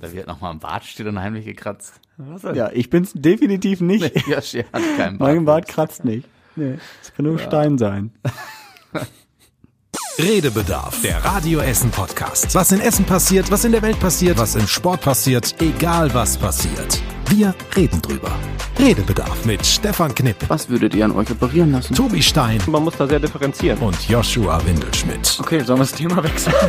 Da 0.00 0.12
wird 0.12 0.26
nochmal 0.26 0.52
ein 0.52 0.60
Bartstiel 0.60 1.08
und 1.08 1.18
heimlich 1.20 1.44
gekratzt. 1.44 2.00
Ja, 2.54 2.70
ich 2.72 2.90
bin's 2.90 3.12
definitiv 3.14 3.80
nicht. 3.80 4.26
Yoshi 4.26 4.64
hat 4.72 4.82
keinen 4.96 5.18
Bart. 5.18 5.34
Mein 5.34 5.44
Bart 5.44 5.68
kratzt 5.68 6.04
nicht. 6.04 6.28
Nee, 6.56 6.78
es 7.02 7.12
kann 7.14 7.24
nur 7.24 7.38
Stein 7.38 7.78
sein. 7.78 8.12
Redebedarf, 10.18 11.00
der 11.02 11.24
Radio 11.24 11.60
Essen 11.60 11.90
Podcast. 11.90 12.52
Was 12.54 12.72
in 12.72 12.80
Essen 12.80 13.04
passiert, 13.04 13.52
was 13.52 13.64
in 13.64 13.70
der 13.70 13.82
Welt 13.82 14.00
passiert, 14.00 14.36
was 14.36 14.56
im 14.56 14.66
Sport 14.66 15.02
passiert, 15.02 15.54
egal 15.60 16.12
was 16.12 16.36
passiert. 16.36 17.00
Wir 17.28 17.54
reden 17.76 18.00
drüber. 18.00 18.30
Redebedarf 18.78 19.44
mit 19.44 19.66
Stefan 19.66 20.14
Knipp, 20.14 20.36
Was 20.46 20.68
würdet 20.68 20.94
ihr 20.94 21.04
an 21.04 21.10
euch 21.12 21.28
operieren 21.32 21.72
lassen? 21.72 21.94
Tobi 21.96 22.22
Stein 22.22 22.60
Man 22.68 22.84
muss 22.84 22.96
da 22.96 23.08
sehr 23.08 23.18
differenzieren. 23.18 23.76
und 23.80 24.08
Joshua 24.08 24.64
Windelschmidt. 24.64 25.36
Okay, 25.40 25.58
sollen 25.64 25.80
wir 25.80 25.84
das 25.84 25.92
Thema 25.92 26.22
wechseln? 26.22 26.54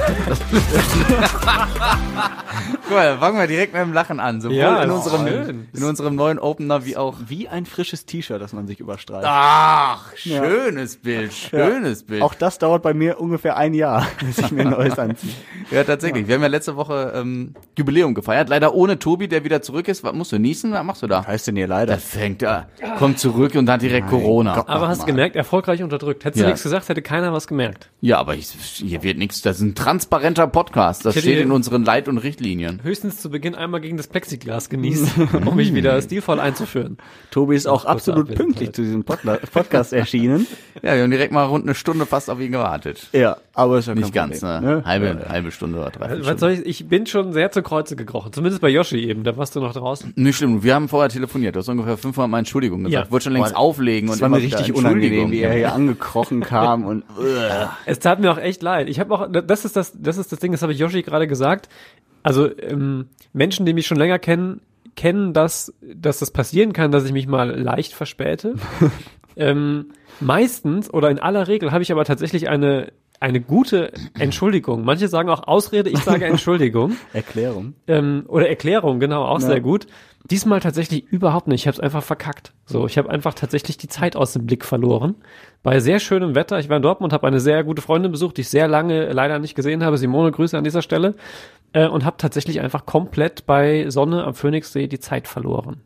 Guck 2.88 2.98
mal, 2.98 3.18
fangen 3.20 3.38
wir 3.38 3.46
direkt 3.46 3.74
mit 3.74 3.82
dem 3.84 3.94
Lachen 3.94 4.20
an. 4.20 4.42
Sowohl 4.42 4.56
Ja, 4.58 4.82
in, 4.82 4.90
unserem, 4.90 5.28
schön. 5.28 5.68
in 5.72 5.84
unserem 5.84 6.16
neuen 6.16 6.40
Opener 6.40 6.84
wie 6.86 6.98
auch. 6.98 7.16
Wie 7.28 7.48
ein 7.48 7.68
frisches 7.68 8.08
T-Shirt, 8.08 8.42
das 8.42 8.54
man 8.54 8.66
sich 8.66 8.80
überstreicht. 8.80 9.26
Ach, 9.28 10.12
schönes 10.16 10.98
Bild, 10.98 11.32
schönes 11.32 12.04
Bild. 12.04 12.24
Auch 12.24 12.34
das 12.34 12.58
dauert 12.58 12.82
bei 12.82 12.96
mir 12.96 13.20
ungefähr 13.22 13.56
ein 13.56 13.76
Jahr, 13.76 14.08
bis 14.20 14.40
ich 14.40 14.52
mir 14.52 14.64
ein 14.64 14.72
neues 14.72 14.98
anziehe. 14.98 15.32
Ja, 15.70 15.84
tatsächlich. 15.84 16.28
Wir 16.28 16.36
haben 16.36 16.42
ja 16.42 16.48
letzte 16.48 16.76
Woche 16.76 17.14
ähm, 17.16 17.54
Jubiläum 17.78 18.16
gefeiert. 18.16 18.50
Leider 18.50 18.74
ohne 18.74 18.98
Tobi, 18.98 19.28
der 19.28 19.44
wieder 19.44 19.62
zurück 19.62 19.88
ist. 19.88 20.04
Was 20.04 20.14
musst 20.14 20.32
du 20.32 20.40
niesen? 20.50 20.72
Was 20.72 20.84
machst 20.84 21.02
du 21.04 21.08
da? 21.08 21.26
Heißt 21.26 21.48
denn 21.48 21.56
hier 21.56 21.68
leider? 21.68 21.94
Das 21.94 22.04
fängt 22.04 22.42
ja. 22.42 22.68
Kommt 22.98 23.20
zurück 23.20 23.56
und 23.56 23.70
hat 23.70 23.82
direkt 23.82 24.08
Corona. 24.10 24.56
Gott. 24.56 24.68
Aber 24.70 24.88
hast 24.88 25.00
Mann. 25.00 25.08
gemerkt, 25.08 25.36
erfolgreich 25.36 25.84
unterdrückt. 25.84 26.26
Hättest 26.26 26.40
Ja. 26.42 26.46
du 26.46 26.50
nichts 26.52 26.64
gesagt, 26.64 26.90
hätte 26.90 27.02
keiner 27.02 27.32
was 27.34 27.48
gemerkt. 27.48 27.90
Ja, 28.02 28.18
aber 28.18 28.36
ich, 28.36 28.48
hier 28.48 29.04
wird 29.04 29.18
nichts. 29.18 29.42
Das 29.42 29.58
ist 29.58 29.62
ein 29.62 29.76
transparenter 29.76 30.48
Podcast. 30.48 31.06
Das 31.06 31.18
steht 31.18 31.40
in 31.40 31.52
unseren 31.52 31.84
Leit- 31.86 32.08
und 32.08 32.18
Richtlinien. 32.18 32.82
Höchstens 32.84 33.22
zu 33.22 33.30
Beginn 33.30 33.56
einmal 33.56 33.82
gegen 33.82 33.98
das 33.98 34.08
Plexiglas 34.08 34.70
genießen, 34.70 35.30
um 35.46 35.56
mich 35.56 35.74
wieder 35.74 36.02
stilvoll 36.02 36.40
einzuführen. 36.40 36.98
Tobi 37.32 37.56
ist 37.56 37.68
auch 37.68 37.86
absolut 37.86 38.34
pünktlich 38.34 38.74
zu 38.74 38.82
diesem 38.82 39.04
Podla 39.04 39.38
Podcast 39.52 39.94
erschienen. 39.94 40.48
Ja, 40.82 40.96
wir 40.96 41.04
haben 41.04 41.12
direkt 41.12 41.34
mal 41.34 41.44
rund 41.46 41.66
eine 41.66 41.76
Stunde 41.76 42.06
fast 42.06 42.30
auf 42.30 42.40
ihn 42.40 42.52
gewartet. 42.52 43.08
Ja, 43.12 43.38
aber 43.60 43.80
ist 43.80 43.88
ja 43.88 43.96
Nicht 43.96 44.14
ganz, 44.14 44.40
Problem, 44.40 44.64
ne? 44.64 44.84
Halbe, 44.86 45.26
halbe 45.28 45.52
Stunde 45.52 45.80
oder 45.80 45.90
drei 45.90 46.26
Was 46.26 46.40
soll 46.40 46.52
ich, 46.52 46.66
ich 46.66 46.88
bin 46.88 47.06
schon 47.06 47.34
sehr 47.34 47.52
zu 47.52 47.62
Kreuze 47.62 47.96
gekrochen. 47.96 48.32
Zumindest 48.32 48.62
bei 48.62 48.70
Yoshi 48.70 48.98
eben. 49.00 49.24
Da 49.24 49.36
warst 49.38 49.56
du 49.56 49.60
noch 49.60 49.74
draußen. 49.74 50.14
Nicht 50.16 50.38
schlimm. 50.38 50.64
Wir 50.64 50.76
haben 50.76 50.88
vorher 50.88 51.10
telefoniert. 51.10 51.56
Du 51.56 51.60
hast 51.60 51.68
ungefähr 51.68 51.98
fünfmal 51.98 52.28
mal 52.28 52.40
Entschuldigung 52.40 52.84
gesagt. 52.84 52.94
Ja. 52.94 53.04
Ich 53.04 53.12
wollte 53.12 53.26
schon 53.26 53.34
längst 53.34 53.56
auflegen 53.56 54.10
und 54.10 54.16
Das 54.16 54.22
war 54.22 54.30
mir 54.30 54.38
richtig 54.38 54.74
unangenehm, 54.74 55.32
wie 55.32 55.42
er 55.42 55.54
hier 55.54 55.74
angekrochen 55.74 56.42
kam 56.42 56.86
und 56.86 57.04
Es 57.86 58.00
tat 58.00 58.20
mir 58.20 58.32
auch 58.32 58.38
echt 58.38 58.64
leid. 58.64 58.90
Ich 58.90 59.00
habe 59.00 59.14
auch, 59.14 59.28
das 59.30 59.66
ist 59.66 59.76
das, 59.76 59.94
das 60.00 60.18
ist 60.18 60.32
das 60.32 60.40
Ding, 60.40 60.52
das 60.52 60.62
habe 60.62 60.72
ich 60.72 60.80
Yoshi 60.80 61.02
gerade 61.02 61.28
gesagt. 61.28 61.70
Also 62.24 62.50
ähm, 62.60 63.08
Menschen, 63.34 63.66
die 63.66 63.74
mich 63.74 63.88
schon 63.88 63.98
länger 63.98 64.20
kennen, 64.20 64.62
kennen, 64.96 65.34
dass, 65.34 65.74
dass 65.82 66.20
das 66.20 66.32
passieren 66.32 66.74
kann, 66.74 66.92
dass 66.92 67.06
ich 67.06 67.12
mich 67.12 67.28
mal 67.28 67.50
leicht 67.60 67.94
verspäte. 67.94 68.56
ähm, 69.36 69.92
meistens 70.20 70.94
oder 70.94 71.10
in 71.10 71.20
aller 71.20 71.48
Regel 71.48 71.72
habe 71.72 71.84
ich 71.84 71.92
aber 71.92 72.06
tatsächlich 72.06 72.50
eine 72.50 72.92
eine 73.20 73.42
gute 73.42 73.92
Entschuldigung. 74.18 74.84
Manche 74.86 75.08
sagen 75.08 75.30
auch 75.30 75.48
Ausrede, 75.48 75.90
ich 75.90 76.00
sage 76.00 76.26
Entschuldigung 76.26 76.96
Erklärung. 77.14 77.74
ähm, 77.88 78.24
oder 78.28 78.48
Erklärung, 78.50 79.00
genau, 79.00 79.26
auch 79.26 79.40
Ja. 79.42 79.48
sehr 79.48 79.62
gut. 79.62 79.88
Diesmal 80.30 80.60
tatsächlich 80.60 81.06
überhaupt 81.08 81.48
nicht. 81.48 81.62
Ich 81.62 81.68
habe 81.68 81.76
es 81.76 81.80
einfach 81.80 82.04
verkackt. 82.04 82.54
So, 82.66 82.86
ich 82.86 82.98
habe 82.98 83.10
einfach 83.10 83.34
tatsächlich 83.34 83.78
die 83.78 83.88
Zeit 83.88 84.16
aus 84.16 84.34
dem 84.34 84.46
Blick 84.46 84.66
verloren. 84.66 85.16
Bei 85.64 85.80
sehr 85.80 86.00
schönem 86.00 86.36
Wetter. 86.36 86.60
Ich 86.60 86.70
war 86.70 86.76
in 86.78 86.84
Dortmund, 86.84 87.14
habe 87.14 87.26
eine 87.26 87.40
sehr 87.40 87.64
gute 87.64 87.82
Freundin 87.82 88.12
besucht, 88.12 88.38
die 88.38 88.42
ich 88.42 88.50
sehr 88.50 88.68
lange 88.68 89.12
leider 89.12 89.40
nicht 89.40 89.56
gesehen 89.56 89.84
habe. 89.84 89.98
Simone, 89.98 90.32
Grüße 90.32 90.58
an 90.58 90.64
dieser 90.66 90.82
Stelle. 90.82 91.16
Äh, 91.72 91.88
und 91.88 92.04
habe 92.06 92.18
tatsächlich 92.18 92.60
einfach 92.62 92.86
komplett 92.86 93.46
bei 93.46 93.90
Sonne 93.90 94.24
am 94.26 94.34
Phoenixsee 94.36 94.88
die 94.88 95.00
Zeit 95.00 95.28
verloren. 95.28 95.82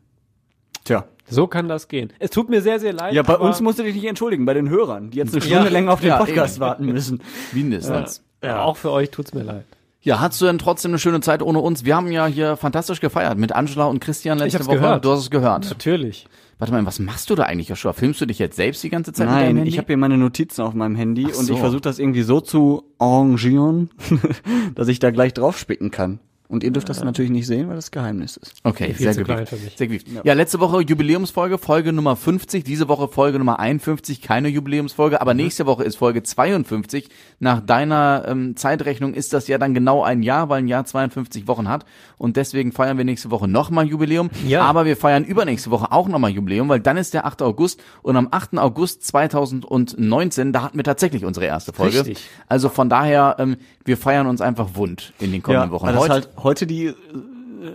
Tja. 0.84 1.06
So 1.34 1.48
kann 1.48 1.68
das 1.68 1.88
gehen. 1.88 2.12
Es 2.20 2.30
tut 2.30 2.50
mir 2.50 2.62
sehr, 2.62 2.80
sehr 2.80 2.94
leid. 2.94 3.14
Ja, 3.14 3.24
bei 3.24 3.36
uns 3.38 3.60
musst 3.62 3.80
du 3.80 3.84
dich 3.84 3.96
nicht 3.96 4.06
entschuldigen, 4.06 4.46
bei 4.46 4.54
den 4.54 4.70
Hörern, 4.70 5.10
die 5.12 5.18
jetzt 5.18 5.34
eine 5.34 5.42
Stunde 5.42 5.66
Ja. 5.66 5.70
länger 5.72 5.92
auf 5.94 6.00
den 6.02 6.10
Ja, 6.10 6.18
Podcast 6.18 6.56
eben. 6.58 6.62
warten 6.62 6.86
müssen. 6.86 7.22
Mindestens. 7.52 8.24
ja, 8.44 8.62
auch 8.64 8.78
für 8.78 8.92
euch 8.92 9.10
tut's 9.12 9.34
mir 9.34 9.44
leid. 9.44 9.66
Ja, 10.02 10.20
hattest 10.20 10.42
du 10.42 10.46
denn 10.48 10.58
trotzdem 10.58 10.92
eine 10.92 11.00
schöne 11.00 11.22
Zeit 11.22 11.42
ohne 11.42 11.60
uns? 11.60 11.86
Wir 11.86 11.96
haben 11.96 12.12
ja 12.12 12.26
hier 12.28 12.58
fantastisch 12.58 13.00
gefeiert 13.00 13.38
mit 13.38 13.54
Angela 13.54 13.86
und 13.86 14.00
Christian 14.02 14.38
letzte 14.38 14.66
Woche. 14.66 14.76
gehört. 14.76 15.06
Du 15.06 15.12
hast 15.12 15.20
es 15.22 15.30
gehört. 15.30 15.70
Natürlich. 15.70 16.28
Warte 16.60 16.74
mal, 16.74 16.86
was 16.86 17.00
machst 17.00 17.30
du 17.30 17.36
da 17.36 17.44
eigentlich, 17.44 17.70
Joshua? 17.70 17.94
Filmst 17.94 18.20
du 18.22 18.26
dich 18.26 18.38
jetzt 18.38 18.58
selbst 18.58 18.84
die 18.84 18.90
ganze 18.90 19.14
Zeit 19.14 19.28
mit 19.28 19.36
deinem 19.36 19.46
Nein, 19.48 19.56
Handy? 19.58 19.70
ich 19.70 19.78
habe 19.78 19.88
hier 19.88 19.98
meine 19.98 20.18
Notizen 20.18 20.62
auf 20.62 20.74
meinem 20.74 20.96
Handy 20.96 21.28
Ach 21.32 21.38
und 21.40 21.46
so. 21.46 21.54
ich 21.54 21.60
versuche 21.60 21.82
das 21.82 22.00
irgendwie 22.00 22.22
so 22.24 22.42
zu 22.42 22.84
arrangieren, 23.00 23.90
dass 24.76 24.88
ich 24.90 25.00
da 25.00 25.12
gleich 25.12 25.34
drauf 25.34 25.58
spicken 25.58 25.90
kann. 25.90 26.20
Und 26.50 26.64
ihr 26.64 26.72
dürft 26.72 26.90
das 26.90 27.04
natürlich 27.04 27.32
nicht 27.32 27.48
sehen, 27.48 27.68
weil 27.70 27.78
das 27.78 27.90
Geheimnis 27.90 28.38
ist. 28.38 28.54
Okay, 28.64 28.94
sehr 28.98 29.16
mich. 29.16 29.50
Sehr 29.76 29.88
gewieft. 29.88 30.08
Ja. 30.24 30.34
letzte 30.34 30.60
Woche 30.60 30.82
Jubiläumsfolge, 30.82 31.58
Folge 31.58 31.94
Nummer 31.94 32.16
50. 32.16 32.64
Diese 32.64 32.88
Woche 32.90 33.08
Folge 33.08 33.40
Nummer 33.40 33.60
51, 33.60 34.22
keine 34.22 34.50
Jubiläumsfolge. 34.50 35.20
Aber 35.22 35.34
nächste 35.34 35.66
Woche 35.66 35.84
ist 35.84 35.96
Folge 35.96 36.22
52. 36.22 37.10
Nach 37.40 37.60
deiner 37.60 38.26
ähm, 38.28 38.56
Zeitrechnung 38.56 39.14
ist 39.14 39.34
das 39.34 39.48
ja 39.48 39.58
dann 39.58 39.74
genau 39.74 40.04
ein 40.04 40.22
Jahr, 40.22 40.50
weil 40.50 40.60
ein 40.60 40.68
Jahr 40.68 40.86
52 40.86 41.48
Wochen 41.48 41.68
hat. 41.70 41.86
Und 42.18 42.38
deswegen 42.38 42.72
feiern 42.72 42.98
wir 42.98 43.06
nächste 43.06 43.32
Woche 43.32 43.48
nochmal 43.48 43.88
Jubiläum. 43.88 44.30
Ja. 44.46 44.62
Aber 44.64 44.86
wir 44.86 44.98
feiern 44.98 45.24
übernächste 45.24 45.72
Woche 45.72 45.92
auch 45.92 46.08
nochmal 46.08 46.32
Jubiläum, 46.32 46.70
weil 46.70 46.82
dann 46.82 46.98
ist 46.98 47.14
der 47.14 47.26
8. 47.26 47.42
August. 47.42 47.82
Und 48.02 48.16
am 48.16 48.28
8. 48.30 48.58
August 48.60 49.04
2019, 49.08 50.54
da 50.54 50.64
hatten 50.64 50.78
wir 50.78 50.84
tatsächlich 50.84 51.26
unsere 51.26 51.46
erste 51.46 51.74
Folge. 51.74 52.00
Richtig. 52.00 52.30
Also 52.48 52.70
von 52.70 52.90
daher, 52.90 53.38
ähm, 53.40 53.58
wir 53.86 53.98
feiern 53.98 54.28
uns 54.28 54.42
einfach 54.42 54.76
wund 54.76 55.14
in 55.20 55.32
den 55.32 55.42
kommenden 55.42 55.72
Wochen. 55.72 55.88
weil 55.88 55.94
das 55.94 56.02
Heute- 56.04 56.14
halt 56.14 56.33
heute 56.38 56.66
die 56.68 56.88
äh, 56.88 56.94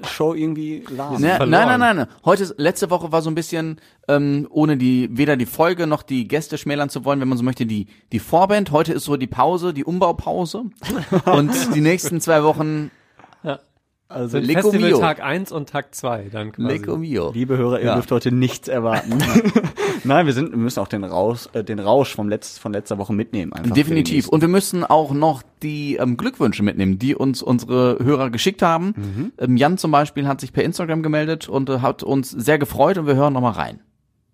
Show 0.06 0.34
irgendwie 0.34 0.84
lahm. 0.90 1.14
Ne, 1.20 1.36
verloren. 1.36 1.50
nein, 1.50 1.68
nein, 1.68 1.80
nein, 1.80 1.96
nein. 1.96 2.06
Heute, 2.24 2.42
ist- 2.42 2.54
letzte 2.58 2.90
Woche 2.90 3.10
war 3.10 3.22
so 3.22 3.30
ein 3.30 3.34
bisschen, 3.34 3.80
ähm, 4.06 4.46
ohne 4.50 4.76
die, 4.76 5.08
weder 5.16 5.36
die 5.36 5.46
Folge 5.46 5.86
noch 5.86 6.02
die 6.02 6.28
Gäste 6.28 6.58
schmälern 6.58 6.90
zu 6.90 7.04
wollen, 7.04 7.20
wenn 7.20 7.28
man 7.28 7.38
so 7.38 7.44
möchte, 7.44 7.64
die, 7.66 7.86
die 8.12 8.18
Vorband. 8.18 8.70
Heute 8.70 8.92
ist 8.92 9.04
so 9.04 9.16
die 9.16 9.26
Pause, 9.26 9.72
die 9.72 9.84
Umbaupause. 9.84 10.64
Und 11.24 11.74
die 11.74 11.80
nächsten 11.80 12.20
zwei 12.20 12.42
Wochen, 12.42 12.90
Also, 14.10 14.38
Lecco 14.38 14.70
Festival 14.70 14.88
mio. 14.90 14.98
Tag 15.00 15.20
1 15.20 15.52
und 15.52 15.68
Tag 15.68 15.94
2 15.94 16.30
dann 16.32 16.52
quasi. 16.52 16.68
Lecco 16.68 16.96
mio. 16.96 17.30
liebe 17.32 17.58
Hörer, 17.58 17.78
ihr 17.80 17.86
Ja. 17.86 17.94
dürft 17.94 18.10
heute 18.10 18.32
nichts 18.32 18.66
erwarten. 18.66 19.18
Nein, 20.04 20.24
wir 20.24 20.32
sind, 20.32 20.50
wir 20.50 20.56
müssen 20.56 20.80
auch 20.80 20.88
den 20.88 21.04
Rausch, 21.04 21.48
äh, 21.52 21.62
den 21.62 21.78
Rausch 21.78 22.14
vom 22.14 22.28
Letz, 22.30 22.56
von 22.56 22.72
letzter 22.72 22.96
Woche 22.96 23.12
mitnehmen. 23.12 23.52
Einfach 23.52 23.74
Definitiv. 23.74 24.28
Und 24.28 24.40
wir 24.40 24.48
müssen 24.48 24.82
auch 24.82 25.12
noch 25.12 25.42
die 25.62 25.96
ähm, 25.96 26.16
Glückwünsche 26.16 26.62
mitnehmen, 26.62 26.98
die 26.98 27.14
uns 27.14 27.42
unsere 27.42 27.98
Hörer 28.02 28.30
geschickt 28.30 28.62
haben. 28.62 28.94
Mhm. 28.96 29.32
Ähm, 29.36 29.56
Jan 29.58 29.76
zum 29.76 29.90
Beispiel 29.90 30.26
hat 30.26 30.40
sich 30.40 30.54
per 30.54 30.64
Instagram 30.64 31.02
gemeldet 31.02 31.48
und 31.50 31.68
äh, 31.68 31.80
hat 31.80 32.02
uns 32.02 32.30
sehr 32.30 32.58
gefreut 32.58 32.96
und 32.96 33.06
wir 33.06 33.14
hören 33.14 33.34
nochmal 33.34 33.52
rein. 33.52 33.80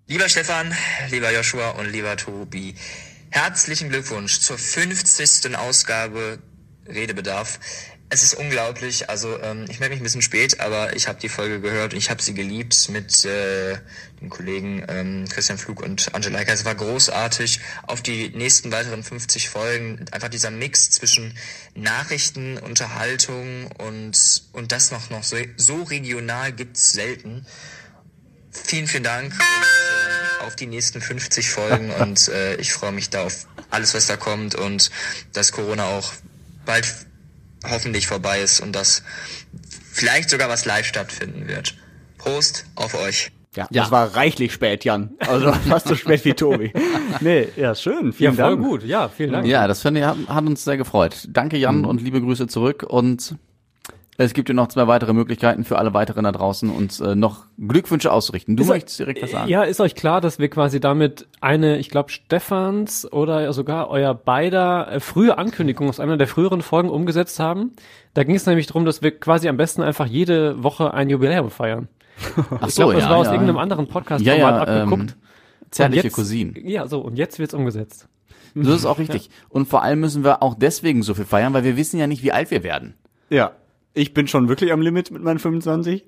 Lieber 0.07 0.29
Stefan, 0.29 0.73
lieber 1.11 1.33
Joshua 1.35 1.71
und 1.81 1.91
lieber 1.91 2.17
Tobi, 2.17 2.75
herzlichen 3.31 3.89
Glückwunsch 3.89 4.39
zur 4.39 4.57
50. 4.59 5.57
Ausgabe 5.57 6.39
Redebedarf. 6.87 7.59
Es 8.11 8.23
ist 8.23 8.35
unglaublich, 8.35 9.09
also 9.09 9.41
ähm, 9.43 9.65
ich 9.69 9.81
melde 9.81 9.95
mich 9.95 10.01
ein 10.01 10.05
bisschen 10.05 10.23
spät, 10.23 10.61
aber 10.61 10.95
ich 10.95 11.09
habe 11.09 11.19
die 11.19 11.29
Folge 11.29 11.61
gehört 11.61 11.95
und 11.95 11.99
ich 11.99 12.11
habe 12.11 12.23
sie 12.23 12.35
geliebt 12.35 12.89
mit 12.91 13.25
äh, 13.25 13.79
den 14.21 14.29
Kollegen 14.29 14.85
ähm, 14.89 15.25
Christian 15.29 15.59
Flug 15.59 15.83
und 15.83 16.15
Angela 16.15 16.39
Eicker. 16.39 16.53
Es 16.53 16.65
war 16.65 16.75
großartig. 16.75 17.61
Auf 17.87 18.03
die 18.03 18.29
nächsten 18.29 18.71
weiteren 18.71 19.03
50 19.03 19.49
Folgen 19.49 20.05
einfach 20.13 20.29
dieser 20.29 20.51
Mix 20.51 20.91
zwischen 20.91 21.37
Nachrichten, 21.75 22.59
Unterhaltung 22.59 23.69
und, 23.79 24.45
und 24.53 24.71
das 24.71 24.91
noch, 24.91 25.11
noch 25.11 25.25
so, 25.25 25.37
so 25.57 25.83
regional 25.83 26.53
gibt's 26.53 26.93
selten. 26.93 27.47
Vielen, 28.53 28.87
vielen 28.87 29.03
Dank 29.03 29.33
und, 29.33 29.41
äh, 29.41 30.45
auf 30.45 30.55
die 30.55 30.67
nächsten 30.67 31.01
50 31.01 31.51
Folgen 31.51 31.91
und 31.91 32.29
äh, 32.29 32.57
ich 32.57 32.73
freue 32.73 32.93
mich 32.93 33.11
da 33.11 33.25
auf 33.25 33.47
alles, 33.71 33.95
was 33.95 34.07
da 34.07 34.17
kommt 34.17 34.55
und 34.55 34.91
dass 35.33 35.51
Corona 35.51 35.87
auch 35.87 36.13
bald 36.65 36.87
hoffentlich 37.71 38.07
vorbei 38.07 38.41
ist 38.41 38.61
und 38.61 38.73
dass 38.73 39.03
vielleicht 39.91 40.31
sogar 40.31 40.49
was 40.49 40.65
live 40.65 40.87
stattfinden 40.87 41.49
wird. 41.49 41.75
Prost 42.19 42.67
auf 42.75 42.95
euch. 42.95 43.31
Ja, 43.57 43.69
das 43.71 43.91
war 43.93 44.17
reichlich 44.17 44.53
spät, 44.53 44.85
Jan. 44.85 45.11
Also 45.21 45.53
fast 45.69 45.87
so 45.87 45.95
spät 45.95 46.25
wie 46.25 46.35
Tobi. 46.35 46.73
Nee, 47.21 47.49
ja, 47.57 47.75
schön. 47.75 48.07
Ja, 48.07 48.13
Vielen 48.13 48.35
voll 48.35 48.57
Dank. 48.57 48.63
gut. 48.63 48.85
Ja, 48.85 49.09
vielen 49.09 49.33
Dank. 49.33 49.47
Ja, 49.47 49.69
das 49.69 49.81
finde 49.81 50.01
ich, 50.01 50.07
hat, 50.07 50.17
hat 50.27 50.45
uns 50.45 50.65
sehr 50.65 50.77
gefreut. 50.77 51.29
Danke 51.29 51.57
Jan 51.57 51.85
und 51.85 52.03
liebe 52.03 52.21
Grüße 52.21 52.49
zurück 52.49 52.83
und 52.83 53.37
es 54.17 54.33
gibt 54.35 54.49
ja 54.49 54.55
noch 54.55 54.69
zwei 54.69 54.87
weitere 54.87 55.13
Möglichkeiten 55.13 55.65
für 55.65 55.79
alle 55.79 55.93
weiteren 55.95 56.25
da 56.25 56.33
draußen, 56.33 56.71
uns 56.71 57.01
äh, 57.01 57.15
noch 57.17 57.47
Glückwünsche 57.59 58.13
auszurichten. 58.13 58.57
Du 58.57 58.63
Ist- 58.63 58.69
möchtest 58.69 58.99
direkt 58.99 59.23
was 59.23 59.31
sagen. 59.33 59.49
Ja, 59.49 59.63
ist 59.65 59.81
euch 59.81 59.95
klar, 59.95 60.21
dass 60.21 60.39
wir 60.39 60.49
quasi 60.49 60.79
damit 60.81 61.27
eine, 61.41 61.79
ich 61.79 61.91
glaube, 61.91 62.11
Stefans 62.11 63.11
oder 63.13 63.53
sogar 63.53 63.89
euer 63.91 64.15
beider 64.15 64.91
äh, 64.93 65.01
frühe 65.01 65.37
Ankündigung 65.39 65.89
aus 65.89 66.01
einer 66.01 66.17
der 66.17 66.29
früheren 66.29 66.63
Folgen 66.63 66.91
umgesetzt 66.91 67.41
haben? 67.41 67.73
Da 68.15 68.23
ging 68.25 68.37
es 68.37 68.47
nämlich 68.47 68.67
darum, 68.69 68.85
dass 68.85 69.03
wir 69.03 69.19
quasi 69.19 69.49
am 69.49 69.57
besten 69.57 69.83
einfach 69.83 70.07
jede 70.07 70.63
Woche 70.63 70.95
ein 70.95 71.11
Jubiläum 71.11 71.51
feiern. 71.51 71.89
Ach 72.61 72.69
Ich 72.69 72.77
glaube, 72.77 72.95
das 72.95 73.03
ja, 73.05 73.11
war 73.11 73.17
aus 73.17 73.27
ja. 73.27 73.33
irgendeinem 73.33 73.59
anderen 73.59 73.89
Podcast 73.89 74.25
Ja, 74.25 74.35
ja, 74.35 74.59
abgeguckt. 74.61 75.11
ähm, 75.13 75.71
Zärtliche 75.71 76.05
jetzt- 76.07 76.15
Cousinen. 76.15 76.55
Ja, 76.65 76.87
so, 76.87 77.01
und 77.01 77.17
jetzt 77.17 77.39
wird's 77.41 77.55
umgesetzt. 77.55 78.07
Das 78.55 78.69
ist 78.69 78.87
auch 78.87 79.01
richtig. 79.01 79.31
Und 79.49 79.67
vor 79.67 79.83
allem 79.83 79.99
müssen 79.99 80.23
wir 80.23 80.41
auch 80.41 80.55
deswegen 80.55 81.03
so 81.03 81.15
viel 81.15 81.25
feiern, 81.25 81.53
weil 81.55 81.65
wir 81.65 81.77
wissen 81.77 81.99
ja 81.99 82.07
nicht, 82.07 82.23
wie 82.23 82.31
alt 82.31 82.53
wir 82.53 82.63
werden. 82.63 82.95
Ja. 83.29 83.51
Ich 83.95 84.13
bin 84.13 84.27
schon 84.27 84.49
wirklich 84.49 84.73
am 84.73 84.81
Limit 84.81 85.11
mit 85.11 85.23
meinen 85.23 85.39
25. 85.39 86.05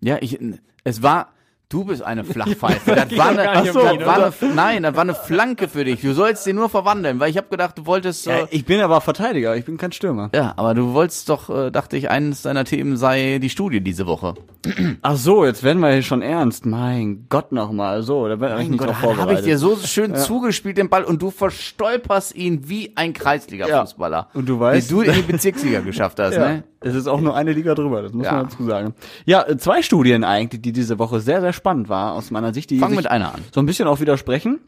Ja, 0.00 0.18
ich, 0.20 0.38
es 0.84 1.02
war, 1.02 1.34
du 1.70 1.84
bist 1.84 2.02
eine 2.02 2.24
Flachpfeife. 2.24 2.94
Das 2.94 3.16
war 3.16 3.28
eine, 3.28 3.50
ach 3.50 3.66
so, 3.66 3.80
das 3.82 4.06
war 4.06 4.16
eine, 4.16 4.54
nein, 4.54 4.82
das 4.82 4.94
war 4.94 5.02
eine 5.02 5.14
Flanke 5.14 5.68
für 5.68 5.84
dich. 5.84 6.00
Du 6.00 6.12
sollst 6.14 6.46
den 6.46 6.56
nur 6.56 6.68
verwandeln, 6.68 7.20
weil 7.20 7.30
ich 7.30 7.36
habe 7.36 7.48
gedacht, 7.50 7.76
du 7.78 7.86
wolltest 7.86 8.24
so, 8.24 8.30
Ja, 8.30 8.48
ich 8.50 8.64
bin 8.64 8.80
aber 8.80 9.00
Verteidiger, 9.00 9.54
ich 9.56 9.64
bin 9.64 9.76
kein 9.76 9.92
Stürmer. 9.92 10.30
ja, 10.34 10.54
aber 10.56 10.74
du 10.74 10.94
wolltest 10.94 11.28
doch, 11.28 11.50
äh, 11.50 11.70
dachte 11.70 11.96
ich, 11.96 12.10
eines 12.10 12.42
deiner 12.42 12.64
Themen 12.64 12.96
sei 12.96 13.38
die 13.40 13.50
Studie 13.50 13.80
diese 13.82 14.06
Woche. 14.06 14.34
Ach 15.02 15.16
so, 15.16 15.44
jetzt 15.44 15.62
werden 15.62 15.80
wir 15.80 15.92
hier 15.92 16.02
schon 16.02 16.22
ernst. 16.22 16.64
Mein 16.66 17.26
Gott 17.28 17.52
nochmal. 17.52 18.02
So, 18.02 18.26
da 18.28 18.36
bin 18.36 18.50
ich 18.58 18.68
nicht 18.70 18.78
Gott, 18.78 18.88
drauf 18.88 18.96
habe 19.02 19.14
vorbereitet. 19.14 19.40
ich 19.40 19.44
dir 19.52 19.58
so 19.58 19.76
schön 19.76 20.14
zugespielt, 20.16 20.78
den 20.78 20.88
Ball, 20.88 21.04
und 21.04 21.22
du 21.22 21.30
verstolperst 21.30 22.34
ihn 22.34 22.68
wie 22.68 22.92
ein 22.96 23.12
Kreisliga-Fußballer. 23.12 24.16
Ja. 24.16 24.28
Und 24.34 24.48
du 24.48 24.58
weißt- 24.60 24.88
Wie 24.90 24.94
du 24.94 25.00
in 25.02 25.12
die 25.14 25.22
Bezirksliga 25.22 25.80
geschafft 25.80 26.18
hast, 26.18 26.34
Ja, 26.38 26.48
ne? 26.48 26.64
es 26.80 26.94
ist 26.94 27.06
auch 27.06 27.20
nur 27.20 27.34
eine 27.36 27.52
Liga 27.52 27.74
drüber, 27.74 28.02
das 28.02 28.12
muss 28.12 28.26
Ja. 28.26 28.32
man 28.34 28.48
dazu 28.48 28.64
sagen. 28.64 28.94
Ja, 29.26 29.46
äh, 29.46 29.56
zwei 29.58 29.82
Studien 29.82 30.24
eigentlich, 30.24 30.62
die 30.62 30.72
diese 30.72 30.98
Woche 30.98 31.20
sehr, 31.20 31.40
sehr 31.40 31.52
spannend 31.58 31.90
war, 31.90 32.14
aus 32.14 32.30
meiner 32.30 32.54
Sicht, 32.54 32.70
die 32.70 32.78
Fang 32.78 32.90
sich 32.90 32.96
mit 32.96 33.10
einer 33.10 33.34
an. 33.34 33.44
so 33.52 33.60
ein 33.60 33.66
bisschen 33.66 33.86
auch 33.86 34.00
widersprechen. 34.00 34.60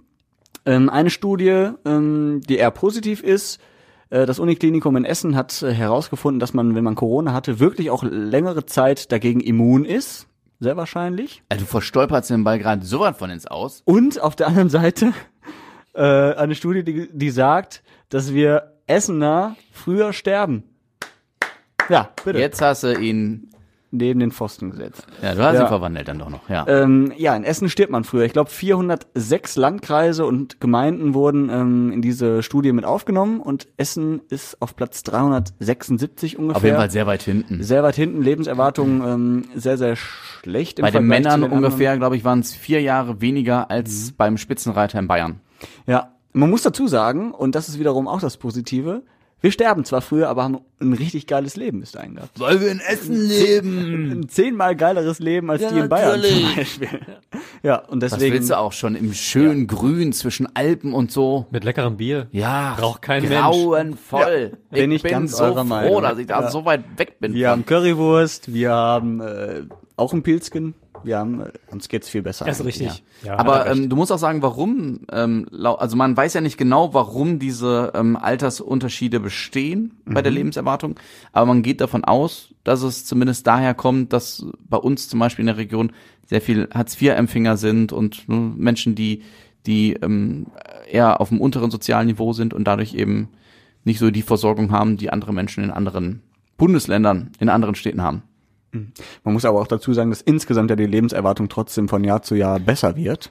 Ähm, 0.67 0.91
eine 0.91 1.09
Studie, 1.09 1.71
ähm, 1.87 2.43
die 2.47 2.59
eher 2.59 2.71
positiv 2.71 3.23
ist, 3.23 3.59
äh, 4.11 4.27
das 4.27 4.39
Uniklinikum 4.39 4.97
in 4.97 5.05
Essen 5.05 5.35
hat 5.37 5.63
äh, 5.63 5.73
herausgefunden, 5.73 6.41
dass 6.41 6.53
man, 6.53 6.75
wenn 6.75 6.85
man 6.85 6.97
Corona 6.97 7.33
hatte, 7.33 7.61
wirklich 7.61 7.91
auch 7.91 8.03
längere 8.03 8.67
Zeit 8.67 9.11
dagegen 9.11 9.41
immun 9.41 9.85
ist. 9.85 10.27
Sehr 10.59 10.77
wahrscheinlich. 10.77 11.43
Also, 11.49 11.65
du 11.65 11.71
verstolperst 11.71 12.29
den 12.29 12.45
Ball 12.45 12.59
gerade 12.59 12.85
so 12.85 13.01
weit 13.01 13.17
von 13.17 13.31
ins 13.31 13.47
Aus. 13.47 13.81
Und 13.87 14.21
auf 14.21 14.37
der 14.37 14.49
anderen 14.49 14.69
Seite 14.69 15.15
äh, 15.95 16.03
eine 16.03 16.55
Studie, 16.55 16.85
die, 16.85 17.09
die 17.11 17.31
sagt, 17.31 17.83
dass 18.11 18.35
wir 18.35 18.75
Essener 18.87 19.57
früher 19.73 20.13
sterben. 20.13 20.65
Ja, 21.89 22.11
bitte. 22.25 22.39
Jetzt 22.39 22.61
hast 22.61 22.83
du 22.83 22.95
ihn, 22.95 23.51
Neben 23.93 24.21
den 24.21 24.31
Pfosten 24.31 24.71
gesetzt. 24.71 25.05
ja, 25.21 25.35
du 25.35 25.43
hast 25.43 25.55
Ja. 25.57 25.63
ihn 25.63 25.67
verwandelt 25.69 26.07
dann 26.07 26.21
doch 26.21 26.29
noch, 26.31 26.49
ja. 26.49 26.65
Ähm, 26.69 27.13
ja, 27.17 27.35
in 27.35 27.43
Essen 27.43 27.69
stirbt 27.69 27.91
man 27.91 28.05
früher. 28.05 28.25
Ich 28.25 28.33
glaube, 28.33 28.49
406 28.49 29.57
Landkreise 29.57 30.25
und 30.27 30.61
Gemeinden 30.61 31.13
wurden 31.13 31.49
ähm, 31.51 31.91
in 31.91 32.01
diese 32.01 32.45
Studie 32.45 32.73
mit 32.73 32.85
aufgenommen 32.85 33.41
und 33.41 33.67
Essen 33.77 34.21
ist 34.29 34.63
auf 34.63 34.77
Platz 34.77 35.03
376 35.03 36.39
ungefähr. 36.39 36.57
Auf 36.57 36.65
jeden 36.65 36.77
Fall 36.77 36.91
sehr 36.91 37.07
weit 37.07 37.23
hinten. 37.23 37.63
sehr 37.63 37.83
weit 37.83 37.97
hinten. 37.97 38.23
Lebenserwartung 38.23 39.03
ähm, 39.05 39.45
sehr, 39.55 39.77
sehr 39.77 39.97
schlecht. 39.97 40.79
Im 40.79 40.83
Bei 40.85 40.91
den 40.91 41.07
Vergleich 41.09 41.23
Männern 41.25 41.41
den 41.43 41.51
ungefähr, 41.51 41.97
glaube 41.97 42.17
ich, 42.17 42.25
waren 42.25 42.41
es 42.41 42.55
vier 42.55 42.81
Jahre 42.81 43.21
weniger 43.21 43.71
als 43.71 44.13
beim 44.13 44.37
Spitzenreiter 44.39 44.99
in 44.99 45.09
Bayern. 45.09 45.41
Ja, 45.87 46.13
man 46.33 46.49
muss 46.49 46.63
dazu 46.63 46.87
sagen, 46.87 47.33
und 47.33 47.55
das 47.57 47.69
ist 47.69 47.79
wiederum 47.79 48.07
auch 48.07 48.21
das 48.21 48.37
Positive, 48.37 49.03
wir 49.41 49.51
sterben 49.53 49.85
zwar 49.85 50.01
früher, 50.03 50.29
aber 50.29 50.43
haben 50.45 50.59
ein 50.81 50.93
richtig 50.93 51.27
geiles 51.27 51.57
Leben 51.57 51.81
bis 51.81 51.93
dahin 51.93 52.15
gehabt. 52.17 52.39
Weil 52.39 52.61
wir 52.61 52.71
in 52.71 52.81
Essen 52.81 53.15
leben. 53.17 54.11
Ein 54.13 54.29
zehnmal 54.29 54.77
geileres 54.77 55.19
Leben 55.19 55.51
als 55.51 55.67
die 55.67 55.79
in 55.79 55.89
Bayern 55.89 56.21
zum 56.23 56.57
Beispiel. 56.57 56.89
Ja, 57.63 57.77
und 57.77 58.03
Was 58.03 58.13
deswegen. 58.13 58.35
willst 58.37 58.49
du 58.49 58.57
auch 58.59 58.73
schon 58.73 58.95
im 58.95 59.13
schönen 59.13 59.67
Grün 59.67 60.15
zwischen 60.15 60.49
Alpen 60.57 60.95
und 60.95 61.13
so? 61.13 61.45
Mit 61.51 61.63
leckerem 61.63 61.99
Bier. 61.99 62.27
Ja, 62.33 62.75
Braucht 62.79 63.03
kein 63.03 63.23
grauenvoll. 63.23 64.53
Ja, 64.71 64.79
bin 64.79 64.93
ich 64.93 65.03
bin 65.03 65.11
ganz 65.11 65.37
so 65.37 65.45
eurer 65.45 65.57
froh, 65.57 65.65
Meinung. 65.65 66.03
dass 66.03 66.19
ich 66.19 66.27
da 66.27 66.41
Ja. 66.41 66.51
so 66.51 66.65
weit 66.65 66.85
weg 66.97 67.21
bin. 67.21 67.35
Wir 67.35 67.51
haben 67.51 67.67
Currywurst, 67.67 68.53
wir 68.55 68.71
haben 68.71 69.21
äh, 69.21 69.63
auch 69.97 70.15
ein 70.15 70.23
Pilzken. 70.23 70.75
Wir 71.05 71.19
haben, 71.19 71.43
uns 71.71 71.89
geht's 71.89 72.09
viel 72.09 72.23
besser. 72.23 72.45
Das 72.45 72.61
ist 72.61 72.67
richtig. 72.67 73.03
Ja. 73.23 73.39
Aber 73.39 73.55
hat 73.61 73.67
er 73.67 73.71
recht. 73.73 73.83
ähm, 73.83 73.89
du 73.91 73.97
musst 73.97 74.13
auch 74.13 74.19
sagen, 74.19 74.43
warum, 74.43 75.01
ähm, 75.13 75.47
also 75.53 75.97
man 75.97 76.17
weiß 76.17 76.35
ja 76.35 76.41
nicht 76.41 76.57
genau, 76.59 76.95
warum 76.95 77.39
diese 77.39 77.93
ähm, 77.95 78.17
Altersunterschiede 78.17 79.21
bestehen 79.21 79.93
bei 80.05 80.21
Mhm. 80.21 80.25
der 80.25 80.33
Lebenserwartung, 80.33 80.95
aber 81.33 81.47
man 81.47 81.63
geht 81.63 81.81
davon 81.81 82.05
aus, 82.05 82.55
dass 82.65 82.83
es 82.83 83.05
zumindest 83.07 83.47
daher 83.47 83.75
kommt, 83.75 84.13
dass 84.13 84.45
bei 84.69 84.77
uns 84.77 85.09
zum 85.09 85.21
Beispiel 85.21 85.43
in 85.43 85.47
der 85.47 85.57
Region 85.57 85.93
sehr 86.27 86.41
viel 86.41 86.69
Hartz-IV-Empfänger 86.73 87.57
sind 87.57 87.93
und 87.93 88.29
ne, 88.29 88.37
Menschen, 88.57 88.95
die, 88.95 89.23
die 89.67 89.95
ähm, 89.95 90.47
eher 90.91 91.21
auf 91.21 91.31
dem 91.31 91.41
unteren 91.41 91.71
sozialen 91.71 92.07
Niveau 92.07 92.33
sind 92.33 92.55
und 92.55 92.65
dadurch 92.65 92.95
eben 92.95 93.29
nicht 93.85 93.99
so 93.99 94.11
die 94.11 94.23
Versorgung 94.23 94.71
haben, 94.73 94.97
die 94.97 95.11
andere 95.11 95.33
Menschen 95.33 95.65
in 95.65 95.71
anderen 95.71 96.23
Bundesländern, 96.57 97.31
in 97.41 97.49
anderen 97.49 97.75
Städten 97.75 98.03
haben. 98.03 98.23
Man 98.73 99.35
muss 99.35 99.45
aber 99.45 99.61
auch 99.61 99.67
dazu 99.67 99.93
sagen, 99.93 100.11
dass 100.11 100.23
insgesamt 100.23 100.71
ja 100.71 100.77
die 100.77 100.87
Lebenserwartung 100.87 101.49
trotzdem 101.49 101.89
von 101.89 102.05
Jahr 102.05 102.23
zu 102.23 102.35
Jahr 102.35 102.61
besser 102.61 102.97
wird. 102.97 103.31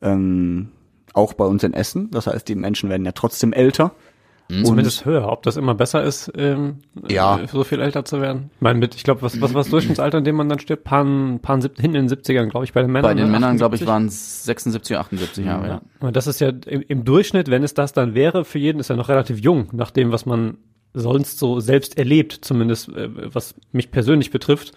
Ähm, 0.00 0.68
auch 1.14 1.32
bei 1.34 1.44
uns 1.44 1.62
in 1.62 1.74
Essen. 1.74 2.10
Das 2.10 2.26
heißt, 2.26 2.48
die 2.48 2.54
Menschen 2.54 2.88
werden 2.88 3.04
ja 3.04 3.12
trotzdem 3.12 3.52
älter. 3.52 3.92
Zumindest 4.64 5.06
höher. 5.06 5.28
Ob 5.30 5.44
das 5.44 5.56
immer 5.56 5.74
besser 5.74 6.02
ist, 6.02 6.30
ähm, 6.36 6.78
Ja. 7.08 7.38
äh, 7.38 7.46
so 7.46 7.64
viel 7.64 7.80
älter 7.80 8.04
zu 8.04 8.20
werden. 8.20 8.50
Ich 8.56 8.60
meine, 8.60 8.78
mit, 8.78 8.94
ich 8.94 9.02
glaube, 9.02 9.22
was, 9.22 9.40
was, 9.40 9.54
was 9.54 9.70
Durchschnittsalter, 9.70 10.18
in 10.18 10.24
dem 10.24 10.36
man 10.36 10.48
dann 10.48 10.58
stirbt? 10.58 10.84
Pan, 10.84 11.38
pan 11.40 11.62
sieb, 11.62 11.80
hinten 11.80 11.96
in 11.96 12.08
den 12.08 12.18
70ern, 12.18 12.48
glaube 12.50 12.64
ich, 12.64 12.74
bei 12.74 12.82
den 12.82 12.90
Männern. 12.90 13.10
Bei 13.10 13.14
den 13.14 13.26
ne? 13.26 13.32
Männern, 13.32 13.56
glaube 13.56 13.76
ich, 13.76 13.82
78? 13.82 13.88
waren 13.88 14.06
es 14.06 14.44
76, 14.44 14.98
78 14.98 15.46
Jahre. 15.46 15.66
Ja. 15.68 15.80
Und 16.00 16.16
das 16.16 16.26
ist 16.26 16.40
ja 16.40 16.48
im, 16.48 16.82
im 16.86 17.04
Durchschnitt, 17.04 17.48
wenn 17.50 17.62
es 17.62 17.72
das 17.72 17.94
dann 17.94 18.14
wäre, 18.14 18.44
für 18.44 18.58
jeden 18.58 18.78
ist 18.78 18.90
er 18.90 18.96
noch 18.96 19.08
relativ 19.08 19.38
jung, 19.38 19.68
nach 19.72 19.90
dem, 19.90 20.12
was 20.12 20.26
man 20.26 20.58
sonst 20.94 21.38
so 21.38 21.60
selbst 21.60 21.98
erlebt, 21.98 22.38
zumindest 22.42 22.88
äh, 22.90 23.34
was 23.34 23.54
mich 23.72 23.90
persönlich 23.90 24.30
betrifft. 24.30 24.72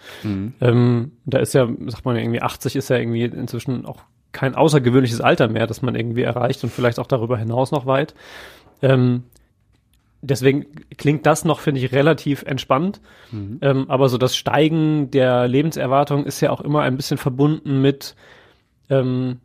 Ähm, 0.60 1.12
da 1.24 1.38
ist 1.38 1.54
ja, 1.54 1.68
sagt 1.86 2.04
man 2.04 2.16
ja 2.16 2.22
irgendwie, 2.22 2.42
80 2.42 2.76
ist 2.76 2.88
ja 2.88 2.96
irgendwie 2.96 3.24
inzwischen 3.24 3.84
auch 3.86 4.02
kein 4.32 4.54
außergewöhnliches 4.54 5.20
Alter 5.20 5.48
mehr, 5.48 5.66
das 5.66 5.82
man 5.82 5.94
irgendwie 5.94 6.22
erreicht 6.22 6.62
und 6.64 6.70
vielleicht 6.70 6.98
auch 6.98 7.06
darüber 7.06 7.38
hinaus 7.38 7.70
noch 7.70 7.86
weit. 7.86 8.14
Ähm, 8.82 9.24
deswegen 10.20 10.66
klingt 10.96 11.26
das 11.26 11.44
noch, 11.44 11.60
finde 11.60 11.80
ich, 11.80 11.92
relativ 11.92 12.42
entspannt. 12.42 13.00
Ähm, 13.62 13.86
aber 13.88 14.08
so 14.08 14.18
das 14.18 14.36
Steigen 14.36 15.10
der 15.10 15.48
Lebenserwartung 15.48 16.24
ist 16.24 16.40
ja 16.40 16.50
auch 16.50 16.60
immer 16.60 16.82
ein 16.82 16.96
bisschen 16.96 17.18
verbunden 17.18 17.80
mit 17.80 18.14
ähm, 18.90 19.40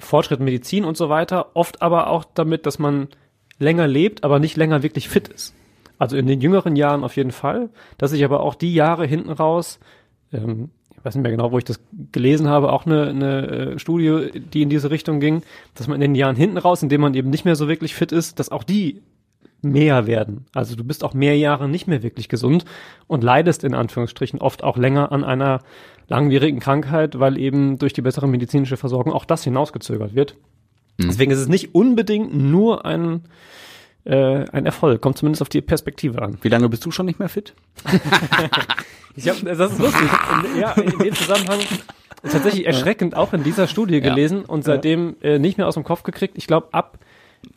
Fortschritt 0.00 0.40
in 0.40 0.44
Medizin 0.44 0.84
und 0.84 0.96
so 0.96 1.08
weiter, 1.08 1.50
oft 1.54 1.80
aber 1.82 2.08
auch 2.08 2.24
damit, 2.24 2.66
dass 2.66 2.78
man 2.78 3.08
länger 3.58 3.86
lebt, 3.86 4.24
aber 4.24 4.38
nicht 4.38 4.56
länger 4.56 4.82
wirklich 4.82 5.08
fit 5.08 5.28
ist. 5.28 5.54
Also 6.02 6.16
in 6.16 6.26
den 6.26 6.40
jüngeren 6.40 6.74
Jahren 6.74 7.04
auf 7.04 7.14
jeden 7.14 7.30
Fall, 7.30 7.70
dass 7.96 8.10
sich 8.10 8.24
aber 8.24 8.40
auch 8.40 8.56
die 8.56 8.74
Jahre 8.74 9.06
hinten 9.06 9.30
raus, 9.30 9.78
ähm, 10.32 10.70
ich 10.90 11.04
weiß 11.04 11.14
nicht 11.14 11.22
mehr 11.22 11.30
genau, 11.30 11.52
wo 11.52 11.58
ich 11.58 11.64
das 11.64 11.78
gelesen 12.10 12.48
habe, 12.48 12.72
auch 12.72 12.86
eine, 12.86 13.06
eine 13.06 13.46
äh, 13.46 13.78
Studie, 13.78 14.40
die 14.52 14.62
in 14.62 14.68
diese 14.68 14.90
Richtung 14.90 15.20
ging, 15.20 15.42
dass 15.76 15.86
man 15.86 15.94
in 15.94 16.00
den 16.00 16.14
Jahren 16.16 16.34
hinten 16.34 16.58
raus, 16.58 16.82
in 16.82 16.88
denen 16.88 17.02
man 17.02 17.14
eben 17.14 17.30
nicht 17.30 17.44
mehr 17.44 17.54
so 17.54 17.68
wirklich 17.68 17.94
fit 17.94 18.10
ist, 18.10 18.40
dass 18.40 18.50
auch 18.50 18.64
die 18.64 19.00
mehr 19.62 20.08
werden. 20.08 20.46
Also 20.52 20.74
du 20.74 20.82
bist 20.82 21.04
auch 21.04 21.14
mehr 21.14 21.38
Jahre 21.38 21.68
nicht 21.68 21.86
mehr 21.86 22.02
wirklich 22.02 22.28
gesund 22.28 22.64
und 23.06 23.22
leidest 23.22 23.62
in 23.62 23.72
Anführungsstrichen 23.72 24.40
oft 24.40 24.64
auch 24.64 24.76
länger 24.76 25.12
an 25.12 25.22
einer 25.22 25.60
langwierigen 26.08 26.58
Krankheit, 26.58 27.20
weil 27.20 27.38
eben 27.38 27.78
durch 27.78 27.92
die 27.92 28.02
bessere 28.02 28.26
medizinische 28.26 28.76
Versorgung 28.76 29.12
auch 29.12 29.24
das 29.24 29.44
hinausgezögert 29.44 30.16
wird. 30.16 30.34
Deswegen 30.98 31.30
ist 31.30 31.38
es 31.38 31.48
nicht 31.48 31.76
unbedingt 31.76 32.34
nur 32.34 32.84
ein, 32.84 33.22
äh, 34.04 34.44
ein 34.50 34.66
Erfolg, 34.66 35.00
kommt 35.00 35.18
zumindest 35.18 35.42
auf 35.42 35.48
die 35.48 35.60
Perspektive 35.60 36.22
an. 36.22 36.38
Wie 36.42 36.48
lange 36.48 36.68
bist 36.68 36.84
du 36.84 36.90
schon 36.90 37.06
nicht 37.06 37.18
mehr 37.18 37.28
fit? 37.28 37.54
Ich 39.14 39.28
hab, 39.28 39.44
das 39.44 39.72
ist 39.72 39.78
lustig. 39.78 40.08
In, 40.54 40.60
ja, 40.60 40.72
in 40.72 40.98
dem 40.98 41.14
Zusammenhang 41.14 41.60
tatsächlich 42.22 42.66
erschreckend 42.66 43.14
auch 43.14 43.32
in 43.32 43.42
dieser 43.42 43.66
Studie 43.66 44.00
gelesen 44.00 44.44
und 44.44 44.64
seitdem 44.64 45.16
äh, 45.22 45.38
nicht 45.38 45.58
mehr 45.58 45.66
aus 45.66 45.74
dem 45.74 45.84
Kopf 45.84 46.02
gekriegt. 46.02 46.38
Ich 46.38 46.46
glaube, 46.46 46.68
ab, 46.72 46.98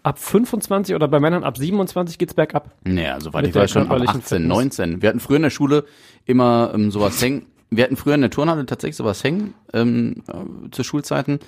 ab 0.04 0.20
25 0.20 0.96
oder 0.96 1.08
bei 1.08 1.20
Männern 1.20 1.44
ab 1.44 1.58
27 1.58 2.18
geht's 2.18 2.34
bergab. 2.34 2.72
Naja, 2.84 3.20
soweit 3.20 3.48
ich 3.48 3.56
weiß 3.56 3.72
schon 3.72 3.84
ab 3.84 3.90
körperlichen 3.90 4.22
18, 4.22 4.38
Fitness. 4.40 4.58
19. 4.58 5.02
Wir 5.02 5.10
hatten 5.10 5.20
früher 5.20 5.38
in 5.38 5.44
der 5.44 5.50
Schule 5.50 5.86
immer 6.26 6.72
ähm, 6.74 6.92
sowas 6.92 7.22
hängen. 7.22 7.46
Wir 7.70 7.84
hatten 7.84 7.96
früher 7.96 8.16
in 8.16 8.22
der 8.22 8.30
Turnhalle 8.30 8.66
tatsächlich 8.66 8.96
sowas 8.96 9.24
hängen 9.24 9.54
ähm, 9.74 10.24
äh, 10.28 10.70
zu 10.72 10.84
Schulzeiten, 10.84 11.40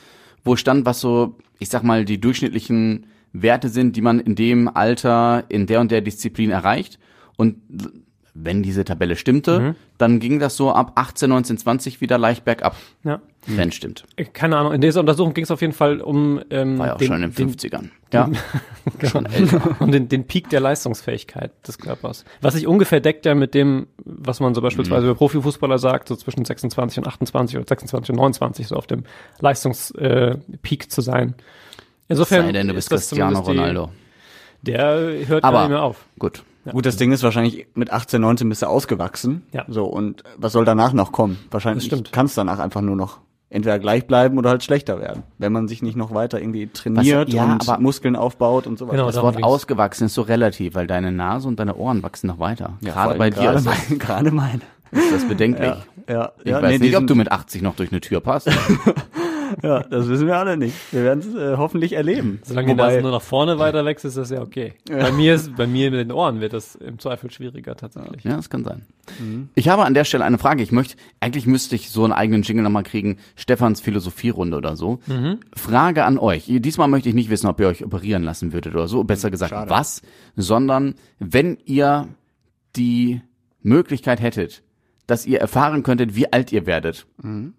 wo 0.43 0.55
stand, 0.55 0.85
was 0.85 0.99
so, 0.99 1.35
ich 1.59 1.69
sag 1.69 1.83
mal, 1.83 2.05
die 2.05 2.19
durchschnittlichen 2.19 3.07
Werte 3.33 3.69
sind, 3.69 3.95
die 3.95 4.01
man 4.01 4.19
in 4.19 4.35
dem 4.35 4.67
Alter 4.67 5.43
in 5.49 5.67
der 5.67 5.79
und 5.81 5.91
der 5.91 6.01
Disziplin 6.01 6.49
erreicht. 6.51 6.99
Und 7.35 7.57
wenn 8.39 8.61
diese 8.61 8.85
Tabelle 8.85 9.15
stimmte, 9.15 9.59
Mhm. 9.59 9.75
dann 9.97 10.19
ging 10.19 10.37
das 10.39 10.55
so 10.55 10.71
ab 10.71 10.91
18, 10.93 11.27
19, 11.29 11.57
20 11.57 12.01
wieder 12.01 12.19
leicht 12.19 12.45
bergab. 12.45 12.75
Ja. 13.03 13.19
Wenn 13.47 13.71
stimmt. 13.71 14.03
Äh, 14.15 14.25
Keine 14.25 14.57
Ahnung, 14.57 14.73
in 14.73 14.81
dieser 14.81 14.99
Untersuchung 14.99 15.33
ging 15.33 15.43
es 15.45 15.49
auf 15.51 15.61
jeden 15.61 15.73
Fall 15.73 16.01
um 16.01 16.39
ähm, 16.51 16.77
War 16.77 16.87
ja 16.87 16.93
auch 16.93 16.97
den, 16.99 17.07
schon 17.07 17.23
in 17.23 17.31
den 17.31 17.33
den, 17.35 17.55
50ern. 17.55 17.89
Ja. 18.13 18.29
schon 19.09 19.25
älter. 19.25 19.75
um 19.81 19.91
den, 19.91 20.07
den 20.07 20.25
Peak 20.27 20.49
der 20.49 20.59
Leistungsfähigkeit 20.59 21.51
des 21.67 21.79
Körpers. 21.79 22.25
Was 22.41 22.53
sich 22.53 22.67
ungefähr 22.67 22.99
deckt 22.99 23.25
ja 23.25 23.33
mit 23.33 23.55
dem, 23.55 23.87
was 24.05 24.39
man 24.39 24.53
so 24.53 24.61
beispielsweise 24.61 25.01
Mhm. 25.05 25.09
über 25.11 25.17
Profifußballer 25.17 25.79
sagt, 25.79 26.07
so 26.07 26.15
zwischen 26.15 26.45
26 26.45 26.99
und 26.99 27.07
28 27.07 27.57
oder 27.57 27.65
26 27.67 28.11
und 28.11 28.17
29, 28.17 28.67
so 28.67 28.75
auf 28.75 28.85
dem 28.85 29.03
Leistungspeak 29.39 30.83
äh, 30.83 30.87
zu 30.89 31.01
sein. 31.01 31.33
Insofern 32.09 32.45
Sei 32.45 32.51
denn, 32.53 32.67
du 32.67 32.73
ist 32.73 32.89
bist 32.89 32.91
das 32.91 33.09
Cristiano 33.09 33.41
zumindest 33.41 33.51
die- 33.53 33.57
Ronaldo. 33.59 33.89
Der 34.61 35.27
hört 35.27 35.43
Aber- 35.43 35.57
gar 35.57 35.61
nicht 35.63 35.69
mehr 35.71 35.83
auf. 35.83 36.05
Gut. 36.19 36.43
Gut, 36.69 36.85
das 36.85 36.97
Ding 36.97 37.13
ist 37.13 37.23
wahrscheinlich 37.23 37.65
mit 37.75 37.91
18, 37.93 38.19
19 38.19 38.49
bist 38.49 38.61
du 38.61 38.65
ausgewachsen. 38.67 39.43
Ja. 39.53 39.63
So, 39.69 39.85
und 39.85 40.23
was 40.37 40.51
soll 40.51 40.65
danach 40.65 40.91
noch 40.91 41.13
kommen? 41.13 41.39
Wahrscheinlich 41.49 41.85
stimmt. 41.85 42.11
kannst 42.11 42.37
danach 42.37 42.59
einfach 42.59 42.81
nur 42.81 42.97
noch 42.97 43.19
entweder 43.49 43.79
gleich 43.79 44.05
bleiben 44.05 44.37
oder 44.37 44.49
halt 44.49 44.63
schlechter 44.65 44.99
werden, 44.99 45.23
wenn 45.37 45.53
man 45.53 45.69
sich 45.69 45.81
nicht 45.81 45.95
noch 45.95 46.13
weiter 46.13 46.41
irgendwie 46.41 46.67
trainiert 46.67 47.27
Was- 47.29 47.33
ja, 47.33 47.45
und 47.45 47.69
aber- 47.69 47.79
Muskeln 47.81 48.17
aufbaut 48.17 48.67
und 48.67 48.77
so 48.77 48.85
weiter. 48.87 48.97
Genau, 48.97 49.07
Das 49.07 49.21
Wort 49.21 49.37
ging's. 49.37 49.47
ausgewachsen 49.47 50.07
ist 50.07 50.15
so 50.15 50.23
relativ, 50.23 50.75
weil 50.75 50.87
deine 50.87 51.13
Nase 51.13 51.47
und 51.47 51.57
deine 51.57 51.75
Ohren 51.75 52.03
wachsen 52.03 52.27
noch 52.27 52.39
weiter. 52.39 52.73
Ja, 52.81 52.91
gerade 52.91 53.15
bei 53.17 53.29
dir 53.29 53.41
gerade 53.43 53.57
ist, 53.59 53.65
meine- 53.65 53.97
gerade 53.99 54.31
meine. 54.31 54.61
ist 54.91 55.13
das 55.13 55.25
bedenklich. 55.25 55.69
Ja, 56.09 56.13
ja, 56.13 56.31
Ich 56.43 56.51
ja, 56.51 56.61
weiß 56.61 56.79
nee, 56.79 56.85
nicht, 56.87 56.97
ob 56.97 57.07
du 57.07 57.15
mit 57.15 57.31
80 57.31 57.61
noch 57.61 57.77
durch 57.77 57.91
eine 57.93 58.01
Tür 58.01 58.19
passt. 58.19 58.49
Ja, 59.63 59.83
das 59.83 60.07
wissen 60.07 60.27
wir 60.27 60.37
alle 60.37 60.57
nicht. 60.57 60.75
Wir 60.91 61.03
werden 61.03 61.19
es 61.19 61.35
äh, 61.35 61.57
hoffentlich 61.57 61.93
erleben. 61.93 62.39
Solange 62.43 62.67
die 62.67 62.73
Nase 62.75 63.01
nur 63.01 63.11
nach 63.11 63.21
vorne 63.21 63.59
weiter 63.59 63.85
wächst, 63.85 64.05
ist 64.05 64.17
das 64.17 64.29
ja 64.29 64.41
okay. 64.41 64.73
Bei 64.89 65.11
mir 65.11 65.35
ist, 65.35 65.55
bei 65.55 65.67
mir 65.67 65.91
mit 65.91 65.99
den 65.99 66.11
Ohren 66.11 66.41
wird 66.41 66.53
das 66.53 66.75
im 66.75 66.99
Zweifel 66.99 67.31
schwieriger 67.31 67.75
tatsächlich. 67.75 68.23
Ja, 68.23 68.35
das 68.35 68.49
kann 68.49 68.63
sein. 68.63 68.85
Ich 69.55 69.69
habe 69.69 69.85
an 69.85 69.93
der 69.93 70.03
Stelle 70.03 70.25
eine 70.25 70.37
Frage. 70.37 70.61
Ich 70.63 70.71
möchte, 70.71 70.95
eigentlich 71.19 71.47
müsste 71.47 71.75
ich 71.75 71.89
so 71.89 72.03
einen 72.03 72.13
eigenen 72.13 72.41
Jingle 72.43 72.63
nochmal 72.63 72.83
kriegen. 72.83 73.17
Stefans 73.35 73.81
Philosopherunde 73.81 74.57
oder 74.57 74.75
so. 74.75 74.99
Frage 75.53 76.03
an 76.05 76.17
euch. 76.17 76.45
Diesmal 76.47 76.87
möchte 76.87 77.09
ich 77.09 77.15
nicht 77.15 77.29
wissen, 77.29 77.47
ob 77.47 77.59
ihr 77.59 77.67
euch 77.67 77.83
operieren 77.83 78.23
lassen 78.23 78.53
würdet 78.53 78.73
oder 78.75 78.87
so. 78.87 79.03
Besser 79.03 79.31
gesagt, 79.31 79.51
Schade. 79.51 79.69
was. 79.69 80.01
Sondern, 80.35 80.95
wenn 81.19 81.57
ihr 81.65 82.07
die 82.75 83.21
Möglichkeit 83.61 84.21
hättet, 84.21 84.63
dass 85.07 85.25
ihr 85.25 85.39
erfahren 85.39 85.83
könntet, 85.83 86.15
wie 86.15 86.31
alt 86.31 86.51
ihr 86.51 86.65
werdet, 86.65 87.07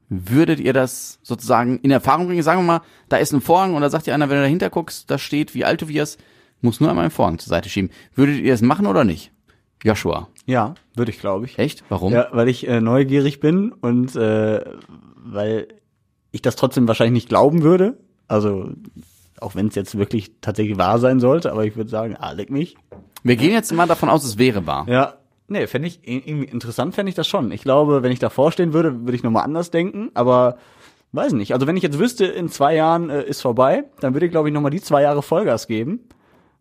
würdet 0.09 0.61
ihr 0.61 0.73
das 0.75 1.19
sozusagen 1.23 1.79
in 1.81 1.91
Erfahrung 1.91 2.27
bringen? 2.27 2.43
Sagen 2.43 2.61
wir 2.61 2.67
mal, 2.67 2.83
da 3.09 3.17
ist 3.17 3.33
ein 3.33 3.41
Vorhang 3.41 3.75
und 3.75 3.81
da 3.81 3.91
sagt 3.91 4.07
dir 4.07 4.15
einer, 4.15 4.29
wenn 4.29 4.37
du 4.37 4.43
dahinter 4.43 4.71
guckst, 4.71 5.11
da 5.11 5.19
steht, 5.19 5.55
wie 5.55 5.65
alt 5.65 5.83
du 5.83 5.89
wirst, 5.89 6.21
muss 6.61 6.81
nur 6.81 6.91
einmal 6.91 7.05
einen 7.05 7.11
Vorhang 7.11 7.39
zur 7.39 7.49
Seite 7.49 7.69
schieben. 7.69 7.91
Würdet 8.15 8.41
ihr 8.41 8.53
das 8.53 8.63
machen 8.63 8.87
oder 8.87 9.05
nicht? 9.05 9.33
Joshua. 9.83 10.29
Ja, 10.45 10.75
würde 10.95 11.11
ich, 11.11 11.21
glaube 11.21 11.47
ich. 11.47 11.59
Echt? 11.59 11.85
Warum? 11.89 12.13
Ja, 12.13 12.29
weil 12.33 12.49
ich 12.49 12.67
äh, 12.67 12.81
neugierig 12.81 13.41
bin 13.41 13.73
und 13.73 14.15
äh, 14.17 14.65
weil 15.17 15.69
ich 16.33 16.43
das 16.43 16.57
trotzdem 16.57 16.89
wahrscheinlich 16.89 17.23
nicht 17.23 17.29
glauben 17.29 17.63
würde. 17.63 17.99
Also 18.27 18.71
auch 19.41 19.55
wenn 19.55 19.69
es 19.69 19.75
jetzt 19.75 19.97
wirklich 19.97 20.33
tatsächlich 20.41 20.79
wahr 20.79 20.99
sein 20.99 21.21
sollte, 21.21 21.53
aber 21.53 21.65
ich 21.65 21.77
würde 21.77 21.91
sagen, 21.91 22.17
ah, 22.19 22.33
leck 22.33 22.51
mich. 22.51 22.77
Wir 23.23 23.37
gehen 23.37 23.53
jetzt 23.53 23.73
mal 23.73 23.87
davon 23.87 24.09
aus, 24.09 24.25
es 24.25 24.39
wäre 24.39 24.67
wahr. 24.67 24.87
Ja. 24.89 25.18
Nee, 25.49 25.67
fände 25.67 25.89
ich 25.89 26.01
irgendwie 26.07 26.47
interessant, 26.47 26.95
fände 26.95 27.09
ich 27.09 27.17
das 27.17 27.27
schon. 27.27 27.51
Ich 27.53 27.63
glaube, 27.63 28.03
wenn 28.03 28.13
ich 28.13 28.19
davor 28.19 28.53
stehen 28.53 28.75
würde, 28.75 29.01
würde 29.01 29.17
ich 29.17 29.23
nochmal 29.23 29.45
anders 29.45 29.71
denken, 29.71 30.11
aber 30.13 30.59
weiß 31.13 31.33
nicht. 31.33 31.55
Also 31.55 31.67
wenn 31.67 31.77
ich 31.77 31.83
jetzt 31.83 31.99
wüsste, 31.99 32.27
in 32.27 32.51
zwei 32.51 32.75
Jahren 32.75 33.09
äh, 33.09 33.25
ist 33.25 33.41
vorbei, 33.41 33.85
dann 34.01 34.15
würde 34.15 34.27
ich, 34.27 34.33
glaube 34.33 34.49
ich, 34.49 34.55
nochmal 34.55 34.71
die 34.71 34.83
zwei 34.83 35.03
Jahre 35.03 35.23
Vollgas 35.23 35.67
geben 35.67 36.01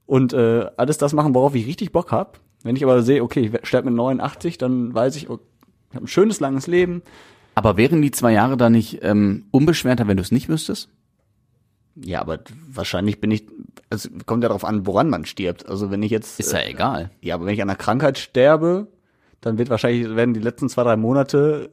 und 0.05 0.31
äh, 0.31 0.67
alles 0.77 0.97
das 0.97 1.13
machen, 1.13 1.35
worauf 1.35 1.53
ich 1.53 1.67
richtig 1.67 1.91
Bock 1.91 2.11
hab. 2.11 2.39
Wenn 2.63 2.77
ich 2.77 2.83
aber 2.83 3.03
sehe, 3.03 3.21
okay, 3.23 3.51
ich 3.61 3.67
sterbe 3.67 3.89
mit 3.89 3.97
89, 3.97 4.57
dann 4.57 4.93
weiß 4.93 5.17
ich, 5.17 5.29
oh, 5.29 5.39
ich 5.89 5.95
habe 5.95 6.05
ein 6.05 6.07
schönes, 6.07 6.39
langes 6.39 6.67
Leben. 6.67 7.01
Aber 7.55 7.75
wären 7.75 8.01
die 8.01 8.11
zwei 8.11 8.31
Jahre 8.31 8.55
da 8.55 8.69
nicht 8.69 8.99
ähm, 9.03 9.47
unbeschwerter, 9.51 10.07
wenn 10.07 10.17
du 10.17 10.23
es 10.23 10.31
nicht 10.31 10.47
wüsstest? 10.47 10.89
Ja, 11.95 12.21
aber 12.21 12.39
wahrscheinlich 12.69 13.19
bin 13.19 13.31
ich, 13.31 13.47
es 13.89 14.09
kommt 14.25 14.43
ja 14.43 14.49
darauf 14.49 14.65
an, 14.65 14.85
woran 14.85 15.09
man 15.09 15.25
stirbt. 15.25 15.67
Also 15.67 15.89
wenn 15.91 16.03
ich 16.03 16.11
jetzt, 16.11 16.39
Ist 16.39 16.51
ja 16.53 16.63
egal. 16.65 17.11
ja, 17.21 17.35
aber 17.35 17.45
wenn 17.45 17.53
ich 17.53 17.61
an 17.61 17.69
einer 17.69 17.77
Krankheit 17.77 18.17
sterbe, 18.17 18.87
dann 19.41 19.57
wird 19.57 19.69
wahrscheinlich, 19.69 20.15
werden 20.15 20.33
die 20.33 20.39
letzten 20.41 20.67
zwei, 20.69 20.83
drei 20.83 20.97
Monate 20.97 21.69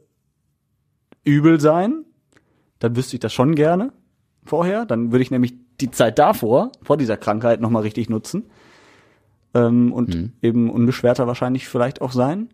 übel 1.25 1.61
sein. 1.61 2.05
Dann 2.79 2.97
wüsste 2.97 3.17
ich 3.17 3.21
das 3.21 3.33
schon 3.33 3.55
gerne 3.55 3.93
vorher. 4.45 4.85
Dann 4.87 5.11
würde 5.13 5.23
ich 5.23 5.31
nämlich 5.31 5.55
die 5.81 5.91
Zeit 5.91 6.19
davor, 6.19 6.71
vor 6.83 6.97
dieser 6.97 7.17
Krankheit, 7.17 7.61
nochmal 7.61 7.83
richtig 7.83 8.09
nutzen. 8.09 8.45
Ähm, 9.55 9.93
und 9.93 10.33
eben 10.43 10.71
unbeschwerter 10.71 11.27
wahrscheinlich 11.27 11.67
vielleicht 11.69 12.01
auch 12.01 12.13
sein. 12.13 12.51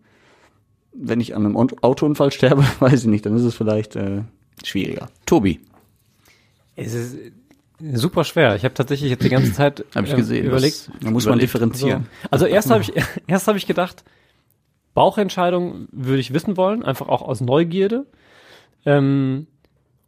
Wenn 0.93 1.19
ich 1.19 1.35
an 1.35 1.45
einem 1.45 1.57
Aut- 1.57 1.83
Autounfall 1.83 2.31
sterbe, 2.31 2.63
weiß 2.79 3.01
ich 3.01 3.07
nicht, 3.07 3.25
dann 3.25 3.35
ist 3.35 3.43
es 3.43 3.55
vielleicht 3.55 3.95
äh, 3.95 4.21
schwieriger. 4.63 5.09
Tobi. 5.25 5.59
Es 6.75 6.93
ist 6.93 7.17
super 7.93 8.23
schwer. 8.23 8.55
Ich 8.55 8.63
habe 8.63 8.73
tatsächlich 8.73 9.09
jetzt 9.09 9.23
die 9.23 9.29
gange 9.29 9.51
Zeit 9.51 9.85
Hab 9.95 10.05
ich 10.05 10.11
ähm, 10.11 10.17
gesehen. 10.17 10.45
überlegt. 10.45 10.89
Da 11.01 11.11
muss 11.11 11.25
man 11.25 11.39
differenzieren. 11.39 12.07
So. 12.23 12.27
Also 12.29 12.45
erst 12.45 12.69
habe 12.69 12.81
ich 12.81 12.93
erst 13.27 13.47
habe 13.47 13.57
ich 13.57 13.67
gedacht, 13.67 14.03
Bauchentscheidung 14.93 15.87
würde 15.91 16.19
ich 16.19 16.33
wissen 16.33 16.57
wollen, 16.57 16.83
einfach 16.83 17.07
auch 17.07 17.21
aus 17.21 17.41
Neugierde. 17.41 18.05
Ähm, 18.85 19.47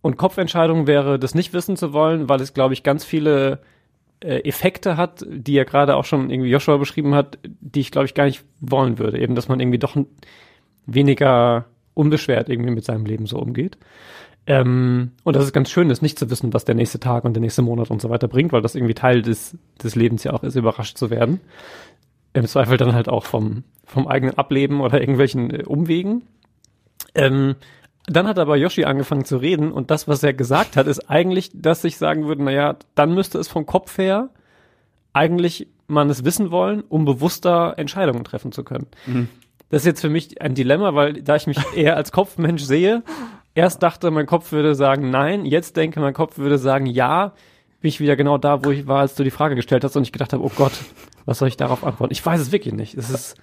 und 0.01 0.17
Kopfentscheidung 0.17 0.87
wäre, 0.87 1.17
das 1.17 1.33
nicht 1.33 1.53
wissen 1.53 1.77
zu 1.77 1.93
wollen, 1.93 2.27
weil 2.27 2.41
es, 2.41 2.53
glaube 2.53 2.73
ich, 2.73 2.83
ganz 2.83 3.05
viele 3.05 3.59
äh, 4.19 4.39
Effekte 4.47 4.97
hat, 4.97 5.25
die 5.29 5.53
ja 5.53 5.63
gerade 5.63 5.95
auch 5.95 6.05
schon 6.05 6.29
irgendwie 6.29 6.49
Joshua 6.49 6.77
beschrieben 6.77 7.15
hat, 7.15 7.39
die 7.43 7.79
ich, 7.79 7.91
glaube 7.91 8.05
ich, 8.05 8.13
gar 8.13 8.25
nicht 8.25 8.43
wollen 8.59 8.99
würde. 8.99 9.19
Eben, 9.19 9.35
dass 9.35 9.47
man 9.47 9.61
irgendwie 9.61 9.79
doch 9.79 9.95
weniger 10.85 11.65
unbeschwert 11.93 12.49
irgendwie 12.49 12.71
mit 12.71 12.83
seinem 12.83 13.05
Leben 13.05 13.27
so 13.27 13.37
umgeht. 13.37 13.77
Ähm, 14.45 15.11
und 15.23 15.35
das 15.35 15.45
ist 15.45 15.53
ganz 15.53 15.69
schön, 15.69 15.89
ist 15.89 16.01
nicht 16.01 16.19
zu 16.19 16.29
wissen, 16.29 16.53
was 16.53 16.65
der 16.65 16.75
nächste 16.75 16.99
Tag 16.99 17.23
und 17.23 17.33
der 17.33 17.41
nächste 17.41 17.61
Monat 17.61 17.91
und 17.91 18.01
so 18.01 18.09
weiter 18.09 18.27
bringt, 18.27 18.51
weil 18.51 18.61
das 18.61 18.75
irgendwie 18.75 18.93
Teil 18.93 19.21
des, 19.21 19.57
des 19.81 19.95
Lebens 19.95 20.23
ja 20.23 20.33
auch 20.33 20.43
ist, 20.43 20.55
überrascht 20.55 20.97
zu 20.97 21.09
werden. 21.09 21.39
Im 22.33 22.45
Zweifel 22.45 22.77
dann 22.77 22.93
halt 22.93 23.07
auch 23.07 23.25
vom, 23.25 23.63
vom 23.85 24.07
eigenen 24.07 24.37
Ableben 24.37 24.81
oder 24.81 24.99
irgendwelchen 24.99 25.51
äh, 25.51 25.63
Umwegen. 25.63 26.23
Ähm, 27.15 27.55
dann 28.07 28.27
hat 28.27 28.37
aber 28.37 28.57
Yoshi 28.57 28.83
angefangen 28.83 29.23
zu 29.23 29.37
reden 29.37 29.71
und 29.71 29.89
das, 29.89 30.09
was 30.09 30.23
er 30.23 30.33
gesagt 30.33 30.75
hat, 30.75 30.87
ist 30.87 31.09
eigentlich, 31.09 31.51
dass 31.53 31.83
ich 31.85 31.97
sagen 31.97 32.25
würde, 32.25 32.43
naja, 32.43 32.75
dann 32.95 33.13
müsste 33.13 33.37
es 33.37 33.47
vom 33.47 33.65
Kopf 33.65 33.97
her 33.97 34.29
eigentlich 35.13 35.67
man 35.87 36.09
es 36.09 36.25
wissen 36.25 36.51
wollen, 36.51 36.81
um 36.81 37.05
bewusster 37.05 37.75
Entscheidungen 37.77 38.23
treffen 38.23 38.51
zu 38.51 38.63
können. 38.63 38.87
Das 39.69 39.83
ist 39.83 39.85
jetzt 39.85 40.01
für 40.01 40.09
mich 40.09 40.41
ein 40.41 40.55
Dilemma, 40.55 40.95
weil 40.95 41.21
da 41.21 41.35
ich 41.35 41.47
mich 41.47 41.57
eher 41.75 41.95
als 41.95 42.11
Kopfmensch 42.11 42.63
sehe, 42.63 43.03
erst 43.55 43.83
dachte, 43.83 44.11
mein 44.11 44.25
Kopf 44.25 44.51
würde 44.51 44.75
sagen 44.75 45.09
nein, 45.09 45.45
jetzt 45.45 45.77
denke, 45.77 45.99
mein 45.99 46.13
Kopf 46.13 46.37
würde 46.37 46.57
sagen 46.57 46.85
ja, 46.85 47.33
bin 47.81 47.89
ich 47.89 47.99
wieder 47.99 48.15
genau 48.15 48.37
da, 48.37 48.63
wo 48.63 48.71
ich 48.71 48.87
war, 48.87 49.01
als 49.01 49.15
du 49.15 49.23
die 49.23 49.31
Frage 49.31 49.55
gestellt 49.55 49.83
hast 49.83 49.95
und 49.95 50.03
ich 50.03 50.11
gedacht 50.11 50.33
habe, 50.33 50.43
oh 50.43 50.51
Gott, 50.55 50.73
was 51.25 51.39
soll 51.39 51.47
ich 51.47 51.57
darauf 51.57 51.83
antworten? 51.83 52.13
Ich 52.13 52.25
weiß 52.25 52.39
es 52.39 52.51
wirklich 52.51 52.73
nicht. 52.73 52.95
Es 52.95 53.09
ist, 53.09 53.35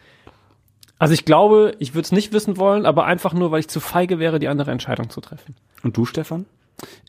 also 0.99 1.15
ich 1.15 1.25
glaube, 1.25 1.75
ich 1.79 1.95
würde 1.95 2.07
es 2.07 2.13
nicht 2.13 2.33
wissen 2.33 2.57
wollen, 2.57 2.87
aber 2.87 3.05
einfach 3.05 3.33
nur, 3.33 3.51
weil 3.51 3.61
ich 3.61 3.69
zu 3.69 3.81
feige 3.81 4.19
wäre, 4.19 4.39
die 4.39 4.49
andere 4.49 4.71
Entscheidung 4.71 5.11
zu 5.11 5.21
treffen. 5.21 5.55
Und 5.83 5.97
du, 5.97 6.05
Stefan? 6.05 6.47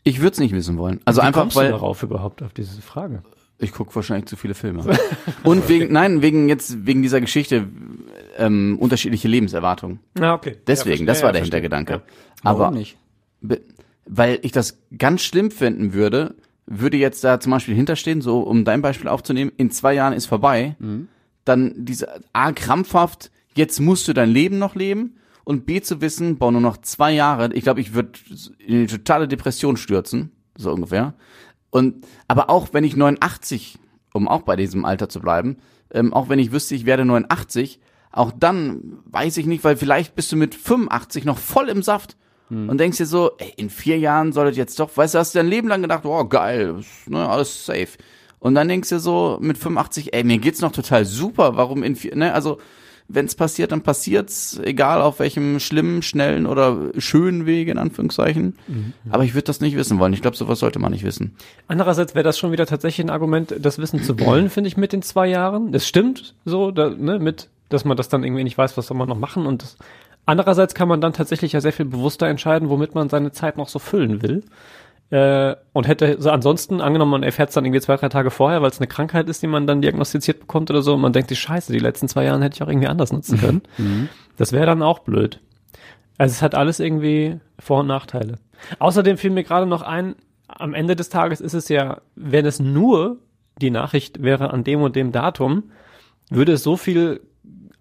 Ich 0.02 0.20
würde 0.20 0.32
es 0.32 0.40
nicht 0.40 0.54
wissen 0.54 0.76
wollen. 0.76 1.00
Also 1.04 1.22
Wie 1.22 1.26
einfach, 1.26 1.42
kommst 1.42 1.56
weil 1.56 1.68
du 1.68 1.72
darauf 1.72 2.02
überhaupt 2.02 2.42
auf 2.42 2.52
diese 2.52 2.82
Frage? 2.82 3.22
ich 3.62 3.72
gucke 3.72 3.94
wahrscheinlich 3.94 4.26
zu 4.26 4.36
viele 4.36 4.54
Filme. 4.54 4.84
Und 5.44 5.68
wegen, 5.68 5.92
nein, 5.92 6.20
wegen 6.20 6.48
jetzt, 6.48 6.84
wegen 6.84 7.02
dieser 7.02 7.20
Geschichte, 7.20 7.68
ähm, 8.36 8.76
unterschiedliche 8.78 9.28
Lebenserwartungen. 9.28 10.00
Na, 10.14 10.34
okay. 10.34 10.56
Deswegen, 10.66 11.06
das 11.06 11.22
war 11.22 11.32
der 11.32 11.42
Hintergedanke. 11.42 12.02
Warum 12.42 12.62
Aber 12.62 12.70
nicht? 12.70 12.96
Weil 14.06 14.38
ich 14.42 14.52
das 14.52 14.78
ganz 14.96 15.22
schlimm 15.22 15.50
finden 15.50 15.92
würde, 15.92 16.34
würde 16.66 16.96
jetzt 16.96 17.22
da 17.24 17.40
zum 17.40 17.52
Beispiel 17.52 17.74
hinterstehen, 17.74 18.20
so 18.20 18.40
um 18.40 18.64
dein 18.64 18.82
Beispiel 18.82 19.08
aufzunehmen, 19.08 19.52
in 19.56 19.70
zwei 19.70 19.94
Jahren 19.94 20.12
ist 20.12 20.26
vorbei, 20.26 20.76
dann 21.44 21.74
diese 21.76 22.20
A, 22.32 22.52
krampfhaft, 22.52 23.30
jetzt 23.54 23.80
musst 23.80 24.08
du 24.08 24.12
dein 24.12 24.30
Leben 24.30 24.58
noch 24.58 24.74
leben 24.74 25.16
und 25.44 25.66
B, 25.66 25.80
zu 25.80 26.00
wissen, 26.00 26.38
boah, 26.38 26.52
nur 26.52 26.60
noch 26.60 26.76
zwei 26.78 27.12
Jahre, 27.12 27.52
ich 27.52 27.64
glaube, 27.64 27.80
ich 27.80 27.94
würde 27.94 28.12
in 28.58 28.78
eine 28.78 28.86
totale 28.86 29.28
Depression 29.28 29.76
stürzen, 29.76 30.30
so 30.56 30.72
ungefähr. 30.72 31.14
Und, 31.70 32.06
aber 32.28 32.50
auch 32.50 32.68
wenn 32.72 32.84
ich 32.84 32.96
89, 32.96 33.78
um 34.12 34.28
auch 34.28 34.42
bei 34.42 34.56
diesem 34.56 34.84
Alter 34.84 35.08
zu 35.08 35.20
bleiben, 35.20 35.56
ähm, 35.90 36.12
auch 36.12 36.28
wenn 36.28 36.38
ich 36.38 36.52
wüsste, 36.52 36.74
ich 36.74 36.86
werde 36.86 37.04
89, 37.04 37.80
auch 38.12 38.32
dann 38.38 38.98
weiß 39.06 39.36
ich 39.38 39.46
nicht, 39.46 39.64
weil 39.64 39.76
vielleicht 39.76 40.14
bist 40.14 40.30
du 40.30 40.36
mit 40.36 40.54
85 40.54 41.24
noch 41.24 41.38
voll 41.38 41.68
im 41.68 41.82
Saft 41.82 42.16
und 42.68 42.78
denkst 42.78 42.98
dir 42.98 43.06
so, 43.06 43.30
ey, 43.38 43.54
in 43.56 43.70
vier 43.70 43.98
Jahren 43.98 44.32
soll 44.32 44.44
das 44.44 44.58
jetzt 44.58 44.78
doch, 44.78 44.94
weißt 44.94 45.14
du, 45.14 45.18
hast 45.18 45.34
du 45.34 45.38
dein 45.38 45.48
Leben 45.48 45.68
lang 45.68 45.80
gedacht, 45.80 46.04
oh, 46.04 46.24
geil, 46.26 46.76
ist, 46.80 47.08
ne, 47.08 47.26
alles 47.26 47.64
safe. 47.64 47.88
Und 48.40 48.54
dann 48.54 48.68
denkst 48.68 48.90
du 48.90 48.98
so 48.98 49.38
mit 49.40 49.56
85, 49.56 50.12
ey, 50.12 50.22
mir 50.22 50.36
geht's 50.36 50.60
noch 50.60 50.72
total 50.72 51.06
super, 51.06 51.56
warum 51.56 51.82
in 51.82 51.96
vier, 51.96 52.14
ne, 52.14 52.34
also, 52.34 52.58
wenn's 53.08 53.36
passiert, 53.36 53.72
dann 53.72 53.80
passiert's, 53.80 54.60
egal 54.62 55.00
auf 55.00 55.18
welchem 55.18 55.60
schlimmen, 55.60 56.02
schnellen 56.02 56.46
oder 56.46 56.90
schönen 56.98 57.46
Weg, 57.46 57.68
in 57.68 57.78
Anführungszeichen. 57.78 58.54
Aber 59.08 59.24
ich 59.24 59.32
würde 59.32 59.44
das 59.44 59.62
nicht 59.62 59.76
wissen 59.76 59.98
wollen. 59.98 60.12
Ich 60.12 60.20
glaube, 60.20 60.36
sowas 60.36 60.58
sollte 60.58 60.78
man 60.78 60.92
nicht 60.92 61.04
wissen. 61.04 61.34
Andererseits 61.68 62.14
wäre 62.14 62.22
das 62.22 62.38
schon 62.38 62.52
wieder 62.52 62.66
tatsächlich 62.66 63.06
ein 63.06 63.10
Argument, 63.10 63.54
das 63.60 63.78
wissen 63.78 64.02
zu 64.02 64.20
wollen, 64.20 64.50
finde 64.50 64.68
ich, 64.68 64.76
mit 64.76 64.92
den 64.92 65.02
zwei 65.02 65.26
Jahren. 65.26 65.72
Es 65.72 65.88
stimmt 65.88 66.34
so, 66.44 66.70
da, 66.70 66.90
ne, 66.90 67.18
mit, 67.18 67.48
dass 67.72 67.84
man 67.84 67.96
das 67.96 68.08
dann 68.08 68.24
irgendwie 68.24 68.44
nicht 68.44 68.58
weiß, 68.58 68.76
was 68.76 68.86
soll 68.86 68.96
man 68.96 69.08
noch 69.08 69.18
machen 69.18 69.46
und 69.46 69.62
das, 69.62 69.76
andererseits 70.26 70.74
kann 70.74 70.88
man 70.88 71.00
dann 71.00 71.12
tatsächlich 71.12 71.52
ja 71.52 71.60
sehr 71.60 71.72
viel 71.72 71.86
bewusster 71.86 72.28
entscheiden, 72.28 72.68
womit 72.68 72.94
man 72.94 73.08
seine 73.08 73.32
Zeit 73.32 73.56
noch 73.56 73.68
so 73.68 73.78
füllen 73.78 74.22
will. 74.22 74.44
Äh, 75.10 75.56
und 75.74 75.86
hätte 75.86 76.16
so 76.20 76.30
ansonsten 76.30 76.80
angenommen, 76.80 77.10
man 77.10 77.22
erfährt 77.22 77.50
es 77.50 77.54
dann 77.54 77.66
irgendwie 77.66 77.82
zwei, 77.82 77.96
drei 77.96 78.08
Tage 78.08 78.30
vorher, 78.30 78.62
weil 78.62 78.70
es 78.70 78.78
eine 78.78 78.86
Krankheit 78.86 79.28
ist, 79.28 79.42
die 79.42 79.46
man 79.46 79.66
dann 79.66 79.82
diagnostiziert 79.82 80.40
bekommt 80.40 80.70
oder 80.70 80.80
so, 80.80 80.94
und 80.94 81.02
man 81.02 81.12
denkt 81.12 81.28
sich, 81.28 81.38
scheiße, 81.38 81.70
die 81.70 81.78
letzten 81.78 82.08
zwei 82.08 82.24
Jahre 82.24 82.42
hätte 82.42 82.54
ich 82.54 82.62
auch 82.62 82.68
irgendwie 82.68 82.88
anders 82.88 83.12
nutzen 83.12 83.38
können. 83.38 83.62
Das 84.38 84.52
wäre 84.52 84.64
dann 84.64 84.82
auch 84.82 85.00
blöd. 85.00 85.40
Also 86.16 86.32
es 86.32 86.40
hat 86.40 86.54
alles 86.54 86.80
irgendwie 86.80 87.38
Vor- 87.58 87.80
und 87.80 87.86
Nachteile. 87.86 88.38
Außerdem 88.78 89.18
fiel 89.18 89.30
mir 89.30 89.44
gerade 89.44 89.66
noch 89.66 89.82
ein, 89.82 90.16
am 90.48 90.72
Ende 90.72 90.96
des 90.96 91.10
Tages 91.10 91.42
ist 91.42 91.52
es 91.52 91.68
ja, 91.68 92.00
wenn 92.16 92.46
es 92.46 92.58
nur 92.58 93.18
die 93.60 93.70
Nachricht 93.70 94.22
wäre 94.22 94.50
an 94.50 94.64
dem 94.64 94.80
und 94.80 94.96
dem 94.96 95.12
Datum, 95.12 95.64
würde 96.30 96.52
es 96.52 96.62
so 96.62 96.78
viel 96.78 97.20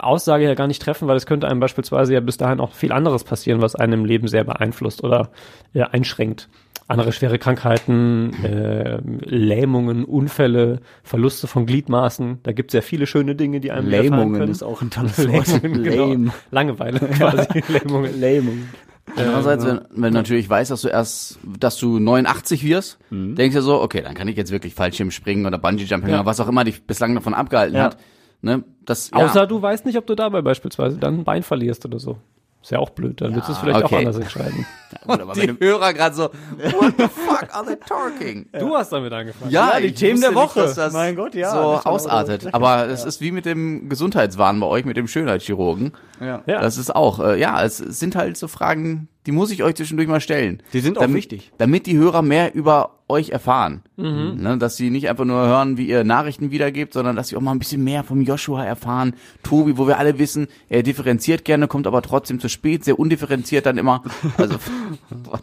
Aussage 0.03 0.43
ja 0.45 0.53
gar 0.55 0.67
nicht 0.67 0.81
treffen, 0.81 1.07
weil 1.07 1.17
es 1.17 1.25
könnte 1.25 1.47
einem 1.47 1.59
beispielsweise 1.59 2.13
ja 2.13 2.19
bis 2.19 2.37
dahin 2.37 2.59
auch 2.59 2.73
viel 2.73 2.91
anderes 2.91 3.23
passieren, 3.23 3.61
was 3.61 3.75
einen 3.75 3.93
im 3.93 4.05
Leben 4.05 4.27
sehr 4.27 4.43
beeinflusst 4.43 5.03
oder 5.03 5.29
ja, 5.73 5.87
einschränkt. 5.87 6.49
Andere 6.87 7.13
schwere 7.13 7.39
Krankheiten, 7.39 8.33
äh, 8.43 8.99
Lähmungen, 9.23 10.03
Unfälle, 10.03 10.79
Verluste 11.03 11.47
von 11.47 11.65
Gliedmaßen. 11.65 12.39
Da 12.43 12.51
gibt 12.51 12.71
es 12.71 12.73
ja 12.73 12.81
viele 12.81 13.07
schöne 13.07 13.35
Dinge, 13.35 13.61
die 13.61 13.71
einem 13.71 13.87
Lähmungen 13.87 14.33
können. 14.39 14.51
ist 14.51 14.61
auch 14.63 14.81
ein 14.81 14.89
tolles 14.89 15.17
Wort. 15.31 15.47
Lähmungen, 15.63 15.83
genau. 15.83 16.07
Lame. 16.09 16.31
Langeweile 16.51 16.99
quasi. 17.17 17.47
Lähmungen. 17.69 18.19
Lähmungen. 18.19 18.69
Andererseits, 19.15 19.65
wenn, 19.65 19.79
wenn 19.91 20.13
du 20.13 20.19
natürlich 20.19 20.49
weißt, 20.49 20.71
dass 20.71 20.81
du 20.81 20.87
erst, 20.89 21.39
dass 21.59 21.77
du 21.77 21.97
89 21.99 22.63
wirst, 22.65 22.99
denkst 23.09 23.55
du 23.55 23.61
so, 23.61 23.81
okay, 23.81 24.01
dann 24.01 24.13
kann 24.13 24.27
ich 24.27 24.35
jetzt 24.37 24.51
wirklich 24.51 24.73
Fallschirm 24.73 25.11
springen 25.11 25.45
oder 25.45 25.57
Bungee 25.57 25.83
Jumping 25.85 26.09
Ja. 26.11 26.17
oder 26.17 26.25
was 26.25 26.39
auch 26.39 26.47
immer 26.47 26.63
dich 26.65 26.83
bislang 26.85 27.15
davon 27.15 27.33
abgehalten 27.33 27.75
Ja. 27.77 27.83
hat. 27.85 27.97
Ne, 28.41 28.63
das, 28.85 29.11
ja. 29.11 29.17
Außer 29.17 29.47
du 29.47 29.61
weißt 29.61 29.85
nicht, 29.85 29.97
ob 29.97 30.07
du 30.07 30.15
dabei 30.15 30.41
beispielsweise 30.41 30.97
dann 30.97 31.19
ein 31.19 31.23
Bein 31.23 31.43
verlierst 31.43 31.85
oder 31.85 31.99
so. 31.99 32.17
Ist 32.61 32.69
ja 32.69 32.77
auch 32.77 32.91
blöd, 32.91 33.21
dann 33.21 33.31
würdest 33.31 33.49
du 33.49 33.53
es 33.53 33.57
vielleicht 33.57 33.83
okay. 33.83 33.95
auch 33.95 33.99
anders 33.99 34.17
entscheiden. 34.17 34.67
Und 35.07 35.35
die 35.35 35.65
Hörer 35.65 35.93
gerade 35.93 36.15
so, 36.15 36.23
what 36.23 36.93
the 36.95 37.07
fuck 37.07 37.47
are 37.55 37.65
they 37.65 37.75
talking? 37.75 38.45
Du 38.59 38.75
hast 38.75 38.91
damit 38.91 39.11
angefangen. 39.11 39.49
Ja, 39.49 39.79
die 39.79 39.87
ich 39.87 39.95
Themen 39.95 40.21
der 40.21 40.35
Woche. 40.35 40.61
dass 40.61 40.75
das 40.75 40.93
Mein 40.93 41.15
Gott, 41.15 41.33
ja, 41.33 41.49
So 41.49 41.89
ausartet. 41.89 42.43
darüber 42.43 42.55
Aber 42.55 42.87
es 42.89 43.03
ist 43.03 43.19
wie 43.19 43.31
mit 43.31 43.47
dem 43.47 43.89
Gesundheitswahn 43.89 44.59
bei 44.59 44.67
euch, 44.67 44.85
mit 44.85 44.95
dem 44.95 45.07
Schönheitschirurgen. 45.07 45.93
Ja. 46.19 46.43
Ja. 46.45 46.61
Das 46.61 46.77
ist 46.77 46.95
auch, 46.95 47.19
äh, 47.19 47.39
ja, 47.39 47.63
es 47.63 47.77
sind 47.77 48.15
halt 48.15 48.37
so 48.37 48.47
Fragen, 48.47 49.07
die 49.27 49.31
muss 49.31 49.51
ich 49.51 49.63
euch 49.63 49.75
zwischendurch 49.75 50.07
mal 50.07 50.19
stellen. 50.21 50.63
Die 50.73 50.79
sind 50.79 50.97
auch 50.97 51.01
damit, 51.01 51.15
wichtig. 51.17 51.51
Damit 51.57 51.85
die 51.85 51.95
Hörer 51.97 52.21
mehr 52.21 52.55
über 52.55 52.97
euch 53.07 53.29
erfahren. 53.29 53.83
Mhm. 53.97 54.37
Ne, 54.41 54.57
dass 54.57 54.77
sie 54.77 54.89
nicht 54.89 55.09
einfach 55.09 55.25
nur 55.25 55.45
hören, 55.45 55.77
wie 55.77 55.85
ihr 55.87 56.03
Nachrichten 56.03 56.49
wiedergebt, 56.51 56.93
sondern 56.93 57.15
dass 57.15 57.27
sie 57.27 57.35
auch 57.35 57.41
mal 57.41 57.51
ein 57.51 57.59
bisschen 57.59 57.83
mehr 57.83 58.03
vom 58.03 58.21
Joshua 58.21 58.63
erfahren. 58.63 59.13
Tobi, 59.43 59.77
wo 59.77 59.85
wir 59.87 59.99
alle 59.99 60.17
wissen, 60.17 60.47
er 60.69 60.81
differenziert 60.81 61.45
gerne, 61.45 61.67
kommt 61.67 61.87
aber 61.87 62.01
trotzdem 62.01 62.39
zu 62.39 62.47
spät, 62.49 62.83
sehr 62.85 62.97
undifferenziert 62.97 63.65
dann 63.65 63.77
immer. 63.77 64.01
Also 64.37 64.57
von, 64.57 64.97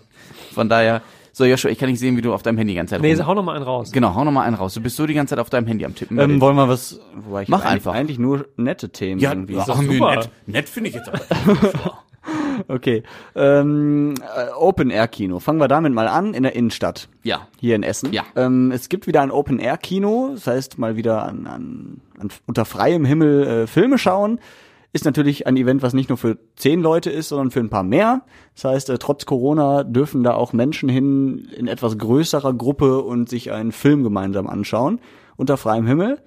von 0.55 0.69
daher, 0.69 1.03
so 1.33 1.45
Joshua, 1.45 1.71
ich 1.71 1.79
kann 1.79 1.89
nicht 1.91 2.01
sehen, 2.01 2.17
wie 2.17 2.23
du 2.23 2.33
auf 2.35 2.43
deinem 2.43 2.57
Handy 2.59 2.73
die 2.73 2.77
ganze 2.79 2.95
Zeit 2.97 3.03
Nee, 3.03 3.15
rum- 3.15 3.27
hau 3.27 3.35
noch 3.35 3.45
mal 3.45 3.55
einen 3.55 3.65
raus. 3.65 3.93
Genau, 3.93 4.15
hau 4.15 4.25
noch 4.25 4.33
mal 4.33 4.43
einen 4.43 4.57
raus. 4.57 4.75
Du 4.75 4.81
bist 4.81 4.97
so 4.97 5.07
die 5.07 5.15
ganze 5.15 5.33
Zeit 5.37 5.39
auf 5.39 5.51
deinem 5.51 5.69
Handy 5.69 5.85
am 5.85 5.95
Tippen. 5.95 6.19
Ähm, 6.19 6.41
wollen 6.41 6.57
wir 6.57 6.69
was, 6.69 6.99
wobei 7.15 7.43
ich 7.43 7.49
Mach 7.49 7.61
eigentlich, 7.61 7.73
einfach. 7.75 7.95
eigentlich 7.95 8.19
nur 8.19 8.49
nette 8.57 8.89
Themen 8.91 9.21
ja, 9.21 9.31
irgendwie. 9.31 9.55
ja, 9.55 9.65
doch 9.65 9.79
ach, 9.79 9.83
super. 9.83 10.17
nett, 10.17 10.31
nett 10.47 10.69
finde 10.69 10.89
ich 10.89 10.97
jetzt 10.97 11.09
aber. 11.11 11.21
Okay. 12.69 13.03
Ähm, 13.35 14.15
äh, 14.37 14.51
Open 14.53 14.91
Air 14.91 15.09
Kino. 15.09 15.39
Fangen 15.39 15.61
wir 15.61 15.69
damit 15.69 15.93
mal 15.93 16.09
an 16.09 16.35
in 16.35 16.43
der 16.43 16.55
Innenstadt. 16.55 17.09
Ja. 17.23 17.47
Hier 17.59 17.77
in 17.77 17.83
Essen. 17.83 18.13
Ja. 18.13 18.25
Ähm, 18.37 18.73
es 18.73 18.89
gibt 18.89 19.07
wieder 19.07 19.23
ein 19.23 19.31
Open 19.31 19.59
Air 19.59 19.77
Kino. 19.77 20.31
Das 20.35 20.47
heißt 20.47 20.79
mal 20.79 20.97
wieder 20.97 21.25
an, 21.25 21.47
an, 21.47 22.01
an 22.19 22.29
unter 22.47 22.65
freiem 22.65 23.05
Himmel 23.05 23.47
äh, 23.47 23.67
Filme 23.67 23.99
schauen. 23.99 24.41
Ist 24.93 25.05
natürlich 25.05 25.47
ein 25.47 25.57
Event, 25.57 25.83
was 25.83 25.93
nicht 25.93 26.09
nur 26.09 26.17
für 26.17 26.39
zehn 26.57 26.81
Leute 26.81 27.11
ist, 27.11 27.29
sondern 27.29 27.51
für 27.51 27.61
ein 27.61 27.69
paar 27.69 27.83
mehr. 27.83 28.23
Das 28.55 28.65
heißt, 28.65 28.91
äh, 28.91 28.99
trotz 28.99 29.27
Corona 29.27 29.85
dürfen 29.85 30.23
da 30.23 30.35
auch 30.35 30.53
Menschen 30.53 30.89
hin 30.89 31.49
in 31.55 31.69
etwas 31.69 31.99
größerer 31.99 32.55
Gruppe 32.55 33.03
und 33.03 33.29
sich 33.29 33.53
einen 33.53 33.73
Film 33.73 34.03
gemeinsam 34.03 34.47
anschauen. 34.47 35.01
Unter 35.37 35.57
freiem 35.57 35.87
Himmel. 35.87 36.21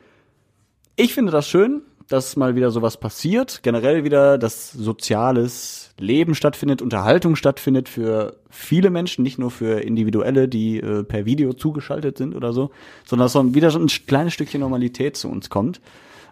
Ich 0.95 1.13
finde 1.13 1.31
das 1.31 1.47
schön, 1.47 1.81
dass 2.07 2.35
mal 2.35 2.55
wieder 2.55 2.71
sowas 2.71 2.97
passiert. 2.97 3.63
Generell 3.63 4.03
wieder, 4.03 4.37
dass 4.37 4.71
soziales 4.71 5.90
Leben 6.01 6.35
stattfindet, 6.35 6.81
Unterhaltung 6.81 7.35
stattfindet 7.35 7.87
für 7.87 8.37
viele 8.49 8.89
Menschen, 8.89 9.23
nicht 9.23 9.39
nur 9.39 9.51
für 9.51 9.81
Individuelle, 9.81 10.47
die 10.47 10.79
äh, 10.79 11.03
per 11.03 11.25
Video 11.25 11.53
zugeschaltet 11.53 12.17
sind 12.17 12.35
oder 12.35 12.53
so, 12.53 12.71
sondern 13.05 13.25
dass 13.25 13.33
so 13.33 13.55
wieder 13.55 13.71
so 13.71 13.79
ein 13.79 13.87
kleines 13.87 14.33
Stückchen 14.33 14.61
Normalität 14.61 15.15
zu 15.15 15.29
uns 15.29 15.49
kommt. 15.49 15.81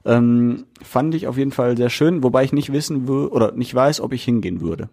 Ähm, 0.06 0.66
fand 0.82 1.14
ich 1.16 1.28
auf 1.28 1.38
jeden 1.38 1.52
Fall 1.52 1.78
sehr 1.78 1.90
schön, 1.90 2.24
wobei 2.24 2.44
ich 2.44 2.54
nicht 2.54 2.72
wissen 2.72 3.08
würde 3.08 3.32
oder 3.32 3.52
nicht 3.52 3.74
weiß, 3.74 4.02
ob 4.02 4.14
ich 4.14 4.24
hingehen 4.24 4.62
würde. 4.62 4.90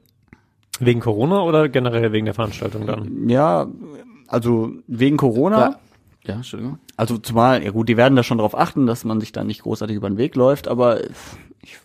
Wegen 0.78 1.00
Corona 1.00 1.42
oder 1.42 1.68
generell 1.68 2.12
wegen 2.12 2.26
der 2.26 2.34
Veranstaltung 2.34 2.86
dann? 2.86 3.28
Ja, 3.28 3.66
also 4.26 4.72
wegen 4.86 5.16
Corona. 5.16 5.58
Ja. 5.58 5.78
Ja, 6.24 6.34
Entschuldigung. 6.34 6.78
Also 6.96 7.18
zumal, 7.18 7.62
ja 7.62 7.70
gut, 7.70 7.88
die 7.88 7.96
werden 7.96 8.16
da 8.16 8.24
schon 8.24 8.38
darauf 8.38 8.58
achten, 8.58 8.88
dass 8.88 9.04
man 9.04 9.20
sich 9.20 9.30
da 9.30 9.44
nicht 9.44 9.62
großartig 9.62 9.96
über 9.96 10.10
den 10.10 10.18
Weg 10.18 10.34
läuft, 10.34 10.66
aber 10.66 11.04
ich 11.62 11.78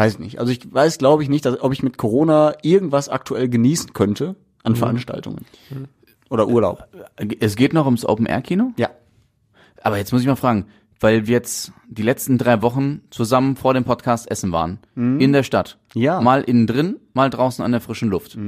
weiß 0.00 0.18
nicht. 0.18 0.38
Also 0.38 0.50
ich 0.52 0.72
weiß, 0.72 0.98
glaube 0.98 1.22
ich, 1.22 1.28
nicht, 1.28 1.44
dass, 1.44 1.60
ob 1.60 1.72
ich 1.72 1.82
mit 1.82 1.98
Corona 1.98 2.54
irgendwas 2.62 3.08
aktuell 3.08 3.48
genießen 3.48 3.92
könnte 3.92 4.34
an 4.62 4.74
Veranstaltungen. 4.76 5.44
Oder 6.28 6.48
Urlaub. 6.48 6.86
Es 7.40 7.56
geht 7.56 7.72
noch 7.72 7.84
ums 7.86 8.04
Open-Air-Kino? 8.04 8.72
Ja. 8.76 8.88
Aber 9.82 9.98
jetzt 9.98 10.12
muss 10.12 10.20
ich 10.22 10.26
mal 10.28 10.36
fragen, 10.36 10.66
weil 11.00 11.26
wir 11.26 11.32
jetzt 11.32 11.72
die 11.88 12.02
letzten 12.02 12.38
drei 12.38 12.62
Wochen 12.62 13.00
zusammen 13.10 13.56
vor 13.56 13.74
dem 13.74 13.84
Podcast 13.84 14.30
essen 14.30 14.52
waren. 14.52 14.78
In 14.94 15.32
der 15.32 15.42
Stadt. 15.42 15.78
Ja. 15.94 16.20
Mal 16.20 16.42
innen 16.42 16.66
drin, 16.66 16.96
mal 17.14 17.30
draußen 17.30 17.64
an 17.64 17.72
der 17.72 17.80
frischen 17.80 18.10
Luft. 18.10 18.38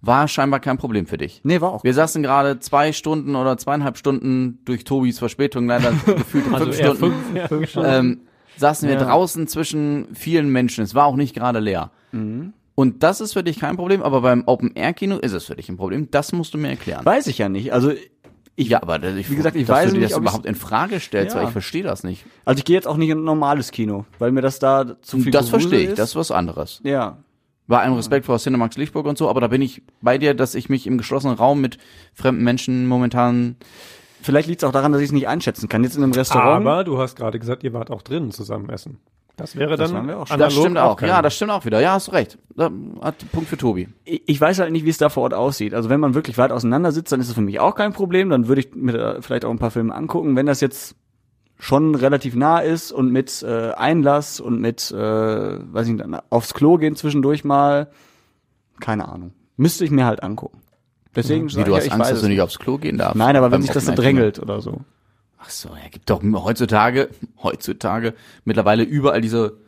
War 0.00 0.26
scheinbar 0.26 0.58
kein 0.60 0.78
Problem 0.78 1.06
für 1.06 1.16
dich. 1.18 1.40
Nee, 1.44 1.60
war 1.60 1.70
auch. 1.72 1.84
Wir 1.84 1.94
saßen 1.94 2.22
gerade 2.24 2.58
zwei 2.58 2.92
Stunden 2.92 3.36
oder 3.36 3.56
zweieinhalb 3.56 3.96
Stunden 3.98 4.58
durch 4.64 4.82
Tobis 4.84 5.18
Verspätung 5.20 5.66
leider 5.68 5.92
gefühlt 6.06 6.44
fünf 6.44 6.52
Also 6.54 6.70
eher 6.72 6.94
Stunden. 6.96 6.98
fünf, 7.22 7.36
ja, 7.36 7.48
fünf 7.48 7.68
Stunden. 7.70 7.88
ähm, 7.92 8.20
saßen 8.56 8.88
wir 8.88 8.96
Ja. 8.96 9.04
draußen 9.04 9.46
zwischen 9.48 10.08
vielen 10.14 10.50
Menschen. 10.50 10.84
Es 10.84 10.94
war 10.94 11.06
auch 11.06 11.16
nicht 11.16 11.34
gerade 11.34 11.58
leer. 11.60 11.90
Mhm. 12.12 12.52
Und 12.74 13.02
das 13.02 13.20
ist 13.20 13.34
für 13.34 13.42
dich 13.44 13.58
kein 13.60 13.76
Problem, 13.76 14.02
aber 14.02 14.22
beim 14.22 14.44
Open-Air-Kino 14.46 15.18
ist 15.18 15.32
es 15.32 15.44
für 15.44 15.56
dich 15.56 15.68
ein 15.68 15.76
Problem. 15.76 16.08
Das 16.10 16.32
musst 16.32 16.54
du 16.54 16.58
mir 16.58 16.70
erklären. 16.70 17.04
Weiß 17.04 17.26
ich 17.26 17.38
ja 17.38 17.48
nicht. 17.48 17.72
Also 17.72 17.92
ich, 18.56 18.68
ja, 18.68 18.82
aber 18.82 19.02
ich, 19.02 19.30
wie 19.30 19.36
gesagt, 19.36 19.56
ich 19.56 19.66
dass 19.66 19.76
weiß 19.76 19.88
du 19.90 19.94
dir 19.94 20.00
nicht, 20.00 20.12
das 20.12 20.18
überhaupt 20.18 20.46
in 20.46 20.54
Frage 20.54 20.98
stellst, 21.00 21.34
Ja. 21.34 21.40
weil 21.40 21.46
ich 21.48 21.52
verstehe 21.52 21.82
das 21.82 22.02
nicht. 22.04 22.24
also 22.44 22.58
ich 22.58 22.64
gehe 22.64 22.74
jetzt 22.76 22.86
auch 22.88 22.96
nicht 22.96 23.10
in 23.10 23.18
ein 23.18 23.24
normales 23.24 23.70
Kino, 23.72 24.04
weil 24.18 24.32
mir 24.32 24.40
das 24.42 24.58
da 24.58 24.96
zu 25.02 25.18
viel 25.20 25.32
Das 25.32 25.48
verstehe 25.50 25.80
ich, 25.80 25.88
ist. 25.90 25.98
das 25.98 26.10
ist 26.10 26.16
was 26.16 26.30
anderes. 26.30 26.80
ja. 26.84 27.18
Bei 27.68 27.78
allem 27.80 27.94
Respekt 27.94 28.26
vor 28.26 28.38
Cinemax 28.38 28.76
Lichtburg 28.76 29.06
und 29.06 29.16
so, 29.16 29.30
aber 29.30 29.40
da 29.40 29.46
bin 29.46 29.62
ich 29.62 29.82
bei 30.02 30.18
dir, 30.18 30.34
dass 30.34 30.54
ich 30.56 30.68
mich 30.68 30.86
im 30.86 30.98
geschlossenen 30.98 31.36
Raum 31.36 31.60
mit 31.60 31.78
fremden 32.12 32.42
Menschen 32.42 32.86
momentan 32.88 33.54
Vielleicht 34.22 34.48
liegt 34.48 34.62
es 34.62 34.68
auch 34.68 34.72
daran, 34.72 34.92
dass 34.92 35.00
ich 35.00 35.08
es 35.08 35.12
nicht 35.12 35.28
einschätzen 35.28 35.68
kann. 35.68 35.82
Jetzt 35.84 35.96
in 35.96 36.02
einem 36.02 36.12
Restaurant. 36.12 36.66
Aber 36.66 36.84
du 36.84 36.98
hast 36.98 37.16
gerade 37.16 37.38
gesagt, 37.38 37.62
ihr 37.64 37.72
wart 37.72 37.90
auch 37.90 38.02
drinnen 38.02 38.30
zusammen 38.30 38.68
essen. 38.70 38.98
Das 39.36 39.56
wäre 39.56 39.76
dann 39.76 39.92
waren 39.94 40.06
wir 40.08 40.18
auch 40.18 40.26
schon. 40.26 40.38
Das 40.38 40.52
stimmt 40.52 40.78
auch. 40.78 40.96
kein- 40.96 41.08
Ja, 41.08 41.22
das 41.22 41.34
stimmt 41.34 41.50
auch 41.52 41.64
wieder. 41.64 41.80
Ja, 41.80 41.92
hast 41.94 42.08
du 42.08 42.12
recht. 42.12 42.38
Da 42.54 42.70
hat 43.00 43.14
Punkt 43.32 43.48
für 43.48 43.56
Tobi. 43.56 43.88
ich 44.04 44.22
ich 44.28 44.40
weiß 44.40 44.58
halt 44.58 44.72
nicht, 44.72 44.84
wie 44.84 44.90
es 44.90 44.98
da 44.98 45.08
vor 45.08 45.22
Ort 45.24 45.34
aussieht. 45.34 45.72
Also 45.74 45.88
wenn 45.88 46.00
man 46.00 46.14
wirklich 46.14 46.36
weit 46.38 46.52
auseinander 46.52 46.92
sitzt, 46.92 47.12
dann 47.12 47.20
ist 47.20 47.28
es 47.28 47.34
für 47.34 47.40
mich 47.40 47.58
auch 47.58 47.74
kein 47.74 47.92
Problem. 47.94 48.28
Dann 48.28 48.46
würde 48.46 48.60
ich 48.60 48.74
mir 48.74 48.92
da 48.92 49.20
vielleicht 49.22 49.44
auch 49.46 49.50
ein 49.50 49.58
paar 49.58 49.70
Filme 49.70 49.94
angucken. 49.94 50.36
Wenn 50.36 50.46
das 50.46 50.60
jetzt 50.60 50.96
schon 51.58 51.94
relativ 51.94 52.34
nah 52.34 52.58
ist 52.60 52.92
und 52.92 53.10
mit 53.10 53.42
äh, 53.42 53.70
Einlass 53.72 54.38
und 54.40 54.60
mit, 54.60 54.90
äh, 54.90 54.96
weiß 54.96 55.86
ich 55.86 55.92
nicht, 55.94 56.04
dann 56.04 56.20
aufs 56.28 56.52
Klo 56.54 56.76
gehen 56.76 56.94
zwischendurch 56.96 57.42
mal, 57.44 57.88
keine 58.80 59.08
Ahnung. 59.08 59.32
Müsste 59.56 59.84
ich 59.84 59.90
mir 59.90 60.04
halt 60.04 60.22
angucken. 60.22 60.60
Deswegen 61.14 61.50
Wie 61.54 61.64
du 61.64 61.76
hast 61.76 61.86
ja, 61.86 61.92
Angst, 61.92 62.10
dass 62.10 62.20
du 62.22 62.28
nicht 62.28 62.40
aufs 62.40 62.58
Klo 62.58 62.78
gehen 62.78 62.96
darfst. 62.98 63.16
Nein, 63.16 63.36
aber 63.36 63.50
wenn 63.50 63.62
sich 63.62 63.70
das 63.70 63.84
so 63.86 63.94
drängelt 63.94 64.38
oder 64.38 64.60
so. 64.62 64.80
Ach 65.38 65.50
so, 65.50 65.68
ja, 65.70 65.88
gibt 65.90 66.08
doch 66.08 66.22
heutzutage, 66.22 67.10
heutzutage 67.42 68.14
mittlerweile 68.44 68.82
überall 68.84 69.20
diese 69.20 69.58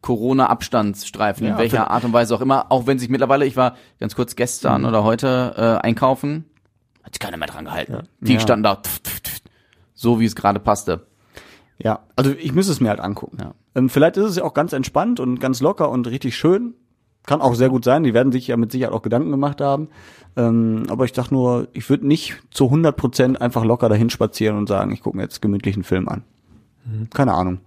Corona-Abstandsstreifen, 0.00 1.46
Ja, 1.46 1.52
in 1.54 1.58
welcher 1.58 1.90
Art 1.90 2.04
und 2.04 2.12
Weise 2.12 2.34
auch 2.34 2.40
immer, 2.40 2.70
auch 2.70 2.86
wenn 2.86 2.98
sich 2.98 3.08
mittlerweile, 3.08 3.44
ich 3.46 3.56
war 3.56 3.76
ganz 4.00 4.14
kurz 4.14 4.36
gestern 4.36 4.82
Mhm. 4.82 4.88
oder 4.88 5.04
heute 5.04 5.54
äh, 5.56 5.86
einkaufen, 5.86 6.44
hat 7.02 7.14
sich 7.14 7.20
keiner 7.20 7.36
mehr 7.36 7.48
dran 7.48 7.64
gehalten. 7.64 8.08
Die 8.20 8.34
Ja. 8.34 8.40
standen 8.40 8.62
da, 8.64 8.76
tf, 8.76 9.00
tf, 9.00 9.20
tf, 9.20 9.40
so 9.94 10.20
wie 10.20 10.24
es 10.24 10.34
gerade 10.36 10.60
passte. 10.60 11.06
Ja, 11.78 12.00
also 12.16 12.30
ich 12.32 12.52
müsste 12.52 12.72
es 12.72 12.80
mir 12.80 12.88
halt 12.88 13.00
angucken. 13.00 13.38
Ja. 13.40 13.54
Ähm, 13.74 13.88
vielleicht 13.88 14.16
ist 14.16 14.24
es 14.26 14.36
ja 14.36 14.44
auch 14.44 14.54
ganz 14.54 14.72
entspannt 14.72 15.20
und 15.20 15.40
ganz 15.40 15.60
locker 15.60 15.90
und 15.90 16.06
richtig 16.06 16.36
schön. 16.36 16.74
Kann 17.26 17.40
auch 17.40 17.54
sehr 17.54 17.68
gut 17.70 17.84
sein. 17.84 18.02
Die 18.04 18.12
werden 18.14 18.32
sich 18.32 18.46
ja 18.48 18.56
mit 18.56 18.70
Sicherheit 18.72 18.92
auch 18.94 19.02
Gedanken 19.02 19.30
gemacht 19.30 19.60
haben. 19.60 19.88
Ähm, 20.36 20.84
aber 20.90 21.04
ich 21.04 21.12
dachte 21.12 21.32
nur, 21.32 21.68
ich 21.72 21.88
würde 21.88 22.06
nicht 22.06 22.34
zu 22.50 22.64
100 22.66 22.96
Prozent 22.96 23.40
einfach 23.40 23.64
locker 23.64 23.88
dahin 23.88 24.10
spazieren 24.10 24.58
und 24.58 24.68
sagen, 24.68 24.92
ich 24.92 25.00
gucke 25.00 25.16
mir 25.16 25.22
jetzt 25.22 25.40
gemütlich 25.40 25.74
einen 25.76 25.84
Film 25.84 26.08
an. 26.08 26.22
Keine 27.14 27.32
Ahnung. 27.32 27.60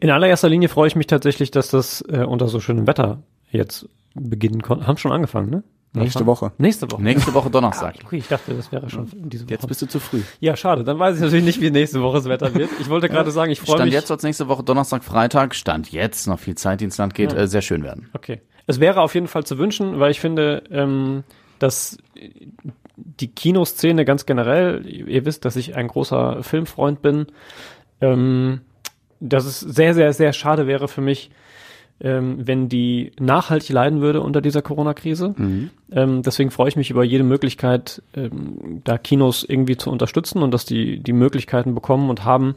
In 0.00 0.10
allererster 0.10 0.48
Linie 0.48 0.68
freue 0.70 0.88
ich 0.88 0.96
mich 0.96 1.06
tatsächlich, 1.06 1.50
dass 1.50 1.68
das 1.68 2.00
äh, 2.08 2.24
unter 2.24 2.48
so 2.48 2.60
schönem 2.60 2.86
Wetter 2.86 3.22
jetzt 3.50 3.86
beginnen 4.14 4.62
konnte. 4.62 4.86
Haben 4.86 4.96
schon 4.96 5.12
angefangen, 5.12 5.50
ne? 5.50 5.62
Nächste 5.94 6.26
Woche. 6.26 6.52
Nächste 6.58 6.90
Woche. 6.90 7.02
Nächste 7.02 7.34
Woche 7.34 7.50
Donnerstag. 7.50 7.96
Okay, 8.04 8.18
ich 8.18 8.28
dachte, 8.28 8.54
das 8.54 8.70
wäre 8.70 8.88
schon 8.88 9.08
diese 9.12 9.44
Woche. 9.44 9.52
Jetzt 9.54 9.66
bist 9.66 9.82
du 9.82 9.86
zu 9.86 9.98
früh. 10.00 10.20
ja, 10.40 10.54
schade. 10.56 10.84
Dann 10.84 10.98
weiß 10.98 11.16
ich 11.16 11.22
natürlich 11.22 11.44
nicht, 11.44 11.60
wie 11.60 11.70
nächste 11.70 12.00
Woche 12.02 12.18
das 12.18 12.26
Wetter 12.26 12.54
wird. 12.54 12.70
Ich 12.80 12.88
wollte 12.88 13.08
gerade 13.08 13.30
sagen, 13.30 13.50
ich 13.50 13.60
freue 13.60 13.76
Stand 13.76 13.84
mich. 13.86 13.94
jetzt 13.94 14.10
als 14.10 14.22
nächste 14.22 14.48
Woche 14.48 14.62
Donnerstag, 14.62 15.02
Freitag, 15.02 15.54
Stand 15.54 15.90
jetzt, 15.90 16.26
noch 16.28 16.38
viel 16.38 16.54
Zeit, 16.54 16.80
die 16.80 16.84
ins 16.84 16.98
Land 16.98 17.14
geht, 17.14 17.32
Ja. 17.32 17.38
äh, 17.40 17.48
sehr 17.48 17.62
schön 17.62 17.82
werden. 17.82 18.08
Okay. 18.14 18.40
Es 18.68 18.78
wäre 18.78 19.00
auf 19.00 19.14
jeden 19.14 19.26
Fall 19.26 19.44
zu 19.44 19.58
wünschen, 19.58 19.98
weil 19.98 20.10
ich 20.10 20.20
finde, 20.20 20.62
ähm, 20.70 21.24
dass 21.58 21.96
die 22.96 23.28
Kinoszene 23.28 24.04
ganz 24.04 24.26
generell, 24.26 24.86
ihr 24.86 25.24
wisst, 25.24 25.44
dass 25.44 25.56
ich 25.56 25.74
ein 25.74 25.88
großer 25.88 26.42
Filmfreund 26.42 27.00
bin, 27.02 27.26
ähm, 28.00 28.60
dass 29.20 29.46
es 29.46 29.60
sehr, 29.60 29.94
sehr, 29.94 30.12
sehr 30.12 30.32
schade 30.32 30.66
wäre 30.66 30.86
für 30.86 31.00
mich, 31.00 31.30
ähm, 32.00 32.46
wenn 32.46 32.68
die 32.68 33.12
nachhaltig 33.18 33.70
leiden 33.70 34.00
würde 34.00 34.20
unter 34.20 34.40
dieser 34.40 34.62
Corona-Krise. 34.62 35.34
Ähm, 35.90 36.22
deswegen 36.22 36.50
freue 36.50 36.68
ich 36.68 36.76
mich 36.76 36.90
über 36.90 37.02
jede 37.02 37.24
Möglichkeit, 37.24 38.02
ähm, 38.14 38.82
da 38.84 38.98
Kinos 38.98 39.44
irgendwie 39.44 39.76
zu 39.78 39.90
unterstützen 39.90 40.42
und 40.42 40.52
dass 40.52 40.66
die 40.66 41.00
die 41.00 41.12
Möglichkeiten 41.14 41.74
bekommen 41.74 42.10
und 42.10 42.24
haben, 42.24 42.54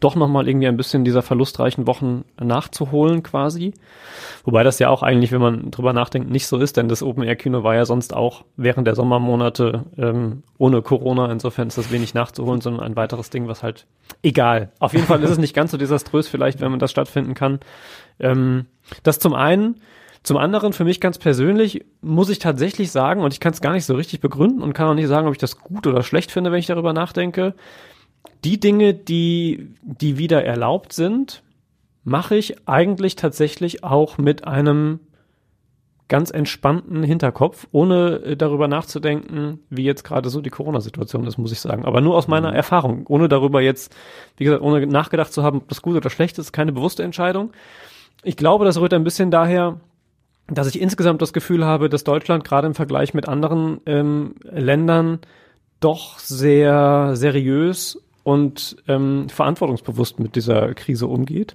doch 0.00 0.16
nochmal 0.16 0.48
irgendwie 0.48 0.66
ein 0.66 0.76
bisschen 0.76 1.04
dieser 1.04 1.22
verlustreichen 1.22 1.86
Wochen 1.86 2.24
nachzuholen 2.38 3.22
quasi. 3.22 3.74
Wobei 4.44 4.62
das 4.62 4.78
ja 4.78 4.90
auch 4.90 5.02
eigentlich, 5.02 5.32
wenn 5.32 5.40
man 5.40 5.70
drüber 5.70 5.92
nachdenkt, 5.92 6.30
nicht 6.30 6.46
so 6.46 6.58
ist, 6.58 6.76
denn 6.76 6.88
das 6.88 7.02
Open-Air-Kino 7.02 7.62
war 7.62 7.74
ja 7.74 7.86
sonst 7.86 8.14
auch 8.14 8.44
während 8.56 8.86
der 8.86 8.94
Sommermonate 8.94 9.84
ähm, 9.96 10.42
ohne 10.58 10.82
Corona. 10.82 11.30
Insofern 11.30 11.68
ist 11.68 11.78
das 11.78 11.90
wenig 11.90 12.12
nachzuholen, 12.14 12.60
sondern 12.60 12.84
ein 12.84 12.96
weiteres 12.96 13.30
Ding, 13.30 13.48
was 13.48 13.62
halt 13.62 13.86
egal. 14.22 14.72
Auf 14.78 14.92
jeden 14.92 15.06
Fall 15.06 15.22
ist 15.22 15.30
es 15.30 15.38
nicht 15.38 15.54
ganz 15.54 15.70
so 15.70 15.78
desaströs 15.78 16.28
vielleicht, 16.28 16.60
wenn 16.60 16.70
man 16.70 16.80
das 16.80 16.90
stattfinden 16.90 17.34
kann. 17.34 17.60
Ähm, 18.20 18.66
das 19.02 19.18
zum 19.18 19.34
einen. 19.34 19.80
Zum 20.22 20.38
anderen, 20.38 20.72
für 20.72 20.84
mich 20.84 21.02
ganz 21.02 21.18
persönlich, 21.18 21.84
muss 22.00 22.30
ich 22.30 22.38
tatsächlich 22.38 22.90
sagen, 22.90 23.20
und 23.20 23.34
ich 23.34 23.40
kann 23.40 23.52
es 23.52 23.60
gar 23.60 23.74
nicht 23.74 23.84
so 23.84 23.94
richtig 23.94 24.20
begründen 24.20 24.62
und 24.62 24.72
kann 24.72 24.88
auch 24.88 24.94
nicht 24.94 25.06
sagen, 25.06 25.26
ob 25.26 25.34
ich 25.34 25.38
das 25.38 25.58
gut 25.58 25.86
oder 25.86 26.02
schlecht 26.02 26.32
finde, 26.32 26.50
wenn 26.50 26.58
ich 26.58 26.66
darüber 26.66 26.94
nachdenke. 26.94 27.54
Die 28.44 28.60
Dinge, 28.60 28.94
die, 28.94 29.74
die 29.82 30.18
wieder 30.18 30.44
erlaubt 30.44 30.92
sind, 30.92 31.42
mache 32.04 32.36
ich 32.36 32.68
eigentlich 32.68 33.16
tatsächlich 33.16 33.82
auch 33.82 34.18
mit 34.18 34.46
einem 34.46 35.00
ganz 36.08 36.30
entspannten 36.30 37.02
Hinterkopf, 37.02 37.66
ohne 37.72 38.16
äh, 38.24 38.36
darüber 38.36 38.68
nachzudenken, 38.68 39.60
wie 39.70 39.84
jetzt 39.84 40.04
gerade 40.04 40.28
so 40.28 40.42
die 40.42 40.50
Corona-Situation 40.50 41.26
ist, 41.26 41.38
muss 41.38 41.52
ich 41.52 41.60
sagen. 41.60 41.86
Aber 41.86 42.02
nur 42.02 42.14
aus 42.14 42.28
meiner 42.28 42.50
Mhm. 42.50 42.56
Erfahrung, 42.56 43.06
ohne 43.08 43.28
darüber 43.28 43.62
jetzt, 43.62 43.94
wie 44.36 44.44
gesagt, 44.44 44.62
ohne 44.62 44.86
nachgedacht 44.86 45.32
zu 45.32 45.42
haben, 45.42 45.58
ob 45.58 45.68
das 45.68 45.80
gut 45.80 45.96
oder 45.96 46.10
schlecht 46.10 46.38
ist, 46.38 46.52
keine 46.52 46.72
bewusste 46.72 47.02
Entscheidung. 47.02 47.52
Ich 48.22 48.36
glaube, 48.36 48.66
das 48.66 48.78
rührt 48.78 48.92
ein 48.92 49.04
bisschen 49.04 49.30
daher, 49.30 49.80
dass 50.46 50.68
ich 50.68 50.80
insgesamt 50.80 51.22
das 51.22 51.32
Gefühl 51.32 51.64
habe, 51.64 51.88
dass 51.88 52.04
Deutschland 52.04 52.44
gerade 52.44 52.66
im 52.66 52.74
Vergleich 52.74 53.14
mit 53.14 53.26
anderen 53.26 53.80
ähm, 53.86 54.34
Ländern 54.42 55.20
doch 55.80 56.18
sehr 56.18 57.12
seriös 57.16 58.03
und 58.24 58.76
ähm, 58.88 59.28
verantwortungsbewusst 59.28 60.18
mit 60.18 60.34
dieser 60.34 60.74
Krise 60.74 61.06
umgeht. 61.06 61.54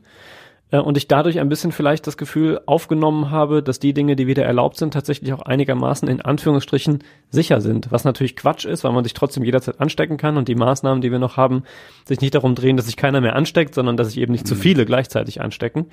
Äh, 0.72 0.80
und 0.80 0.98
ich 0.98 1.08
dadurch 1.08 1.40
ein 1.40 1.50
bisschen 1.50 1.72
vielleicht 1.72 2.08
das 2.08 2.18
Gefühl 2.18 2.62
aufgenommen 2.66 3.32
habe, 3.32 3.62
dass 3.62 3.80
die 3.80 3.94
Dinge, 3.94 4.16
die 4.16 4.28
wieder 4.28 4.46
erlaubt 4.46 4.78
sind, 4.78 4.94
tatsächlich 4.94 5.34
auch 5.34 5.42
einigermaßen 5.42 6.08
in 6.08 6.22
Anführungsstrichen 6.22 7.00
sicher 7.30 7.62
sind. 7.62 7.92
Was 7.92 8.04
natürlich 8.04 8.36
Quatsch 8.36 8.66
ist, 8.66 8.84
weil 8.84 8.92
man 8.92 9.04
sich 9.04 9.14
trotzdem 9.14 9.44
jederzeit 9.44 9.82
anstecken 9.82 10.18
kann 10.18 10.38
und 10.38 10.48
die 10.48 10.56
Maßnahmen, 10.56 11.02
die 11.02 11.12
wir 11.12 11.20
noch 11.20 11.38
haben, 11.38 11.64
sich 12.06 12.22
nicht 12.22 12.36
darum 12.36 12.56
drehen, 12.56 12.78
dass 12.78 12.86
sich 12.86 12.98
keiner 12.98 13.22
mehr 13.22 13.36
ansteckt, 13.36 13.74
sondern 13.74 13.98
dass 13.98 14.10
sich 14.10 14.20
eben 14.20 14.32
nicht 14.32 14.48
zu 14.48 14.56
viele 14.56 14.86
gleichzeitig 14.86 15.42
anstecken. 15.42 15.88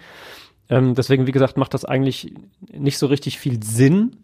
Ähm, 0.69 0.95
deswegen, 0.95 1.27
wie 1.27 1.33
gesagt, 1.33 1.57
macht 1.57 1.75
das 1.75 1.85
eigentlich 1.85 2.33
nicht 2.73 2.99
so 2.99 3.07
richtig 3.07 3.39
viel 3.39 3.63
Sinn. 3.63 4.17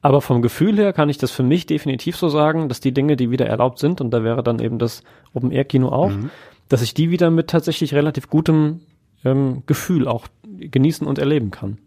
Aber 0.00 0.20
vom 0.20 0.42
Gefühl 0.42 0.76
her 0.76 0.92
kann 0.92 1.08
ich 1.08 1.18
das 1.18 1.30
für 1.30 1.42
mich 1.42 1.66
definitiv 1.66 2.16
so 2.16 2.28
sagen, 2.28 2.68
dass 2.68 2.80
die 2.80 2.92
Dinge, 2.92 3.16
die 3.16 3.30
wieder 3.30 3.46
erlaubt 3.46 3.78
sind, 3.78 4.00
und 4.00 4.10
da 4.10 4.22
wäre 4.22 4.42
dann 4.42 4.60
eben 4.60 4.78
das 4.78 5.02
Open-Air-Kino 5.34 5.88
auch, 5.88 6.12
dass 6.68 6.82
ich 6.82 6.94
die 6.94 7.10
wieder 7.10 7.30
mit 7.30 7.48
tatsächlich 7.48 7.94
relativ 7.94 8.28
gutem 8.28 8.80
ähm, 9.24 9.64
Gefühl 9.66 10.06
auch 10.06 10.28
genießen 10.44 11.06
und 11.06 11.18
erleben 11.18 11.50
kann. 11.50 11.78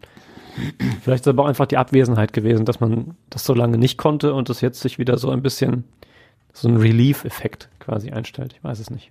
Vielleicht 1.00 1.22
ist 1.22 1.28
aber 1.28 1.44
auch 1.44 1.48
einfach 1.48 1.66
die 1.66 1.78
Abwesenheit 1.78 2.32
gewesen, 2.34 2.66
dass 2.66 2.80
man 2.80 3.16
das 3.30 3.44
so 3.44 3.54
lange 3.54 3.78
nicht 3.78 3.96
konnte 3.96 4.34
und 4.34 4.50
es 4.50 4.60
jetzt 4.60 4.80
sich 4.80 4.98
wieder 4.98 5.16
so 5.16 5.30
ein 5.30 5.42
bisschen 5.42 5.84
so 6.52 6.68
ein 6.68 6.76
Relief-Effekt 6.76 7.70
quasi 7.78 8.10
einstellt. 8.10 8.52
Ich 8.52 8.62
weiß 8.62 8.78
es 8.78 8.90
nicht. 8.90 9.10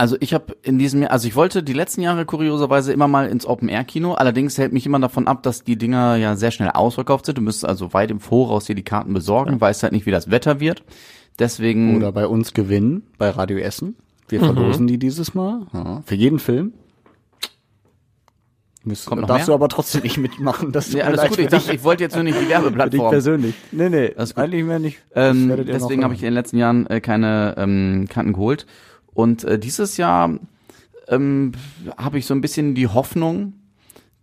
Also 0.00 0.16
ich 0.20 0.32
habe 0.32 0.56
in 0.62 0.78
diesem 0.78 1.02
Jahr, 1.02 1.10
also 1.10 1.28
ich 1.28 1.36
wollte 1.36 1.62
die 1.62 1.74
letzten 1.74 2.00
Jahre 2.00 2.24
kurioserweise 2.24 2.90
immer 2.90 3.06
mal 3.06 3.28
ins 3.28 3.44
Open-Air-Kino. 3.44 4.14
Allerdings 4.14 4.56
hält 4.56 4.72
mich 4.72 4.86
immer 4.86 4.98
davon 4.98 5.28
ab, 5.28 5.42
dass 5.42 5.62
die 5.62 5.76
Dinger 5.76 6.16
ja 6.16 6.36
sehr 6.36 6.52
schnell 6.52 6.70
ausverkauft 6.70 7.26
sind. 7.26 7.36
Du 7.36 7.42
müsstest 7.42 7.66
also 7.66 7.92
weit 7.92 8.10
im 8.10 8.18
Voraus 8.18 8.64
dir 8.64 8.74
die 8.74 8.82
Karten 8.82 9.12
besorgen, 9.12 9.60
weißt 9.60 9.82
halt 9.82 9.92
nicht, 9.92 10.06
wie 10.06 10.10
das 10.10 10.30
Wetter 10.30 10.58
wird. 10.58 10.84
Deswegen 11.38 11.98
Oder 11.98 12.12
bei 12.12 12.26
uns 12.26 12.54
gewinnen, 12.54 13.02
bei 13.18 13.28
Radio 13.28 13.58
Essen. 13.58 13.94
Wir 14.30 14.40
verlosen 14.40 14.86
die 14.86 14.98
dieses 14.98 15.34
Mal. 15.34 15.66
Ja, 15.74 16.00
für 16.06 16.14
jeden 16.14 16.38
Film. 16.38 16.72
Müsst, 18.82 19.04
Kommt 19.04 19.20
noch 19.20 19.28
darfst 19.28 19.48
mehr? 19.48 19.52
du 19.58 19.62
aber 19.62 19.68
trotzdem 19.68 20.00
nicht 20.00 20.16
mitmachen. 20.16 20.72
Das 20.72 20.90
Ja, 20.94 21.04
mir 21.04 21.18
alles 21.18 21.28
gut. 21.28 21.40
Ich, 21.40 21.48
dachte, 21.48 21.74
ich 21.74 21.84
wollte 21.84 22.04
jetzt 22.04 22.14
nur 22.14 22.24
nicht 22.24 22.40
die 22.40 22.48
Werbeplattform. 22.48 23.10
persönlich. 23.10 23.54
Nee, 23.70 23.90
nee, 23.90 24.14
eigentlich 24.16 24.64
mehr 24.64 24.78
nicht. 24.78 25.02
Ähm, 25.14 25.52
deswegen 25.66 26.04
habe 26.04 26.14
ich 26.14 26.20
in 26.20 26.28
den 26.28 26.34
letzten 26.34 26.56
Jahren 26.56 26.86
äh, 26.86 27.02
keine 27.02 27.54
ähm, 27.58 28.06
Karten 28.08 28.32
geholt. 28.32 28.64
Und 29.20 29.44
äh, 29.44 29.58
dieses 29.58 29.98
Jahr 29.98 30.38
ähm, 31.08 31.52
habe 31.98 32.18
ich 32.18 32.24
so 32.24 32.32
ein 32.32 32.40
bisschen 32.40 32.74
die 32.74 32.88
Hoffnung, 32.88 33.52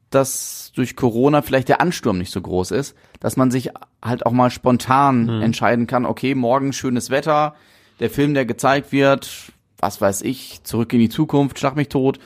dass 0.10 0.72
durch 0.76 0.96
Corona 0.96 1.44
vielleicht 1.44 1.70
der 1.70 1.82
Ansturm 1.82 2.18
nicht 2.18 2.32
so 2.32 2.42
groß 2.42 2.72
ist, 2.72 2.96
dass 3.20 3.38
man 3.38 3.52
sich 3.52 3.70
halt 4.04 4.26
auch 4.26 4.32
mal 4.32 4.50
spontan 4.50 5.30
entscheiden 5.42 5.86
kann, 5.86 6.06
okay, 6.06 6.34
morgen 6.34 6.74
schönes 6.74 7.10
Wetter, 7.10 7.56
der 8.00 8.10
Film, 8.10 8.34
der 8.34 8.46
gezeigt 8.46 8.92
wird, 8.92 9.52
was 9.78 10.02
weiß 10.02 10.22
ich, 10.24 10.64
zurück 10.64 10.94
in 10.94 11.00
die 11.00 11.10
Zukunft, 11.10 11.60
schlag 11.60 11.76
mich 11.76 11.90
tot, 11.90 12.20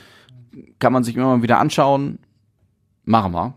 kann 0.80 0.94
man 0.94 1.04
sich 1.04 1.16
immer 1.16 1.36
mal 1.36 1.44
wieder 1.44 1.60
anschauen. 1.60 2.20
Machen 3.04 3.34
wir. 3.34 3.54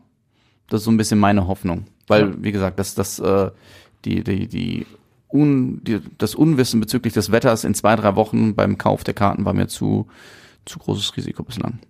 Das 0.68 0.80
ist 0.80 0.84
so 0.86 0.90
ein 0.90 0.96
bisschen 0.96 1.20
meine 1.20 1.46
Hoffnung. 1.46 1.84
Weil, 2.06 2.42
wie 2.42 2.52
gesagt, 2.52 2.78
dass 2.78 2.94
das 2.94 3.18
äh, 3.20 3.50
die, 4.04 4.24
die, 4.24 4.48
die, 4.48 4.86
Un, 5.34 5.80
die 5.82 6.00
das 6.16 6.34
Unwissen 6.34 6.80
bezüglich 6.80 7.12
des 7.12 7.32
Wetters 7.32 7.64
in 7.64 7.74
zwei, 7.74 7.96
drei 7.96 8.14
Wochen 8.14 8.54
beim 8.54 8.78
Kauf 8.78 9.02
der 9.02 9.14
Karten 9.14 9.44
war 9.44 9.52
mir 9.52 9.66
zu, 9.66 10.06
zu 10.64 10.78
großes 10.78 11.16
Risiko 11.16 11.42
bislang. 11.42 11.80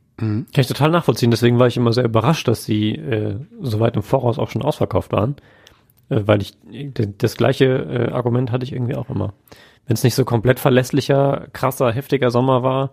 Kann 0.52 0.61
ich 0.62 0.66
total 0.66 0.90
nachvollziehen. 0.90 1.30
Deswegen 1.30 1.59
war 1.59 1.66
ich 1.66 1.76
immer 1.76 1.92
sehr 1.92 2.04
überrascht, 2.04 2.48
dass 2.48 2.64
sie 2.64 2.92
äh, 2.94 3.37
so 3.61 3.80
weit 3.80 3.96
im 3.96 4.02
Voraus 4.02 4.38
auch 4.38 4.50
schon 4.50 4.62
ausverkauft 4.62 5.12
waren. 5.12 5.37
Äh, 6.09 6.22
weil 6.24 6.40
ich 6.40 6.57
das 7.18 7.37
gleiche 7.37 7.64
äh, 7.64 8.12
Argument 8.12 8.52
hatte 8.52 8.64
ich 8.64 8.72
irgendwie 8.72 8.94
auch 8.94 9.11
immer. 9.11 9.35
Wenn 9.87 9.94
es 9.94 10.04
nicht 10.04 10.14
so 10.14 10.24
komplett 10.24 10.61
verlässlicher, 10.61 11.48
krasser, 11.52 11.92
heftiger 11.92 12.30
Sommer 12.30 12.62
war, 12.62 12.92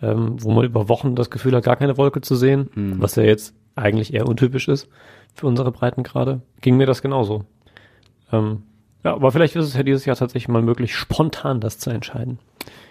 ähm, 0.00 0.42
wo 0.42 0.52
man 0.52 0.64
über 0.64 0.88
Wochen 0.88 1.14
das 1.16 1.30
Gefühl 1.30 1.54
hat, 1.54 1.64
gar 1.64 1.76
keine 1.76 1.98
Wolke 1.98 2.20
zu 2.20 2.34
sehen, 2.34 2.70
was 2.98 3.16
ja 3.16 3.24
jetzt 3.24 3.54
eigentlich 3.74 4.14
eher 4.14 4.26
untypisch 4.26 4.68
ist 4.68 4.88
für 5.34 5.46
unsere 5.46 5.70
Breitengrade, 5.70 6.40
ging 6.60 6.76
mir 6.76 6.86
das 6.86 7.02
genauso. 7.02 7.44
Ähm, 8.32 8.62
ja, 9.04 9.14
aber 9.14 9.30
vielleicht 9.32 9.54
ist 9.56 9.66
es 9.66 9.74
ja 9.74 9.82
dieses 9.82 10.04
Jahr 10.04 10.16
tatsächlich 10.16 10.48
mal 10.48 10.62
möglich, 10.62 10.94
spontan 10.96 11.60
das 11.60 11.78
zu 11.78 11.90
entscheiden. 11.90 12.38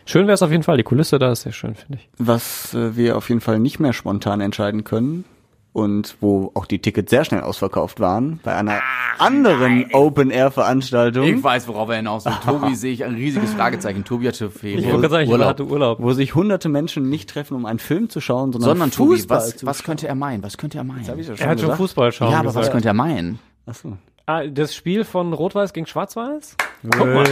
Schön 0.05 0.27
wäre 0.27 0.33
es 0.35 0.41
auf 0.41 0.51
jeden 0.51 0.63
Fall. 0.63 0.77
Die 0.77 0.83
Kulisse 0.83 1.17
da 1.19 1.31
ist 1.31 1.41
sehr 1.43 1.53
schön, 1.53 1.75
finde 1.75 1.97
ich. 1.99 2.09
Was 2.17 2.73
äh, 2.73 2.95
wir 2.95 3.17
auf 3.17 3.29
jeden 3.29 3.41
Fall 3.41 3.59
nicht 3.59 3.79
mehr 3.79 3.93
spontan 3.93 4.41
entscheiden 4.41 4.83
können 4.83 5.23
und 5.71 6.17
wo 6.19 6.51
auch 6.55 6.65
die 6.65 6.79
Tickets 6.79 7.09
sehr 7.09 7.23
schnell 7.25 7.41
ausverkauft 7.41 7.99
waren, 7.99 8.39
bei 8.43 8.53
einer 8.53 8.81
anderen 9.17 9.85
Open-Air-Veranstaltung, 9.93 11.43
weiß, 11.43 11.67
worauf 11.67 11.89
er 11.89 11.95
hinaus 11.97 12.25
will. 12.25 12.33
Tobi 12.45 12.75
sehe 12.75 12.91
ich 12.93 13.03
ein 13.05 13.15
riesiges 13.15 13.53
Fragezeichen. 13.53 14.03
Tobi 14.03 14.27
hatte 14.27 14.45
Ich 14.45 14.51
wollte 14.51 14.59
Ferien. 14.59 14.89
gerade 15.01 15.09
sagen, 15.09 15.23
ich 15.23 15.29
Urlaub. 15.29 15.47
hatte 15.47 15.65
Urlaub. 15.65 15.99
wo 16.01 16.11
sich 16.13 16.35
hunderte 16.35 16.69
Menschen 16.69 17.09
nicht 17.09 17.29
treffen, 17.29 17.55
um 17.55 17.65
einen 17.65 17.79
Film 17.79 18.09
zu 18.09 18.21
schauen, 18.21 18.51
sondern, 18.51 18.69
Sondern 18.71 18.91
Tobi, 18.91 19.15
Fußball 19.15 19.37
was, 19.37 19.57
zu 19.57 19.65
was 19.65 19.83
könnte 19.83 20.07
er 20.07 20.15
meinen? 20.15 20.43
Was 20.43 20.57
könnte 20.57 20.77
er 20.77 20.83
meinen? 20.83 21.01
Ich 21.19 21.29
Er 21.39 21.47
hat 21.49 21.59
schon. 21.59 21.75
Fußball 21.75 22.11
schauen 22.11 22.31
ja, 22.31 22.39
aber 22.39 22.49
was 22.49 22.55
gesagt. 22.55 22.71
könnte 22.73 22.87
er 22.89 22.93
meinen? 22.93 23.39
Ach 23.65 23.75
so. 23.75 23.97
Ah, 24.25 24.45
das 24.47 24.73
Spiel 24.73 25.03
von 25.03 25.33
Rot-Weiß 25.33 25.73
gegen 25.73 25.85
Schwarz-Weiß? 25.85 26.55
Guck 26.83 27.05
mal. 27.07 27.25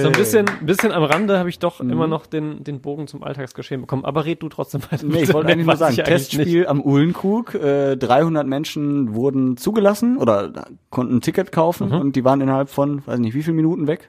So 0.00 0.06
ein 0.06 0.12
bisschen, 0.12 0.46
bisschen 0.62 0.92
am 0.92 1.02
Rande 1.02 1.38
habe 1.40 1.48
ich 1.48 1.58
doch 1.58 1.80
Mhm. 1.82 1.90
immer 1.90 2.06
noch 2.06 2.26
den, 2.26 2.62
den 2.62 2.80
Bogen 2.80 3.08
zum 3.08 3.24
Alltagsgeschehen 3.24 3.80
bekommen. 3.80 4.04
Aber 4.04 4.24
red 4.24 4.42
du 4.44 4.48
trotzdem 4.48 4.82
weiter. 4.84 5.04
Nee, 5.06 5.24
ich 5.24 5.34
wollte 5.34 5.48
eigentlich 5.52 5.66
nur 5.66 5.76
sagen, 5.76 5.96
Testspiel 5.96 6.68
am 6.68 6.80
Uhlenkrug, 6.80 7.54
äh, 7.54 7.96
300 7.96 8.46
Menschen 8.46 9.14
wurden 9.14 9.56
zugelassen 9.56 10.18
oder 10.18 10.66
konnten 10.90 11.16
ein 11.16 11.20
Ticket 11.20 11.50
kaufen 11.50 11.90
und 11.90 12.14
die 12.14 12.24
waren 12.24 12.40
innerhalb 12.40 12.68
von, 12.68 13.04
weiß 13.06 13.18
nicht, 13.18 13.34
wie 13.34 13.42
viele 13.42 13.56
Minuten 13.56 13.88
weg? 13.88 14.08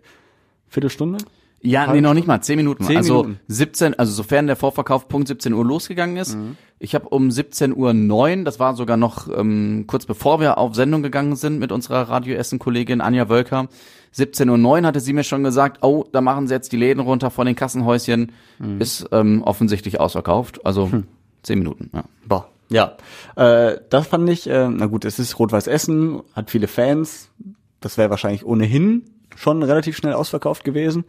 Viertelstunde? 0.67 1.17
Ja, 1.61 1.91
nee, 1.91 2.01
noch 2.01 2.13
nicht 2.13 2.27
mal. 2.27 2.39
Zehn 2.41 2.57
Minuten. 2.57 2.83
Zehn 2.83 2.97
also 2.97 3.23
Minuten. 3.23 3.39
17, 3.47 3.97
also 3.97 4.13
sofern 4.13 4.45
der 4.45 4.55
Vorverkauf 4.55 5.07
Punkt 5.07 5.27
17 5.27 5.53
Uhr 5.53 5.65
losgegangen 5.65 6.17
ist. 6.17 6.35
Mhm. 6.35 6.55
Ich 6.79 6.93
habe 6.93 7.09
um 7.09 7.31
17 7.31 7.75
Uhr 7.75 7.93
das 8.43 8.59
war 8.59 8.75
sogar 8.75 8.97
noch 8.97 9.27
ähm, 9.35 9.85
kurz 9.87 10.05
bevor 10.05 10.39
wir 10.39 10.57
auf 10.57 10.75
Sendung 10.75 11.01
gegangen 11.01 11.35
sind 11.35 11.57
mit 11.59 11.71
unserer 11.71 12.09
Radioessen-Kollegin 12.09 13.01
Anja 13.01 13.29
Wölker. 13.29 13.67
17 14.11 14.49
Uhr 14.49 14.81
hatte 14.83 14.99
sie 14.99 15.13
mir 15.13 15.23
schon 15.23 15.43
gesagt, 15.43 15.83
oh, 15.83 16.05
da 16.11 16.21
machen 16.21 16.47
sie 16.47 16.53
jetzt 16.53 16.71
die 16.71 16.77
Läden 16.77 16.99
runter 16.99 17.31
von 17.31 17.47
den 17.47 17.55
Kassenhäuschen. 17.55 18.31
Mhm. 18.59 18.79
Ist 18.79 19.07
ähm, 19.11 19.43
offensichtlich 19.43 19.99
ausverkauft. 19.99 20.65
Also 20.65 20.91
Hm. 20.91 21.03
zehn 21.43 21.59
Minuten, 21.59 21.89
ja. 21.93 22.03
Boah. 22.27 22.49
Ja, 22.69 22.97
äh, 23.37 23.77
das 23.89 24.07
fand 24.07 24.29
ich, 24.29 24.49
äh, 24.49 24.67
na 24.67 24.87
gut, 24.87 25.05
es 25.05 25.19
ist 25.19 25.39
Rot-Weiß 25.39 25.67
Essen, 25.67 26.21
hat 26.33 26.51
viele 26.51 26.67
Fans. 26.67 27.29
Das 27.79 27.97
wäre 27.97 28.09
wahrscheinlich 28.09 28.45
ohnehin 28.45 29.03
schon 29.35 29.63
relativ 29.63 29.95
schnell 29.95 30.13
ausverkauft 30.13 30.63
gewesen. 30.65 31.05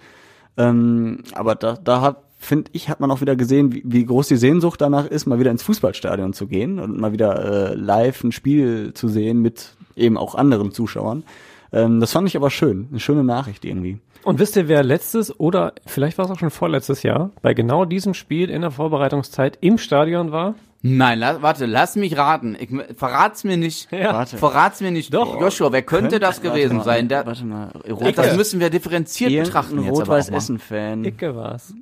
Ähm, 0.56 1.24
aber 1.34 1.56
da, 1.56 1.74
da 1.74 2.00
hat, 2.00 2.22
finde 2.38 2.70
ich, 2.72 2.88
hat 2.88 3.00
man 3.00 3.10
auch 3.10 3.20
wieder 3.20 3.36
gesehen, 3.36 3.74
wie, 3.74 3.82
wie 3.84 4.06
groß 4.06 4.28
die 4.28 4.36
Sehnsucht 4.36 4.80
danach 4.80 5.06
ist, 5.06 5.26
mal 5.26 5.40
wieder 5.40 5.50
ins 5.50 5.62
Fußballstadion 5.64 6.32
zu 6.32 6.46
gehen 6.46 6.78
und 6.78 6.98
mal 6.98 7.12
wieder 7.12 7.72
äh, 7.72 7.74
live 7.74 8.22
ein 8.24 8.32
Spiel 8.32 8.92
zu 8.94 9.08
sehen 9.08 9.42
mit 9.42 9.76
eben 9.96 10.16
auch 10.16 10.34
anderen 10.34 10.70
Zuschauern. 10.72 11.24
Ähm, 11.72 12.00
das 12.00 12.12
fand 12.12 12.28
ich 12.28 12.36
aber 12.36 12.50
schön, 12.50 12.86
eine 12.90 13.00
schöne 13.00 13.24
Nachricht 13.24 13.64
irgendwie. 13.64 13.98
Und 14.24 14.38
wisst 14.38 14.56
ihr, 14.56 14.68
wer 14.68 14.82
letztes 14.82 15.38
oder 15.38 15.72
vielleicht 15.86 16.18
war 16.18 16.24
es 16.24 16.30
auch 16.30 16.38
schon 16.38 16.50
vorletztes 16.50 17.02
Jahr 17.02 17.30
bei 17.42 17.54
genau 17.54 17.84
diesem 17.84 18.14
Spiel 18.14 18.50
in 18.50 18.62
der 18.62 18.70
Vorbereitungszeit 18.70 19.58
im 19.60 19.78
Stadion 19.78 20.32
war? 20.32 20.54
Nein, 20.80 21.18
la 21.18 21.42
warte, 21.42 21.66
lass 21.66 21.96
mich 21.96 22.16
raten. 22.16 22.56
Ich, 22.58 22.68
verrat's 22.96 23.42
mir 23.42 23.56
nicht. 23.56 23.90
Ja. 23.90 24.14
Warte. 24.14 24.36
Verrat's 24.36 24.80
mir 24.80 24.92
nicht. 24.92 25.12
Doch. 25.12 25.40
Joshua, 25.40 25.72
wer 25.72 25.82
könnte, 25.82 26.20
das 26.20 26.40
gewesen 26.40 26.76
warte 26.76 26.76
mal, 26.76 26.84
sein? 26.84 27.08
Der, 27.08 27.26
warte 27.26 27.44
mal, 27.44 27.70
das 27.82 27.92
Rot-Weiß 27.92 28.36
müssen 28.36 28.60
wir 28.60 28.70
differenziert 28.70 29.32
betrachten 29.32 29.78
jetzt 29.78 29.88
aber 29.88 29.92
auch 29.92 30.06
mal. 30.06 30.14
Rot-Weiß-Essen-Fan. 30.18 31.04
Icke 31.04 31.34
war's. 31.34 31.74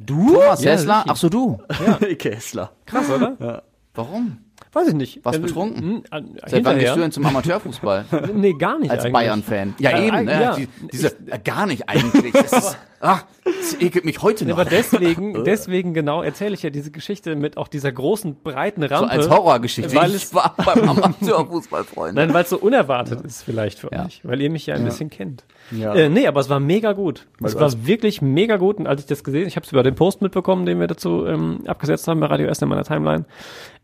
Du? 0.00 0.34
Thomas 0.34 0.62
Ja, 0.62 0.72
Hessler? 0.72 1.04
Ach 1.06 1.16
so, 1.16 1.28
du. 1.28 1.58
Kessler. 2.18 2.72
Krass, 2.86 3.08
oder? 3.10 3.62
Warum? 3.94 4.38
Weiß 4.72 4.88
ich 4.88 4.94
nicht. 4.94 5.24
Warst 5.24 5.38
Äh, 5.38 5.42
betrunken? 5.42 6.02
an- 6.10 6.36
Seit 6.46 6.64
wann 6.64 6.78
gehst 6.78 6.94
du 6.94 7.00
denn 7.00 7.12
zum 7.12 7.24
Amateurfußball? 7.26 8.04
Nee, 8.34 8.52
gar 8.52 8.78
nicht 8.78 8.90
Als. 8.90 9.10
Bayern-Fan. 9.10 9.74
Ja, 9.78 9.90
Ja, 9.92 10.02
eben, 10.04 10.24
ne? 10.26 10.32
ja. 10.42 10.54
Die, 10.56 10.68
diese, 10.92 11.08
äh, 11.26 11.38
gar 11.42 11.66
nicht 11.66 11.88
eigentlich. 11.88 12.32
Das, 12.32 12.52
ist, 12.52 12.78
ah, 13.00 13.20
das 13.44 13.80
ekelt 13.80 14.04
mich 14.04 14.20
heute 14.22 14.44
noch. 14.44 14.58
Aber 14.58 14.64
deswegen, 14.66 15.44
deswegen 15.44 15.94
genau 15.94 16.22
erzähle 16.22 16.54
ich 16.54 16.62
ja 16.62 16.70
diese 16.70 16.90
Geschichte 16.90 17.34
mit 17.36 17.56
auch 17.56 17.68
dieser 17.68 17.90
großen, 17.92 18.36
breiten 18.42 18.82
so 18.82 18.88
Rampe. 18.88 19.10
als 19.10 19.30
Horrorgeschichte. 19.30 19.94
Weil 19.94 20.10
ich 20.10 20.24
es, 20.24 20.34
war 20.34 20.54
beim 20.64 20.88
Amateurfußball, 20.88 21.84
Freunde. 21.84 22.20
nein, 22.20 22.34
weil 22.34 22.44
es 22.44 22.50
so 22.50 22.58
unerwartet 22.58 23.22
ist 23.22 23.42
vielleicht 23.42 23.78
für 23.78 23.90
Ja. 23.92 24.04
euch, 24.06 24.20
weil 24.24 24.40
ihr 24.40 24.50
mich 24.50 24.66
ja 24.66 24.74
ein 24.74 24.84
bisschen 24.84 25.08
kennt. 25.10 25.44
Ja. 25.70 25.94
Äh, 25.94 26.08
nee, 26.08 26.26
aber 26.26 26.40
es 26.40 26.48
war 26.48 26.60
mega 26.60 26.92
gut. 26.92 27.26
Weil 27.40 27.50
es 27.50 27.58
war 27.58 27.86
wirklich 27.86 28.22
mega 28.22 28.56
gut. 28.56 28.78
Und 28.78 28.86
als 28.86 29.02
ich 29.02 29.06
das 29.06 29.22
gesehen, 29.24 29.46
ich 29.46 29.56
habe 29.56 29.64
es 29.66 29.72
über 29.72 29.82
den 29.82 29.94
Post 29.94 30.22
mitbekommen, 30.22 30.64
den 30.66 30.80
wir 30.80 30.86
dazu 30.86 31.26
ähm, 31.26 31.60
abgesetzt 31.66 32.08
haben 32.08 32.20
bei 32.20 32.26
Radio 32.26 32.46
Essen 32.48 32.64
in 32.64 32.70
meiner 32.70 32.84
Timeline. 32.84 33.24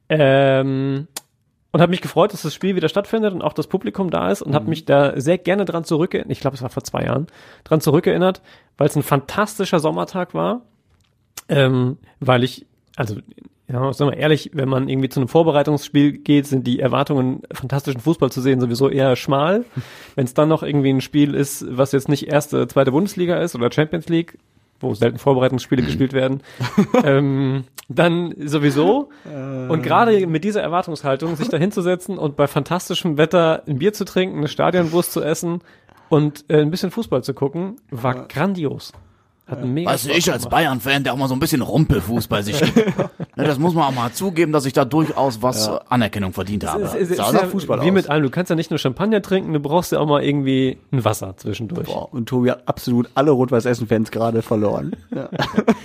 Ähm, 0.08 1.06
und 1.72 1.80
habe 1.80 1.90
mich 1.90 2.02
gefreut, 2.02 2.32
dass 2.32 2.42
das 2.42 2.54
Spiel 2.54 2.76
wieder 2.76 2.88
stattfindet 2.88 3.34
und 3.34 3.42
auch 3.42 3.52
das 3.52 3.66
Publikum 3.66 4.10
da 4.10 4.30
ist 4.30 4.42
und 4.42 4.50
Mhm. 4.52 4.54
habe 4.54 4.68
mich 4.68 4.84
da 4.84 5.18
sehr 5.20 5.38
gerne 5.38 5.64
dran 5.64 5.84
zurückerinnert. 5.84 6.30
Ich 6.30 6.40
glaube, 6.40 6.54
es 6.56 6.62
war 6.62 6.70
vor 6.70 6.84
zwei 6.84 7.04
Jahren 7.04 7.26
dran 7.64 7.80
zurückerinnert, 7.80 8.42
weil 8.78 8.86
es 8.88 8.96
ein 8.96 9.02
fantastischer 9.02 9.80
Sommertag 9.80 10.34
war. 10.34 10.62
Ähm, 11.48 11.98
weil 12.20 12.44
ich, 12.44 12.64
also, 12.96 13.16
ja, 13.68 13.92
sagen 13.92 14.12
wir 14.12 14.18
ehrlich, 14.18 14.50
wenn 14.54 14.68
man 14.68 14.88
irgendwie 14.88 15.08
zu 15.08 15.18
einem 15.20 15.28
Vorbereitungsspiel 15.28 16.12
geht, 16.18 16.46
sind 16.46 16.66
die 16.66 16.80
Erwartungen, 16.80 17.42
fantastischen 17.52 18.00
Fußball 18.00 18.30
zu 18.30 18.40
sehen, 18.40 18.60
sowieso 18.60 18.88
eher 18.88 19.16
schmal. 19.16 19.64
Wenn 20.14 20.24
es 20.26 20.34
dann 20.34 20.48
noch 20.48 20.62
irgendwie 20.62 20.90
ein 20.90 21.00
Spiel 21.00 21.34
ist, 21.34 21.66
was 21.68 21.92
jetzt 21.92 22.08
nicht 22.08 22.28
erste, 22.28 22.68
zweite 22.68 22.92
Bundesliga 22.92 23.36
ist 23.38 23.54
oder 23.56 23.70
Champions 23.72 24.08
League, 24.08 24.38
wo 24.84 24.94
selten 24.94 25.18
Vorbereitungsspiele 25.18 25.82
gespielt 25.86 26.12
werden, 26.12 26.42
ähm, 27.04 27.64
dann 27.88 28.34
sowieso. 28.38 29.10
Und 29.24 29.82
gerade 29.82 30.26
mit 30.26 30.44
dieser 30.44 30.62
Erwartungshaltung, 30.62 31.36
sich 31.36 31.48
da 31.48 31.56
hinzusetzen 31.58 32.18
und 32.18 32.36
bei 32.36 32.46
fantastischem 32.46 33.18
Wetter 33.18 33.62
ein 33.66 33.78
Bier 33.78 33.92
zu 33.92 34.04
trinken, 34.04 34.38
eine 34.38 34.48
Stadionwurst 34.48 35.12
zu 35.12 35.22
essen 35.22 35.60
und 36.08 36.44
äh, 36.48 36.60
ein 36.60 36.70
bisschen 36.70 36.90
Fußball 36.90 37.22
zu 37.22 37.34
gucken, 37.34 37.76
war 37.90 38.26
grandios. 38.28 38.92
Hat 39.46 39.62
mega 39.62 39.90
Weißt 39.90 40.06
du, 40.06 40.10
ich 40.10 40.32
als. 40.32 40.48
Bayern-Fan, 40.48 41.04
der 41.04 41.12
auch 41.12 41.18
mal 41.18 41.28
so 41.28 41.34
ein 41.34 41.40
bisschen 41.40 41.60
Rumpelfußball 41.60 42.42
sich 42.42 42.58
gibt. 42.58 42.76
ne, 43.36 43.44
das 43.44 43.58
muss 43.58 43.74
man 43.74 43.84
auch 43.84 43.94
mal 43.94 44.10
zugeben, 44.12 44.52
dass 44.52 44.64
ich 44.64 44.72
da 44.72 44.86
durchaus 44.86 45.42
was 45.42 45.68
äh, 45.68 45.78
Anerkennung 45.90 46.32
verdient 46.32 46.66
habe. 46.66 46.84
Es, 46.84 46.94
es, 46.94 47.10
es 47.10 47.16
Sah 47.18 47.28
ist 47.28 47.34
ja 47.34 47.46
Fußball 47.48 47.82
wie 47.82 47.88
aus. 47.88 47.92
mit 47.92 48.08
allem. 48.08 48.22
Du 48.22 48.30
kannst 48.30 48.48
ja 48.48 48.56
nicht 48.56 48.70
nur 48.70 48.78
Champagner 48.78 49.20
trinken, 49.20 49.52
du 49.52 49.60
brauchst 49.60 49.92
ja 49.92 49.98
auch 50.00 50.06
mal 50.06 50.24
irgendwie 50.24 50.78
ein 50.92 51.04
Wasser 51.04 51.36
zwischendurch. 51.36 51.86
Boah, 51.86 52.10
und 52.12 52.26
Tobi 52.26 52.52
hat 52.52 52.66
absolut 52.66 53.10
alle 53.14 53.32
Rot-Weiß-Essen-Fans 53.32 54.10
gerade 54.10 54.40
verloren. 54.40 54.96
Ja. 55.14 55.28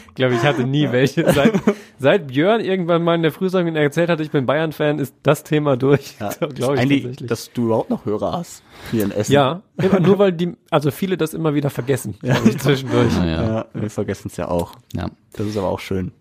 Ich 0.08 0.16
glaube, 0.16 0.36
ich 0.36 0.44
hatte 0.44 0.64
nie 0.64 0.92
welche. 0.92 1.32
Seit, 1.32 1.54
seit 1.98 2.28
Björn 2.28 2.62
irgendwann 2.62 3.04
mal 3.04 3.16
in 3.16 3.24
der 3.24 3.32
Frühsendung 3.32 3.76
erzählt 3.76 4.10
hat, 4.10 4.20
ich 4.22 4.32
bin 4.32 4.46
Bayern-Fan, 4.46 5.00
ist 5.00 5.16
das 5.24 5.44
Thema 5.44 5.76
durch. 5.78 6.16
Ja. 6.20 6.30
glaube 6.50 6.76
ich 6.76 6.82
Eigentlich, 6.82 7.04
tatsächlich. 7.04 7.30
dass 7.30 7.52
du 7.54 7.66
überhaupt 7.66 7.90
noch 7.90 8.06
Hörer 8.06 8.32
hast 8.34 8.64
hier 8.92 9.04
in 9.04 9.12
Essen. 9.12 9.32
ja, 9.34 9.62
immer 9.82 10.00
nur 10.00 10.20
weil 10.20 10.34
die, 10.34 10.56
also 10.70 10.92
viele 10.92 11.18
das 11.18 11.34
immer 11.34 11.54
wieder 11.54 11.70
vergessen, 11.70 12.16
glaube 12.22 12.50
ich, 12.50 12.58
zwischendurch. 12.60 13.16
Ja. 13.18 13.26
ja 13.26 13.66
wir 13.74 13.90
vergessen 13.90 14.30
es 14.30 14.38
ja 14.38 14.48
auch. 14.48 14.74
Ja. 14.94 15.10
Das 15.34 15.48
ist 15.48 15.58
aber 15.58 15.70
auch 15.70 15.80
schön. 15.80 16.12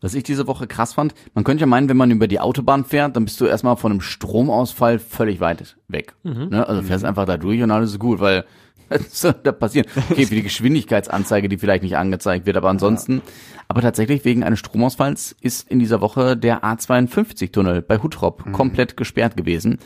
Was 0.00 0.14
ich 0.14 0.22
diese 0.22 0.46
Woche 0.46 0.66
krass 0.66 0.94
fand, 0.94 1.14
man 1.34 1.44
könnte 1.44 1.62
ja 1.62 1.66
meinen, 1.66 1.88
wenn 1.88 1.96
man 1.96 2.10
über 2.10 2.28
die 2.28 2.40
Autobahn 2.40 2.84
fährt, 2.84 3.16
dann 3.16 3.24
bist 3.24 3.40
du 3.40 3.46
erstmal 3.46 3.76
von 3.76 3.92
einem 3.92 4.00
Stromausfall 4.00 4.98
völlig 4.98 5.40
weit 5.40 5.76
weg. 5.88 6.14
Ne? 6.22 6.66
Also 6.66 6.82
fährst 6.82 7.04
einfach 7.04 7.26
da 7.26 7.36
durch 7.36 7.62
und 7.62 7.70
alles 7.70 7.90
ist 7.90 7.98
gut, 7.98 8.20
weil 8.20 8.44
was 8.88 9.20
soll 9.20 9.34
da 9.42 9.52
passieren? 9.52 9.86
Okay, 10.10 10.26
für 10.26 10.34
die 10.34 10.42
Geschwindigkeitsanzeige, 10.42 11.48
die 11.48 11.58
vielleicht 11.58 11.82
nicht 11.82 11.96
angezeigt 11.96 12.46
wird, 12.46 12.56
aber 12.56 12.68
ansonsten. 12.70 13.22
Aber 13.66 13.82
tatsächlich 13.82 14.24
wegen 14.24 14.44
eines 14.44 14.60
Stromausfalls 14.60 15.36
ist 15.40 15.70
in 15.70 15.78
dieser 15.78 16.00
Woche 16.00 16.36
der 16.36 16.64
A52-Tunnel 16.64 17.82
bei 17.82 17.98
Huttrop 17.98 18.50
komplett 18.52 18.96
gesperrt 18.96 19.36
gewesen, 19.36 19.78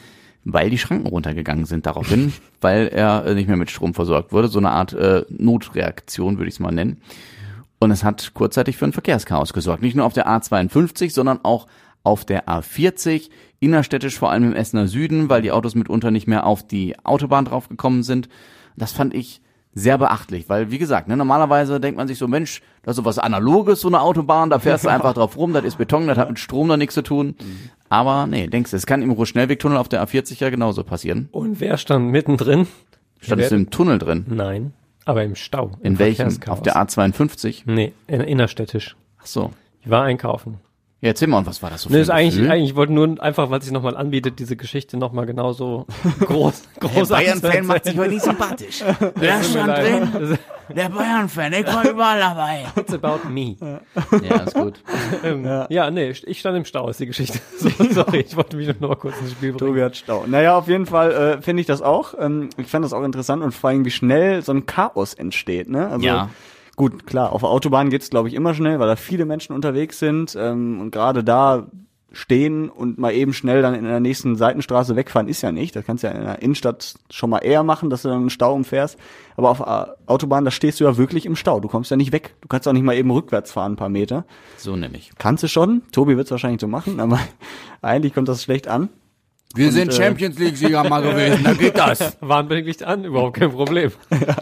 weil 0.44 0.70
die 0.70 0.78
Schranken 0.78 1.06
runtergegangen 1.06 1.64
sind 1.64 1.86
daraufhin, 1.86 2.32
weil 2.60 2.88
er 2.88 3.24
äh, 3.26 3.34
nicht 3.34 3.48
mehr 3.48 3.56
mit 3.56 3.70
Strom 3.70 3.94
versorgt 3.94 4.32
wurde. 4.32 4.48
So 4.48 4.58
eine 4.58 4.70
Art 4.70 4.92
äh, 4.92 5.24
Notreaktion, 5.28 6.38
würde 6.38 6.48
ich 6.48 6.54
es 6.54 6.60
mal 6.60 6.72
nennen. 6.72 7.00
Und 7.78 7.90
es 7.90 8.04
hat 8.04 8.32
kurzzeitig 8.34 8.76
für 8.76 8.84
ein 8.84 8.92
Verkehrschaos 8.92 9.52
gesorgt. 9.52 9.82
Nicht 9.82 9.96
nur 9.96 10.06
auf 10.06 10.12
der 10.12 10.28
A52, 10.28 11.10
sondern 11.10 11.40
auch 11.42 11.66
auf 12.04 12.24
der 12.24 12.48
A40, 12.48 13.30
innerstädtisch 13.60 14.18
vor 14.18 14.30
allem 14.30 14.44
im 14.44 14.54
Essener 14.54 14.88
Süden, 14.88 15.28
weil 15.28 15.42
die 15.42 15.52
Autos 15.52 15.74
mitunter 15.74 16.10
nicht 16.10 16.26
mehr 16.26 16.46
auf 16.46 16.66
die 16.66 16.96
Autobahn 17.04 17.44
draufgekommen 17.44 18.02
sind. 18.02 18.28
Das 18.76 18.92
fand 18.92 19.14
ich 19.14 19.40
sehr 19.74 19.96
beachtlich, 19.98 20.48
weil 20.48 20.70
wie 20.70 20.78
gesagt, 20.78 21.08
ne, 21.08 21.16
normalerweise 21.16 21.80
denkt 21.80 21.96
man 21.96 22.06
sich 22.06 22.18
so, 22.18 22.28
Mensch, 22.28 22.60
das 22.82 22.92
ist 22.92 22.96
so 22.96 23.04
was 23.04 23.18
Analoges, 23.18 23.80
so 23.80 23.88
eine 23.88 24.00
Autobahn, 24.00 24.50
da 24.50 24.58
fährst 24.58 24.84
du 24.84 24.88
einfach 24.90 25.14
drauf 25.14 25.36
rum, 25.36 25.52
das 25.52 25.64
ist 25.64 25.78
Beton, 25.78 26.06
das 26.06 26.18
hat 26.18 26.28
mit 26.28 26.38
Strom 26.38 26.68
da 26.68 26.76
nichts 26.76 26.94
zu 26.94 27.02
tun. 27.02 27.36
Aber 27.88 28.26
nee, 28.26 28.46
denkst 28.48 28.70
du, 28.70 28.76
es 28.76 28.86
kann 28.86 29.02
im 29.02 29.10
Ruhr-Schnellwegtunnel 29.10 29.78
auf 29.78 29.88
der 29.88 30.06
A40 30.06 30.40
ja 30.40 30.50
genauso 30.50 30.84
passieren. 30.84 31.28
Und 31.32 31.60
wer 31.60 31.76
stand 31.78 32.10
mittendrin? 32.10 32.66
Standest 33.20 33.52
du 33.52 33.56
im 33.56 33.70
Tunnel 33.70 33.98
drin? 33.98 34.26
Nein, 34.28 34.72
aber 35.04 35.22
im 35.22 35.36
Stau. 35.36 35.72
In 35.80 35.92
im 35.92 35.98
welchem? 35.98 36.30
Verkehrschaos. 36.30 36.58
Auf 36.58 36.62
der 36.62 36.76
A52? 36.76 37.62
Nee, 37.66 37.92
in, 38.06 38.20
innerstädtisch. 38.20 38.96
Ach 39.20 39.26
so. 39.26 39.52
Ich 39.80 39.90
war 39.90 40.04
einkaufen. 40.04 40.58
Ja, 41.02 41.08
erzähl 41.08 41.26
mal, 41.26 41.38
und 41.38 41.46
was 41.46 41.60
war 41.64 41.68
das 41.68 41.82
so 41.82 41.88
Nee, 41.90 41.96
für 41.96 42.00
ist 42.02 42.10
ein 42.10 42.16
eigentlich, 42.16 42.34
Gefühl? 42.36 42.50
eigentlich, 42.52 42.70
ich 42.70 42.76
wollte 42.76 42.92
nur 42.92 43.20
einfach, 43.20 43.50
weil 43.50 43.60
sich 43.60 43.72
nochmal 43.72 43.96
anbietet, 43.96 44.38
diese 44.38 44.54
Geschichte 44.56 44.96
nochmal 44.96 45.26
genauso 45.26 45.86
groß, 46.20 46.62
groß 46.78 47.08
Der 47.08 47.16
Bayern-Fan 47.16 47.66
macht 47.66 47.84
sich 47.86 47.98
heute 47.98 48.10
nicht 48.10 48.22
sympathisch. 48.22 48.84
Mir 49.20 49.42
stand 49.42 49.78
drin? 49.78 50.22
Ist- 50.30 50.38
Der 50.76 50.88
Bayern-Fan, 50.90 51.52
ich 51.54 51.66
war 51.66 51.90
überall 51.90 52.20
dabei. 52.20 52.66
It's 52.76 52.94
about 52.94 53.28
me. 53.28 53.56
Ja, 54.22 54.36
ist 54.42 54.54
gut. 54.54 54.80
Ähm, 55.24 55.44
ja. 55.68 55.90
nee, 55.90 56.10
ich 56.10 56.38
stand 56.38 56.56
im 56.56 56.64
Stau, 56.64 56.88
ist 56.88 57.00
die 57.00 57.06
Geschichte. 57.06 57.38
So, 57.58 57.68
sorry, 57.90 58.20
ich 58.20 58.36
wollte 58.36 58.56
mich 58.56 58.66
nur 58.68 58.76
noch 58.80 58.88
mal 58.90 58.94
kurz 58.96 59.20
ins 59.20 59.32
Spiel 59.32 59.52
bringen. 59.52 59.58
Tobi 59.72 59.82
hat 59.82 59.96
Stau. 59.96 60.24
Naja, 60.26 60.56
auf 60.56 60.68
jeden 60.68 60.86
Fall 60.86 61.10
äh, 61.38 61.42
finde 61.42 61.60
ich 61.62 61.66
das 61.66 61.82
auch. 61.82 62.14
Ähm, 62.18 62.48
ich 62.56 62.68
fand 62.68 62.84
das 62.84 62.92
auch 62.92 63.02
interessant 63.02 63.42
und 63.42 63.52
vor 63.52 63.70
allem, 63.70 63.84
wie 63.84 63.90
schnell 63.90 64.42
so 64.42 64.52
ein 64.52 64.66
Chaos 64.66 65.14
entsteht. 65.14 65.68
Ne? 65.68 65.88
Also, 65.88 66.06
Ja. 66.06 66.30
Gut, 66.76 67.06
klar, 67.06 67.32
auf 67.32 67.42
der 67.42 67.50
Autobahn 67.50 67.90
geht's 67.90 68.10
glaube 68.10 68.28
ich, 68.28 68.34
immer 68.34 68.54
schnell, 68.54 68.78
weil 68.78 68.88
da 68.88 68.96
viele 68.96 69.24
Menschen 69.24 69.54
unterwegs 69.54 69.98
sind. 69.98 70.36
Ähm, 70.38 70.80
und 70.80 70.90
gerade 70.90 71.22
da 71.22 71.66
stehen 72.12 72.68
und 72.68 72.98
mal 72.98 73.12
eben 73.12 73.32
schnell 73.32 73.62
dann 73.62 73.74
in 73.74 73.84
der 73.84 74.00
nächsten 74.00 74.36
Seitenstraße 74.36 74.96
wegfahren, 74.96 75.28
ist 75.28 75.42
ja 75.42 75.50
nicht. 75.50 75.74
Das 75.74 75.84
kannst 75.84 76.04
du 76.04 76.08
ja 76.08 76.14
in 76.14 76.22
der 76.22 76.42
Innenstadt 76.42 76.94
schon 77.10 77.30
mal 77.30 77.38
eher 77.38 77.62
machen, 77.62 77.90
dass 77.90 78.02
du 78.02 78.08
dann 78.08 78.20
einen 78.20 78.30
Stau 78.30 78.54
umfährst. 78.54 78.98
Aber 79.36 79.50
auf 79.50 79.58
der 79.58 79.96
Autobahn, 80.06 80.44
da 80.44 80.50
stehst 80.50 80.80
du 80.80 80.84
ja 80.84 80.96
wirklich 80.96 81.26
im 81.26 81.36
Stau. 81.36 81.60
Du 81.60 81.68
kommst 81.68 81.90
ja 81.90 81.96
nicht 81.96 82.12
weg. 82.12 82.34
Du 82.40 82.48
kannst 82.48 82.68
auch 82.68 82.72
nicht 82.72 82.82
mal 82.82 82.96
eben 82.96 83.10
rückwärts 83.10 83.52
fahren, 83.52 83.72
ein 83.72 83.76
paar 83.76 83.88
Meter. 83.88 84.24
So 84.56 84.76
nämlich. 84.76 85.12
Kannst 85.18 85.42
du 85.42 85.48
schon. 85.48 85.82
Tobi 85.92 86.16
wird's 86.16 86.30
wahrscheinlich 86.30 86.60
so 86.60 86.68
machen, 86.68 87.00
aber 87.00 87.18
eigentlich 87.82 88.14
kommt 88.14 88.28
das 88.28 88.42
schlecht 88.42 88.68
an. 88.68 88.88
Wir 89.54 89.70
sind 89.70 89.88
äh, 89.88 89.92
Champions 89.92 90.38
League-Sieger 90.38 90.88
mal 90.88 91.02
gewesen, 91.02 91.44
da 91.44 91.52
geht 91.52 91.76
das. 91.76 92.16
Warnblinklicht 92.20 92.84
an, 92.84 93.04
überhaupt 93.04 93.38
kein 93.38 93.50
Problem. 93.50 93.92
Ja, 94.10 94.36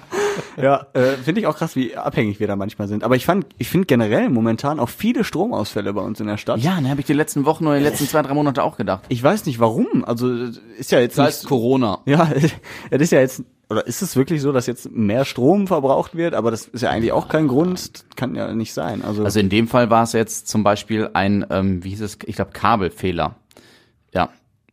äh, 0.93 1.13
finde 1.25 1.41
ich 1.41 1.47
auch 1.47 1.57
krass, 1.57 1.77
wie 1.77 1.97
abhängig 1.97 2.41
wir 2.41 2.47
da 2.47 2.57
manchmal 2.57 2.89
sind. 2.89 3.05
Aber 3.05 3.17
ich 3.17 3.27
fand, 3.27 3.47
ich 3.59 3.69
finde 3.69 3.87
generell 3.87 4.29
momentan 4.29 4.81
auch 4.81 4.89
viele 4.89 5.25
Stromausfälle 5.25 5.93
bei 5.93 6.03
uns 6.03 6.21
in 6.21 6.27
der 6.27 6.37
Stadt. 6.37 6.61
Ja, 6.61 6.81
ne, 6.81 6.91
habe 6.91 7.01
ich 7.01 7.07
die 7.07 7.13
letzten 7.13 7.45
Wochen 7.45 7.67
oder 7.67 7.79
die 7.79 7.85
letzten 7.85 8.07
zwei, 8.07 8.23
drei 8.23 8.35
Monate 8.35 8.63
auch 8.63 8.77
gedacht. 8.77 9.05
Ich 9.09 9.23
weiß 9.23 9.47
nicht 9.47 9.61
warum. 9.61 10.05
Also 10.05 10.29
ist 10.79 10.91
ja 10.93 11.01
jetzt 11.01 11.19
Das 11.19 11.27
nicht, 11.27 11.37
heißt 11.39 11.47
Corona. 11.49 11.99
ja, 12.07 12.31
es 12.91 13.01
ist 13.01 13.13
ja 13.13 13.21
jetzt 13.21 13.45
oder 13.69 13.87
ist 13.87 14.03
es 14.03 14.17
wirklich 14.17 14.43
so, 14.43 14.51
dass 14.51 14.67
jetzt 14.67 14.91
mehr 14.91 15.25
Strom 15.25 15.69
verbraucht 15.69 16.17
wird? 16.17 16.35
Aber 16.35 16.51
das 16.51 16.67
ist 16.67 16.81
ja 16.83 16.91
eigentlich 16.91 17.13
auch 17.13 17.29
kein 17.29 17.47
Grund. 17.47 17.95
Das 17.95 18.05
kann 18.17 18.35
ja 18.35 18.53
nicht 18.53 18.75
sein. 18.75 19.05
Also, 19.05 19.25
Also 19.25 19.39
in 19.39 19.49
dem 19.49 19.69
Fall 19.69 19.91
war 19.91 20.03
es 20.03 20.13
jetzt 20.13 20.49
zum 20.49 20.65
Beispiel 20.65 21.09
ein, 21.13 21.47
ähm, 21.51 21.85
wie 21.85 21.91
hieß 21.91 22.01
es, 22.01 22.19
ich 22.27 22.35
glaube 22.35 22.51
Kabelfehler. 22.51 23.37
Ja, 24.13 24.31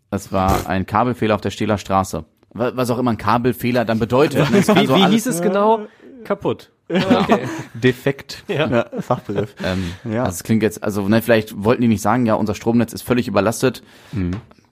das 0.10 0.32
war 0.32 0.68
ein 0.68 0.88
Kabelfehler 0.88 1.36
auf 1.36 1.42
der 1.42 1.52
Stehler 1.52 1.78
Straße. 1.78 2.26
Wa- 2.58 2.72
Was 2.76 2.90
auch 2.90 2.98
immer 2.98 3.12
ein 3.12 3.18
Kabelfehler 3.18 3.86
dann 3.86 4.00
bedeutet. 4.00 4.50
ne? 4.52 4.58
Wie, 4.60 4.86
so 4.86 4.96
wie 4.96 5.06
hieß 5.08 5.26
es 5.28 5.42
genau? 5.42 5.82
Kaputt. 6.24 6.72
Okay. 6.90 7.40
defekt. 7.74 8.44
Ja. 8.48 8.86
Fachbegriff. 9.00 9.56
Ähm, 9.64 9.92
Ja. 10.10 10.24
Also 10.24 10.36
es 10.38 10.44
klingt 10.44 10.64
jetzt, 10.64 10.84
also 10.84 11.08
ne, 11.10 11.22
vielleicht 11.22 11.64
wollten 11.64 11.82
die 11.82 11.88
nicht 11.90 12.02
sagen, 12.02 12.26
ja, 12.26 12.36
unser 12.36 12.56
Stromnetz 12.56 12.94
ist 12.94 13.02
völlig 13.02 13.28
überlastet. 13.28 13.84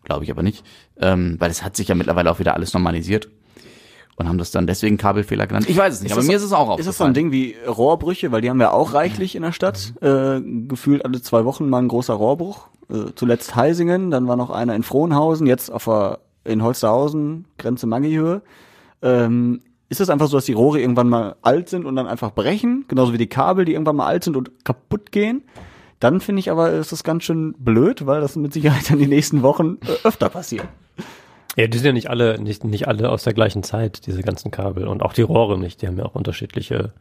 Glaube 0.04 0.24
ich 0.24 0.32
aber 0.32 0.44
nicht. 0.44 0.64
Ähm, 1.02 1.36
weil 1.40 1.52
es 1.52 1.64
hat 1.64 1.76
sich 1.76 1.88
ja 1.90 1.96
mittlerweile 1.96 2.32
auch 2.32 2.40
wieder 2.40 2.54
alles 2.54 2.74
normalisiert. 2.74 3.28
Und 4.18 4.30
haben 4.30 4.38
das 4.38 4.50
dann 4.52 4.66
deswegen 4.66 4.96
Kabelfehler 4.98 5.46
genannt. 5.46 5.66
Ich 5.70 5.76
weiß 5.76 5.96
es 5.96 6.02
nicht, 6.02 6.14
aber 6.14 6.22
das 6.22 6.28
mir 6.28 6.40
so- 6.40 6.46
ist 6.46 6.52
es 6.52 6.54
auch 6.54 6.80
Ist 6.80 6.88
das 6.88 6.98
so 6.98 7.04
ein 7.04 7.10
aufgefallen. 7.10 7.14
Ding 7.16 7.32
wie 7.34 7.56
Rohrbrüche? 7.68 8.32
Weil 8.32 8.40
die 8.40 8.50
haben 8.50 8.60
wir 8.60 8.74
auch 8.74 8.94
reichlich 8.94 9.36
in 9.36 9.42
der 9.42 9.52
Stadt. 9.52 9.94
Äh, 10.02 10.40
gefühlt 10.70 11.04
alle 11.04 11.22
zwei 11.22 11.44
Wochen 11.44 11.68
mal 11.70 11.82
ein 11.82 11.90
großer 11.90 12.14
Rohrbruch. 12.14 12.68
Äh, 12.90 13.12
zuletzt 13.16 13.58
Heisingen, 13.58 14.12
dann 14.12 14.26
war 14.30 14.38
noch 14.38 14.52
einer 14.52 14.74
in 14.74 14.84
Frohnhausen, 14.84 15.48
jetzt 15.48 15.70
auf 15.70 15.84
der, 15.84 16.20
in 16.46 16.64
Holsterhausen, 16.64 17.46
Grenze 17.58 17.88
Magihöhe. 17.88 18.42
Ähm, 19.02 19.62
ist 19.90 20.02
es 20.02 20.10
einfach 20.10 20.28
so, 20.28 20.38
dass 20.38 20.46
die 20.46 20.54
Rohre 20.54 20.80
irgendwann 20.80 21.10
mal 21.10 21.36
alt 21.42 21.70
sind 21.70 21.86
und 21.86 21.96
dann 21.96 22.08
einfach 22.08 22.32
brechen? 22.32 22.86
Genauso 22.88 23.14
wie 23.14 23.18
die 23.18 23.28
Kabel, 23.28 23.66
die 23.66 23.74
irgendwann 23.74 23.98
mal 23.98 24.08
alt 24.08 24.24
sind 24.24 24.36
und 24.36 24.66
kaputt 24.66 25.12
gehen? 25.12 25.44
Dann 26.00 26.22
finde 26.22 26.40
ich 26.40 26.52
aber, 26.52 26.72
ist 26.72 26.92
das 26.92 27.04
ganz 27.04 27.24
schön 27.24 27.54
blöd, 27.58 28.06
weil 28.06 28.22
das 28.22 28.36
mit 28.36 28.54
Sicherheit 28.54 28.90
dann 28.90 29.00
die 29.00 29.08
nächsten 29.08 29.44
Wochen 29.44 29.78
äh, 29.86 30.08
öfter 30.08 30.30
passiert. 30.30 30.68
Ja, 31.56 31.68
die 31.68 31.78
sind 31.78 31.86
ja 31.88 31.94
nicht 31.94 32.10
alle, 32.10 32.40
nicht, 32.40 32.64
nicht 32.64 32.88
alle 32.88 33.10
aus 33.10 33.24
der 33.24 33.34
gleichen 33.34 33.64
Zeit, 33.64 34.08
diese 34.08 34.22
ganzen 34.22 34.52
Kabel. 34.52 34.88
Und 34.88 35.02
auch 35.02 35.14
die 35.14 35.22
Rohre 35.22 35.58
nicht. 35.58 35.82
Die 35.82 35.88
haben 35.88 35.98
ja 35.98 36.06
auch 36.06 36.16
unterschiedliche 36.16 36.94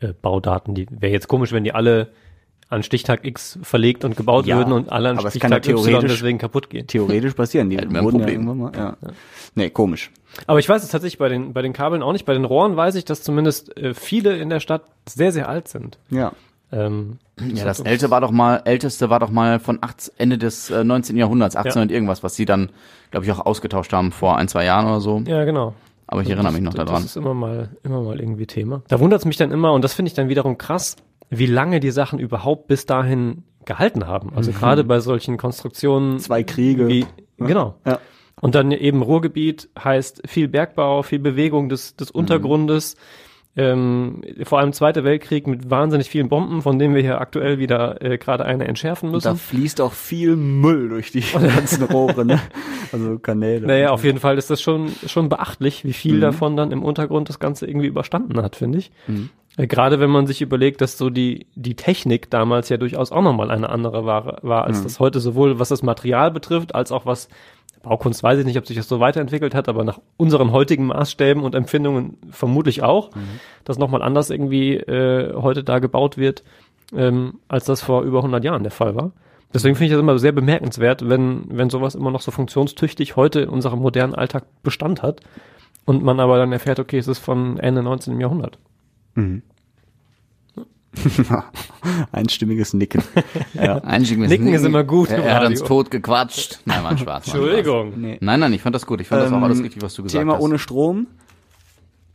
äh, 0.00 0.12
Baudaten. 0.20 0.74
Die 0.74 0.86
wäre 0.90 1.12
jetzt 1.12 1.28
komisch, 1.28 1.52
wenn 1.52 1.64
die 1.64 1.72
alle 1.72 2.08
an 2.68 2.82
Stichtag 2.82 3.24
X 3.24 3.58
verlegt 3.62 4.04
und 4.04 4.16
gebaut 4.16 4.46
Ja, 4.46 4.56
würden 4.56 4.72
und 4.72 4.90
alle 4.90 5.10
an 5.10 5.18
aber 5.18 5.28
es 5.28 5.38
kann 5.38 5.50
ja 5.52 5.58
Stichtag 5.58 5.78
Y 5.78 5.84
theoretisch- 6.00 6.12
deswegen 6.12 6.38
kaputt 6.38 6.68
gehen. 6.70 6.86
Theoretisch 6.86 7.34
passieren 7.34 7.70
die. 7.70 7.76
Wurden 7.78 7.94
ja 7.94 8.02
Problem. 8.02 8.28
irgendwann 8.28 8.58
mal, 8.58 8.72
ja. 8.76 8.96
Nee, 9.54 9.70
komisch. 9.70 10.10
Aber 10.46 10.58
ich 10.58 10.68
weiß 10.68 10.82
es 10.82 10.90
tatsächlich 10.90 11.18
bei 11.18 11.28
den, 11.28 11.52
bei 11.52 11.62
den 11.62 11.72
Kabeln 11.72 12.02
auch 12.02 12.12
nicht. 12.12 12.26
Bei 12.26 12.34
den 12.34 12.44
Rohren 12.44 12.76
weiß 12.76 12.96
ich, 12.96 13.04
dass 13.04 13.22
zumindest 13.22 13.76
äh, 13.76 13.94
viele 13.94 14.36
in 14.36 14.50
der 14.50 14.60
Stadt 14.60 14.82
sehr, 15.08 15.32
sehr 15.32 15.48
alt 15.48 15.68
sind. 15.68 15.98
Ja. 16.10 16.32
Ähm, 16.72 17.18
Ja, 17.54 17.64
das 17.64 17.78
älteste 17.80 18.10
war 18.10 18.20
doch 18.20 18.32
mal, 18.32 18.60
älteste 18.64 19.08
war 19.08 19.20
doch 19.20 19.30
mal 19.30 19.60
von 19.60 19.78
18, 19.80 20.14
Ende 20.18 20.36
des 20.38 20.68
äh, 20.70 20.82
19. 20.82 21.16
Jahrhunderts, 21.16 21.54
18 21.54 21.72
Ja. 21.76 21.82
und 21.82 21.92
irgendwas, 21.92 22.22
was 22.24 22.34
sie 22.34 22.44
dann, 22.44 22.70
glaube 23.12 23.24
ich, 23.24 23.32
auch 23.32 23.46
ausgetauscht 23.46 23.92
haben 23.92 24.10
vor 24.10 24.36
ein, 24.36 24.48
zwei 24.48 24.64
Jahren 24.64 24.86
oder 24.86 25.00
so. 25.00 25.22
ja, 25.26 25.44
genau. 25.44 25.74
Aber 26.08 26.22
ich 26.22 26.30
erinnere 26.30 26.52
mich 26.52 26.62
noch 26.62 26.74
das, 26.74 26.84
daran. 26.84 27.02
Das 27.02 27.10
ist 27.12 27.16
immer 27.16 27.34
mal, 27.34 27.68
immer 27.82 28.00
mal 28.00 28.20
irgendwie 28.20 28.46
Thema. 28.46 28.82
Da 28.88 29.00
wundert 29.00 29.20
es 29.20 29.24
mich 29.24 29.36
dann 29.38 29.50
immer, 29.52 29.72
und 29.72 29.82
das 29.82 29.92
finde 29.94 30.08
ich 30.08 30.14
dann 30.14 30.28
wiederum 30.28 30.56
krass, 30.58 30.96
wie 31.30 31.46
lange 31.46 31.80
die 31.80 31.90
Sachen 31.90 32.18
überhaupt 32.18 32.66
bis 32.66 32.86
dahin 32.86 33.44
gehalten 33.64 34.06
haben. 34.06 34.32
Also 34.34 34.52
gerade 34.52 34.84
bei 34.84 35.00
solchen 35.00 35.36
Konstruktionen. 35.36 36.18
Zwei 36.20 36.44
Kriege. 36.44 36.88
Wie, 36.88 37.06
genau. 37.36 37.74
Ja. 37.84 37.98
Und 38.40 38.54
dann 38.54 38.70
eben 38.70 39.02
Ruhrgebiet 39.02 39.68
heißt 39.82 40.22
viel 40.26 40.48
Bergbau, 40.48 41.02
viel 41.02 41.18
Bewegung 41.18 41.68
des, 41.68 41.96
des 41.96 42.10
Untergrundes. 42.10 42.96
Ähm, 43.58 44.20
vor 44.44 44.58
allem 44.58 44.74
Zweiter 44.74 45.02
Weltkrieg 45.02 45.46
mit 45.46 45.70
wahnsinnig 45.70 46.10
vielen 46.10 46.28
Bomben, 46.28 46.60
von 46.60 46.78
denen 46.78 46.94
wir 46.94 47.00
hier 47.00 47.20
aktuell 47.22 47.58
wieder 47.58 48.02
äh, 48.02 48.18
gerade 48.18 48.44
eine 48.44 48.66
entschärfen 48.68 49.08
Und 49.14 49.24
da 49.24 49.32
müssen. 49.32 49.42
fließt 49.42 49.80
auch 49.80 49.94
viel 49.94 50.36
Müll 50.36 50.90
durch 50.90 51.10
die 51.10 51.20
ganzen 51.32 51.84
Rohre, 51.84 52.26
ne? 52.26 52.38
Also 52.92 53.18
Kanäle. 53.18 53.66
Naja, 53.66 53.90
auf 53.90 54.04
jeden 54.04 54.20
Fall 54.20 54.36
ist 54.36 54.50
das 54.50 54.60
schon, 54.60 54.90
schon 55.06 55.30
beachtlich, 55.30 55.84
wie 55.84 55.94
viel 55.94 56.16
Mhm. 56.16 56.20
davon 56.20 56.56
dann 56.56 56.70
im 56.70 56.82
Untergrund 56.82 57.30
das 57.30 57.38
Ganze 57.38 57.66
irgendwie 57.66 57.86
überstanden 57.86 58.42
hat, 58.42 58.56
finde 58.56 58.78
ich. 58.78 58.90
Mhm. 59.06 59.30
Äh, 59.56 59.66
Gerade 59.66 60.00
wenn 60.00 60.10
man 60.10 60.26
sich 60.26 60.42
überlegt, 60.42 60.82
dass 60.82 60.98
so 60.98 61.08
die, 61.08 61.46
die 61.54 61.76
Technik 61.76 62.28
damals 62.30 62.68
ja 62.68 62.76
durchaus 62.76 63.10
auch 63.10 63.22
nochmal 63.22 63.50
eine 63.50 63.70
andere 63.70 64.04
war, 64.04 64.38
war 64.42 64.64
als 64.64 64.80
Mhm. 64.80 64.84
das 64.84 65.00
heute, 65.00 65.18
sowohl 65.18 65.58
was 65.58 65.70
das 65.70 65.82
Material 65.82 66.30
betrifft, 66.30 66.74
als 66.74 66.92
auch 66.92 67.06
was 67.06 67.30
Baukunst 67.88 68.20
weiß 68.22 68.40
ich 68.40 68.44
nicht, 68.44 68.58
ob 68.58 68.66
sich 68.66 68.76
das 68.76 68.88
so 68.88 68.98
weiterentwickelt 68.98 69.54
hat, 69.54 69.68
aber 69.68 69.84
nach 69.84 70.00
unseren 70.16 70.50
heutigen 70.50 70.86
Maßstäben 70.86 71.42
und 71.44 71.54
Empfindungen 71.54 72.16
vermutlich 72.30 72.82
auch, 72.82 73.14
Mhm. 73.14 73.20
dass 73.64 73.78
nochmal 73.78 74.02
anders 74.02 74.28
irgendwie 74.30 74.74
äh, 74.74 75.34
heute 75.40 75.62
da 75.62 75.78
gebaut 75.78 76.16
wird, 76.18 76.42
ähm, 76.92 77.34
als 77.46 77.64
das 77.64 77.82
vor 77.82 78.02
über 78.02 78.18
100 78.22 78.42
Jahren 78.42 78.64
der 78.64 78.72
Fall 78.72 78.96
war. 78.96 79.12
Deswegen 79.54 79.76
finde 79.76 79.86
ich 79.86 79.92
das 79.92 80.00
immer 80.00 80.18
sehr 80.18 80.32
bemerkenswert, 80.32 81.08
wenn, 81.08 81.44
wenn 81.48 81.70
sowas 81.70 81.94
immer 81.94 82.10
noch 82.10 82.20
so 82.22 82.32
funktionstüchtig 82.32 83.14
heute 83.14 83.40
in 83.42 83.48
unserem 83.48 83.78
modernen 83.78 84.16
Alltag 84.16 84.44
Bestand 84.64 85.02
hat 85.04 85.20
und 85.84 86.02
man 86.02 86.18
aber 86.18 86.38
dann 86.38 86.52
erfährt, 86.52 86.80
okay, 86.80 86.98
es 86.98 87.06
ist 87.06 87.20
von 87.20 87.56
Ende 87.60 87.84
19. 87.84 88.18
Jahrhundert. 88.20 88.58
Einstimmiges 92.12 92.72
Nicken. 92.74 93.02
ja. 93.54 93.78
Einziges 93.78 94.28
Nicken 94.28 94.48
ist 94.48 94.64
immer 94.64 94.84
gut 94.84 95.10
Er, 95.10 95.22
er 95.24 95.34
hat 95.36 95.46
uns 95.46 95.62
tot 95.62 95.90
gequatscht. 95.90 96.60
Nein, 96.64 96.82
war 96.82 96.90
ein 96.90 96.98
Spaß. 96.98 97.26
Spaß. 97.26 97.34
Entschuldigung. 97.34 97.92
Nee. 98.00 98.18
Nein, 98.20 98.40
nein, 98.40 98.52
ich 98.52 98.62
fand 98.62 98.74
das 98.74 98.86
gut. 98.86 99.00
Ich 99.00 99.08
fand 99.08 99.22
das 99.22 99.32
auch 99.32 99.36
Ähm, 99.36 99.44
alles 99.44 99.62
richtig, 99.62 99.82
was 99.82 99.94
du 99.94 100.02
gesagt 100.02 100.20
Thema 100.20 100.34
hast. 100.34 100.42
ohne 100.42 100.58
Strom. 100.58 101.06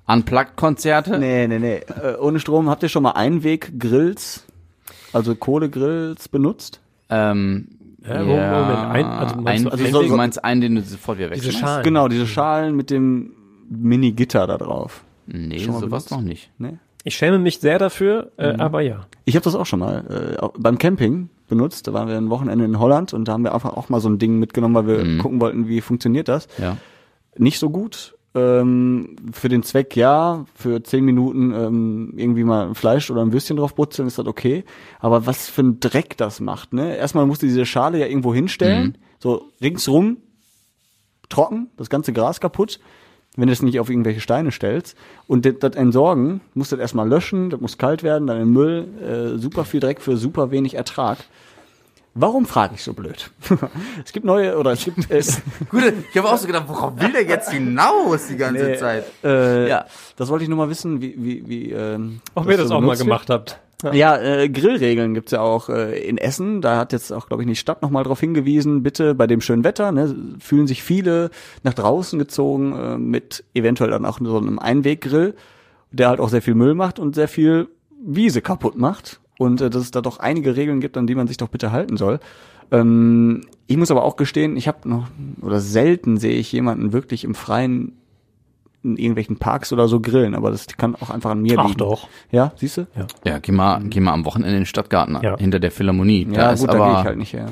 Unplugged-Konzerte? 0.07 1.17
Nee, 1.19 1.47
nee, 1.47 1.59
nee. 1.59 1.75
Äh, 1.77 2.17
ohne 2.19 2.39
Strom 2.39 2.69
habt 2.69 2.83
ihr 2.83 2.89
schon 2.89 3.03
mal 3.03 3.11
Einweggrills, 3.11 4.45
also 5.13 5.35
Kohlegrills 5.35 6.27
benutzt? 6.27 6.81
Ähm, 7.09 7.67
Ja, 8.03 8.19
Moment, 8.23 8.51
Moment, 8.51 8.77
ein- 8.89 9.05
also 9.05 9.35
meinst 9.35 9.47
ein, 9.47 9.63
du- 9.63 9.69
also 9.71 9.85
ein, 9.85 9.91
so- 9.93 10.01
du 10.03 10.15
meinst 10.17 10.43
einen, 10.43 10.61
den 10.61 10.75
du 10.75 10.81
sofort 10.81 11.17
wieder 11.19 11.29
Diese 11.29 11.45
wegschmeißt? 11.45 11.65
Schalen. 11.65 11.83
Genau, 11.83 12.07
diese 12.07 12.27
Schalen 12.27 12.75
mit 12.75 12.89
dem 12.89 13.31
Mini-Gitter 13.69 14.47
da 14.47 14.57
drauf. 14.57 15.03
Nee, 15.27 15.59
sowas 15.59 15.81
benutzt? 15.81 16.11
noch 16.11 16.21
nicht. 16.21 16.49
Nee? 16.57 16.77
Ich 17.03 17.15
schäme 17.15 17.39
mich 17.39 17.59
sehr 17.59 17.79
dafür, 17.79 18.31
Mhm. 18.37 18.43
äh, 18.43 18.55
aber 18.59 18.81
ja. 18.81 19.07
Ich 19.25 19.35
habe 19.35 19.43
das 19.43 19.55
auch 19.55 19.65
schon 19.65 19.79
mal 19.79 20.37
äh, 20.39 20.47
beim 20.59 20.77
Camping 20.77 21.29
benutzt. 21.47 21.87
Da 21.87 21.93
waren 21.93 22.07
wir 22.07 22.17
ein 22.17 22.29
Wochenende 22.29 22.65
in 22.65 22.79
Holland 22.79 23.13
und 23.13 23.27
da 23.27 23.33
haben 23.33 23.43
wir 23.43 23.53
einfach 23.53 23.73
auch 23.75 23.89
mal 23.89 23.99
so 23.99 24.09
ein 24.09 24.19
Ding 24.19 24.37
mitgenommen, 24.39 24.75
weil 24.75 24.87
wir 24.87 25.03
Mhm. 25.03 25.17
gucken 25.19 25.41
wollten, 25.41 25.67
wie 25.67 25.81
funktioniert 25.81 26.27
das. 26.27 26.47
Ja. 26.59 26.77
Nicht 27.37 27.59
so 27.59 27.69
gut. 27.69 28.15
Ähm, 28.33 29.17
für 29.33 29.49
den 29.49 29.61
Zweck 29.61 29.97
ja, 29.97 30.45
für 30.55 30.81
zehn 30.83 31.03
Minuten 31.03 31.51
ähm, 31.53 32.13
irgendwie 32.15 32.45
mal 32.45 32.67
ein 32.67 32.75
Fleisch 32.75 33.11
oder 33.11 33.21
ein 33.21 33.33
Würstchen 33.33 33.57
drauf 33.57 33.75
brutzeln, 33.75 34.07
ist 34.07 34.17
das 34.19 34.25
okay. 34.25 34.63
Aber 35.01 35.25
was 35.25 35.49
für 35.49 35.63
ein 35.63 35.79
Dreck 35.81 36.15
das 36.15 36.39
macht, 36.39 36.71
ne? 36.71 36.95
Erstmal 36.95 37.25
musst 37.25 37.41
du 37.41 37.47
diese 37.47 37.65
Schale 37.65 37.99
ja 37.99 38.05
irgendwo 38.05 38.33
hinstellen, 38.33 38.87
Mhm. 38.87 38.95
so 39.19 39.49
ringsrum 39.61 40.17
trocken, 41.29 41.69
das 41.77 41.89
ganze 41.89 42.13
Gras 42.13 42.39
kaputt, 42.39 42.79
wenn 43.37 43.47
du 43.47 43.53
es 43.53 43.61
nicht 43.61 43.79
auf 43.79 43.89
irgendwelche 43.89 44.19
Steine 44.21 44.51
stellst. 44.51 44.97
Und 45.27 45.45
das, 45.45 45.53
das 45.59 45.75
Entsorgen, 45.75 46.41
musst 46.53 46.71
du 46.71 46.75
das 46.75 46.81
erstmal 46.83 47.07
löschen, 47.07 47.49
das 47.49 47.61
muss 47.61 47.77
kalt 47.77 48.03
werden, 48.03 48.27
dann 48.27 48.41
im 48.41 48.51
Müll, 48.53 48.87
äh, 49.01 49.37
super 49.37 49.65
viel 49.65 49.79
Dreck 49.79 50.01
für 50.01 50.17
super 50.17 50.51
wenig 50.51 50.73
Ertrag. 50.75 51.17
Warum 52.13 52.45
frage 52.45 52.75
ich 52.75 52.83
so 52.83 52.91
blöd? 52.91 53.31
es 54.05 54.11
gibt 54.11 54.25
neue, 54.25 54.57
oder 54.57 54.71
es 54.73 54.83
gibt, 54.83 55.09
äh, 55.09 55.23
Gut, 55.69 55.93
ich 56.11 56.17
habe 56.17 56.29
auch 56.29 56.37
so 56.37 56.45
gedacht, 56.45 56.65
worauf 56.67 56.99
will 56.99 57.13
der 57.13 57.23
jetzt 57.23 57.51
hinaus 57.51 58.27
die 58.27 58.35
ganze 58.35 58.65
Nee, 58.65 58.75
Zeit? 58.77 59.05
Äh, 59.23 59.69
Ja. 59.69 59.85
Das 60.17 60.27
wollte 60.27 60.43
ich 60.43 60.49
nur 60.49 60.57
mal 60.57 60.69
wissen, 60.69 61.01
wie, 61.01 61.15
wie, 61.17 61.47
wie 61.47 61.71
ähm, 61.71 62.19
Ob 62.35 62.49
ihr 62.49 62.57
das 62.57 62.69
auch 62.69 62.81
mal 62.81 62.97
gemacht 62.97 63.29
habt. 63.29 63.59
Wird. 63.83 63.95
Ja, 63.95 64.17
äh, 64.17 64.49
Grillregeln 64.49 65.13
gibt's 65.13 65.31
ja 65.31 65.41
auch 65.41 65.69
äh, 65.69 65.99
in 65.99 66.17
Essen. 66.17 66.61
Da 66.61 66.77
hat 66.77 66.93
jetzt 66.93 67.11
auch, 67.11 67.27
glaube 67.27 67.43
ich, 67.43 67.49
die 67.49 67.55
Stadt 67.55 67.81
nochmal 67.81 68.03
drauf 68.03 68.19
hingewiesen, 68.19 68.83
bitte 68.83 69.15
bei 69.15 69.27
dem 69.27 69.41
schönen 69.41 69.63
Wetter, 69.63 69.91
ne, 69.91 70.15
fühlen 70.39 70.67
sich 70.67 70.83
viele 70.83 71.29
nach 71.63 71.73
draußen 71.73 72.17
gezogen 72.19 72.75
äh, 72.75 72.97
mit 72.97 73.43
eventuell 73.53 73.91
dann 73.91 74.05
auch 74.05 74.19
so 74.19 74.37
einem 74.37 74.59
Einweggrill, 74.59 75.35
der 75.91 76.09
halt 76.09 76.19
auch 76.19 76.29
sehr 76.29 76.41
viel 76.41 76.55
Müll 76.55 76.73
macht 76.73 76.99
und 76.99 77.15
sehr 77.15 77.27
viel 77.27 77.67
Wiese 78.03 78.41
kaputt 78.41 78.77
macht. 78.77 79.19
Und 79.37 79.61
äh, 79.61 79.69
dass 79.69 79.83
es 79.83 79.91
da 79.91 80.01
doch 80.01 80.19
einige 80.19 80.55
Regeln 80.55 80.81
gibt, 80.81 80.97
an 80.97 81.07
die 81.07 81.15
man 81.15 81.27
sich 81.27 81.37
doch 81.37 81.49
bitte 81.49 81.71
halten 81.71 81.97
soll. 81.97 82.19
Ähm, 82.71 83.41
ich 83.67 83.77
muss 83.77 83.91
aber 83.91 84.03
auch 84.03 84.15
gestehen, 84.15 84.57
ich 84.57 84.67
habe 84.67 84.87
noch, 84.87 85.07
oder 85.41 85.59
selten 85.59 86.17
sehe 86.17 86.37
ich 86.37 86.51
jemanden 86.51 86.93
wirklich 86.93 87.23
im 87.23 87.35
Freien 87.35 87.93
in 88.83 88.97
irgendwelchen 88.97 89.37
Parks 89.37 89.71
oder 89.71 89.87
so 89.87 89.99
grillen, 89.99 90.33
aber 90.35 90.49
das 90.51 90.65
kann 90.67 90.95
auch 90.95 91.09
einfach 91.09 91.31
an 91.31 91.41
mir 91.41 91.57
Ach 91.59 91.65
liegen. 91.67 91.77
doch. 91.77 92.07
Ja, 92.31 92.51
siehst 92.55 92.77
du? 92.77 92.87
Ja, 93.25 93.37
geh 93.39 93.51
mal, 93.51 93.81
geh 93.85 93.99
mal 93.99 94.13
am 94.13 94.25
Wochenende 94.25 94.53
in 94.55 94.61
den 94.61 94.65
Stadtgarten 94.65 95.19
Ja. 95.21 95.37
hinter 95.37 95.59
der 95.59 95.71
Philharmonie. 95.71 96.25
Da 96.25 96.33
Ja, 96.33 96.51
ist 96.51 96.61
gut, 96.61 96.69
da 96.69 96.73
aber 96.75 96.85
gehe 96.91 96.99
ich 96.99 97.05
halt 97.05 97.17
nicht 97.17 97.33
her. 97.33 97.47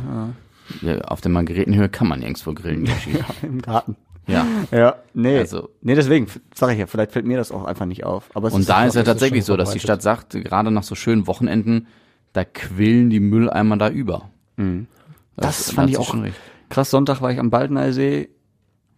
Ja. 0.84 0.94
ja, 0.94 1.02
auf 1.02 1.22
der 1.22 1.32
Margaretenhöhe 1.32 1.90
kann 1.90 2.08
man 2.08 2.20
nirgendwo 2.20 2.54
grillen. 2.54 2.86
Ja, 3.14 3.26
Im 3.48 3.62
Garten. 3.62 3.96
ja. 4.28 4.46
Ja, 4.72 4.96
nee. 5.14 5.38
Also- 5.38 5.70
nee, 5.82 5.96
deswegen 5.96 6.28
sage 6.56 6.74
ich 6.74 6.80
ja, 6.80 6.88
vielleicht 6.88 7.12
fällt 7.12 7.26
mir 7.28 7.38
das 7.38 7.52
auch 7.52 7.66
einfach 7.66 7.86
nicht 7.86 8.04
auf. 8.06 8.30
Aber 8.34 8.48
es 8.48 8.54
Und 8.56 8.68
da 8.68 8.86
ist 8.86 8.96
ja 8.96 9.04
tatsächlich 9.04 9.46
so, 9.46 9.56
dass 9.58 9.72
die. 9.72 9.80
Stadt 9.80 10.02
sagt, 10.02 10.32
gerade 10.32 10.72
nach 10.72 10.84
so 10.84 10.96
schönen 10.96 11.28
Wochenenden, 11.28 11.88
da 12.34 12.44
quillen 12.44 13.10
die 13.12 13.20
Mülleimer 13.20 13.78
da 13.78 13.90
über. 13.90 14.30
Mhm. 14.58 14.88
Das 15.36 15.68
da 15.68 15.74
fand 15.74 15.90
ich 15.92 15.98
auch 15.98 16.06
schon 16.08 16.22
recht. 16.22 16.36
krass. 16.70 16.90
Sonntag 16.92 17.22
war 17.22 17.32
ich 17.32 17.40
am 17.40 17.50
Baldeneysee, 17.50 18.30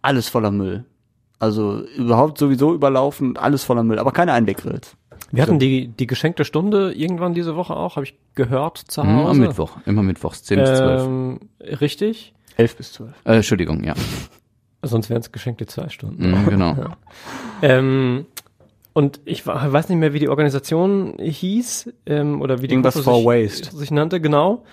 alles 0.02 0.28
voller 0.28 0.50
Müll. 0.50 0.84
Also 1.42 1.80
überhaupt 1.96 2.38
sowieso 2.38 2.72
überlaufen, 2.72 3.36
alles 3.36 3.64
voller 3.64 3.82
Müll, 3.82 3.98
aber 3.98 4.12
keine 4.12 4.32
Einweggrills. 4.32 4.96
Wir 5.32 5.42
hatten 5.42 5.58
die, 5.58 5.88
die 5.88 6.06
geschenkte 6.06 6.44
Stunde 6.44 6.92
irgendwann 6.92 7.34
diese 7.34 7.56
Woche 7.56 7.74
auch, 7.74 7.96
habe 7.96 8.04
ich 8.06 8.14
gehört 8.36 8.78
zu 8.78 9.02
Mhm, 9.02 9.16
Hause. 9.16 9.30
am 9.30 9.38
Mittwoch, 9.38 9.76
immer 9.86 10.02
mittwochs, 10.04 10.44
10 10.44 10.60
bis 10.60 10.68
12. 10.78 11.02
Ähm, 11.02 11.40
richtig. 11.80 12.32
Elf 12.56 12.76
bis 12.76 12.92
zwölf. 12.92 13.12
Äh, 13.24 13.36
Entschuldigung, 13.36 13.82
ja. 13.82 13.94
Sonst 14.82 15.10
wären 15.10 15.20
es 15.20 15.32
geschenkte 15.32 15.66
zwei 15.66 15.88
Stunden. 15.88 16.30
Mhm, 16.30 16.46
genau. 16.48 16.76
Ähm, 17.64 18.26
und 18.92 19.20
ich 19.24 19.46
weiß 19.46 19.88
nicht 19.88 19.98
mehr, 19.98 20.12
wie 20.12 20.18
die 20.18 20.28
Organisation 20.28 21.14
hieß 21.18 21.92
ähm, 22.06 22.40
oder 22.42 22.60
wie 22.60 22.66
die 22.68 22.74
Irgendwas 22.74 22.94
Gruppe 22.94 23.04
for 23.04 23.16
sich, 23.18 23.26
Waste. 23.62 23.76
sich 23.76 23.90
nannte, 23.90 24.20
genau. 24.20 24.64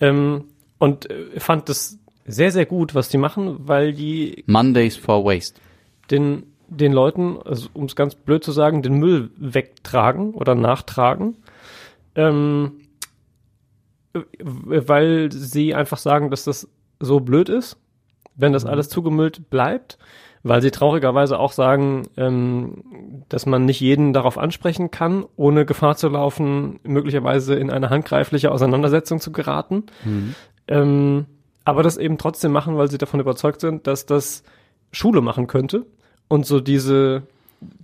Ähm, 0.00 0.44
und 0.78 1.10
äh, 1.10 1.38
fand 1.40 1.68
das 1.68 1.98
sehr, 2.24 2.50
sehr 2.52 2.66
gut, 2.66 2.94
was 2.94 3.08
die 3.10 3.18
machen, 3.18 3.56
weil 3.68 3.92
die 3.92 4.44
Mondays 4.46 4.96
for 4.96 5.24
Waste. 5.24 5.60
Den, 6.10 6.44
den 6.68 6.92
Leuten, 6.92 7.38
also 7.44 7.68
um 7.74 7.84
es 7.84 7.96
ganz 7.96 8.14
blöd 8.14 8.44
zu 8.44 8.52
sagen, 8.52 8.82
den 8.82 8.94
Müll 8.94 9.30
wegtragen 9.36 10.34
oder 10.34 10.54
nachtragen. 10.54 11.36
Ähm, 12.14 12.80
äh, 14.14 14.20
weil 14.38 15.30
sie 15.32 15.74
einfach 15.74 15.98
sagen, 15.98 16.30
dass 16.30 16.44
das 16.44 16.68
so 17.00 17.20
blöd 17.20 17.48
ist, 17.48 17.76
wenn 18.34 18.52
das 18.52 18.64
alles 18.64 18.88
zugemüllt 18.88 19.50
bleibt, 19.50 19.98
weil 20.42 20.62
sie 20.62 20.70
traurigerweise 20.70 21.38
auch 21.38 21.52
sagen, 21.52 22.04
ähm, 22.16 23.24
dass 23.28 23.46
man 23.46 23.64
nicht 23.64 23.80
jeden 23.80 24.12
darauf 24.12 24.38
ansprechen 24.38 24.90
kann, 24.90 25.24
ohne 25.36 25.66
Gefahr 25.66 25.96
zu 25.96 26.08
laufen, 26.08 26.78
möglicherweise 26.84 27.54
in 27.54 27.70
eine 27.70 27.90
handgreifliche 27.90 28.52
Auseinandersetzung 28.52 29.20
zu 29.20 29.32
geraten. 29.32 29.84
Ähm, 30.68 31.26
aber 31.64 31.82
das 31.82 31.96
eben 31.96 32.16
trotzdem 32.16 32.52
machen, 32.52 32.76
weil 32.76 32.88
sie 32.90 32.98
davon 32.98 33.20
überzeugt 33.20 33.60
sind, 33.60 33.86
dass 33.86 34.06
das 34.06 34.44
Schule 34.92 35.20
machen 35.20 35.48
könnte 35.48 35.84
und 36.28 36.46
so 36.46 36.60
diese 36.60 37.22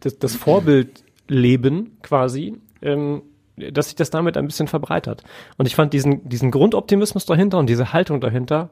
das, 0.00 0.18
das 0.18 0.36
Vorbildleben 0.36 1.98
quasi, 2.02 2.56
ähm, 2.82 3.22
dass 3.56 3.86
sich 3.86 3.96
das 3.96 4.10
damit 4.10 4.36
ein 4.36 4.46
bisschen 4.46 4.68
verbreitert. 4.68 5.22
Und 5.56 5.66
ich 5.66 5.74
fand 5.74 5.92
diesen 5.92 6.28
diesen 6.28 6.50
Grundoptimismus 6.50 7.24
dahinter 7.26 7.58
und 7.58 7.68
diese 7.68 7.92
Haltung 7.92 8.20
dahinter 8.20 8.70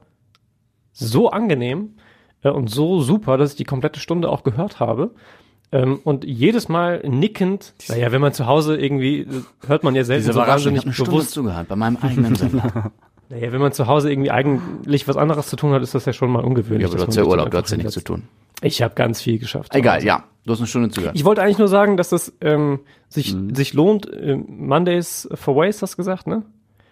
so 0.93 1.31
angenehm 1.31 1.95
äh, 2.43 2.51
und 2.51 2.69
so 2.69 3.01
super, 3.01 3.37
dass 3.37 3.53
ich 3.53 3.57
die 3.57 3.65
komplette 3.65 4.01
Stunde 4.01 4.29
auch 4.29 4.43
gehört 4.43 4.81
habe. 4.81 5.13
Ähm, 5.73 6.01
und 6.03 6.25
jedes 6.25 6.69
Mal 6.69 7.01
nickend, 7.07 7.75
naja, 7.89 8.11
wenn 8.11 8.21
man 8.21 8.33
zu 8.33 8.47
Hause 8.47 8.77
irgendwie, 8.77 9.27
hört 9.67 9.85
man 9.85 9.95
ja 9.95 10.03
selten 10.03 10.23
Diese 10.23 10.33
so 10.33 10.43
ich 10.43 10.49
wahnsinnig 10.49 10.79
habe 10.79 10.87
eine 10.87 10.95
Stunde 10.95 11.11
bewusst. 11.13 11.31
zugehört 11.31 11.69
bei 11.69 11.77
meinem 11.77 11.97
eigenen 11.99 12.35
Sender. 12.35 12.91
Naja, 13.31 13.53
wenn 13.53 13.61
man 13.61 13.73
zu 13.73 13.87
Hause 13.87 14.11
irgendwie 14.11 14.31
eigentlich 14.31 15.07
was 15.09 15.17
anderes 15.17 15.47
zu 15.47 15.57
tun 15.57 15.73
hat, 15.73 15.83
ist 15.83 15.95
das 15.95 16.05
ja 16.05 16.13
schon 16.13 16.31
mal 16.31 16.45
ungewöhnlich. 16.45 16.83
ja, 16.83 16.89
aber 16.89 16.97
du 16.97 16.99
dass 16.99 17.09
hast 17.09 17.17
man 17.17 17.25
ja 17.25 17.31
Urlaub, 17.31 17.51
du 17.51 17.59
hast 17.59 17.71
ja 17.71 17.77
nichts 17.77 17.93
zu 17.95 18.03
tun. 18.03 18.25
Ich 18.63 18.83
habe 18.83 18.95
ganz 18.95 19.23
viel 19.23 19.39
geschafft. 19.39 19.75
Egal, 19.75 20.05
ja. 20.05 20.25
Du 20.45 20.53
hast 20.53 20.59
eine 20.59 20.67
Stunde 20.67 20.91
zugehört. 20.91 21.17
Ich 21.17 21.25
wollte 21.25 21.41
eigentlich 21.43 21.59
nur 21.59 21.69
sagen, 21.69 21.97
dass 21.97 22.09
das 22.11 22.33
ähm, 22.41 22.81
sich, 23.09 23.35
Mhm. 23.35 23.55
sich 23.55 23.73
lohnt. 23.73 24.09
Ähm, 24.13 24.45
Mondays 24.49 25.29
for 25.35 25.55
Waste, 25.57 25.83
hast 25.83 25.93
du 25.95 25.97
gesagt, 25.99 26.27
ne? 26.27 26.43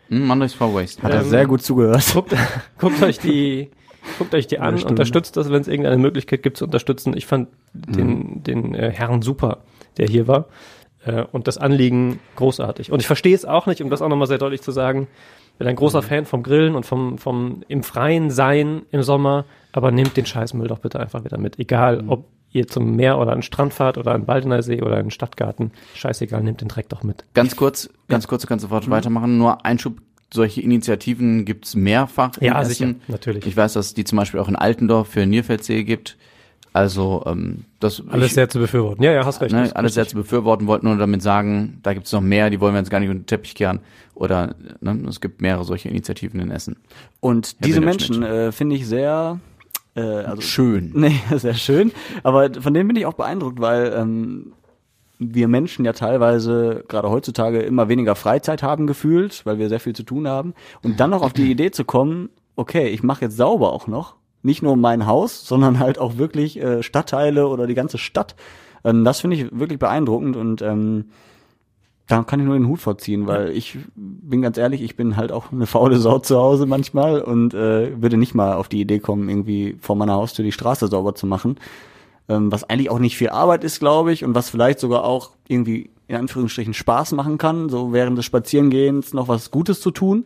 Hm, 0.09 0.27
Mondays 0.27 0.55
for 0.55 0.73
Waste. 0.75 1.03
Hat 1.03 1.13
er 1.13 1.21
Ähm, 1.23 1.29
sehr 1.29 1.47
gut 1.47 1.63
zugehört. 1.63 2.05
Guckt, 2.15 2.35
guckt 2.79 3.03
euch 3.03 3.19
die, 3.19 3.71
guckt 4.19 4.33
euch 4.35 4.47
die 4.47 4.59
an, 4.61 4.79
Stunde. 4.79 4.93
unterstützt 4.93 5.37
das, 5.37 5.51
wenn 5.51 5.61
es 5.61 5.69
irgendeine 5.69 5.99
Möglichkeit 5.99 6.43
gibt 6.43 6.57
zu 6.57 6.65
unterstützen. 6.67 7.17
Ich 7.17 7.27
fand 7.27 7.49
Mhm. 7.75 7.93
den, 7.93 8.43
den 8.45 8.75
äh, 8.75 8.91
Herrn 8.93 9.23
super, 9.23 9.59
der 9.99 10.07
hier 10.07 10.27
war. 10.29 10.47
Äh, 11.05 11.25
und 11.33 11.47
das 11.49 11.59
Anliegen 11.59 12.19
großartig. 12.37 12.93
Und 12.93 13.01
ich 13.01 13.07
verstehe 13.07 13.35
es 13.35 13.45
auch 13.45 13.67
nicht, 13.67 13.83
um 13.83 13.91
das 13.91 14.01
auch 14.03 14.09
nochmal 14.09 14.29
sehr 14.29 14.39
deutlich 14.39 14.63
zu 14.63 14.71
sagen. 14.71 15.07
Bin 15.59 15.67
ein 15.67 15.75
Mhm. 15.75 15.79
großer 15.79 16.03
Fan 16.03 16.25
vom 16.25 16.43
Grillen 16.43 16.75
und 16.75 16.87
vom, 16.87 17.19
vom 17.19 17.63
im 17.69 17.83
Freien 17.83 18.31
sein 18.31 18.83
im 18.93 19.03
Sommer, 19.03 19.45
aber 19.73 19.91
nehmt 19.91 20.17
den 20.17 20.25
Scheißmüll 20.27 20.69
doch 20.69 20.79
bitte 20.79 21.01
einfach 21.01 21.25
wieder 21.25 21.39
mit. 21.39 21.59
Egal, 21.59 22.03
Mhm. 22.03 22.09
ob 22.11 22.25
ihr 22.53 22.67
zum 22.67 22.97
Meer 22.97 23.19
oder 23.19 23.33
an 23.33 23.39
den 23.39 23.43
Strand 23.43 23.75
fahrt 23.75 23.99
oder 23.99 24.13
an 24.13 24.23
den 24.23 24.27
Baldener 24.27 24.63
See 24.63 24.81
oder 24.81 24.99
in 24.99 25.07
den 25.07 25.11
Stadtgarten. 25.11 25.73
Scheißegal, 25.95 26.43
nehmt 26.43 26.61
den 26.63 26.69
Dreck 26.69 26.89
doch 26.89 27.03
mit. 27.03 27.25
Ganz 27.35 27.57
kurz, 27.57 27.91
ganz 28.09 28.27
kurz, 28.27 28.43
du 28.43 28.49
kannst 28.49 28.63
sofort 28.63 28.89
weitermachen. 28.89 29.37
Nur 29.37 29.67
Einschub, 29.67 29.99
solche 30.33 30.61
Initiativen 30.63 31.45
gibt's 31.45 31.75
mehrfach. 31.75 32.39
in 32.39 32.47
Ja, 32.47 32.61
Essen. 32.63 32.71
sicher, 32.73 32.95
natürlich. 33.09 33.47
Ich 33.47 33.57
weiß, 33.57 33.75
dass 33.75 33.93
die 33.95 34.05
zum 34.05 34.17
Beispiel 34.17 34.41
auch 34.41 34.49
in 34.49 34.57
Altendorf 34.57 35.09
für 35.09 35.27
Nierfeldsee 35.27 35.85
gibt. 35.85 36.17
Also 36.73 37.23
ähm, 37.27 37.65
das 37.81 38.03
Alles 38.09 38.29
ich, 38.29 38.35
sehr 38.35 38.49
zu 38.49 38.59
befürworten. 38.59 39.03
Ja, 39.03 39.13
ja, 39.13 39.25
hast 39.25 39.41
recht. 39.41 39.53
ne, 39.53 39.75
alles 39.75 39.95
sehr 39.95 40.03
richtig. 40.03 40.17
zu 40.19 40.23
befürworten, 40.23 40.67
wollten 40.67 40.87
nur 40.87 40.97
damit 40.97 41.23
sagen, 41.23 41.79
da 41.83 41.95
gibt's 41.95 42.13
noch 42.13 42.21
mehr, 42.21 42.51
die 42.51 42.61
wollen 42.61 42.75
wir 42.75 42.81
jetzt 42.81 42.91
gar 42.91 43.01
nicht 43.01 43.09
unter 43.09 43.23
den 43.23 43.27
Teppich 43.27 43.55
kehren. 43.55 43.81
Oder 44.15 44.55
ne, 44.81 44.99
es 45.09 45.21
gibt 45.21 45.41
mehrere 45.41 45.65
solche 45.65 45.89
Initiativen 45.89 46.41
in 46.41 46.51
Essen. 46.51 46.77
Und 47.21 47.57
Herr 47.61 47.67
diese. 47.69 47.81
Menschen 47.81 48.23
äh, 48.23 48.53
finde 48.53 48.77
ich 48.77 48.87
sehr, 48.87 49.41
äh, 49.95 50.01
also 50.01 50.43
Schön. 50.43 50.93
Nee, 50.95 51.21
sehr 51.37 51.55
schön. 51.55 51.93
Aber 52.23 52.51
von 52.61 52.75
denen 52.75 52.89
bin 52.89 52.97
ich 52.97 53.07
auch 53.07 53.15
beeindruckt, 53.15 53.61
weil 53.61 53.93
ähm, 53.97 54.53
wir 55.19 55.49
Menschen 55.49 55.85
ja 55.85 55.93
teilweise 55.93 56.85
gerade 56.89 57.11
heutzutage 57.11 57.61
immer 57.61 57.89
weniger 57.89 58.15
Freizeit 58.15 58.63
haben 58.63 58.87
gefühlt, 58.87 59.45
weil 59.45 59.59
wir 59.59 59.69
sehr 59.69 59.81
viel 59.81 59.95
zu 59.95 60.05
tun 60.05 60.29
haben. 60.29 60.55
Und 60.83 61.01
dann 61.01 61.11
noch 61.11 61.23
auf 61.23 61.33
die 61.33 61.51
Idee 61.51 61.71
zu 61.71 61.85
kommen, 61.85 62.31
okay, 62.57 62.89
ich 62.89 63.03
mache 63.03 63.25
jetzt 63.25 63.37
sauber 63.37 63.73
auch 63.73 63.87
noch. 63.87 64.15
Nicht 64.43 64.63
nur 64.63 64.77
mein 64.77 65.07
Haus, 65.07 65.47
sondern 65.47 65.79
halt 65.79 65.99
auch 65.99 66.17
wirklich 66.17 66.61
äh, 66.61 66.83
Stadtteile 66.83 67.49
oder 67.49 67.67
die 67.67 67.75
ganze 67.75 67.99
Stadt. 67.99 68.37
Ähm, 68.85 69.05
das 69.05 69.21
finde 69.21 69.37
ich 69.37 69.47
wirklich 69.51 69.79
beeindruckend 69.79 70.37
und 70.37 70.63
ähm, 70.63 71.07
da 72.07 72.23
kann 72.23 72.41
ich 72.41 72.47
nur 72.47 72.57
den 72.57 72.69
Hut 72.69 72.81
vorziehen, 72.81 73.27
weil 73.27 73.51
ich 73.51 73.77
bin 73.95 74.41
ganz 74.41 74.57
ehrlich, 74.57 74.81
ich 74.81 74.97
bin 74.97 75.17
halt 75.17 75.31
auch 75.31 75.53
eine 75.53 75.67
faule 75.67 75.99
Sau 75.99 76.19
zu 76.19 76.39
Hause 76.39 76.65
manchmal 76.65 77.21
und 77.21 77.53
äh, 77.53 78.01
würde 78.01 78.17
nicht 78.17 78.35
mal 78.35 78.55
auf 78.55 78.69
die 78.69 78.81
Idee 78.81 78.99
kommen, 78.99 79.29
irgendwie 79.29 79.77
vor 79.81 79.95
meiner 79.95 80.15
Haustür 80.15 80.45
die 80.45 80.53
Straße 80.53 80.89
sauber 80.89 81.15
zu 81.15 81.27
machen. 81.27 81.57
Ähm, 82.29 82.51
was 82.51 82.65
eigentlich 82.65 82.91
auch 82.91 82.99
nicht 82.99 83.19
viel 83.19 83.29
Arbeit 83.29 83.63
ist, 83.63 83.79
glaube 83.79 84.13
ich, 84.13 84.25
und 84.25 84.35
was 84.35 84.49
vielleicht 84.49 84.81
sogar 84.81 85.05
auch 85.05 85.33
irgendwie 85.49 85.91
in 86.07 86.17
Anführungsstrichen 86.17 86.73
Spaß 86.73 87.13
machen 87.13 87.37
kann, 87.37 87.69
so 87.69 87.93
während 87.93 88.17
des 88.17 88.25
Spazierengehens 88.25 89.13
noch 89.13 89.29
was 89.29 89.51
Gutes 89.51 89.81
zu 89.83 89.91
tun 89.91 90.25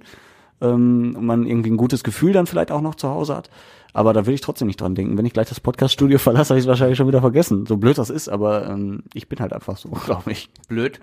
ähm, 0.61 1.15
und 1.17 1.25
man 1.25 1.47
irgendwie 1.47 1.71
ein 1.71 1.77
gutes 1.77 2.05
Gefühl 2.05 2.33
dann 2.33 2.47
vielleicht 2.47 2.71
auch 2.71 2.81
noch 2.83 2.95
zu 2.95 3.09
Hause 3.09 3.37
hat. 3.37 3.51
Aber 3.95 4.13
da 4.15 4.25
will 4.27 4.33
ich 4.35 4.41
trotzdem 4.41 4.69
nicht 4.69 4.81
dran 4.81 4.95
denken. 4.95 5.19
Wenn 5.19 5.27
ich 5.27 5.33
gleich 5.35 5.49
das 5.49 5.61
Podcaststudio 5.61 6.19
verlasse, 6.21 6.51
habe 6.51 6.59
ich 6.59 6.65
es 6.65 6.69
wahrscheinlich 6.69 6.97
schon 6.97 7.09
wieder 7.09 7.21
vergessen. 7.21 7.67
So 7.67 7.77
blöd 7.77 7.99
das 7.99 8.11
ist, 8.11 8.29
aber 8.29 8.69
ähm, 8.69 9.03
ich 9.15 9.29
bin 9.29 9.39
halt 9.41 9.53
einfach 9.53 9.77
so, 9.77 9.89
glaube 10.07 10.33
ich. 10.33 10.49
Blöd? 10.69 11.01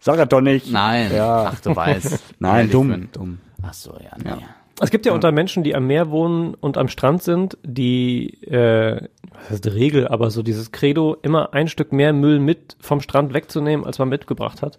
Sag 0.00 0.18
er 0.18 0.26
doch 0.26 0.40
nicht. 0.40 0.72
Nein. 0.72 1.10
Ja. 1.14 1.50
Ach, 1.54 1.60
du 1.60 1.76
weißt. 1.76 2.22
Nein, 2.38 2.70
dumm. 2.70 3.08
dumm. 3.12 3.38
Ach 3.62 3.74
so, 3.74 3.92
ja, 4.02 4.16
nee. 4.22 4.30
Ja. 4.30 4.38
Es 4.80 4.90
gibt 4.90 5.06
ja 5.06 5.12
unter 5.12 5.30
Menschen, 5.30 5.62
die 5.62 5.76
am 5.76 5.86
Meer 5.86 6.10
wohnen 6.10 6.54
und 6.54 6.76
am 6.78 6.88
Strand 6.88 7.22
sind, 7.22 7.56
die, 7.62 8.42
äh, 8.44 9.06
was 9.34 9.50
heißt 9.50 9.66
Regel, 9.74 10.08
aber 10.08 10.30
so 10.30 10.42
dieses 10.42 10.72
Credo, 10.72 11.16
immer 11.22 11.52
ein 11.52 11.68
Stück 11.68 11.92
mehr 11.92 12.12
Müll 12.12 12.40
mit 12.40 12.76
vom 12.80 13.00
Strand 13.00 13.32
wegzunehmen, 13.34 13.84
als 13.86 13.98
man 14.00 14.08
mitgebracht 14.08 14.60
hat. 14.62 14.78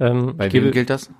Ähm, 0.00 0.34
Bei 0.36 0.48
ich 0.48 0.52
wem 0.52 0.64
gebe- 0.64 0.72
gilt 0.74 0.90
das? 0.90 1.10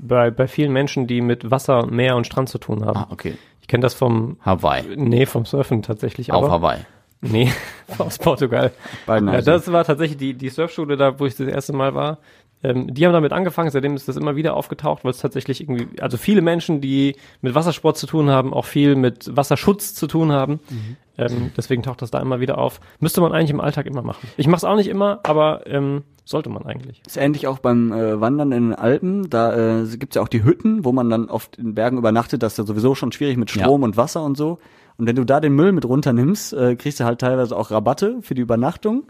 Bei, 0.00 0.30
bei 0.30 0.46
vielen 0.48 0.72
Menschen, 0.72 1.06
die 1.06 1.20
mit 1.20 1.50
Wasser, 1.50 1.86
Meer 1.86 2.16
und 2.16 2.26
Strand 2.26 2.48
zu 2.48 2.58
tun 2.58 2.84
haben. 2.84 2.98
Ah, 2.98 3.08
okay. 3.10 3.34
Ich 3.60 3.68
kenne 3.68 3.82
das 3.82 3.94
vom, 3.94 4.38
Hawaii. 4.42 4.84
nee, 4.96 5.26
vom 5.26 5.44
Surfen 5.44 5.82
tatsächlich. 5.82 6.32
Auf 6.32 6.44
aber, 6.44 6.52
Hawaii. 6.52 6.78
Nee, 7.20 7.50
aus 7.98 8.18
Portugal. 8.18 8.72
Beiden 9.06 9.28
Ja, 9.28 9.40
das 9.40 9.70
war 9.72 9.84
tatsächlich 9.84 10.18
die, 10.18 10.34
die 10.34 10.48
Surfschule 10.48 10.96
da, 10.96 11.18
wo 11.18 11.26
ich 11.26 11.34
das 11.34 11.48
erste 11.48 11.72
Mal 11.72 11.94
war. 11.94 12.18
Ähm, 12.62 12.92
die 12.92 13.04
haben 13.04 13.12
damit 13.12 13.32
angefangen, 13.32 13.70
seitdem 13.70 13.94
ist 13.96 14.08
das 14.08 14.16
immer 14.16 14.36
wieder 14.36 14.54
aufgetaucht, 14.54 15.04
weil 15.04 15.10
es 15.10 15.18
tatsächlich 15.18 15.60
irgendwie, 15.60 16.00
also 16.00 16.16
viele 16.16 16.40
Menschen, 16.40 16.80
die 16.80 17.16
mit 17.42 17.54
Wassersport 17.54 17.98
zu 17.98 18.06
tun 18.06 18.30
haben, 18.30 18.54
auch 18.54 18.64
viel 18.64 18.96
mit 18.96 19.36
Wasserschutz 19.36 19.94
zu 19.94 20.06
tun 20.06 20.32
haben. 20.32 20.60
Ähm, 21.18 21.52
deswegen 21.56 21.82
taucht 21.82 22.02
das 22.02 22.10
da 22.10 22.20
immer 22.20 22.40
wieder 22.40 22.58
auf. 22.58 22.80
Müsste 23.00 23.20
man 23.20 23.32
eigentlich 23.32 23.50
im 23.50 23.60
Alltag 23.60 23.86
immer 23.86 24.02
machen. 24.02 24.28
Ich 24.36 24.46
mache 24.46 24.58
es 24.58 24.64
auch 24.64 24.76
nicht 24.76 24.88
immer, 24.88 25.20
aber 25.22 25.66
ähm, 25.66 26.04
sollte 26.26 26.50
man 26.50 26.64
eigentlich. 26.66 27.00
Ist 27.06 27.16
ähnlich 27.16 27.46
auch 27.46 27.58
beim 27.60 27.92
äh, 27.92 28.20
Wandern 28.20 28.52
in 28.52 28.64
den 28.70 28.74
Alpen. 28.74 29.30
Da 29.30 29.80
äh, 29.82 29.86
gibt's 29.96 30.16
ja 30.16 30.22
auch 30.22 30.28
die 30.28 30.44
Hütten, 30.44 30.84
wo 30.84 30.92
man 30.92 31.08
dann 31.08 31.30
oft 31.30 31.56
in 31.56 31.74
Bergen 31.74 31.96
übernachtet. 31.96 32.42
Das 32.42 32.52
ist 32.54 32.58
ja 32.58 32.64
sowieso 32.66 32.94
schon 32.94 33.12
schwierig 33.12 33.36
mit 33.38 33.50
Strom 33.50 33.82
und 33.84 33.96
Wasser 33.96 34.22
und 34.24 34.36
so. 34.36 34.58
Und 34.98 35.06
wenn 35.06 35.14
du 35.16 35.24
da 35.24 35.40
den 35.40 35.54
Müll 35.54 35.72
mit 35.72 35.84
runternimmst, 35.84 36.52
äh, 36.54 36.74
kriegst 36.74 37.00
du 37.00 37.04
halt 37.04 37.20
teilweise 37.20 37.56
auch 37.56 37.70
Rabatte 37.70 38.18
für 38.22 38.34
die 38.34 38.40
Übernachtung. 38.42 39.04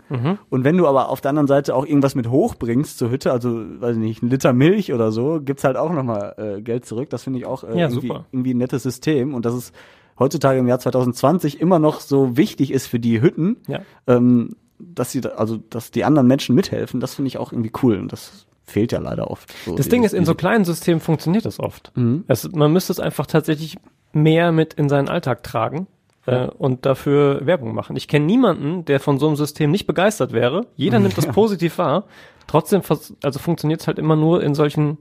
Und 0.51 0.65
wenn 0.65 0.77
du 0.77 0.87
aber 0.89 1.09
auf 1.11 1.21
der 1.21 1.29
anderen 1.31 1.47
Seite 1.47 1.75
auch 1.77 1.87
irgendwas 1.87 2.15
mit 2.17 2.29
hochbringst 2.29 2.99
zur 2.99 3.11
Hütte, 3.11 3.33
also 3.33 3.51
weiß 3.81 3.97
ich 3.97 4.03
nicht, 4.03 4.23
ein 4.23 4.29
Liter 4.29 4.53
Milch 4.53 4.93
oder 4.93 5.11
so, 5.13 5.41
gibt's 5.41 5.63
halt 5.65 5.77
auch 5.77 5.93
nochmal 5.93 6.35
äh, 6.59 6.61
Geld 6.61 6.85
zurück. 6.87 7.09
Das 7.11 7.23
finde 7.23 7.39
ich 7.39 7.47
auch 7.47 7.63
äh, 7.65 7.69
Ja, 7.79 7.89
irgendwie, 7.89 8.09
super. 8.09 8.27
irgendwie 8.33 8.53
ein 8.55 8.59
nettes 8.59 8.83
System. 8.83 9.33
Und 9.33 9.45
dass 9.47 9.55
es 9.55 9.73
heutzutage 10.19 10.59
im 10.59 10.67
Jahr 10.67 10.81
2020 10.81 11.61
immer 11.61 11.79
noch 11.79 12.01
so 12.01 12.37
wichtig 12.37 12.73
ist 12.73 12.89
für 12.89 12.99
die 12.99 13.21
Hütten, 13.23 13.59
Ja. 13.69 13.81
ähm, 14.09 14.57
dass 14.79 15.13
sie, 15.13 15.21
da, 15.21 15.31
also 15.31 15.59
dass 15.71 15.91
die 15.91 16.05
anderen 16.05 16.27
Menschen 16.27 16.55
mithelfen, 16.55 17.01
das 17.01 17.15
finde 17.15 17.29
ich 17.29 17.39
auch 17.39 17.53
irgendwie 17.53 17.73
cool 17.83 17.99
und 17.99 18.13
das 18.13 18.47
fehlt 18.65 18.93
ja 18.93 18.99
leider 18.99 19.31
oft. 19.31 19.53
So 19.65 19.77
Das 19.77 19.89
Ding 19.89 20.03
ist, 20.03 20.13
in 20.13 20.25
so 20.25 20.35
kleinen 20.35 20.65
Systemen 20.65 21.01
funktioniert 21.01 21.45
das 21.45 21.61
oft. 21.61 21.93
Es, 22.27 22.51
man 22.53 22.73
müsste 22.73 22.93
es 22.93 23.01
einfach 23.01 23.27
tatsächlich 23.27 23.77
mehr 24.13 24.53
mit 24.53 24.75
in 24.75 24.89
seinen 24.89 25.09
Alltag 25.09 25.43
tragen 25.43 25.87
äh, 26.27 26.47
und 26.47 26.85
dafür 26.85 27.47
Werbung 27.47 27.75
machen. 27.75 27.97
Ich 27.97 28.09
kenne 28.09 28.27
niemanden, 28.27 28.85
der 28.85 28.99
von 28.99 29.19
so 29.19 29.29
einem 29.29 29.37
System 29.37 29.71
nicht 29.71 29.87
begeistert 29.87 30.33
wäre. 30.33 30.67
Jeder 30.75 30.99
nimmt 30.99 31.17
das 31.17 31.27
positiv 31.33 31.79
wahr. 31.79 32.05
Trotzdem, 32.47 32.83
also 33.23 33.39
funktioniert 33.39 33.81
es 33.81 33.87
halt 33.87 33.99
immer 33.99 34.17
nur 34.17 34.43
in 34.43 34.55
solchen 34.55 34.99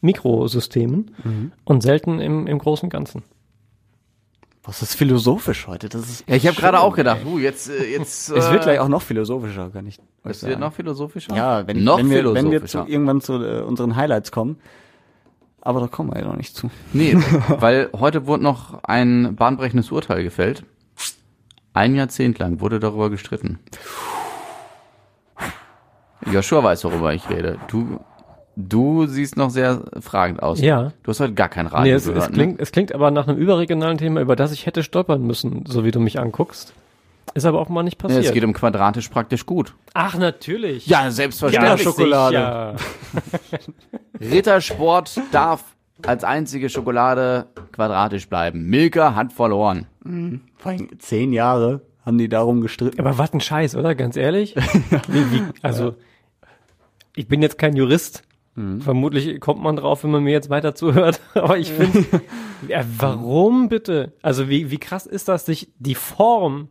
Mikrosystemen 0.00 1.10
und 1.64 1.82
selten 1.82 2.20
im, 2.20 2.46
im 2.46 2.58
großen 2.58 2.90
Ganzen. 2.90 3.22
Was 4.66 4.80
ist 4.80 4.94
philosophisch 4.94 5.66
heute? 5.66 5.90
Das 5.90 6.08
ist 6.08 6.24
Ja, 6.26 6.36
ich 6.36 6.46
habe 6.46 6.56
gerade 6.56 6.80
auch 6.80 6.96
gedacht, 6.96 7.20
uh, 7.26 7.38
jetzt, 7.38 7.68
äh, 7.68 7.84
jetzt. 7.84 8.30
Es 8.34 8.46
äh, 8.46 8.52
wird 8.52 8.62
gleich 8.62 8.78
auch 8.78 8.88
noch 8.88 9.02
philosophischer, 9.02 9.68
kann 9.70 9.86
ich. 9.86 9.98
Es 10.24 10.42
wird 10.42 10.58
noch 10.58 10.72
philosophischer? 10.72 11.36
ja, 11.36 11.66
wenn, 11.66 11.84
noch 11.84 11.98
wenn, 11.98 12.08
wir, 12.08 12.34
wenn 12.34 12.50
wir 12.50 12.64
zu, 12.64 12.78
irgendwann 12.78 13.20
zu 13.20 13.34
äh, 13.34 13.60
unseren 13.60 13.94
Highlights 13.94 14.32
kommen. 14.32 14.56
Aber 15.60 15.80
da 15.80 15.86
kommen 15.86 16.12
wir 16.12 16.20
ja 16.20 16.26
noch 16.26 16.36
nicht 16.36 16.56
zu. 16.56 16.70
Nee, 16.94 17.16
weil 17.48 17.90
heute 17.94 18.26
wurde 18.26 18.42
noch 18.42 18.82
ein 18.84 19.36
bahnbrechendes 19.36 19.90
Urteil 19.90 20.22
gefällt. 20.22 20.64
Ein 21.74 21.94
Jahrzehnt 21.94 22.38
lang 22.38 22.60
wurde 22.60 22.80
darüber 22.80 23.10
gestritten. 23.10 23.58
Joshua 26.30 26.62
weiß, 26.62 26.84
worüber 26.84 27.12
ich 27.12 27.28
rede. 27.28 27.58
Du, 27.68 28.00
du 28.56 29.06
siehst 29.06 29.36
noch 29.36 29.50
sehr 29.50 29.82
fragend 30.00 30.42
aus. 30.42 30.60
Ja. 30.60 30.92
Du 31.02 31.10
hast 31.10 31.20
heute 31.20 31.34
gar 31.34 31.48
kein 31.48 31.66
Radio 31.66 31.92
Nee, 31.92 31.96
es, 31.96 32.06
gehört, 32.06 32.28
es, 32.28 32.32
klingt, 32.32 32.60
es 32.60 32.72
klingt 32.72 32.94
aber 32.94 33.10
nach 33.10 33.28
einem 33.28 33.38
überregionalen 33.38 33.98
Thema, 33.98 34.20
über 34.20 34.36
das 34.36 34.52
ich 34.52 34.66
hätte 34.66 34.82
stolpern 34.82 35.22
müssen, 35.22 35.64
so 35.66 35.84
wie 35.84 35.90
du 35.90 36.00
mich 36.00 36.18
anguckst. 36.18 36.74
Ist 37.34 37.46
aber 37.46 37.60
auch 37.60 37.68
mal 37.68 37.82
nicht 37.82 38.00
ne? 38.02 38.08
passiert. 38.08 38.26
Es 38.26 38.32
geht 38.32 38.44
um 38.44 38.52
quadratisch 38.52 39.08
praktisch 39.08 39.46
gut. 39.46 39.74
Ach, 39.94 40.16
natürlich. 40.16 40.86
Ja, 40.86 41.10
selbstverständlich. 41.10 41.82
Schokolade. 41.82 42.76
Rittersport 44.20 45.20
darf 45.32 45.64
als 46.02 46.22
einzige 46.22 46.68
Schokolade 46.68 47.46
quadratisch 47.72 48.28
bleiben. 48.28 48.68
Milka 48.68 49.14
hat 49.14 49.32
verloren. 49.32 49.86
Vor 50.56 50.72
allem 50.72 50.88
zehn 50.98 51.32
Jahre 51.32 51.80
haben 52.04 52.18
die 52.18 52.28
darum 52.28 52.60
gestritten. 52.60 53.00
Aber 53.00 53.16
was 53.18 53.32
ein 53.32 53.40
Scheiß, 53.40 53.74
oder? 53.76 53.94
Ganz 53.94 54.16
ehrlich? 54.16 54.54
wie, 55.08 55.32
wie, 55.32 55.42
also, 55.62 55.94
ich 57.16 57.26
bin 57.26 57.42
jetzt 57.42 57.58
kein 57.58 57.74
Jurist. 57.74 58.22
Vermutlich 58.80 59.40
kommt 59.40 59.60
man 59.62 59.74
drauf, 59.74 60.04
wenn 60.04 60.12
man 60.12 60.22
mir 60.22 60.30
jetzt 60.32 60.48
weiter 60.48 60.74
zuhört. 60.76 61.20
Aber 61.34 61.58
ich 61.58 61.72
finde, 61.72 62.04
ja, 62.68 62.84
warum 62.98 63.68
bitte? 63.68 64.12
Also, 64.22 64.48
wie, 64.48 64.70
wie 64.70 64.78
krass 64.78 65.06
ist 65.06 65.26
das, 65.28 65.44
sich 65.44 65.72
die 65.78 65.96
Form 65.96 66.68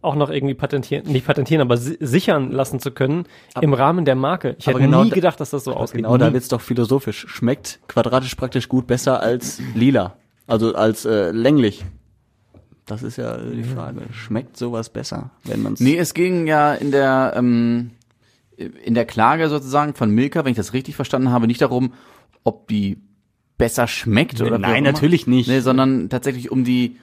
auch 0.00 0.14
noch 0.14 0.30
irgendwie 0.30 0.54
patentieren, 0.54 1.06
nicht 1.10 1.26
patentieren, 1.26 1.60
aber 1.62 1.76
si 1.78 1.96
sichern 2.00 2.52
lassen 2.52 2.78
zu 2.78 2.92
können 2.92 3.24
im 3.60 3.74
Rahmen 3.74 4.04
der 4.04 4.14
Marke. 4.14 4.54
Ich 4.58 4.68
aber 4.68 4.78
hätte 4.78 4.86
genau 4.88 5.02
nie 5.02 5.10
da- 5.10 5.14
gedacht, 5.16 5.40
dass 5.40 5.50
das 5.50 5.64
so 5.64 5.72
ausgeht. 5.74 6.02
Genau, 6.04 6.16
da 6.16 6.28
Nie. 6.28 6.34
wird's 6.34 6.46
doch 6.48 6.60
philosophisch. 6.60 7.26
Schmeckt 7.28 7.80
quadratisch 7.88 8.34
praktisch 8.36 8.68
gut 8.68 8.86
besser 8.86 9.20
als 9.20 9.60
lila. 9.74 10.16
Also 10.46 10.74
als 10.76 11.04
äh, 11.06 11.32
länglich. 11.32 11.84
Das 12.84 13.02
ist 13.02 13.16
ja 13.16 13.36
die 13.36 13.64
Frage. 13.64 14.02
Schmeckt 14.12 14.56
sowas 14.56 14.90
besser, 14.90 15.30
wenn 15.42 15.60
man 15.62 15.72
es. 15.72 15.80
Nee, 15.80 15.96
es 15.98 16.14
ging 16.14 16.46
ja 16.46 16.74
in 16.74 16.92
der 16.92 17.32
ähm, 17.36 17.90
in 18.56 18.94
der 18.94 19.04
Klage 19.04 19.48
sozusagen 19.48 19.94
von 19.94 20.10
Milka, 20.10 20.44
wenn 20.44 20.50
ich 20.50 20.56
das 20.56 20.72
richtig 20.72 20.96
verstanden 20.96 21.30
habe, 21.30 21.46
nicht 21.46 21.60
darum, 21.60 21.92
ob 22.44 22.68
die 22.68 22.98
besser 23.58 23.86
schmeckt 23.86 24.40
oder 24.42 24.58
Nein, 24.58 24.82
natürlich 24.82 25.26
nicht. 25.26 25.48
Nee, 25.48 25.60
sondern 25.60 26.10
tatsächlich 26.10 26.50
um 26.50 26.64
die 26.64 26.96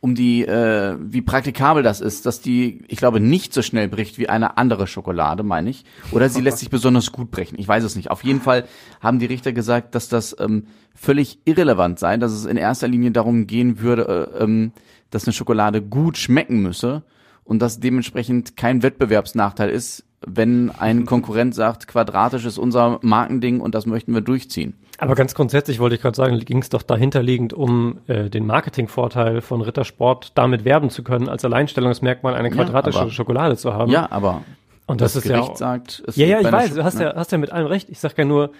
um 0.00 0.14
die 0.14 0.42
äh, 0.42 0.96
wie 1.00 1.20
praktikabel 1.20 1.82
das 1.82 2.00
ist, 2.00 2.24
dass 2.24 2.40
die 2.40 2.82
ich 2.88 2.98
glaube 2.98 3.20
nicht 3.20 3.52
so 3.52 3.60
schnell 3.60 3.88
bricht 3.88 4.16
wie 4.18 4.28
eine 4.28 4.56
andere 4.56 4.86
Schokolade, 4.86 5.42
meine 5.42 5.68
ich, 5.68 5.84
oder 6.10 6.30
sie 6.30 6.40
lässt 6.40 6.58
sich 6.58 6.70
besonders 6.70 7.12
gut 7.12 7.30
brechen. 7.30 7.58
Ich 7.58 7.68
weiß 7.68 7.84
es 7.84 7.94
nicht. 7.94 8.10
Auf 8.10 8.24
jeden 8.24 8.40
Fall 8.40 8.64
haben 9.00 9.18
die 9.18 9.26
Richter 9.26 9.52
gesagt, 9.52 9.94
dass 9.94 10.08
das 10.08 10.34
ähm, 10.40 10.64
völlig 10.94 11.40
irrelevant 11.44 11.98
sei, 11.98 12.16
dass 12.16 12.32
es 12.32 12.46
in 12.46 12.56
erster 12.56 12.88
Linie 12.88 13.10
darum 13.10 13.46
gehen 13.46 13.80
würde, 13.80 14.32
äh, 14.34 14.44
ähm, 14.44 14.72
dass 15.10 15.26
eine 15.26 15.34
Schokolade 15.34 15.82
gut 15.82 16.16
schmecken 16.16 16.62
müsse 16.62 17.02
und 17.44 17.60
dass 17.60 17.80
dementsprechend 17.80 18.56
kein 18.56 18.82
Wettbewerbsnachteil 18.82 19.68
ist, 19.68 20.04
wenn 20.26 20.70
ein 20.70 21.06
Konkurrent 21.06 21.54
sagt, 21.54 21.86
quadratisch 21.86 22.44
ist 22.44 22.58
unser 22.58 22.98
Markending 23.02 23.60
und 23.60 23.74
das 23.74 23.86
möchten 23.86 24.12
wir 24.14 24.20
durchziehen. 24.20 24.74
Aber 24.98 25.14
ganz 25.14 25.34
grundsätzlich 25.34 25.78
wollte 25.78 25.94
ich 25.94 26.02
gerade 26.02 26.16
sagen, 26.16 26.38
ging 26.40 26.58
es 26.58 26.70
doch 26.70 26.82
dahinterliegend 26.82 27.52
um 27.52 27.98
äh, 28.08 28.28
den 28.28 28.44
Marketingvorteil 28.46 29.40
von 29.42 29.60
Rittersport, 29.60 30.32
damit 30.36 30.64
werben 30.64 30.90
zu 30.90 31.04
können, 31.04 31.28
als 31.28 31.44
Alleinstellungsmerkmal 31.44 32.34
eine 32.34 32.48
Ja, 32.48 32.54
quadratische 32.54 33.00
aber- 33.02 33.10
Schokolade 33.10 33.56
zu 33.56 33.74
haben. 33.74 33.92
Ja, 33.92 34.10
aber 34.10 34.42
und 34.86 35.00
das, 35.00 35.12
das 35.12 35.22
ist 35.24 35.28
ja 35.30 35.36
Gericht 35.36 35.52
auch, 35.52 35.56
sagt, 35.56 36.02
es 36.06 36.16
Ja, 36.16 36.26
ja, 36.26 36.40
ich 36.40 36.50
weiß, 36.50 36.70
Scho- 36.72 36.74
du 36.74 36.84
hast 36.84 36.98
ja, 36.98 37.14
hast 37.14 37.30
ja 37.30 37.38
mit 37.38 37.52
allem 37.52 37.66
recht. 37.68 37.88
Ich 37.90 38.00
sag 38.00 38.18
ja 38.18 38.24
nur, 38.24 38.50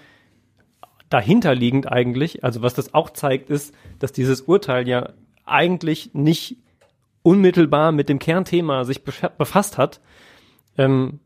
dahinterliegend 1.10 1.90
eigentlich, 1.90 2.44
also 2.44 2.62
was 2.62 2.74
das 2.74 2.92
auch 2.94 3.10
zeigt, 3.10 3.50
ist, 3.50 3.74
dass 3.98 4.12
dieses 4.12 4.42
Urteil 4.42 4.86
ja 4.86 5.10
eigentlich 5.46 6.10
nicht 6.12 6.58
unmittelbar 7.22 7.92
mit 7.92 8.08
dem 8.08 8.18
Kernthema 8.18 8.84
sich 8.84 8.98
befa- 9.00 9.30
befasst 9.36 9.78
hat, 9.78 10.00
ähm, 10.76 11.18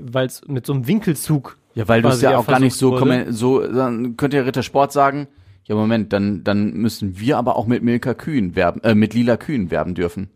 weil 0.00 0.26
es 0.26 0.46
mit 0.48 0.66
so 0.66 0.72
einem 0.72 0.86
Winkelzug 0.86 1.56
Ja, 1.74 1.86
weil 1.88 2.02
du 2.02 2.08
es 2.08 2.20
ja 2.22 2.38
auch 2.38 2.46
gar 2.46 2.60
nicht 2.60 2.74
so, 2.76 2.98
so, 3.30 3.60
dann 3.66 4.16
könnte 4.16 4.36
ja 4.38 4.42
Rittersport 4.42 4.92
sagen, 4.92 5.28
ja 5.64 5.74
Moment, 5.74 6.12
dann, 6.12 6.44
dann 6.44 6.72
müssen 6.74 7.18
wir 7.18 7.38
aber 7.38 7.56
auch 7.56 7.66
mit 7.66 7.82
Milka 7.82 8.14
Kühen 8.14 8.54
werben, 8.56 8.80
äh, 8.82 8.94
mit 8.94 9.14
lila 9.14 9.36
Kühen 9.36 9.70
werben 9.70 9.94
dürfen. 9.94 10.30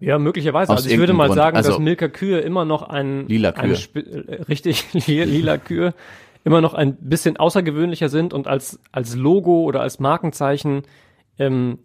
Ja, 0.00 0.18
möglicherweise. 0.18 0.72
Aus 0.72 0.78
Also 0.80 0.90
ich 0.90 0.98
würde 0.98 1.12
mal 1.14 1.26
Grund. 1.28 1.36
sagen, 1.38 1.56
Also- 1.56 1.70
dass 1.70 1.78
Milka 1.78 2.08
Kühe 2.08 2.40
immer 2.40 2.64
noch 2.64 2.82
ein 2.82 3.26
Lila 3.28 3.50
ein 3.50 3.68
Kühe. 3.68 3.76
Spe- 3.76 4.00
äh, 4.00 4.42
richtig 4.42 4.92
li- 5.06 5.24
lila 5.24 5.56
Kühe 5.58 5.94
immer 6.44 6.60
noch 6.60 6.74
ein 6.74 6.96
bisschen 6.96 7.36
außergewöhnlicher 7.38 8.08
sind 8.10 8.34
und 8.34 8.46
als 8.46 8.78
als 8.92 9.14
Logo 9.16 9.62
oder 9.62 9.80
als 9.80 10.00
Markenzeichen 10.00 10.82
ähm, 11.38 11.78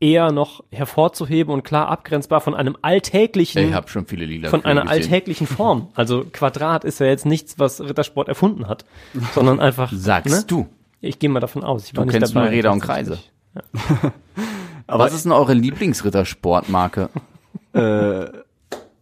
eher 0.00 0.30
noch 0.32 0.62
hervorzuheben 0.70 1.52
und 1.52 1.62
klar 1.64 1.88
abgrenzbar 1.88 2.40
von 2.40 2.54
einem 2.54 2.76
alltäglichen 2.82 3.68
Ich 3.68 3.74
habe 3.74 3.88
schon 3.88 4.06
viele 4.06 4.26
lila 4.26 4.50
von 4.50 4.64
einer 4.64 4.82
gesehen. 4.82 4.92
alltäglichen 5.02 5.46
Form. 5.46 5.88
Also 5.94 6.24
Quadrat 6.30 6.84
ist 6.84 7.00
ja 7.00 7.06
jetzt 7.06 7.24
nichts, 7.26 7.58
was 7.58 7.80
Rittersport 7.80 8.28
erfunden 8.28 8.68
hat, 8.68 8.84
sondern 9.34 9.58
einfach 9.60 9.90
Sagst 9.92 10.34
ne? 10.34 10.44
du. 10.46 10.66
Ich 11.00 11.18
gehe 11.18 11.30
mal 11.30 11.40
davon 11.40 11.64
aus. 11.64 11.86
Ich 11.86 11.96
war 11.96 12.04
Du 12.04 12.10
nicht 12.10 12.18
kennst 12.18 12.34
dabei, 12.34 12.46
nur 12.46 12.54
Räder 12.54 12.72
und 12.72 12.84
tatsächlich. 12.84 13.32
Aber 14.86 15.04
Was 15.04 15.14
ist 15.14 15.24
denn 15.24 15.32
eure 15.32 15.54
Lieblingsrittersportmarke? 15.54 17.08
äh, 17.72 18.26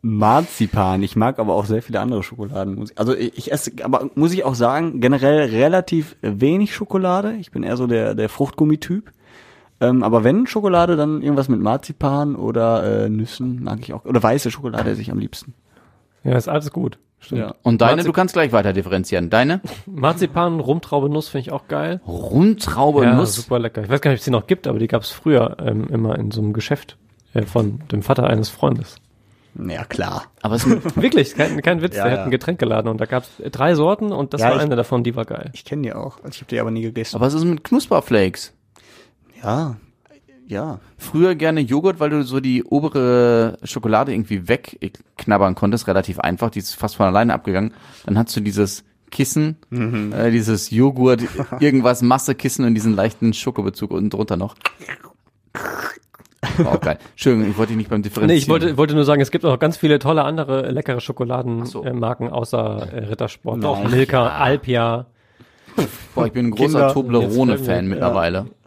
Marzipan. 0.01 1.03
Ich 1.03 1.16
mag 1.16 1.38
aber 1.38 1.55
auch 1.55 1.64
sehr 1.64 1.82
viele 1.82 2.01
andere 2.01 2.22
Schokoladen. 2.22 2.90
Also 2.95 3.14
ich, 3.16 3.36
ich 3.38 3.53
esse, 3.53 3.72
aber 3.82 4.11
muss 4.14 4.32
ich 4.34 4.45
auch 4.45 4.55
sagen, 4.55 5.01
generell 5.01 5.49
relativ 5.49 6.16
wenig 6.20 6.74
Schokolade. 6.74 7.36
Ich 7.40 7.51
bin 7.51 7.62
eher 7.62 7.76
so 7.78 7.86
der, 7.86 8.14
der 8.14 8.28
Fruchtgummityp. 8.28 9.11
Ähm, 9.81 10.03
aber 10.03 10.25
wenn 10.25 10.47
Schokolade, 10.47 10.97
dann 10.97 11.20
irgendwas 11.22 11.49
mit 11.49 11.61
Marzipan 11.61 12.37
oder 12.37 13.05
äh, 13.05 13.09
Nüssen 13.09 13.62
mag 13.64 13.81
ich 13.81 13.93
auch. 13.93 14.05
Oder 14.05 14.22
weiße 14.22 14.51
Schokolade 14.51 14.91
esse 14.91 15.01
ich 15.03 15.11
am 15.11 15.18
liebsten. 15.18 15.55
Ja, 16.22 16.37
ist 16.37 16.49
alles 16.49 16.70
gut. 16.72 16.99
Stimmt. 17.18 17.41
Ja. 17.41 17.55
Und 17.62 17.81
deine, 17.81 18.03
Marzi- 18.03 18.07
du 18.07 18.12
kannst 18.12 18.35
gleich 18.35 18.53
weiter 18.53 18.72
differenzieren. 18.72 19.31
Deine? 19.31 19.61
Marzipan, 19.87 20.61
Rumtraube, 20.61 21.09
Nuss 21.09 21.29
finde 21.29 21.43
ich 21.49 21.53
auch 21.53 21.68
geil. 21.68 22.01
Rundtraube 22.07 23.05
ja, 23.05 23.14
Nuss. 23.14 23.35
super 23.35 23.59
lecker. 23.59 23.83
Ich 23.83 23.89
weiß 23.89 24.01
gar 24.01 24.11
nicht, 24.11 24.18
ob 24.18 24.20
es 24.20 24.25
die 24.25 24.31
noch 24.31 24.47
gibt, 24.47 24.66
aber 24.66 24.79
die 24.79 24.87
gab 24.89 25.03
es 25.03 25.11
früher 25.11 25.57
ähm, 25.61 25.87
immer 25.89 26.18
in 26.18 26.31
so 26.31 26.41
einem 26.43 26.53
Geschäft 26.53 26.97
äh, 27.33 27.43
von 27.43 27.81
dem 27.91 28.03
Vater 28.03 28.25
eines 28.29 28.49
Freundes. 28.51 28.97
Ja, 29.68 29.85
klar. 29.85 30.25
Aber 30.43 30.57
es, 30.57 30.66
Wirklich, 30.97 31.35
kein, 31.35 31.62
kein 31.62 31.81
Witz. 31.83 31.97
Ja, 31.97 32.05
der 32.05 32.12
hat 32.12 32.18
ja. 32.20 32.25
ein 32.25 32.31
Getränk 32.31 32.59
geladen 32.59 32.89
und 32.89 33.01
da 33.01 33.07
gab 33.07 33.22
es 33.25 33.51
drei 33.53 33.75
Sorten 33.75 34.12
und 34.12 34.35
das 34.35 34.41
Ja, 34.43 34.49
war 34.51 34.57
ich- 34.57 34.62
eine 34.62 34.77
davon, 34.77 35.03
die 35.05 35.14
war 35.16 35.25
geil. 35.25 35.51
Ich 35.55 35.64
kenne 35.64 35.83
die 35.83 35.93
auch. 35.93 36.16
Also 36.18 36.29
ich 36.31 36.41
habe 36.41 36.49
die 36.51 36.61
aber 36.61 36.70
nie 36.70 36.83
gegessen. 36.83 37.16
aber 37.16 37.27
was 37.27 37.35
ist 37.35 37.45
mit 37.45 37.64
Knusperflakes? 37.64 38.53
Ja, 39.45 39.76
ja. 40.47 40.80
Früher 40.99 41.34
gerne 41.34 41.61
Joghurt, 41.61 42.01
weil 42.01 42.11
du 42.11 42.22
so 42.22 42.40
die 42.40 42.62
obere 42.64 43.59
Schokolade 43.64 44.12
irgendwie 44.12 44.49
wegknabbern 44.49 45.55
konntest, 45.55 45.86
relativ 45.88 46.18
einfach, 46.18 46.51
die 46.51 46.59
ist 46.59 46.74
fast 46.74 46.97
von 46.97 47.07
alleine 47.07 47.32
abgegangen. 47.34 47.72
Dann 48.07 48.18
hast 48.18 48.36
du 48.36 48.40
dieses 48.40 48.84
Kissen, 49.11 49.57
äh, 50.12 50.30
dieses 50.30 50.70
Joghurt, 50.70 51.22
irgendwas 51.61 52.03
Massekissen 52.03 52.64
und 52.64 52.74
diesen 52.74 52.95
leichten 52.95 53.32
Schokobezug 53.32 53.90
unten 53.90 54.11
drunter 54.11 54.36
noch. 54.36 54.57
War 56.59 56.72
auch 56.74 56.80
geil. 56.80 56.99
Entschuldigung, 57.12 57.51
ich 57.51 57.57
wollte 57.57 57.70
dich 57.70 57.78
nicht 57.78 57.90
beim 57.90 58.03
Differenzieren. 58.03 58.28
Nee, 58.36 58.38
ich 58.42 58.49
wollte, 58.49 58.76
wollte 58.76 58.95
nur 58.95 59.05
sagen, 59.05 59.22
es 59.22 59.30
gibt 59.30 59.45
auch 59.45 59.59
ganz 59.59 59.76
viele 59.76 59.99
tolle 59.99 60.24
andere 60.24 60.70
leckere 60.70 60.97
so. 60.97 61.01
Schokoladenmarken 61.01 61.86
äh, 61.86 61.92
Marken 61.95 62.28
außer 62.28 62.92
äh, 62.92 63.05
Rittersport. 63.07 63.64
Auch 63.64 63.88
Milka, 63.88 64.28
Alpia. 64.28 65.07
Boah, 66.14 66.26
ich 66.26 66.32
bin 66.32 66.47
ein 66.47 66.51
großer 66.51 66.92
Toblerone-Fan 66.92 67.84
Ja. 67.86 67.90
mittlerweile. 67.90 68.38
Ja. 68.38 68.64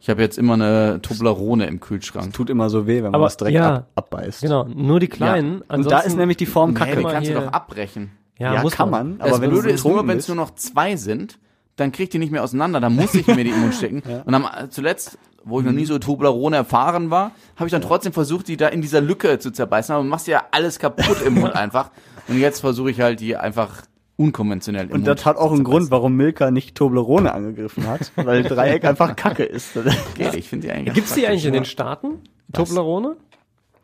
Ich 0.00 0.08
habe 0.10 0.20
jetzt 0.22 0.38
immer 0.38 0.54
eine 0.54 1.00
Toblerone 1.02 1.66
im 1.66 1.80
Kühlschrank. 1.80 2.32
Tut 2.32 2.50
immer 2.50 2.68
so 2.70 2.86
weh, 2.86 2.96
wenn 2.96 3.04
man 3.04 3.14
Aber 3.16 3.24
das 3.24 3.36
direkt 3.36 3.54
ja, 3.54 3.74
ab, 3.76 3.88
abbeißt. 3.96 4.42
Genau, 4.42 4.64
nur 4.64 5.00
die 5.00 5.08
kleinen. 5.08 5.62
Und 5.62 5.90
da 5.90 6.00
ist 6.00 6.16
nämlich 6.16 6.36
die 6.36 6.46
Form 6.46 6.72
Nee, 6.72 6.78
kacke. 6.78 6.96
die 6.96 7.02
mal 7.02 7.12
kannst 7.12 7.30
du 7.30 7.34
doch 7.34 7.48
abbrechen. 7.48 8.12
ja, 8.38 8.54
Ja, 8.54 8.62
muss 8.62 8.74
kann 8.74 8.90
man. 8.90 9.16
Aber 9.20 9.30
Aber 9.30 9.40
wenn 9.40 9.50
Blöde 9.50 9.68
du 9.68 9.74
ist 9.74 9.84
nur, 9.84 10.06
wenn 10.06 10.18
es 10.18 10.28
nur 10.28 10.36
noch 10.36 10.54
zwei 10.54 10.96
sind, 10.96 11.38
dann 11.76 11.90
kriegt 11.92 12.12
die 12.12 12.18
nicht 12.18 12.30
mehr 12.30 12.44
auseinander. 12.44 12.78
Dann 12.80 12.94
muss 12.94 13.14
ich 13.14 13.26
mir 13.26 13.42
die 13.42 13.50
im 13.50 13.60
Mund 13.62 13.74
stecken. 13.74 14.02
Und 14.24 14.34
am, 14.34 14.46
zuletzt, 14.70 15.18
wo 15.44 15.60
ich 15.60 15.66
noch 15.66 15.72
nie 15.72 15.86
so 15.86 15.98
Toblerone 15.98 16.56
erfahren 16.56 17.10
war, 17.10 17.32
habe 17.56 17.66
ich 17.66 17.72
dann 17.72 17.82
trotzdem 17.82 18.12
versucht, 18.12 18.46
die 18.48 18.56
da 18.56 18.68
in 18.68 18.80
dieser 18.82 19.00
Lücke 19.00 19.38
zu 19.38 19.50
zerbeißen. 19.50 19.94
Aber 19.94 20.04
du 20.04 20.10
machst 20.10 20.26
ja 20.28 20.42
alles 20.52 20.78
kaputt 20.78 21.22
im 21.26 21.34
Mund 21.34 21.54
einfach. 21.56 21.90
Und 22.28 22.38
jetzt 22.38 22.60
versuche 22.60 22.90
ich 22.90 23.00
halt, 23.00 23.20
die 23.20 23.36
einfach 23.36 23.82
unkonventionell 24.16 24.86
im 24.86 24.92
Und 24.92 25.00
Mund 25.04 25.08
das 25.08 25.26
hat 25.26 25.36
auch 25.36 25.52
einen 25.52 25.64
Grund, 25.64 25.90
warum 25.90 26.14
Milka 26.14 26.50
nicht 26.50 26.74
Toblerone 26.74 27.32
angegriffen 27.32 27.86
hat, 27.86 28.12
weil 28.16 28.42
Dreieck 28.42 28.84
einfach 28.84 29.16
Kacke 29.16 29.44
ist. 29.44 29.74
Geht, 30.14 30.34
ich 30.34 30.48
finde 30.48 30.68
die 30.68 30.72
eigentlich 30.72 30.94
Gibt's 30.94 31.14
die 31.14 31.26
eigentlich 31.26 31.46
in 31.46 31.52
den 31.52 31.64
Staaten? 31.64 32.20
Toblerone? 32.52 33.16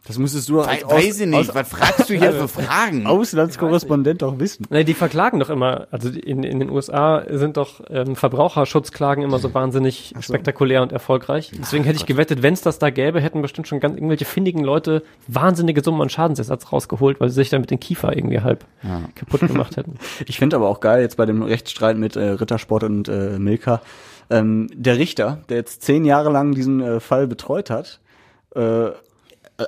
Das 0.07 0.19
müsstest 0.19 0.49
du 0.49 0.61
als 0.61 0.83
Weiß, 0.83 0.91
weiß 0.91 1.21
ich 1.21 1.27
nicht. 1.27 1.55
Was 1.55 1.69
fragst 1.69 2.09
du 2.11 2.15
hier 2.15 2.33
für 2.33 2.49
Fragen? 2.63 3.07
Auslandskorrespondent 3.07 4.23
doch 4.23 4.39
wissen. 4.39 4.67
Nee, 4.71 4.83
die 4.83 4.95
verklagen 4.95 5.39
doch 5.41 5.51
immer, 5.51 5.87
also 5.91 6.09
die- 6.11 6.21
in, 6.21 6.43
in 6.43 6.59
den 6.59 6.71
USA 6.71 7.23
sind 7.29 7.57
doch 7.59 7.83
ähm, 7.91 8.17
Verbraucherschutzklagen 8.17 9.23
immer 9.23 9.39
so 9.39 9.53
wahnsinnig 9.53 10.15
spektakulär 10.21 10.83
und 10.83 10.91
erfolgreich. 10.93 11.53
Deswegen 11.61 11.85
hätte 11.85 11.99
ich 11.99 12.07
gewettet, 12.07 12.43
wenn 12.43 12.55
es 12.55 12.63
das 12.63 12.79
da 12.79 12.91
gäbe, 12.91 13.21
hätten 13.21 13.43
bestimmt 13.43 13.69
schon 13.69 13.79
ganz 13.79 13.95
irgendwelche 13.95 14.25
findigen 14.25 14.65
Leute 14.65 15.03
wahnsinnige 15.29 15.83
Summen 15.83 16.01
an 16.01 16.09
Schadensersatz 16.09 16.73
rausgeholt, 16.73 17.21
weil 17.21 17.29
sie 17.29 17.37
sich 17.37 17.51
damit 17.51 17.71
den 17.71 17.79
Kiefer 17.79 18.17
irgendwie 18.17 18.41
halb 18.41 18.65
kaputt 19.15 19.41
gemacht 19.41 19.77
hätten. 19.77 19.95
Ich 20.27 20.39
finde 20.39 20.57
aber 20.57 20.69
auch 20.69 20.81
geil, 20.81 21.03
jetzt 21.03 21.17
bei 21.17 21.27
dem 21.27 21.43
Rechtsstreit 21.43 21.97
mit 21.99 22.17
äh, 22.17 22.21
Rittersport 22.31 22.85
und 22.85 23.09
äh, 23.09 23.39
Milka, 23.39 23.81
ähm, 24.31 24.69
der 24.75 24.97
Richter, 24.99 25.39
der 25.49 25.59
jetzt 25.59 25.83
zehn 25.83 26.05
Jahre 26.05 26.31
lang 26.31 26.53
diesen 26.55 26.81
äh, 26.81 27.01
Fall 27.01 27.27
betreut 27.27 27.69
hat, 27.71 28.01
äh, 28.55 28.89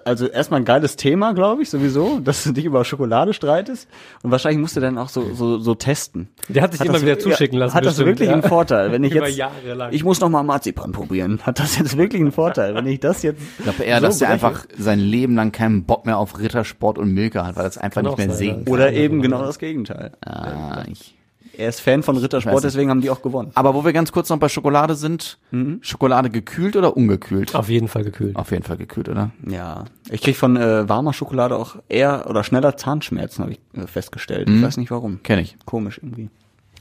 also 0.05 0.27
erstmal 0.27 0.61
ein 0.61 0.65
geiles 0.65 0.97
Thema, 0.97 1.33
glaube 1.33 1.63
ich, 1.63 1.71
sowieso, 1.71 2.21
dass 2.25 2.45
du 2.45 2.53
dich 2.53 2.65
über 2.65 2.85
Schokolade 2.85 3.33
streitest. 3.33 3.89
Und 4.23 4.31
wahrscheinlich 4.31 4.61
musst 4.61 4.77
du 4.77 4.81
dann 4.81 4.99
auch 4.99 5.09
so, 5.09 5.35
so, 5.35 5.59
so 5.59 5.75
testen. 5.75 6.29
Der 6.49 6.63
hat 6.63 6.73
sich 6.73 6.81
immer 6.83 6.95
das 6.95 7.03
wieder 7.03 7.19
zuschicken 7.19 7.59
lassen. 7.59 7.75
Hat 7.75 7.85
das 7.85 7.95
bestimmt, 7.97 8.09
wirklich 8.09 8.29
ja. 8.29 8.35
einen 8.35 8.43
Vorteil, 8.43 8.93
wenn 8.93 9.05
ich 9.05 9.15
Über 9.15 9.29
jetzt, 9.29 9.37
Jahre 9.39 9.75
lang. 9.75 9.93
ich 9.93 10.05
muss 10.05 10.21
noch 10.21 10.29
mal 10.29 10.43
Marzipan 10.43 10.93
probieren. 10.93 11.41
Hat 11.43 11.59
das 11.59 11.79
jetzt 11.79 11.97
wirklich 11.97 12.21
einen 12.21 12.33
Vorteil, 12.33 12.75
wenn 12.75 12.87
ich 12.87 13.01
das 13.01 13.23
jetzt 13.23 13.41
Ich 13.59 13.65
glaube 13.65 13.83
eher, 13.83 14.01
so 14.01 14.07
dass 14.07 14.19
der 14.19 14.27
breche? 14.27 14.47
einfach 14.47 14.67
sein 14.77 14.99
Leben 14.99 15.35
lang 15.35 15.53
keinen 15.53 15.85
Bock 15.85 16.07
mehr 16.07 16.19
auf 16.19 16.39
Rittersport 16.39 16.99
und 16.99 17.13
Milka 17.13 17.47
hat, 17.47 17.57
weil 17.57 17.65
er 17.65 17.69
es 17.69 17.79
einfach 17.79 18.03
nicht 18.03 18.19
mehr 18.19 18.29
sein, 18.29 18.37
sehen 18.37 18.65
kann. 18.65 18.75
Oder 18.75 18.93
eben 18.93 19.23
genau 19.23 19.43
das 19.43 19.59
Gegenteil. 19.59 20.13
Ah, 20.25 20.85
ich, 20.91 21.15
Er 21.57 21.69
ist 21.69 21.81
Fan 21.81 22.03
von 22.03 22.17
Rittersport, 22.17 22.65
deswegen 22.65 22.91
haben 22.91 23.01
die 23.01 23.11
auch 23.11 23.23
gewonnen. 23.23 23.51
Aber 23.55 23.75
wo 23.75 23.85
wir 23.85 23.93
ganz 23.93 24.13
kurz 24.13 24.29
noch 24.31 24.39
bei 24.39 24.49
Schokolade 24.49 24.95
sind, 24.95 25.39
Schokolade 25.81 26.31
gekühlt 26.31 26.77
oder 26.77 26.97
ungekühlt? 26.97 27.55
Auf 27.55 27.69
jeden 27.69 27.89
Fall 27.89 28.05
gekühlt. 28.05 28.37
Auf 28.37 28.51
jeden 28.51 28.63
Fall 28.63 28.77
gekühlt, 28.77 29.09
oder? 29.09 29.31
Ja, 29.47 29.85
ich 30.11 30.23
krieg 30.23 30.37
von 30.37 30.57
äh, 30.57 30.89
warmer 30.89 31.13
Schokolade 31.13 31.57
auch 31.57 31.77
eher 31.89 32.27
oder 32.29 32.45
schneller 32.45 32.77
Zahnschmerzen, 32.77 33.43
habe 33.43 33.53
ich 33.53 33.61
äh, 33.75 33.87
festgestellt. 33.87 34.49
Ich 34.49 34.63
weiß 34.63 34.77
nicht 34.77 34.91
warum. 34.91 35.23
Kenn 35.23 35.39
ich. 35.39 35.57
Komisch 35.67 35.99
irgendwie. 36.03 36.31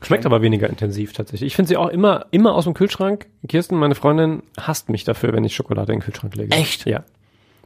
Schmeckt 0.04 0.26
aber 0.26 0.42
weniger 0.42 0.68
intensiv 0.70 1.14
tatsächlich. 1.14 1.48
Ich 1.48 1.56
finde 1.56 1.70
sie 1.70 1.78
auch 1.78 1.90
immer, 1.90 2.26
immer 2.32 2.56
aus 2.56 2.64
dem 2.64 2.74
Kühlschrank. 2.74 3.28
Kirsten, 3.48 3.76
meine 3.76 3.94
Freundin, 3.94 4.42
hasst 4.60 4.90
mich 4.90 5.04
dafür, 5.04 5.34
wenn 5.34 5.44
ich 5.44 5.56
Schokolade 5.56 5.94
in 5.94 6.00
den 6.00 6.06
Kühlschrank 6.06 6.36
lege. 6.36 6.56
Echt? 6.56 6.86
Ja. 6.86 7.04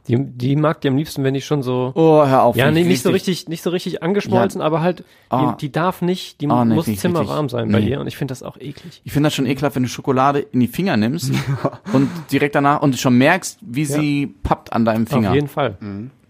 Die, 0.08 0.16
die 0.18 0.56
mag 0.56 0.80
die 0.80 0.88
am 0.88 0.96
liebsten, 0.96 1.24
wenn 1.24 1.34
die 1.34 1.40
schon 1.40 1.62
so, 1.62 1.92
Oh, 1.94 2.24
hör 2.26 2.42
auf. 2.44 2.56
ja, 2.56 2.70
nee, 2.70 2.82
ich 2.82 2.86
nicht 2.86 3.02
so 3.02 3.10
richtig, 3.10 3.48
nicht 3.48 3.62
so 3.62 3.70
richtig 3.70 4.02
angeschmolzen, 4.02 4.60
aber 4.60 4.80
halt, 4.80 5.04
Ah. 5.30 5.52
die, 5.52 5.66
die 5.66 5.72
darf 5.72 6.00
nicht, 6.02 6.40
die 6.40 6.48
Ah, 6.48 6.64
nee, 6.64 6.74
muss 6.74 6.86
ich 6.88 6.98
zimmerwarm 7.00 7.48
sein 7.48 7.70
bei 7.72 7.80
nee. 7.80 7.90
ihr 7.90 8.00
und 8.00 8.06
ich 8.06 8.16
finde 8.16 8.32
das 8.32 8.42
auch 8.42 8.56
eklig. 8.58 9.00
Ich 9.04 9.12
finde 9.12 9.26
das 9.26 9.34
schon 9.34 9.46
ekelhaft, 9.46 9.74
wenn 9.76 9.82
du 9.82 9.88
Schokolade 9.88 10.38
in 10.38 10.60
die 10.60 10.68
Finger 10.68 10.96
nimmst 10.96 11.32
und 11.92 12.08
direkt 12.30 12.54
danach 12.54 12.82
und 12.82 12.96
schon 12.98 13.18
merkst, 13.18 13.58
wie 13.62 13.84
sie 13.84 14.26
pappt 14.42 14.72
an 14.72 14.84
deinem 14.84 15.06
Finger. 15.06 15.30
Auf 15.30 15.34
jeden 15.34 15.48
Fall. 15.48 15.76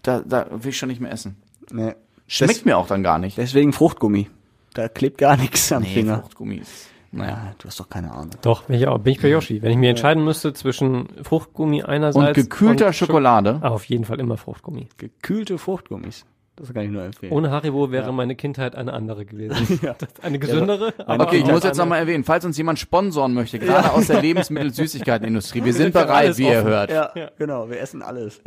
Da, 0.01 0.21
da 0.25 0.47
will 0.51 0.69
ich 0.69 0.77
schon 0.77 0.89
nicht 0.89 1.01
mehr 1.01 1.11
essen. 1.11 1.35
Nee. 1.71 1.93
Schmeckt 2.27 2.65
mir 2.65 2.77
auch 2.77 2.87
dann 2.87 3.03
gar 3.03 3.19
nicht. 3.19 3.37
Deswegen 3.37 3.73
Fruchtgummi. 3.73 4.27
Da 4.73 4.87
klebt 4.89 5.17
gar 5.17 5.37
nichts 5.37 5.71
am 5.71 5.83
Nee, 5.83 5.89
Finger. 5.93 6.19
Fruchtgummi 6.21 6.55
ist, 6.57 6.87
naja. 7.11 7.53
Du 7.59 7.67
hast 7.67 7.79
doch 7.79 7.89
keine 7.89 8.11
Ahnung. 8.11 8.31
Doch, 8.41 8.63
bin 8.63 8.77
ich 8.77 8.87
auch, 8.87 8.97
bin 8.99 9.13
ich 9.13 9.21
bei 9.21 9.29
Yoshi. 9.29 9.61
Wenn 9.61 9.71
ich 9.71 9.77
mir 9.77 9.89
entscheiden 9.91 10.23
müsste 10.23 10.53
zwischen 10.53 11.07
Fruchtgummi 11.23 11.81
Und 11.83 11.89
einerseits 11.89 12.35
gekühlter 12.35 12.87
und 12.87 12.93
Schoko- 12.93 13.07
Schokolade. 13.07 13.59
Ah, 13.61 13.69
auf 13.69 13.85
jeden 13.85 14.05
Fall 14.05 14.19
immer 14.19 14.37
Fruchtgummi. 14.37 14.87
Gekühlte 14.97 15.57
Fruchtgummis. 15.57 16.25
Das 16.59 16.73
kann 16.73 16.85
ich 16.85 16.89
nur 16.89 17.03
empfehlen. 17.03 17.31
Ohne 17.33 17.51
Haribo 17.51 17.91
wäre 17.91 18.11
meine 18.11 18.35
Kindheit 18.35 18.75
eine 18.75 18.91
andere 18.93 19.25
gewesen. 19.25 19.79
Das 19.99 20.09
ist 20.09 20.23
eine 20.23 20.39
gesündere, 20.39 20.91
aber- 21.05 21.25
Okay, 21.27 21.37
ich 21.37 21.45
muss 21.45 21.63
jetzt 21.63 21.77
nochmal 21.77 21.99
erwähnen, 21.99 22.23
falls 22.23 22.45
uns 22.45 22.57
jemand 22.57 22.79
sponsoren 22.79 23.35
möchte, 23.35 23.59
gerade 23.59 23.91
aus 23.93 24.07
der 24.07 24.21
Lebensmittel-Süßigkeitenindustrie, 24.23 25.63
wir 25.63 25.73
sind 25.73 25.93
bereit, 25.93 26.35
wie 26.39 26.47
ihr 26.49 26.59
offen. 26.59 26.67
hört. 26.67 26.89
Ja, 26.91 27.11
genau, 27.37 27.69
wir 27.69 27.79
essen 27.79 28.01
alles. 28.01 28.41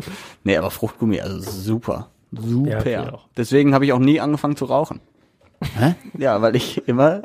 Nee, 0.44 0.56
aber 0.56 0.70
Fruchtgummi, 0.72 1.20
also 1.20 1.48
super. 1.50 2.10
Super. 2.32 2.88
Ja. 2.90 3.18
Deswegen 3.36 3.74
habe 3.74 3.84
ich 3.84 3.92
auch 3.92 3.98
nie 3.98 4.20
angefangen 4.20 4.56
zu 4.56 4.64
rauchen. 4.66 5.00
Hä? 5.62 5.94
Ja, 6.18 6.42
weil 6.42 6.54
ich 6.56 6.86
immer, 6.88 7.22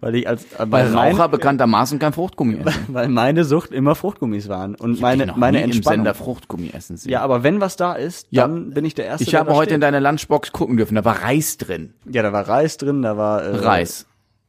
weil 0.00 0.14
ich 0.16 0.28
als, 0.28 0.46
Weil 0.58 0.70
weil, 0.72 0.92
Raucher 0.94 1.16
mein, 1.18 1.30
bekanntermaßen 1.30 1.98
kein 1.98 2.12
Fruchtgummi 2.12 2.56
essen. 2.58 2.84
weil 2.88 3.08
meine 3.08 3.44
Sucht 3.44 3.70
immer 3.72 3.94
Fruchtgummis 3.94 4.48
waren 4.48 4.74
und 4.74 5.00
meine, 5.00 5.22
Ich 5.24 5.28
noch 5.28 5.36
meine 5.36 5.58
nie 5.58 5.64
im 5.64 5.70
Entspannung. 5.70 5.98
Sender 5.98 6.14
Fruchtgummi 6.14 6.70
essen 6.72 6.96
sehen. 6.96 7.12
Ja, 7.12 7.22
aber 7.22 7.42
wenn 7.42 7.60
was 7.60 7.76
da 7.76 7.94
ist, 7.94 8.26
Ja. 8.30 8.42
dann 8.42 8.70
bin 8.70 8.84
ich 8.84 8.94
der 8.94 9.06
Erste. 9.06 9.24
ich 9.24 9.34
habe 9.34 9.54
heute 9.54 9.70
in 9.74 9.80
steht. 9.80 9.82
deine 9.94 10.00
Lunchbox 10.00 10.52
gucken 10.52 10.76
dürfen, 10.76 10.94
da 10.94 11.04
war 11.04 11.22
Reis 11.22 11.56
drin. 11.58 11.94
Ja, 12.10 12.22
da 12.22 12.32
war 12.32 12.48
Reis 12.48 12.76
drin, 12.76 13.02
da 13.02 13.16
war 13.16 13.42
äh, 13.42 13.56
Reis. 13.56 14.06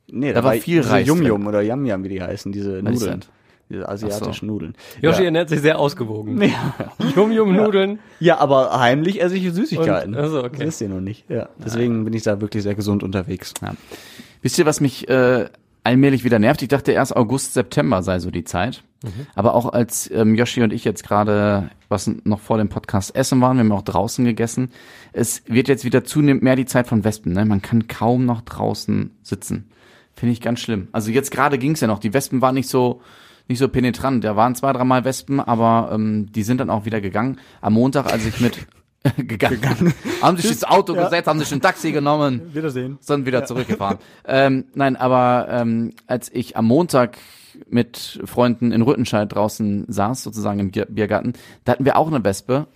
Nee, 0.10 0.30
da, 0.30 0.40
Da 0.42 0.44
war 0.46 0.54
war 0.54 0.62
viel 0.62 0.82
Reis 0.82 1.06
Yum. 1.08 1.22
Yum 1.22 1.48
oder 1.48 1.62
Yam 1.62 1.86
Yam, 1.86 2.04
wie 2.04 2.10
die 2.10 2.22
heißen, 2.22 2.52
diese 2.52 2.84
Was 2.84 2.94
Nudeln. 2.94 3.22
Diese 3.70 3.88
asiatischen 3.90 4.48
Nudeln. 4.48 4.76
Yoshi 5.02 5.20
ja. 5.20 5.26
ernährt 5.26 5.50
sich 5.50 5.60
sehr 5.62 5.78
ausgewogen. 5.80 6.42
Ja. 6.48 6.74
Yum-Yum-Nudeln. 7.16 8.00
ja, 8.20 8.38
aber 8.40 8.80
heimlich 8.80 9.22
esse 9.22 9.36
ich 9.36 9.52
Süßigkeiten. 9.52 10.14
Und- 10.16 10.20
also, 10.22 10.40
okay. 10.40 10.58
Das 10.60 10.68
wisst 10.68 10.82
ihr 10.82 10.90
noch 10.90 11.02
nicht. 11.02 11.30
Ja, 11.30 11.50
deswegen 11.64 12.06
bin 12.06 12.14
ich 12.14 12.24
da 12.24 12.40
wirklich 12.40 12.64
sehr 12.64 12.76
gesund 12.76 13.04
unterwegs. 13.04 13.54
Ja. 13.62 13.76
Wisst 14.42 14.58
ihr, 14.58 14.66
was 14.66 14.80
mich 14.80 15.10
äh, 15.10 15.50
allmählich 15.84 16.24
wieder 16.24 16.40
nervt? 16.40 16.62
Ich 16.62 16.70
dachte 16.70 16.92
erst 16.94 17.16
August, 17.16 17.54
September 17.54 18.04
sei 18.04 18.20
so 18.20 18.32
die 18.32 18.44
Zeit. 18.44 18.84
Aber 19.36 19.54
auch 19.54 19.72
als 19.74 20.10
ähm, 20.12 20.34
Yoshi 20.34 20.64
und 20.64 20.74
ich 20.74 20.84
jetzt 20.84 21.04
gerade, 21.04 21.70
was 21.88 22.10
noch 22.24 22.40
vor 22.40 22.58
dem 22.58 22.68
Podcast 22.68 23.16
essen 23.16 23.40
waren, 23.42 23.58
wir 23.58 23.64
haben 23.64 23.72
auch 23.72 23.84
draußen 23.84 24.26
gegessen, 24.26 24.72
es 25.14 25.44
wird 25.48 25.68
jetzt 25.68 25.86
wieder 25.86 26.04
zunehmend 26.04 26.42
mehr 26.42 26.56
die 26.56 26.66
Zeit 26.66 26.88
von 26.88 27.04
Wespen. 27.04 27.34
Ne? 27.34 27.46
Man 27.46 27.62
kann 27.62 27.88
kaum 27.88 28.26
noch 28.26 28.42
draußen 28.42 29.12
sitzen. 29.22 29.70
Finde 30.16 30.34
ich 30.34 30.42
ganz 30.42 30.62
schlimm. 30.62 30.88
Also 30.94 31.12
jetzt 31.12 31.30
gerade 31.30 31.60
ging's 31.60 31.80
ja 31.80 31.88
noch. 31.88 32.00
Die 32.00 32.14
Wespen 32.14 32.42
waren 32.42 32.56
nicht 32.56 32.70
so 32.70 33.02
nicht 33.48 33.60
so 33.60 33.68
penetrant. 33.70 34.24
Da 34.24 34.36
waren 34.36 34.56
zwei, 34.56 34.74
dreimal 34.74 35.06
Wespen, 35.06 35.40
aber 35.40 35.90
ähm, 35.94 36.32
die 36.32 36.44
sind 36.44 36.60
dann 36.60 36.70
auch 36.70 36.86
wieder 36.86 37.02
gegangen. 37.02 37.40
Am 37.62 37.74
Montag, 37.74 38.12
als 38.12 38.26
ich 38.26 38.40
mit 38.42 38.68
gegangen, 39.18 39.94
haben 40.22 40.38
sich 40.38 40.52
ins 40.52 40.64
Auto 40.64 40.94
gesetzt, 40.94 41.28
haben 41.28 41.40
sich 41.40 41.52
ein 41.54 41.62
Taxi 41.62 41.92
genommen 41.92 42.54
Wiedersehen. 42.54 42.98
sind 43.00 43.26
wieder 43.26 43.46
zurückgefahren. 43.46 43.98
ähm, 44.26 44.66
nein, 44.74 44.96
aber 44.96 45.48
ähm, 45.50 45.94
als 46.08 46.30
ich 46.34 46.58
am 46.58 46.66
Montag 46.66 47.18
mit 47.70 48.20
Freunden 48.26 48.72
in 48.72 48.82
Rüttenscheid 48.82 49.32
draußen 49.34 49.86
saß, 49.88 50.24
sozusagen 50.24 50.60
im 50.60 50.72
Bier- 50.72 50.86
Biergarten, 50.90 51.34
da 51.64 51.72
hatten 51.72 51.86
wir 51.86 51.98
auch 51.98 52.08
eine 52.08 52.24
Wespe 52.24 52.68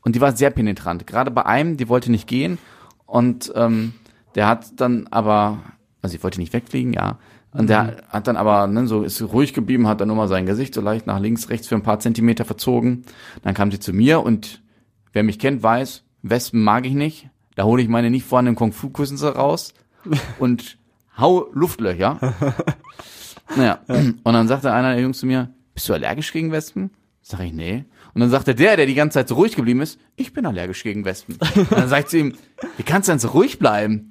und 0.00 0.16
die 0.16 0.20
war 0.20 0.32
sehr 0.36 0.50
penetrant. 0.50 1.06
Gerade 1.06 1.30
bei 1.30 1.44
einem, 1.46 1.76
die 1.76 1.88
wollte 1.88 2.10
nicht 2.10 2.26
gehen 2.26 2.58
und 3.06 3.52
ähm, 3.54 3.92
der 4.34 4.48
hat 4.48 4.80
dann 4.80 5.06
aber, 5.10 5.58
also 6.02 6.16
sie 6.16 6.22
wollte 6.22 6.40
nicht 6.40 6.52
wegfliegen, 6.52 6.92
ja. 6.92 7.18
Und 7.58 7.68
der 7.68 7.96
hat 8.08 8.26
dann 8.26 8.36
aber 8.36 8.66
ne, 8.66 8.86
so 8.86 9.02
ist 9.02 9.22
ruhig 9.22 9.54
geblieben, 9.54 9.86
hat 9.88 10.00
dann 10.00 10.08
nur 10.08 10.16
mal 10.16 10.28
sein 10.28 10.46
Gesicht 10.46 10.74
so 10.74 10.80
leicht 10.80 11.06
nach 11.06 11.18
links, 11.18 11.48
rechts 11.48 11.68
für 11.68 11.74
ein 11.74 11.82
paar 11.82 12.00
Zentimeter 12.00 12.44
verzogen. 12.44 13.04
Dann 13.42 13.54
kam 13.54 13.70
sie 13.70 13.80
zu 13.80 13.92
mir 13.92 14.22
und 14.22 14.62
wer 15.12 15.22
mich 15.22 15.38
kennt, 15.38 15.62
weiß, 15.62 16.04
Wespen 16.22 16.62
mag 16.62 16.86
ich 16.86 16.94
nicht. 16.94 17.28
Da 17.54 17.64
hole 17.64 17.82
ich 17.82 17.88
meine 17.88 18.10
nicht 18.10 18.26
vorhandenen 18.26 18.56
Kung 18.56 18.72
Fu 18.72 18.90
Küsse 18.90 19.34
raus 19.34 19.72
und 20.38 20.78
hau 21.18 21.46
Luftlöcher. 21.52 22.18
naja, 23.56 23.80
und 23.88 24.24
dann 24.24 24.48
sagte 24.48 24.72
einer 24.72 24.92
der 24.92 25.02
Jungs 25.02 25.18
zu 25.18 25.26
mir, 25.26 25.50
bist 25.74 25.88
du 25.88 25.94
allergisch 25.94 26.32
gegen 26.32 26.52
Wespen? 26.52 26.90
Sag 27.22 27.40
ich, 27.40 27.52
nee. 27.52 27.84
Und 28.14 28.20
dann 28.20 28.30
sagte 28.30 28.54
der, 28.54 28.76
der 28.76 28.86
die 28.86 28.94
ganze 28.94 29.14
Zeit 29.14 29.28
so 29.28 29.34
ruhig 29.34 29.56
geblieben 29.56 29.80
ist, 29.80 29.98
ich 30.14 30.32
bin 30.32 30.46
allergisch 30.46 30.82
gegen 30.82 31.04
Wespen. 31.04 31.38
Und 31.54 31.72
dann 31.72 31.88
sagt 31.88 32.10
sie 32.10 32.20
ihm, 32.20 32.34
wie 32.76 32.82
kannst 32.82 33.08
du 33.08 33.12
denn 33.12 33.18
so 33.18 33.28
ruhig 33.28 33.58
bleiben? 33.58 34.10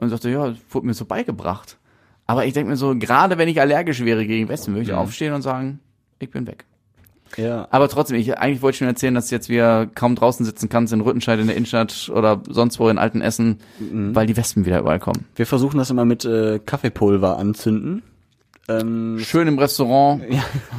Und 0.00 0.10
sagte, 0.10 0.28
ja, 0.30 0.48
das 0.48 0.58
wurde 0.70 0.86
mir 0.86 0.94
so 0.94 1.04
beigebracht. 1.04 1.77
Aber 2.28 2.44
ich 2.44 2.52
denke 2.52 2.70
mir 2.70 2.76
so, 2.76 2.94
gerade 2.94 3.38
wenn 3.38 3.48
ich 3.48 3.58
allergisch 3.60 4.04
wäre 4.04 4.26
gegen 4.26 4.48
Wespen, 4.48 4.74
würde 4.74 4.84
ich 4.84 4.92
aufstehen 4.92 5.32
und 5.32 5.40
sagen, 5.42 5.80
ich 6.18 6.30
bin 6.30 6.46
weg. 6.46 6.66
Ja. 7.36 7.66
Aber 7.70 7.88
trotzdem, 7.88 8.18
ich, 8.18 8.38
eigentlich 8.38 8.60
wollte 8.60 8.74
ich 8.74 8.78
schon 8.78 8.86
erzählen, 8.86 9.14
dass 9.14 9.30
jetzt 9.30 9.48
wir 9.48 9.90
kaum 9.94 10.14
draußen 10.14 10.44
sitzen 10.44 10.68
kannst 10.68 10.92
in 10.92 11.00
Rüttenscheid 11.00 11.40
in 11.40 11.46
der 11.46 11.56
Innenstadt 11.56 12.10
oder 12.14 12.42
sonst 12.48 12.78
wo 12.78 12.88
in 12.90 12.98
alten 12.98 13.22
Essen, 13.22 13.58
weil 13.78 14.26
die 14.26 14.36
Wespen 14.36 14.66
wieder 14.66 14.78
überall 14.78 14.98
kommen. 14.98 15.24
Wir 15.36 15.46
versuchen 15.46 15.78
das 15.78 15.88
immer 15.88 16.04
mit 16.04 16.26
äh, 16.26 16.58
Kaffeepulver 16.58 17.38
anzünden. 17.38 18.02
Ähm, 18.68 19.18
Schön 19.20 19.48
im 19.48 19.58
Restaurant. 19.58 20.22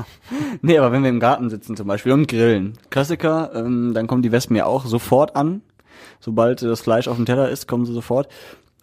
nee, 0.61 0.77
aber 0.77 0.91
wenn 0.91 1.01
wir 1.01 1.09
im 1.09 1.19
Garten 1.19 1.49
sitzen 1.49 1.75
zum 1.75 1.87
Beispiel 1.87 2.11
und 2.11 2.27
grillen. 2.27 2.77
Klassiker, 2.91 3.51
ähm, 3.55 3.95
dann 3.95 4.05
kommen 4.05 4.21
die 4.21 4.31
Wespen 4.31 4.55
ja 4.55 4.65
auch 4.65 4.85
sofort 4.85 5.35
an. 5.35 5.61
Sobald 6.19 6.61
äh, 6.61 6.67
das 6.67 6.81
Fleisch 6.81 7.07
auf 7.07 7.15
dem 7.15 7.25
Teller 7.25 7.49
ist, 7.49 7.67
kommen 7.67 7.87
sie 7.87 7.93
sofort. 7.93 8.27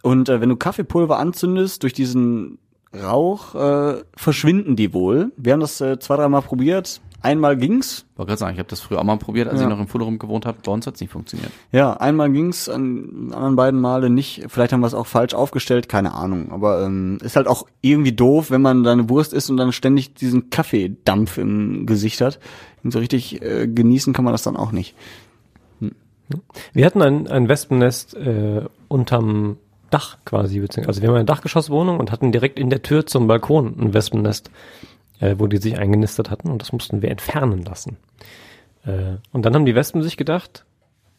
Und 0.07 0.29
äh, 0.29 0.39
wenn 0.41 0.49
du 0.49 0.55
Kaffeepulver 0.55 1.19
anzündest, 1.19 1.83
durch 1.83 1.93
diesen 1.93 2.59
Rauch 2.95 3.53
äh, 3.55 4.01
verschwinden 4.15 4.75
die 4.77 4.93
wohl. 4.93 5.31
Wir 5.35 5.53
haben 5.53 5.59
das 5.59 5.81
äh, 5.81 5.99
zwei, 5.99 6.15
dreimal 6.15 6.41
probiert. 6.41 7.01
Einmal 7.21 7.57
ging's. 7.57 8.05
Wollte 8.15 8.29
gerade 8.29 8.39
sagen, 8.39 8.53
ich 8.53 8.59
habe 8.59 8.69
das 8.69 8.79
früher 8.79 8.99
auch 8.99 9.03
mal 9.03 9.17
probiert, 9.17 9.49
als 9.49 9.59
Ja. 9.59 9.67
ich 9.67 9.69
noch 9.73 9.79
in 9.81 9.87
Fullerum 9.87 10.19
gewohnt 10.19 10.45
habe. 10.45 10.59
Bei 10.63 10.71
uns 10.71 10.87
hat's 10.87 11.01
nicht 11.01 11.11
funktioniert. 11.11 11.51
Ja, 11.73 11.93
einmal 11.97 12.31
ging's, 12.31 12.69
an 12.69 13.31
anderen 13.33 13.55
beiden 13.57 13.81
Male 13.81 14.09
nicht. 14.09 14.45
Vielleicht 14.47 14.71
haben 14.71 14.79
wir 14.79 14.87
es 14.87 14.93
auch 14.93 15.07
falsch 15.07 15.33
aufgestellt, 15.33 15.89
keine 15.89 16.13
Ahnung. 16.13 16.51
Aber 16.51 16.83
ähm, 16.85 17.17
ist 17.21 17.35
halt 17.35 17.47
auch 17.47 17.67
irgendwie 17.81 18.13
doof, 18.13 18.49
wenn 18.51 18.61
man 18.61 18.83
da 18.83 18.93
eine 18.93 19.09
Wurst 19.09 19.33
isst 19.33 19.49
und 19.49 19.57
dann 19.57 19.73
ständig 19.73 20.13
diesen 20.13 20.49
Kaffeedampf 20.49 21.37
im 21.37 21.85
Gesicht 21.85 22.21
hat. 22.21 22.39
Und 22.83 22.91
so 22.91 22.99
richtig 22.99 23.41
äh, 23.41 23.67
genießen 23.67 24.13
kann 24.13 24.23
man 24.23 24.33
das 24.33 24.43
dann 24.43 24.55
auch 24.55 24.71
nicht. 24.71 24.95
Wir 26.73 26.85
hatten 26.85 27.01
ein, 27.01 27.27
ein 27.27 27.49
Wespennest 27.49 28.13
äh, 28.15 28.61
unterm 28.87 29.57
Dach 29.89 30.17
quasi, 30.25 30.59
beziehungsweise 30.59 30.89
also 30.89 31.01
wir 31.01 31.09
haben 31.09 31.15
eine 31.15 31.25
Dachgeschosswohnung 31.25 31.99
und 31.99 32.11
hatten 32.11 32.31
direkt 32.31 32.59
in 32.59 32.69
der 32.69 32.81
Tür 32.81 33.05
zum 33.05 33.27
Balkon 33.27 33.75
ein 33.79 33.93
Wespennest, 33.93 34.51
äh, 35.19 35.35
wo 35.37 35.47
die 35.47 35.57
sich 35.57 35.77
eingenistet 35.77 36.29
hatten 36.29 36.49
und 36.49 36.61
das 36.61 36.71
mussten 36.71 37.01
wir 37.01 37.09
entfernen 37.09 37.63
lassen. 37.63 37.97
Äh, 38.85 39.17
und 39.31 39.45
dann 39.45 39.53
haben 39.55 39.65
die 39.65 39.75
Wespen 39.75 40.01
sich 40.01 40.17
gedacht, 40.17 40.65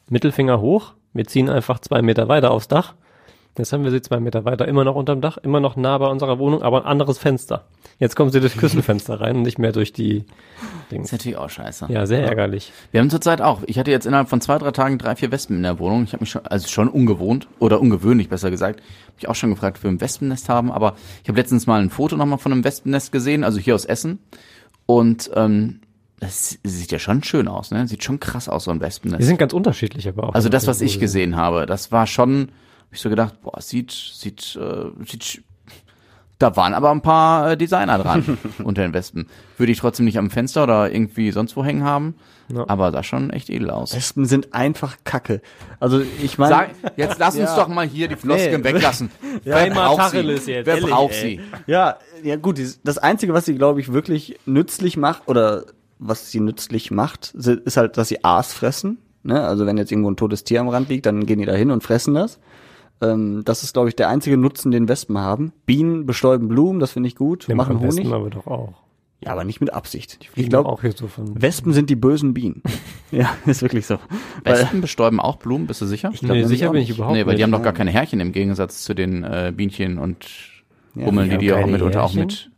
Mittelfinger 0.08 0.60
hoch, 0.60 0.94
wir 1.12 1.26
ziehen 1.26 1.48
einfach 1.48 1.78
zwei 1.80 2.02
Meter 2.02 2.28
weiter 2.28 2.50
aufs 2.50 2.68
Dach. 2.68 2.94
Jetzt 3.58 3.72
haben 3.72 3.84
wir 3.84 3.90
sie 3.90 4.00
zwei 4.00 4.20
Meter 4.20 4.44
weiter, 4.44 4.66
immer 4.68 4.84
noch 4.84 4.94
unterm 4.94 5.20
Dach, 5.20 5.36
immer 5.38 5.60
noch 5.60 5.76
nah 5.76 5.98
bei 5.98 6.06
unserer 6.06 6.38
Wohnung, 6.38 6.62
aber 6.62 6.82
ein 6.82 6.86
anderes 6.86 7.18
Fenster. 7.18 7.64
Jetzt 7.98 8.14
kommen 8.16 8.30
sie 8.30 8.40
durchs 8.40 8.56
Küsselfenster 8.58 9.20
rein 9.20 9.36
und 9.36 9.42
nicht 9.42 9.58
mehr 9.58 9.72
durch 9.72 9.92
die 9.92 10.24
Dings. 10.90 11.06
Ist 11.06 11.12
natürlich 11.12 11.36
auch 11.36 11.50
scheiße. 11.50 11.86
Ja, 11.88 12.06
sehr 12.06 12.24
ärgerlich. 12.24 12.72
Wir 12.92 13.00
haben 13.00 13.10
zurzeit 13.10 13.40
auch. 13.42 13.60
Ich 13.66 13.78
hatte 13.78 13.90
jetzt 13.90 14.06
innerhalb 14.06 14.28
von 14.28 14.40
zwei, 14.40 14.58
drei 14.58 14.70
Tagen 14.70 14.98
drei, 14.98 15.16
vier 15.16 15.30
Wespen 15.32 15.56
in 15.56 15.62
der 15.64 15.78
Wohnung. 15.78 16.04
Ich 16.04 16.12
habe 16.12 16.22
mich 16.22 16.30
schon, 16.30 16.46
also 16.46 16.68
schon 16.68 16.88
ungewohnt 16.88 17.48
oder 17.58 17.80
ungewöhnlich 17.80 18.28
besser 18.28 18.50
gesagt, 18.50 18.80
mich 19.16 19.28
auch 19.28 19.34
schon 19.34 19.50
gefragt, 19.50 19.78
ob 19.78 19.82
wir 19.84 19.90
ein 19.90 20.00
Wespennest 20.00 20.48
haben. 20.48 20.70
Aber 20.72 20.94
ich 21.22 21.28
habe 21.28 21.38
letztens 21.38 21.66
mal 21.66 21.80
ein 21.80 21.90
Foto 21.90 22.16
nochmal 22.16 22.38
von 22.38 22.52
einem 22.52 22.64
Wespennest 22.64 23.12
gesehen, 23.12 23.44
also 23.44 23.58
hier 23.58 23.74
aus 23.74 23.84
Essen. 23.84 24.20
Und 24.86 25.30
ähm, 25.34 25.80
das 26.20 26.58
sieht 26.64 26.90
ja 26.90 26.98
schon 26.98 27.22
schön 27.22 27.46
aus, 27.46 27.70
ne? 27.70 27.86
Sieht 27.86 28.02
schon 28.02 28.18
krass 28.20 28.48
aus, 28.48 28.64
so 28.64 28.70
ein 28.70 28.78
Die 28.78 28.84
Wespennest. 28.86 29.22
sind 29.22 29.38
ganz 29.38 29.52
unterschiedlich 29.52 30.08
aber 30.08 30.28
auch. 30.28 30.34
Also 30.34 30.48
das, 30.48 30.66
was 30.66 30.80
ich 30.80 30.98
gesehen 30.98 31.36
habe, 31.36 31.66
das 31.66 31.92
war 31.92 32.06
schon, 32.06 32.48
hab 32.88 32.94
ich 32.94 33.00
so 33.00 33.08
gedacht, 33.10 33.40
boah, 33.42 33.60
sieht, 33.60 33.90
sieht, 33.92 34.56
äh, 34.60 34.86
sieht, 35.06 35.42
da 36.38 36.54
waren 36.56 36.72
aber 36.72 36.90
ein 36.90 37.02
paar 37.02 37.50
äh, 37.52 37.56
Designer 37.56 37.98
dran 37.98 38.38
unter 38.64 38.82
den 38.82 38.94
Wespen. 38.94 39.26
Würde 39.56 39.72
ich 39.72 39.78
trotzdem 39.78 40.04
nicht 40.06 40.18
am 40.18 40.30
Fenster 40.30 40.62
oder 40.62 40.90
irgendwie 40.92 41.32
sonst 41.32 41.56
wo 41.56 41.64
hängen 41.64 41.82
haben, 41.82 42.14
Ja. 42.48 42.64
aber 42.68 42.92
sah 42.92 43.02
schon 43.02 43.30
echt 43.30 43.50
edel 43.50 43.70
aus. 43.70 43.94
Wespen 43.94 44.24
sind 44.24 44.54
einfach 44.54 44.96
Kacke. 45.04 45.42
Also 45.80 46.00
ich 46.22 46.38
meine, 46.38 46.68
jetzt 46.96 47.18
lass 47.18 47.34
uns 47.34 47.50
Ja. 47.50 47.56
doch 47.56 47.66
mal 47.68 47.86
hier 47.86 48.06
die 48.08 48.14
Floskeln 48.16 48.62
Nee. 48.62 48.72
weglassen. 48.72 49.10
Wer 49.44 49.56
Einmal 49.56 49.96
braucht 49.96 50.10
sie? 50.12 50.18
Jetzt, 50.20 50.46
Wer 50.46 50.64
ehrlich, 50.66 50.84
braucht 50.90 51.14
ey. 51.14 51.40
sie? 51.66 51.70
ja, 51.70 51.98
ja 52.22 52.36
gut, 52.36 52.60
das 52.84 52.98
Einzige, 52.98 53.34
was 53.34 53.44
sie, 53.44 53.54
glaube 53.56 53.80
ich, 53.80 53.92
wirklich 53.92 54.38
nützlich 54.46 54.96
macht, 54.96 55.26
oder 55.26 55.64
was 55.98 56.30
sie 56.30 56.38
nützlich 56.38 56.92
macht, 56.92 57.34
ist 57.34 57.76
halt, 57.76 57.96
dass 57.98 58.06
sie 58.08 58.22
Aas 58.24 58.52
fressen. 58.52 58.98
Ne? 59.24 59.42
Also 59.42 59.66
wenn 59.66 59.76
jetzt 59.76 59.90
irgendwo 59.90 60.10
ein 60.12 60.16
totes 60.16 60.44
Tier 60.44 60.60
am 60.60 60.68
Rand 60.68 60.88
liegt, 60.88 61.04
dann 61.06 61.26
gehen 61.26 61.40
die 61.40 61.46
da 61.46 61.54
hin 61.54 61.72
und 61.72 61.82
fressen 61.82 62.14
das. 62.14 62.38
Ähm, 63.00 63.42
das 63.44 63.62
ist, 63.62 63.72
glaube 63.72 63.88
ich, 63.88 63.96
der 63.96 64.08
einzige 64.08 64.36
Nutzen, 64.36 64.70
den 64.70 64.88
Wespen 64.88 65.18
haben. 65.18 65.52
Bienen 65.66 66.06
bestäuben 66.06 66.48
Blumen, 66.48 66.80
das 66.80 66.92
finde 66.92 67.08
ich 67.08 67.14
gut, 67.16 67.48
Den 67.48 67.56
machen 67.56 67.78
Honig. 67.80 67.96
Wespen 67.98 68.12
aber 68.12 68.30
doch 68.30 68.46
auch. 68.46 68.74
Ja, 69.20 69.32
aber 69.32 69.42
nicht 69.42 69.60
mit 69.60 69.72
Absicht. 69.72 70.18
Ich 70.36 70.48
glaube, 70.48 70.68
auch 70.68 70.80
hier 70.80 70.92
so 70.92 71.08
von. 71.08 71.40
Wespen 71.42 71.72
sind 71.72 71.90
die 71.90 71.96
bösen 71.96 72.34
Bienen. 72.34 72.62
ja, 73.10 73.30
ist 73.46 73.62
wirklich 73.62 73.84
so. 73.86 73.98
Weil, 74.44 74.60
Wespen 74.60 74.80
bestäuben 74.80 75.18
auch 75.18 75.36
Blumen, 75.36 75.66
bist 75.66 75.80
du 75.80 75.86
sicher? 75.86 76.10
glaub, 76.10 76.36
nee, 76.36 76.44
sicher 76.44 76.70
bin 76.70 76.82
ich 76.82 76.88
nicht. 76.88 76.98
überhaupt 76.98 77.16
nee, 77.16 77.22
weil 77.26 77.32
nicht. 77.32 77.38
die 77.38 77.42
haben 77.42 77.50
doch 77.50 77.62
gar 77.62 77.72
keine 77.72 77.90
Härchen 77.90 78.20
im 78.20 78.30
Gegensatz 78.30 78.84
zu 78.84 78.94
den 78.94 79.24
äh, 79.24 79.52
Bienchen 79.54 79.98
und 79.98 80.26
Hummeln, 80.94 81.30
die 81.30 81.38
die 81.38 81.46
die 81.46 81.52
haben 81.52 81.64
auch 81.64 81.66
mitunter 81.68 82.04
auch 82.04 82.14
mit 82.14 82.50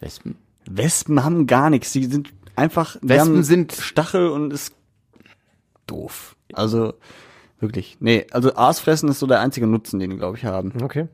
Wespen. 0.00 0.36
Wespen 0.68 1.22
haben 1.24 1.46
gar 1.46 1.68
nichts. 1.70 1.92
Die 1.92 2.04
sind 2.04 2.32
einfach, 2.56 2.96
die 3.02 3.08
Wespen 3.10 3.42
sind- 3.44 3.72
Stachel 3.72 4.28
und 4.28 4.52
ist 4.54 4.74
doof. 5.86 6.36
Also, 6.52 6.94
wirklich. 7.60 7.96
Nee, 8.00 8.26
also 8.30 8.54
Aasfressen 8.54 9.08
ist 9.08 9.18
so 9.18 9.26
der 9.26 9.40
einzige 9.40 9.66
Nutzen, 9.66 9.98
den 9.98 10.10
die, 10.10 10.16
glaube 10.16 10.36
ich, 10.36 10.44
haben. 10.44 10.72
Okay. 10.82 11.08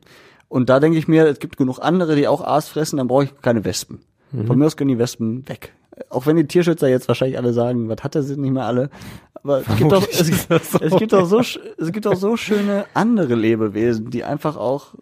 Und 0.53 0.69
da 0.69 0.79
denke 0.79 0.97
ich 0.99 1.07
mir, 1.07 1.25
es 1.25 1.39
gibt 1.39 1.57
genug 1.57 1.79
andere, 1.79 2.15
die 2.15 2.27
auch 2.27 2.41
Aas 2.41 2.67
fressen, 2.67 2.97
dann 2.97 3.07
brauche 3.07 3.23
ich 3.23 3.41
keine 3.41 3.65
Wespen. 3.65 4.01
Von 4.45 4.59
mir 4.59 4.65
aus 4.65 4.77
können 4.77 4.89
die 4.89 4.97
Wespen 4.97 5.47
weg. 5.47 5.73
Auch 6.09 6.25
wenn 6.25 6.37
die 6.37 6.47
Tierschützer 6.47 6.87
jetzt 6.87 7.07
wahrscheinlich 7.07 7.37
alle 7.37 7.53
sagen, 7.53 7.87
was 7.89 8.03
hat 8.03 8.15
er 8.15 8.23
sind 8.23 8.41
nicht 8.41 8.51
mehr 8.51 8.65
alle. 8.65 8.89
Aber 9.35 9.59
es 9.59 9.77
gibt, 9.77 9.93
auch, 9.93 10.07
es, 10.07 10.47
so. 10.47 10.79
es 10.79 10.95
gibt 10.97 11.13
auch 11.13 11.25
so, 11.25 11.39
es 11.39 11.91
gibt 11.91 12.07
auch 12.07 12.15
so 12.15 12.37
schöne 12.37 12.85
andere 12.93 13.35
Lebewesen, 13.35 14.09
die 14.09 14.23
einfach 14.23 14.55
auch 14.55 14.95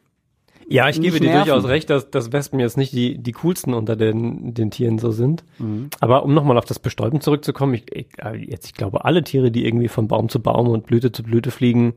Ja, 0.72 0.90
ich 0.90 1.02
gebe 1.02 1.14
Nicht 1.14 1.24
dir 1.24 1.30
nerven. 1.30 1.50
durchaus 1.50 1.70
recht, 1.70 1.90
dass, 1.90 2.10
dass 2.10 2.32
Wespen 2.32 2.60
jetzt 2.60 2.78
nicht 2.78 2.94
die, 2.94 3.18
die 3.18 3.32
coolsten 3.34 3.74
unter 3.74 3.96
den, 3.96 4.54
den 4.54 4.72
Tieren 4.72 5.00
so 5.00 5.12
sind. 5.12 5.44
Mhm. 5.60 5.90
Aber 6.00 6.24
um 6.24 6.34
nochmal 6.34 6.58
auf 6.58 6.66
das 6.66 6.80
Bestäuben 6.80 7.22
zurückzukommen, 7.22 7.74
ich, 7.74 7.84
ich, 7.94 8.08
äh, 8.24 8.36
jetzt, 8.38 8.66
ich 8.68 8.74
glaube, 8.74 9.06
alle 9.06 9.24
Tiere, 9.24 9.52
die 9.52 9.66
irgendwie 9.66 9.88
von 9.88 10.08
Baum 10.08 10.30
zu 10.30 10.40
Baum 10.40 10.68
und 10.70 10.86
Blüte 10.86 11.12
zu 11.12 11.24
Blüte 11.24 11.52
fliegen, 11.52 11.94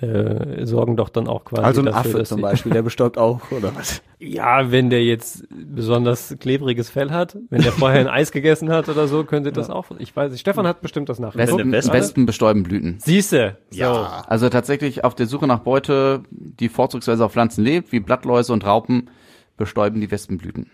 äh, 0.00 0.64
sorgen 0.66 0.96
doch 0.96 1.08
dann 1.08 1.28
auch 1.28 1.44
quasi 1.44 1.62
Also 1.62 1.80
ein 1.82 1.86
dafür, 1.86 1.98
Affe 2.00 2.18
dass 2.18 2.28
zum 2.30 2.40
Beispiel, 2.40 2.72
der 2.72 2.82
bestäubt 2.82 3.18
auch, 3.18 3.50
oder 3.50 3.74
was? 3.76 4.02
Ja, 4.18 4.70
wenn 4.70 4.90
der 4.90 5.04
jetzt 5.04 5.44
besonders 5.50 6.36
klebriges 6.40 6.90
Fell 6.90 7.10
hat, 7.10 7.36
wenn 7.50 7.62
der 7.62 7.72
vorher 7.72 8.00
ein 8.00 8.08
Eis 8.08 8.32
gegessen 8.32 8.70
hat 8.70 8.88
oder 8.88 9.08
so, 9.08 9.24
könnte 9.24 9.52
das 9.52 9.70
auch. 9.70 9.86
Ich 9.98 10.14
weiß 10.14 10.30
nicht. 10.32 10.40
Stefan 10.40 10.66
hat 10.66 10.80
bestimmt 10.80 11.08
das 11.08 11.18
nachgeguckt. 11.18 11.52
Wespen, 11.58 11.72
Wespe- 11.72 11.92
Wespen 11.92 12.26
bestäuben 12.26 12.62
Blüten. 12.62 12.98
Siehste. 13.00 13.56
So. 13.70 13.84
Also 13.86 14.48
tatsächlich 14.48 15.04
auf 15.04 15.14
der 15.14 15.26
Suche 15.26 15.46
nach 15.46 15.60
Beute, 15.60 16.22
die 16.30 16.68
vorzugsweise 16.68 17.24
auf 17.24 17.32
Pflanzen 17.32 17.64
lebt, 17.64 17.92
wie 17.92 18.00
Blattläuse 18.00 18.52
und 18.52 18.64
Raupen, 18.64 19.10
bestäuben 19.56 20.00
die 20.00 20.10
Wespenblüten. 20.10 20.66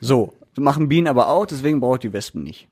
So, 0.00 0.32
machen 0.58 0.88
Bienen 0.88 1.06
aber 1.08 1.28
auch, 1.28 1.46
deswegen 1.46 1.80
brauche 1.80 1.96
ich 1.96 2.00
die 2.00 2.12
Wespen 2.12 2.42
nicht. 2.42 2.68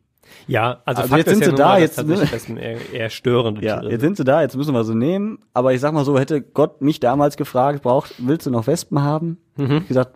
Ja, 0.46 0.80
also, 0.84 1.02
Also 1.02 1.16
jetzt 1.16 1.26
ist 1.26 1.32
sind 1.34 1.44
ja 1.44 1.50
sie 1.50 1.56
da, 1.56 1.68
mal, 1.68 1.80
jetzt, 1.80 2.48
ne? 2.48 2.60
Eher, 2.60 2.92
eher 2.92 3.10
störende 3.10 3.64
Ja, 3.64 3.80
Tiere 3.80 3.92
jetzt 3.92 4.00
sind. 4.00 4.16
sie 4.16 4.24
da, 4.24 4.42
jetzt 4.42 4.56
müssen 4.56 4.74
wir 4.74 4.84
sie 4.84 4.94
nehmen. 4.94 5.38
Aber 5.54 5.72
ich 5.72 5.80
sag 5.80 5.92
mal 5.92 6.04
so, 6.04 6.18
hätte 6.18 6.40
Gott 6.42 6.80
mich 6.82 7.00
damals 7.00 7.36
gefragt, 7.36 7.82
braucht, 7.82 8.14
willst 8.18 8.46
du 8.46 8.50
noch 8.50 8.66
Wespen 8.66 9.02
haben? 9.02 9.38
Mhm. 9.56 9.78
Ich 9.82 9.88
gesagt, 9.88 10.14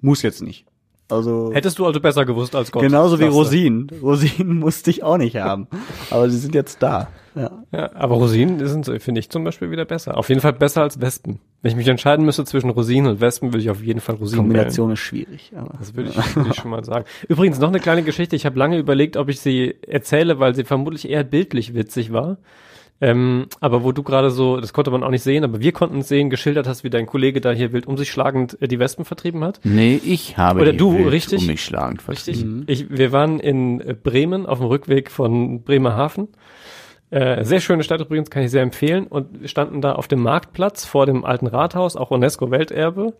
muss 0.00 0.22
jetzt 0.22 0.42
nicht. 0.42 0.66
Also 1.08 1.52
Hättest 1.52 1.78
du 1.78 1.86
also 1.86 2.00
besser 2.00 2.24
gewusst 2.24 2.56
als 2.56 2.72
Gott. 2.72 2.82
genauso 2.82 3.20
wie. 3.20 3.24
Rosinen. 3.24 3.88
Rosinen 4.02 4.58
musste 4.58 4.90
ich 4.90 5.04
auch 5.04 5.18
nicht 5.18 5.36
haben. 5.36 5.68
Aber 6.10 6.28
sie 6.28 6.36
sind 6.38 6.54
jetzt 6.54 6.82
da. 6.82 7.08
Ja. 7.36 7.50
Ja, 7.70 7.94
aber 7.94 8.16
Rosinen 8.16 8.66
sind, 8.66 8.86
finde 9.02 9.20
ich 9.20 9.30
zum 9.30 9.44
Beispiel 9.44 9.70
wieder 9.70 9.84
besser. 9.84 10.16
Auf 10.16 10.28
jeden 10.30 10.40
Fall 10.40 10.54
besser 10.54 10.82
als 10.82 11.00
Wespen. 11.00 11.38
Wenn 11.66 11.72
ich 11.72 11.76
mich 11.78 11.88
entscheiden 11.88 12.24
müsste 12.24 12.44
zwischen 12.44 12.70
Rosinen 12.70 13.10
und 13.10 13.20
Wespen, 13.20 13.52
würde 13.52 13.58
ich 13.58 13.70
auf 13.70 13.82
jeden 13.82 13.98
Fall 13.98 14.14
Rosinen 14.14 14.44
wählen. 14.44 14.52
Kombination 14.52 14.92
ist 14.92 15.00
schwierig. 15.00 15.50
Aber 15.56 15.74
Das 15.80 15.96
würde 15.96 16.10
ich, 16.10 16.36
würde 16.36 16.50
ich 16.50 16.54
schon 16.54 16.70
mal 16.70 16.84
sagen. 16.84 17.06
Übrigens 17.28 17.58
noch 17.58 17.70
eine 17.70 17.80
kleine 17.80 18.04
Geschichte. 18.04 18.36
Ich 18.36 18.46
habe 18.46 18.56
lange 18.56 18.78
überlegt, 18.78 19.16
ob 19.16 19.28
ich 19.28 19.40
sie 19.40 19.74
erzähle, 19.84 20.38
weil 20.38 20.54
sie 20.54 20.62
vermutlich 20.62 21.10
eher 21.10 21.24
bildlich 21.24 21.74
witzig 21.74 22.12
war. 22.12 22.36
Ähm, 23.00 23.46
aber 23.58 23.82
wo 23.82 23.90
du 23.90 24.04
gerade 24.04 24.30
so, 24.30 24.60
das 24.60 24.72
konnte 24.72 24.92
man 24.92 25.02
auch 25.02 25.10
nicht 25.10 25.24
sehen, 25.24 25.42
aber 25.42 25.60
wir 25.60 25.72
konnten 25.72 25.98
es 25.98 26.08
sehen, 26.08 26.30
geschildert 26.30 26.68
hast, 26.68 26.84
wie 26.84 26.88
dein 26.88 27.06
Kollege 27.06 27.40
da 27.40 27.50
hier 27.50 27.72
wild 27.72 27.88
um 27.88 27.96
sich 27.98 28.12
schlagend 28.12 28.56
äh, 28.62 28.68
die 28.68 28.78
Wespen 28.78 29.04
vertrieben 29.04 29.42
hat. 29.42 29.58
Nee, 29.64 30.00
ich 30.04 30.38
habe 30.38 30.60
Oder 30.60 30.70
die 30.70 30.78
du, 30.78 30.96
wild 30.96 31.10
richtig? 31.10 31.40
um 31.40 31.46
mich 31.48 31.64
schlagend 31.64 32.08
Richtig. 32.08 32.36
vertrieben. 32.36 32.62
Ich, 32.68 32.88
wir 32.90 33.10
waren 33.10 33.40
in 33.40 33.80
äh, 33.80 33.92
Bremen 33.92 34.46
auf 34.46 34.58
dem 34.60 34.68
Rückweg 34.68 35.10
von 35.10 35.62
Bremerhaven. 35.64 36.28
Äh, 37.10 37.44
sehr 37.44 37.60
schöne 37.60 37.82
Stadt 37.82 38.00
übrigens, 38.00 38.30
kann 38.30 38.42
ich 38.42 38.50
sehr 38.50 38.62
empfehlen. 38.62 39.06
Und 39.06 39.42
wir 39.42 39.48
standen 39.48 39.80
da 39.80 39.92
auf 39.92 40.08
dem 40.08 40.22
Marktplatz 40.22 40.84
vor 40.84 41.06
dem 41.06 41.24
alten 41.24 41.46
Rathaus, 41.46 41.96
auch 41.96 42.10
UNESCO-Welterbe. 42.10 43.14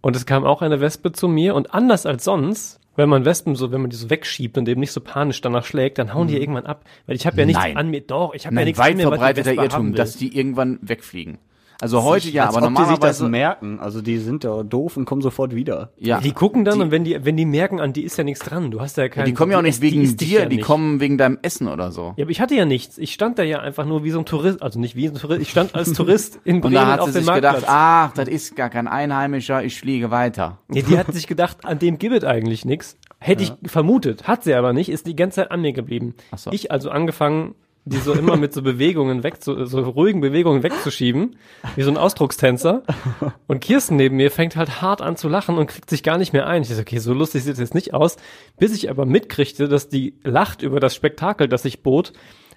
Und 0.00 0.16
es 0.16 0.26
kam 0.26 0.44
auch 0.44 0.62
eine 0.62 0.80
Wespe 0.80 1.12
zu 1.12 1.28
mir. 1.28 1.54
Und 1.54 1.74
anders 1.74 2.06
als 2.06 2.24
sonst, 2.24 2.80
wenn 2.96 3.08
man 3.08 3.24
Wespen 3.24 3.54
so, 3.54 3.72
wenn 3.72 3.80
man 3.80 3.90
die 3.90 3.96
so 3.96 4.10
wegschiebt 4.10 4.56
und 4.58 4.68
eben 4.68 4.80
nicht 4.80 4.92
so 4.92 5.00
panisch 5.00 5.40
danach 5.40 5.64
schlägt, 5.64 5.98
dann 5.98 6.14
hauen 6.14 6.28
die 6.28 6.40
irgendwann 6.40 6.66
ab. 6.66 6.84
Weil 7.06 7.16
ich 7.16 7.26
habe 7.26 7.38
ja 7.38 7.46
nichts 7.46 7.62
Nein. 7.62 7.76
an 7.76 7.90
mir. 7.90 8.00
Doch, 8.00 8.34
ich 8.34 8.46
habe 8.46 8.56
ja 8.56 8.64
nichts 8.64 8.78
an 8.78 8.86
weit 8.86 8.96
mir, 8.96 9.02
die 9.02 9.08
verbreiteter 9.08 9.54
Irrtum, 9.54 9.94
dass 9.94 10.16
die 10.16 10.36
irgendwann 10.36 10.78
wegfliegen. 10.82 11.38
Also 11.80 12.02
heute 12.02 12.28
ja, 12.30 12.46
Als 12.46 12.56
aber 12.56 12.66
ob 12.66 12.74
die 12.74 12.84
sich 12.86 12.98
das 12.98 13.20
normalerweise. 13.20 13.28
merken. 13.28 13.78
Also 13.80 14.02
die 14.02 14.18
sind 14.18 14.42
ja 14.42 14.64
doof 14.64 14.96
und 14.96 15.04
kommen 15.04 15.22
sofort 15.22 15.54
wieder. 15.54 15.92
ja, 15.96 16.20
die 16.20 16.32
gucken 16.32 16.64
dann 16.64 16.74
die- 16.76 16.80
und 16.82 16.90
wenn 16.90 17.04
die, 17.04 17.24
wenn 17.24 17.36
die 17.36 17.44
merken, 17.46 17.78
an 17.80 17.92
die 17.92 18.02
ist 18.02 18.18
ja 18.18 18.24
nichts 18.24 18.44
dran. 18.44 18.70
Du 18.72 18.80
hast 18.80 18.96
ja 18.96 19.08
keinen. 19.08 19.26
die 19.26 19.32
kommen 19.34 19.52
ja 19.52 19.58
auch 19.58 19.62
nicht 19.62 19.80
wegen 19.80 20.00
dich 20.02 20.16
dir, 20.16 20.40
ja 20.40 20.46
die 20.46 20.56
nicht. 20.56 20.64
kommen 20.64 20.98
wegen 20.98 21.18
deinem 21.18 21.38
Essen 21.42 21.68
oder 21.68 21.92
so. 21.92 22.14
Ja, 22.16 22.24
aber 22.24 22.30
ich 22.32 22.40
hatte 22.40 22.56
ja 22.56 22.64
nichts. 22.64 22.98
Ich 22.98 23.12
stand 23.12 23.38
da 23.38 23.44
ja 23.44 23.60
einfach 23.60 23.86
nur 23.86 24.02
wie 24.02 24.10
so 24.10 24.18
ein 24.18 24.24
Tourist, 24.24 24.60
also 24.60 24.80
nicht 24.80 24.96
wie 24.96 25.06
ein 25.06 25.14
Tourist, 25.14 25.40
ich 25.40 25.50
stand 25.50 25.74
als 25.76 25.92
Tourist 25.92 26.40
in 26.44 26.56
Und 26.56 26.62
Bremen 26.62 26.74
da 26.74 26.86
hat 26.88 27.00
auf 27.00 27.08
sie 27.10 27.20
dem 27.20 27.24
sich 27.24 27.34
gedacht, 27.34 27.52
Marktplatz. 27.62 27.74
ach, 27.76 28.12
das 28.14 28.28
ist 28.28 28.56
gar 28.56 28.70
kein 28.70 28.88
Einheimischer, 28.88 29.62
ich 29.62 29.78
fliege 29.78 30.10
weiter. 30.10 30.58
Nee, 30.66 30.82
die 30.82 30.98
hat 30.98 31.12
sich 31.14 31.28
gedacht, 31.28 31.58
an 31.64 31.78
dem 31.78 31.98
gibt 31.98 32.16
es 32.16 32.24
eigentlich 32.24 32.64
nichts. 32.64 32.96
Hätte 33.20 33.42
ich 33.44 33.52
vermutet, 33.70 34.26
hat 34.26 34.42
sie 34.44 34.54
aber 34.54 34.72
nicht, 34.72 34.88
ist 34.88 35.06
die 35.06 35.14
ganze 35.16 35.36
Zeit 35.42 35.50
an 35.52 35.60
mir 35.60 35.72
geblieben. 35.72 36.14
Ach 36.32 36.38
so. 36.38 36.50
Ich 36.52 36.70
also 36.72 36.90
angefangen, 36.90 37.54
die 37.88 37.98
so 37.98 38.12
immer 38.12 38.36
mit 38.36 38.52
so 38.52 38.62
Bewegungen 38.62 39.22
weg, 39.22 39.36
so, 39.40 39.64
so 39.64 39.80
ruhigen 39.80 40.20
Bewegungen 40.20 40.62
wegzuschieben, 40.62 41.36
wie 41.76 41.82
so 41.82 41.90
ein 41.90 41.96
Ausdruckstänzer. 41.96 42.82
Und 43.46 43.60
Kirsten 43.60 43.96
neben 43.96 44.16
mir 44.16 44.30
fängt 44.30 44.56
halt 44.56 44.80
hart 44.82 45.02
an 45.02 45.16
zu 45.16 45.28
lachen 45.28 45.58
und 45.58 45.66
kriegt 45.66 45.90
sich 45.90 46.02
gar 46.02 46.18
nicht 46.18 46.32
mehr 46.32 46.46
ein. 46.46 46.62
Ich 46.62 46.68
so, 46.68 46.80
okay, 46.80 46.98
so 46.98 47.12
lustig 47.12 47.44
sieht 47.44 47.54
es 47.54 47.58
jetzt 47.58 47.74
nicht 47.74 47.94
aus. 47.94 48.16
Bis 48.58 48.74
ich 48.74 48.90
aber 48.90 49.06
mitkriegte, 49.06 49.68
dass 49.68 49.88
die 49.88 50.14
lacht 50.24 50.62
über 50.62 50.80
das 50.80 50.94
Spektakel, 50.94 51.48
das 51.48 51.64
ich 51.64 51.82
bot, 51.82 52.12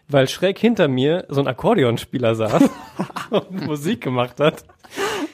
weil 0.08 0.28
schräg 0.28 0.60
hinter 0.60 0.88
mir 0.88 1.26
so 1.30 1.42
ein 1.42 1.48
Akkordeonspieler 1.48 2.36
saß 2.36 2.70
und 3.30 3.66
Musik 3.66 4.02
gemacht 4.02 4.40
hat. 4.40 4.66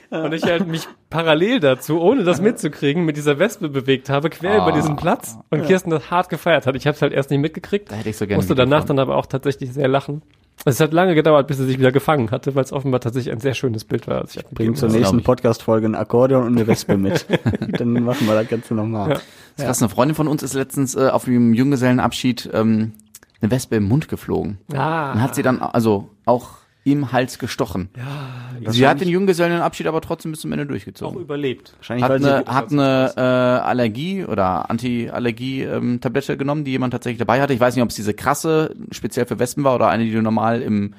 Und 0.10 0.34
ich 0.34 0.44
halt 0.44 0.68
mich 0.68 0.88
parallel 1.10 1.60
dazu, 1.60 2.00
ohne 2.00 2.24
das 2.24 2.42
mitzukriegen, 2.42 3.04
mit 3.06 3.18
dieser 3.18 3.40
Wespe 3.40 3.70
bewegt 3.70 4.10
habe, 4.10 4.30
quer 4.30 4.58
über 4.58 4.72
diesen 4.72 4.96
Platz 4.96 5.38
und 5.50 5.66
Kirsten 5.66 5.90
das 5.90 6.10
hart 6.12 6.30
gefeiert 6.30 6.66
hat. 6.66 6.76
Ich 6.76 6.88
habe 6.88 6.96
es 6.96 7.02
halt 7.02 7.14
erst 7.14 7.30
nicht 7.30 7.40
mitgekriegt. 7.40 7.92
Da 7.92 7.96
hätte 7.96 8.10
ich 8.10 8.18
so 8.18 8.26
gerne 8.26 8.38
Musste 8.38 8.56
danach 8.56 8.86
dann 8.86 9.00
aber 9.00 9.16
auch 9.18 9.26
tatsächlich 9.26 9.74
sehr 9.74 9.88
lachen. 9.88 10.22
Es 10.66 10.80
hat 10.80 10.92
lange 10.92 11.14
gedauert, 11.14 11.48
bis 11.48 11.60
er 11.60 11.66
sich 11.66 11.78
wieder 11.78 11.92
gefangen 11.92 12.32
hatte, 12.32 12.56
weil 12.56 12.64
es 12.64 12.74
offenbar 12.74 13.00
tatsächlich 13.00 13.32
ein 13.32 13.40
sehr 13.40 13.54
schönes 13.54 13.86
Bild 13.86 14.08
war. 14.08 14.22
Als 14.22 14.36
ich 14.36 14.44
Bringen 14.46 14.76
zur 14.76 14.90
nächsten. 14.90 15.22
Podcast-Folge 15.22 15.88
ein 15.88 15.96
Akkordeon 15.96 16.44
und 16.44 16.58
eine 16.58 16.68
Wespe 16.68 16.98
mit. 16.98 17.26
Dann 17.78 17.94
machen 18.04 18.28
wir 18.28 18.34
das 18.34 18.50
Ganze 18.50 18.74
nochmal. 18.74 19.10
Ja. 19.10 19.20
Das 19.56 19.66
krass, 19.66 19.82
eine 19.82 19.90
Freundin 19.90 20.16
von 20.16 20.28
uns 20.28 20.44
ist 20.44 20.54
letztens 20.54 20.96
äh, 20.96 21.10
auf 21.10 21.26
dem 21.26 21.54
Junggesellenabschied 21.54 22.50
ähm, 22.54 22.94
eine 23.42 23.52
Wespe 23.52 23.76
im 23.76 23.88
Mund 23.88 24.08
geflogen. 24.08 24.58
Ah, 24.74 25.14
Und 25.14 25.22
hat 25.22 25.36
sie 25.36 25.44
dann 25.44 25.62
also 25.62 26.10
auch 26.26 26.50
im 26.88 27.12
Hals 27.12 27.38
gestochen. 27.38 27.90
Ja, 27.98 28.72
sie 28.72 28.88
hat 28.88 29.02
den 29.02 29.10
Junggesellenabschied 29.10 29.88
aber 29.88 30.00
trotzdem 30.00 30.32
bis 30.32 30.40
zum 30.40 30.54
Ende 30.54 30.64
auch 30.64 30.70
durchgezogen. 30.70 31.20
überlebt. 31.20 31.74
Wahrscheinlich, 31.76 32.04
Hat 32.04 32.12
weil 32.12 32.22
sie 32.22 32.34
eine, 32.34 32.46
hat 32.46 32.72
eine 32.72 33.14
äh, 33.18 33.68
Allergie 33.68 34.24
oder 34.24 34.70
Anti-Allergie-Tablette 34.70 36.38
genommen, 36.38 36.64
die 36.64 36.72
jemand 36.72 36.94
tatsächlich 36.94 37.20
dabei 37.20 37.42
hatte. 37.42 37.54
Ich 37.54 37.60
weiß 37.60 37.76
nicht, 37.76 37.84
ob 37.84 37.90
es 37.90 37.96
diese 37.96 38.14
krasse 38.14 38.74
speziell 38.92 39.26
für 39.26 39.38
Wespen 39.38 39.66
war 39.66 39.76
oder 39.76 39.90
eine, 39.90 40.06
die 40.06 40.14
du 40.14 40.22
normal 40.22 40.62
im 40.62 40.94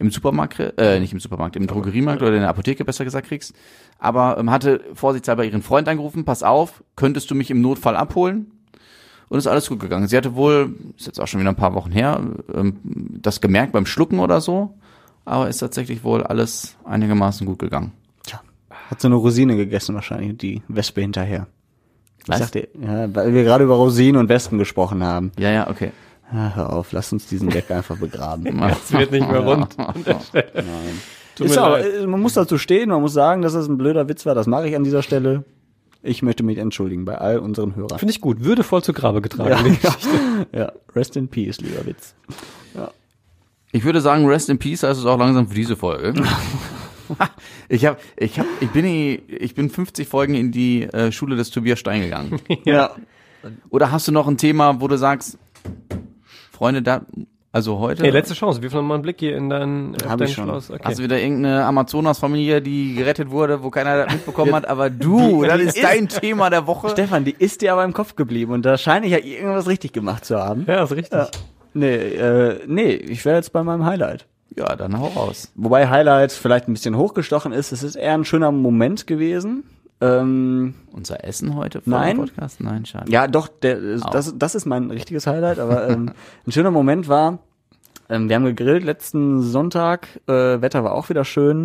im 0.00 0.10
Supermarkt, 0.10 0.58
äh, 0.76 0.98
nicht 0.98 1.12
im 1.12 1.20
Supermarkt, 1.20 1.54
im 1.54 1.68
Drogeriemarkt 1.68 2.20
oder 2.20 2.32
in 2.34 2.40
der 2.40 2.48
Apotheke 2.48 2.84
besser 2.84 3.04
gesagt 3.04 3.28
kriegst. 3.28 3.54
Aber 4.00 4.38
ähm, 4.38 4.50
hatte 4.50 4.80
vorsichtshalber 4.94 5.44
ihren 5.44 5.62
Freund 5.62 5.88
angerufen, 5.88 6.24
pass 6.24 6.42
auf, 6.42 6.82
könntest 6.96 7.30
du 7.30 7.36
mich 7.36 7.50
im 7.50 7.60
Notfall 7.60 7.96
abholen? 7.96 8.50
Und 9.28 9.38
ist 9.38 9.46
alles 9.46 9.68
gut 9.68 9.80
gegangen. 9.80 10.06
Sie 10.08 10.16
hatte 10.16 10.34
wohl, 10.34 10.74
ist 10.96 11.06
jetzt 11.06 11.20
auch 11.20 11.26
schon 11.28 11.40
wieder 11.40 11.50
ein 11.50 11.56
paar 11.56 11.74
Wochen 11.74 11.92
her, 11.92 12.20
ähm, 12.52 12.76
das 13.22 13.40
gemerkt 13.40 13.72
beim 13.72 13.86
Schlucken 13.86 14.18
oder 14.18 14.40
so, 14.40 14.74
aber 15.24 15.48
ist 15.48 15.58
tatsächlich 15.58 16.04
wohl 16.04 16.22
alles 16.22 16.76
einigermaßen 16.84 17.46
gut 17.46 17.58
gegangen. 17.58 17.92
Tja, 18.24 18.40
hat 18.90 19.00
so 19.00 19.08
eine 19.08 19.14
Rosine 19.16 19.56
gegessen 19.56 19.94
wahrscheinlich, 19.94 20.36
die 20.38 20.62
Wespe 20.68 21.00
hinterher. 21.00 21.46
Was? 22.26 22.36
Ich 22.40 22.44
dachte, 22.46 22.68
ja, 22.80 23.14
weil 23.14 23.34
wir 23.34 23.44
gerade 23.44 23.64
über 23.64 23.74
Rosinen 23.74 24.18
und 24.20 24.28
Wespen 24.28 24.58
gesprochen 24.58 25.02
haben. 25.04 25.32
Ja, 25.38 25.50
ja, 25.50 25.68
okay. 25.68 25.92
Ah, 26.32 26.52
hör 26.54 26.72
auf, 26.72 26.92
lass 26.92 27.12
uns 27.12 27.26
diesen 27.26 27.50
Gag 27.50 27.70
einfach 27.70 27.98
begraben. 27.98 28.46
Es 28.62 28.92
wird 28.92 29.12
nicht 29.12 29.30
mehr 29.30 29.40
rund. 29.40 29.76
Tut 31.36 31.46
Ist 31.46 31.50
mir 31.50 31.56
ja, 31.56 31.66
auch- 31.66 31.70
leid. 31.72 31.94
äh, 32.02 32.06
man 32.06 32.20
muss 32.20 32.34
dazu 32.34 32.58
stehen, 32.58 32.88
man 32.90 33.00
muss 33.02 33.12
sagen, 33.12 33.42
dass 33.42 33.54
es 33.54 33.68
ein 33.68 33.76
blöder 33.76 34.08
Witz 34.08 34.24
war. 34.24 34.34
Das 34.34 34.46
mache 34.46 34.68
ich 34.68 34.76
an 34.76 34.84
dieser 34.84 35.02
Stelle. 35.02 35.44
Ich 36.02 36.22
möchte 36.22 36.42
mich 36.42 36.58
entschuldigen 36.58 37.04
bei 37.04 37.16
all 37.18 37.38
unseren 37.38 37.76
Hörern. 37.76 37.98
Finde 37.98 38.12
ich 38.12 38.20
gut. 38.20 38.44
Würdevoll 38.44 38.82
zu 38.82 38.92
Grabe 38.92 39.20
getragen. 39.20 39.50
Ja, 39.50 39.62
die 39.62 39.70
Geschichte. 39.70 40.08
ja, 40.52 40.72
rest 40.94 41.16
in 41.16 41.28
peace, 41.28 41.60
lieber 41.60 41.84
Witz. 41.86 42.14
Ich 43.74 43.82
würde 43.84 44.00
sagen, 44.00 44.24
Rest 44.26 44.48
in 44.50 44.58
Peace 44.58 44.84
heißt 44.84 45.00
es 45.00 45.04
auch 45.04 45.18
langsam 45.18 45.48
für 45.48 45.54
diese 45.54 45.74
Folge. 45.74 46.14
ich 47.68 47.84
habe, 47.86 47.98
ich 48.16 48.38
habe, 48.38 48.48
ich 48.60 48.70
bin, 48.70 48.84
ich 48.86 49.54
bin 49.56 49.68
50 49.68 50.06
Folgen 50.06 50.34
in 50.34 50.52
die 50.52 50.84
äh, 50.84 51.10
Schule 51.10 51.34
des 51.34 51.50
Tobias 51.50 51.80
Stein 51.80 52.02
gegangen. 52.02 52.38
Ja. 52.64 52.90
Oder 53.70 53.90
hast 53.90 54.06
du 54.08 54.12
noch 54.12 54.28
ein 54.28 54.38
Thema, 54.38 54.80
wo 54.80 54.86
du 54.88 54.96
sagst, 54.96 55.38
Freunde, 56.52 56.82
da 56.82 57.02
Also 57.52 57.78
heute. 57.80 58.04
Hey, 58.04 58.10
letzte 58.10 58.34
Chance. 58.34 58.62
Wirf 58.62 58.72
noch 58.74 58.82
mal 58.82 58.94
einen 58.94 59.02
Blick 59.02 59.16
hier 59.18 59.36
in 59.36 59.50
dein, 59.50 59.96
Hab 60.08 60.18
dein 60.18 60.28
ich 60.28 60.34
schon. 60.34 60.44
Schloss. 60.44 60.70
Okay. 60.70 60.80
Hast 60.84 61.00
du 61.00 61.02
wieder 61.02 61.18
irgendeine 61.20 61.64
Amazonas-Familie, 61.66 62.62
die 62.62 62.94
gerettet 62.94 63.30
wurde, 63.30 63.62
wo 63.64 63.70
keiner 63.70 64.04
das 64.04 64.12
mitbekommen 64.14 64.54
hat, 64.54 64.66
aber 64.68 64.88
du, 64.88 65.42
Die- 65.42 65.48
das 65.48 65.58
die 65.58 65.64
ist 65.64 65.76
ist- 65.76 65.84
dein 65.84 66.08
Thema 66.08 66.48
der 66.48 66.66
Woche. 66.68 66.90
Stefan, 66.90 67.24
die 67.24 67.34
ist 67.36 67.60
dir 67.60 67.72
aber 67.72 67.84
im 67.84 67.92
Kopf 67.92 68.14
geblieben 68.16 68.52
und 68.52 68.64
da 68.64 68.78
scheine 68.78 69.04
ich 69.06 69.12
ja 69.12 69.18
irgendwas 69.18 69.66
richtig 69.66 69.92
gemacht 69.92 70.24
zu 70.24 70.38
haben. 70.38 70.64
ja, 70.68 70.84
ist 70.84 70.92
richtig. 70.92 71.20
Nee, 71.74 71.94
äh, 71.96 72.60
nee, 72.66 72.92
ich 72.92 73.24
wäre 73.24 73.36
jetzt 73.36 73.52
bei 73.52 73.62
meinem 73.62 73.84
Highlight. 73.84 74.26
Ja, 74.56 74.76
dann 74.76 74.98
hau 74.98 75.08
raus. 75.08 75.50
Wobei 75.56 75.88
Highlight 75.88 76.32
vielleicht 76.32 76.68
ein 76.68 76.72
bisschen 76.72 76.96
hochgestochen 76.96 77.52
ist. 77.52 77.72
Es 77.72 77.82
ist 77.82 77.96
eher 77.96 78.14
ein 78.14 78.24
schöner 78.24 78.52
Moment 78.52 79.06
gewesen. 79.06 79.64
Ähm, 80.00 80.74
Unser 80.92 81.24
Essen 81.24 81.56
heute 81.56 81.80
vor 81.80 81.90
Nein. 81.92 82.16
dem 82.16 82.26
Podcast? 82.26 82.60
Nein, 82.60 82.84
schade. 82.86 83.10
ja, 83.10 83.26
doch, 83.26 83.48
der, 83.48 83.80
das, 84.12 84.34
das 84.36 84.54
ist 84.54 84.66
mein 84.66 84.90
richtiges 84.90 85.26
Highlight. 85.26 85.58
Aber 85.58 85.88
ähm, 85.88 86.12
ein 86.46 86.52
schöner 86.52 86.70
Moment 86.70 87.08
war, 87.08 87.38
ähm, 88.08 88.28
wir 88.28 88.36
haben 88.36 88.44
gegrillt 88.44 88.84
letzten 88.84 89.42
Sonntag. 89.42 90.20
Äh, 90.26 90.60
Wetter 90.60 90.84
war 90.84 90.92
auch 90.92 91.08
wieder 91.08 91.24
schön, 91.24 91.64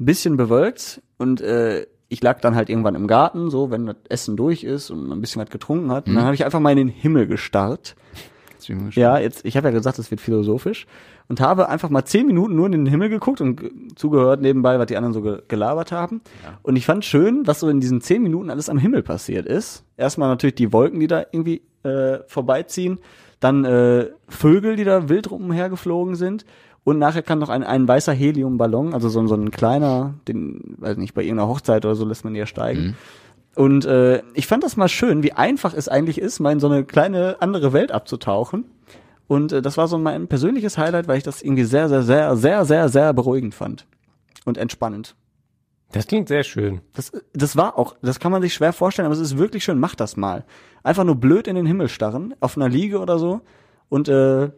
ein 0.00 0.04
bisschen 0.04 0.36
bewölkt 0.36 1.02
und 1.18 1.40
äh, 1.40 1.86
ich 2.08 2.22
lag 2.22 2.40
dann 2.40 2.54
halt 2.54 2.68
irgendwann 2.68 2.94
im 2.94 3.06
Garten, 3.06 3.50
so 3.50 3.70
wenn 3.70 3.86
das 3.86 3.96
Essen 4.08 4.36
durch 4.36 4.64
ist 4.64 4.90
und 4.90 5.06
man 5.08 5.18
ein 5.18 5.20
bisschen 5.22 5.40
was 5.40 5.48
getrunken 5.48 5.90
hat. 5.90 6.06
Und 6.06 6.14
dann 6.14 6.24
habe 6.24 6.34
ich 6.34 6.44
einfach 6.44 6.60
mal 6.60 6.70
in 6.70 6.76
den 6.76 6.88
Himmel 6.88 7.26
gestarrt. 7.26 7.94
Jetzt 8.62 8.68
bin 8.68 8.76
ich 8.76 8.82
mal 8.82 8.86
gespannt. 8.86 9.02
Ja, 9.02 9.18
jetzt, 9.18 9.44
ich 9.44 9.56
habe 9.56 9.68
ja 9.68 9.72
gesagt, 9.72 9.98
es 9.98 10.10
wird 10.10 10.20
philosophisch 10.20 10.86
und 11.28 11.40
habe 11.40 11.68
einfach 11.68 11.90
mal 11.90 12.04
zehn 12.04 12.26
Minuten 12.26 12.54
nur 12.54 12.66
in 12.66 12.72
den 12.72 12.86
Himmel 12.86 13.08
geguckt 13.08 13.40
und 13.40 13.56
ge- 13.60 13.70
zugehört 13.96 14.40
nebenbei, 14.40 14.78
was 14.78 14.86
die 14.86 14.96
anderen 14.96 15.12
so 15.14 15.22
ge 15.22 15.38
gelabert 15.48 15.92
haben. 15.92 16.20
Und 16.62 16.76
ich 16.76 16.86
fand 16.86 17.04
schön, 17.04 17.46
was 17.46 17.60
so 17.60 17.68
in 17.68 17.80
diesen 17.80 18.00
zehn 18.00 18.22
Minuten 18.22 18.50
alles 18.50 18.68
am 18.68 18.78
Himmel 18.78 19.02
passiert 19.02 19.46
ist. 19.46 19.84
Erstmal 19.96 20.28
natürlich 20.28 20.54
die 20.56 20.72
Wolken, 20.72 21.00
die 21.00 21.06
da 21.06 21.24
irgendwie 21.32 21.62
äh, 21.84 22.18
vorbeiziehen, 22.26 22.98
dann 23.40 23.64
äh, 23.64 24.06
Vögel, 24.28 24.76
die 24.76 24.84
da 24.84 25.08
wild 25.08 25.30
rumhergeflogen 25.30 26.14
sind. 26.14 26.44
Und 26.84 26.98
nachher 26.98 27.22
kam 27.22 27.38
noch 27.38 27.48
ein, 27.48 27.62
ein 27.62 27.86
weißer 27.86 28.12
Heliumballon, 28.12 28.92
also 28.92 29.08
so, 29.08 29.20
ein- 29.20 29.28
so 29.28 29.34
ein 29.36 29.50
kleiner, 29.52 30.14
den, 30.26 30.74
weiß 30.78 30.96
nicht, 30.96 31.14
bei 31.14 31.22
irgendeiner 31.22 31.48
Hochzeit 31.48 31.84
oder 31.84 31.94
so 31.94 32.04
lässt 32.04 32.24
man 32.24 32.34
ja 32.34 32.46
steigen. 32.46 32.96
Und 33.54 33.84
äh, 33.84 34.22
ich 34.34 34.46
fand 34.46 34.62
das 34.64 34.76
mal 34.76 34.88
schön, 34.88 35.22
wie 35.22 35.32
einfach 35.32 35.74
es 35.74 35.88
eigentlich 35.88 36.18
ist, 36.18 36.40
mal 36.40 36.52
in 36.52 36.60
so 36.60 36.68
eine 36.68 36.84
kleine 36.84 37.36
andere 37.40 37.72
Welt 37.72 37.92
abzutauchen. 37.92 38.64
Und 39.26 39.52
äh, 39.52 39.62
das 39.62 39.76
war 39.76 39.88
so 39.88 39.98
mein 39.98 40.26
persönliches 40.28 40.78
Highlight, 40.78 41.06
weil 41.08 41.18
ich 41.18 41.22
das 41.24 41.42
irgendwie 41.42 41.64
sehr, 41.64 41.88
sehr, 41.88 42.02
sehr, 42.02 42.36
sehr, 42.36 42.64
sehr, 42.64 42.88
sehr 42.88 43.12
beruhigend 43.12 43.54
fand. 43.54 43.86
Und 44.44 44.58
entspannend. 44.58 45.14
Das 45.92 46.06
klingt 46.06 46.28
sehr 46.28 46.42
schön. 46.42 46.80
Das, 46.94 47.12
das 47.34 47.54
war 47.56 47.78
auch, 47.78 47.96
das 48.00 48.18
kann 48.18 48.32
man 48.32 48.40
sich 48.40 48.54
schwer 48.54 48.72
vorstellen, 48.72 49.04
aber 49.06 49.14
es 49.14 49.20
ist 49.20 49.36
wirklich 49.36 49.62
schön. 49.62 49.78
Macht 49.78 50.00
das 50.00 50.16
mal. 50.16 50.44
Einfach 50.82 51.04
nur 51.04 51.16
blöd 51.16 51.46
in 51.46 51.54
den 51.54 51.66
Himmel 51.66 51.88
starren, 51.88 52.34
auf 52.40 52.56
einer 52.56 52.68
Liege 52.70 52.98
oder 52.98 53.18
so. 53.18 53.42
Und 53.90 54.08
äh, 54.08 54.50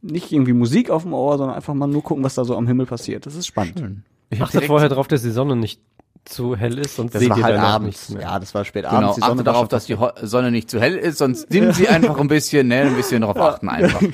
nicht 0.00 0.32
irgendwie 0.32 0.54
Musik 0.54 0.88
auf 0.90 1.02
dem 1.02 1.12
Ohr, 1.12 1.36
sondern 1.36 1.54
einfach 1.56 1.74
mal 1.74 1.86
nur 1.86 2.02
gucken, 2.02 2.24
was 2.24 2.34
da 2.34 2.44
so 2.44 2.56
am 2.56 2.66
Himmel 2.66 2.86
passiert. 2.86 3.26
Das 3.26 3.34
ist 3.34 3.46
spannend. 3.46 4.02
Ich 4.30 4.40
hab 4.40 4.46
Achtet 4.46 4.60
direkt- 4.60 4.68
vorher 4.68 4.88
drauf, 4.88 5.08
dass 5.08 5.22
die 5.22 5.30
Sonne 5.30 5.54
nicht 5.56 5.82
zu 6.28 6.56
hell 6.56 6.78
ist, 6.78 6.96
sonst 6.96 7.14
Das 7.14 7.20
seht 7.22 7.30
war 7.30 7.38
ihr 7.38 7.44
halt 7.44 7.58
abends. 7.58 7.86
nichts 7.86 8.08
mehr. 8.10 8.22
Ja, 8.22 8.38
das 8.38 8.54
war 8.54 8.64
spät 8.64 8.84
Genau, 8.84 8.96
abends. 8.96 9.14
Die 9.16 9.20
Sonne 9.22 9.42
darauf, 9.44 9.68
dass 9.68 9.86
die 9.86 9.96
Ho 9.96 10.10
Sonne 10.22 10.50
nicht 10.50 10.70
zu 10.70 10.80
hell 10.80 10.96
ist, 10.96 11.18
sonst 11.18 11.52
dimmen 11.52 11.72
sie 11.72 11.88
einfach 11.88 12.18
ein 12.18 12.28
bisschen, 12.28 12.68
ne, 12.68 12.82
ein 12.82 12.94
bisschen 12.94 13.20
darauf 13.22 13.38
achten 13.38 13.68
einfach. 13.68 14.00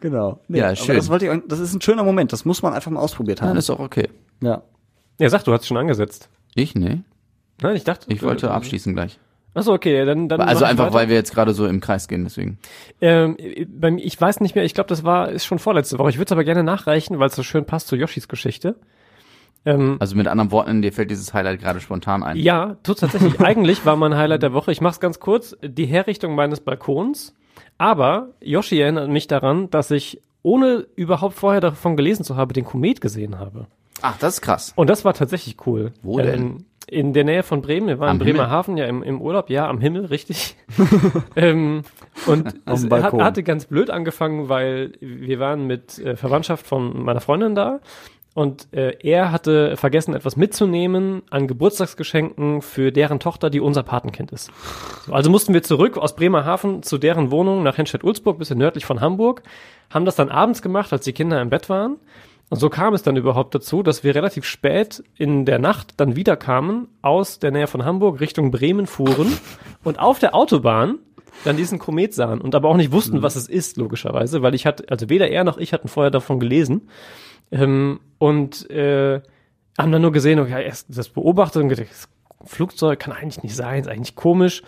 Genau. 0.00 0.40
Nee, 0.48 0.58
Ja, 0.58 0.74
schön. 0.74 0.96
Das 0.96 1.08
wollte 1.08 1.26
ich, 1.26 1.42
das 1.46 1.60
ist 1.60 1.74
ein 1.74 1.80
schöner 1.80 2.02
Moment. 2.02 2.32
Das 2.32 2.44
muss 2.44 2.60
man 2.62 2.72
einfach 2.74 2.90
mal 2.90 2.98
ausprobiert 2.98 3.40
Dann 3.40 3.50
haben. 3.50 3.56
ist 3.56 3.70
auch 3.70 3.78
okay. 3.78 4.08
Ja. 4.40 4.62
Ja, 5.20 5.28
sag, 5.28 5.44
du 5.44 5.52
hast 5.52 5.64
schon 5.64 5.76
angesetzt. 5.76 6.28
Ich, 6.56 6.74
ne? 6.74 7.04
Nein, 7.60 7.76
ich 7.76 7.84
dachte. 7.84 8.06
Ich 8.12 8.20
wollte 8.24 8.50
abschließen 8.50 8.94
gleich. 8.94 9.20
Achso, 9.54 9.72
okay, 9.72 10.04
dann, 10.04 10.28
dann 10.28 10.40
Also 10.40 10.64
einfach, 10.64 10.86
weiter. 10.86 10.94
weil 10.94 11.08
wir 11.08 11.14
jetzt 11.14 11.32
gerade 11.32 11.54
so 11.54 11.66
im 11.68 11.80
Kreis 11.80 12.08
gehen, 12.08 12.24
deswegen. 12.24 12.58
Ähm, 13.00 13.36
bei 13.68 13.92
mir, 13.92 14.02
ich 14.02 14.20
weiß 14.20 14.40
nicht 14.40 14.54
mehr, 14.56 14.64
ich 14.64 14.74
glaube, 14.74 14.88
das 14.88 15.04
war 15.04 15.28
ist 15.28 15.44
schon 15.44 15.60
vorletzte 15.60 15.98
Woche. 16.00 16.08
Ich 16.10 16.16
würde 16.16 16.24
es 16.24 16.32
aber 16.32 16.42
gerne 16.42 16.64
nachreichen, 16.64 17.20
weil 17.20 17.28
es 17.28 17.36
so 17.36 17.42
schön 17.44 17.64
passt 17.64 17.86
zu 17.86 17.94
Yoshis 17.94 18.26
Geschichte. 18.26 18.74
Ähm, 19.64 19.96
Also 20.00 20.16
mit 20.16 20.26
anderen 20.26 20.50
Worten, 20.50 20.82
dir 20.82 20.92
fällt 20.92 21.10
dieses 21.10 21.32
Highlight 21.34 21.60
gerade 21.60 21.80
spontan 21.80 22.22
ein. 22.22 22.36
ja, 22.36 22.76
tut 22.82 22.98
tatsächlich. 22.98 23.40
Eigentlich 23.40 23.84
war 23.86 23.96
mein 23.96 24.16
Highlight 24.16 24.42
der 24.42 24.52
Woche, 24.52 24.72
ich 24.72 24.80
mach's 24.80 25.00
ganz 25.00 25.20
kurz, 25.20 25.56
die 25.62 25.86
Herrichtung 25.86 26.34
meines 26.34 26.60
Balkons. 26.60 27.34
Aber 27.78 28.28
Yoshi 28.40 28.80
erinnert 28.80 29.08
mich 29.08 29.26
daran, 29.26 29.70
dass 29.70 29.90
ich, 29.90 30.20
ohne 30.42 30.86
überhaupt 30.96 31.34
vorher 31.34 31.60
davon 31.60 31.96
gelesen 31.96 32.24
zu 32.24 32.36
haben, 32.36 32.52
den 32.52 32.64
Komet 32.64 33.00
gesehen 33.00 33.38
habe. 33.38 33.66
Ach, 34.02 34.18
das 34.18 34.34
ist 34.34 34.40
krass. 34.42 34.72
Und 34.74 34.90
das 34.90 35.04
war 35.04 35.14
tatsächlich 35.14 35.56
cool. 35.66 35.92
Wo 36.02 36.18
denn? 36.18 36.34
Ähm, 36.40 36.64
in 36.88 37.12
der 37.12 37.24
Nähe 37.24 37.42
von 37.42 37.62
Bremen. 37.62 37.86
Wir 37.86 37.98
waren 38.00 38.10
Am 38.10 38.20
in 38.20 38.24
Bremerhaven, 38.26 38.76
Himmel? 38.76 38.84
ja, 38.84 38.88
im, 38.90 39.02
im 39.02 39.20
Urlaub, 39.22 39.48
ja, 39.50 39.68
am 39.68 39.80
Himmel, 39.80 40.06
richtig. 40.06 40.56
ähm, 41.36 41.82
und 42.26 42.54
es 42.66 42.90
hat, 42.90 43.12
hatte 43.12 43.42
ganz 43.42 43.66
blöd 43.66 43.88
angefangen, 43.88 44.48
weil 44.48 44.92
wir 45.00 45.38
waren 45.38 45.66
mit 45.66 45.98
äh, 45.98 46.16
Verwandtschaft 46.16 46.66
von 46.66 47.04
meiner 47.04 47.20
Freundin 47.20 47.54
da. 47.54 47.80
Und 48.34 48.68
äh, 48.72 48.96
er 49.02 49.30
hatte 49.30 49.76
vergessen, 49.76 50.14
etwas 50.14 50.36
mitzunehmen 50.36 51.22
an 51.28 51.46
Geburtstagsgeschenken 51.46 52.62
für 52.62 52.90
deren 52.90 53.20
Tochter, 53.20 53.50
die 53.50 53.60
unser 53.60 53.82
Patenkind 53.82 54.32
ist. 54.32 54.50
So, 55.06 55.12
also 55.12 55.28
mussten 55.30 55.52
wir 55.52 55.62
zurück 55.62 55.98
aus 55.98 56.16
Bremerhaven 56.16 56.82
zu 56.82 56.96
deren 56.96 57.30
Wohnung 57.30 57.62
nach 57.62 57.76
Henstedt-Ulzburg, 57.76 58.38
bisschen 58.38 58.58
nördlich 58.58 58.86
von 58.86 59.02
Hamburg, 59.02 59.42
haben 59.90 60.06
das 60.06 60.16
dann 60.16 60.30
abends 60.30 60.62
gemacht, 60.62 60.92
als 60.92 61.04
die 61.04 61.12
Kinder 61.12 61.42
im 61.42 61.50
Bett 61.50 61.68
waren. 61.68 61.96
Und 62.48 62.58
so 62.58 62.68
kam 62.68 62.92
es 62.94 63.02
dann 63.02 63.16
überhaupt 63.16 63.54
dazu, 63.54 63.82
dass 63.82 64.04
wir 64.04 64.14
relativ 64.14 64.44
spät 64.44 65.02
in 65.16 65.44
der 65.46 65.58
Nacht 65.58 65.94
dann 65.98 66.16
wieder 66.16 66.36
kamen, 66.36 66.88
aus 67.00 67.38
der 67.38 67.50
Nähe 67.50 67.66
von 67.66 67.84
Hamburg 67.84 68.20
Richtung 68.20 68.50
Bremen 68.50 68.86
fuhren 68.86 69.38
und 69.84 69.98
auf 69.98 70.18
der 70.18 70.34
Autobahn 70.34 70.98
dann 71.44 71.56
diesen 71.56 71.78
Komet 71.78 72.14
sahen 72.14 72.40
und 72.40 72.54
aber 72.54 72.68
auch 72.68 72.76
nicht 72.76 72.92
wussten, 72.92 73.22
was 73.22 73.36
es 73.36 73.48
ist, 73.48 73.76
logischerweise, 73.78 74.42
weil 74.42 74.54
ich 74.54 74.66
hatte, 74.66 74.84
also 74.90 75.08
weder 75.08 75.28
er 75.28 75.44
noch 75.44 75.56
ich 75.56 75.72
hatten 75.72 75.88
vorher 75.88 76.10
davon 76.10 76.40
gelesen. 76.40 76.88
Ähm, 77.50 78.00
und 78.22 78.70
äh, 78.70 79.20
haben 79.76 79.90
dann 79.90 80.00
nur 80.00 80.12
gesehen, 80.12 80.38
okay, 80.38 80.64
erst 80.64 80.96
das 80.96 81.08
beobachtet 81.08 81.60
und 81.60 81.68
gedacht, 81.68 81.88
das 81.90 82.08
Flugzeug 82.44 83.00
kann 83.00 83.12
eigentlich 83.12 83.42
nicht 83.42 83.56
sein, 83.56 83.80
ist 83.80 83.88
eigentlich 83.88 84.14
komisch. 84.14 84.62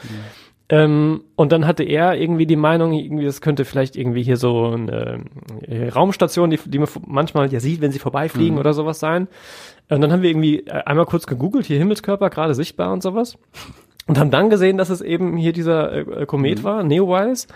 Ähm, 0.69 1.23
und 1.37 1.53
dann 1.53 1.65
hatte 1.65 1.85
er 1.85 2.17
irgendwie 2.17 2.47
die 2.47 2.57
Meinung, 2.57 2.93
irgendwie, 2.93 3.27
das 3.27 3.41
könnte 3.41 3.65
vielleicht 3.65 3.95
irgendwie 3.95 4.25
hier 4.25 4.39
so 4.39 4.71
eine 4.71 5.21
äh, 5.69 5.89
Raumstation, 5.89 6.51
die, 6.51 6.59
die 6.65 6.81
man 6.81 6.89
manchmal 7.07 7.53
ja 7.53 7.61
sieht, 7.61 7.81
wenn 7.81 7.93
sie 7.93 8.01
vorbeifliegen 8.01 8.59
oder 8.59 8.73
sowas 8.73 8.99
sein. 8.99 9.29
Und 9.89 10.01
dann 10.01 10.11
haben 10.11 10.23
wir 10.23 10.31
irgendwie 10.31 10.67
äh, 10.67 10.83
einmal 10.85 11.07
kurz 11.07 11.29
gegoogelt, 11.29 11.67
hier 11.67 11.79
Himmelskörper 11.79 12.31
gerade 12.31 12.55
sichtbar 12.55 12.93
und 12.93 13.05
sowas. 13.05 13.39
Und 14.09 14.19
haben 14.19 14.33
dann 14.33 14.51
gesehen, 14.51 14.79
dass 14.79 14.91
es 14.91 15.01
eben 15.01 15.37
hier 15.37 15.53
dieser 15.53 15.93
äh, 15.93 16.27
Komet 16.27 16.65
war, 16.65 16.83
Neowise. 16.83 17.47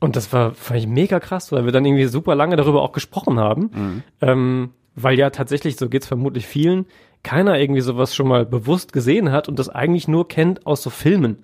Und 0.00 0.16
das 0.16 0.30
war, 0.34 0.52
fand 0.52 0.80
ich 0.80 0.86
mega 0.86 1.18
krass, 1.18 1.50
weil 1.50 1.64
wir 1.64 1.72
dann 1.72 1.86
irgendwie 1.86 2.06
super 2.06 2.34
lange 2.34 2.56
darüber 2.56 2.82
auch 2.82 2.92
gesprochen 2.92 3.38
haben. 3.38 4.02
Ähm, 4.20 4.70
weil 5.02 5.18
ja 5.18 5.30
tatsächlich, 5.30 5.76
so 5.76 5.88
geht's 5.88 6.06
vermutlich 6.06 6.46
vielen, 6.46 6.86
keiner 7.22 7.58
irgendwie 7.58 7.80
sowas 7.80 8.14
schon 8.14 8.28
mal 8.28 8.46
bewusst 8.46 8.92
gesehen 8.92 9.30
hat 9.30 9.48
und 9.48 9.58
das 9.58 9.68
eigentlich 9.68 10.08
nur 10.08 10.28
kennt 10.28 10.66
aus 10.66 10.82
so 10.82 10.90
Filmen, 10.90 11.38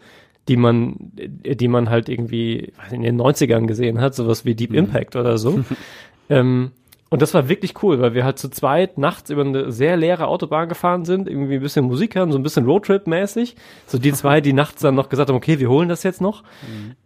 die 0.49 0.57
man, 0.57 0.97
die 1.01 1.69
man 1.69 1.91
halt 1.91 2.09
irgendwie 2.09 2.73
in 2.91 3.03
den 3.03 3.21
90ern 3.21 3.67
gesehen 3.67 4.01
hat, 4.01 4.15
sowas 4.15 4.45
wie 4.45 4.55
Deep 4.55 4.73
Impact 4.73 5.17
oder 5.17 5.39
so. 5.39 5.65
ähm, 6.31 6.71
und 7.09 7.23
das 7.23 7.35
war 7.35 7.49
wirklich 7.49 7.83
cool, 7.83 8.01
weil 8.01 8.15
wir 8.15 8.25
halt 8.25 8.39
zu 8.39 8.49
zweit 8.49 8.99
nachts 8.99 9.31
über 9.31 9.43
eine 9.43 9.71
sehr 9.71 9.97
leere 9.97 10.27
Autobahn 10.27 10.69
gefahren 10.69 11.05
sind, 11.05 11.29
irgendwie 11.29 11.55
ein 11.55 11.63
bisschen 11.63 11.85
Musik 11.85 12.17
haben, 12.17 12.33
so 12.33 12.39
ein 12.39 12.43
bisschen 12.43 12.67
Roadtrip-mäßig. 12.67 13.55
So 13.87 13.99
die 13.99 14.13
zwei, 14.13 14.41
die 14.41 14.53
nachts 14.53 14.83
dann 14.83 14.97
noch 14.97 15.09
gesagt 15.09 15.31
haben, 15.31 15.37
okay, 15.37 15.61
wir 15.61 15.71
holen 15.71 15.89
das 15.89 16.03
jetzt 16.03 16.21
noch. 16.21 16.43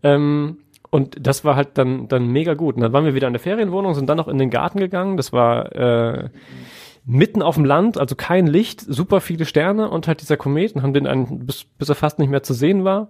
Ähm, 0.02 0.58
und 0.90 1.16
das 1.24 1.44
war 1.44 1.56
halt 1.56 1.78
dann, 1.78 2.08
dann 2.08 2.26
mega 2.26 2.54
gut. 2.54 2.74
Und 2.74 2.82
dann 2.82 2.92
waren 2.92 3.04
wir 3.04 3.14
wieder 3.14 3.28
in 3.28 3.32
der 3.32 3.40
Ferienwohnung, 3.40 3.94
sind 3.94 4.08
dann 4.08 4.16
noch 4.16 4.28
in 4.28 4.38
den 4.38 4.50
Garten 4.50 4.78
gegangen. 4.78 5.16
Das 5.16 5.32
war 5.32 5.72
äh, 5.74 6.28
mitten 7.04 7.42
auf 7.42 7.54
dem 7.54 7.64
Land, 7.64 7.98
also 7.98 8.16
kein 8.16 8.46
Licht, 8.46 8.80
super 8.80 9.20
viele 9.20 9.44
Sterne 9.44 9.88
und 9.88 10.08
halt 10.08 10.20
dieser 10.20 10.36
Komet 10.36 10.74
und 10.74 10.82
haben 10.82 10.92
den 10.92 11.06
einen, 11.06 11.46
bis, 11.46 11.64
bis 11.64 11.88
er 11.88 11.94
fast 11.94 12.18
nicht 12.18 12.28
mehr 12.28 12.42
zu 12.42 12.54
sehen 12.54 12.84
war, 12.84 13.08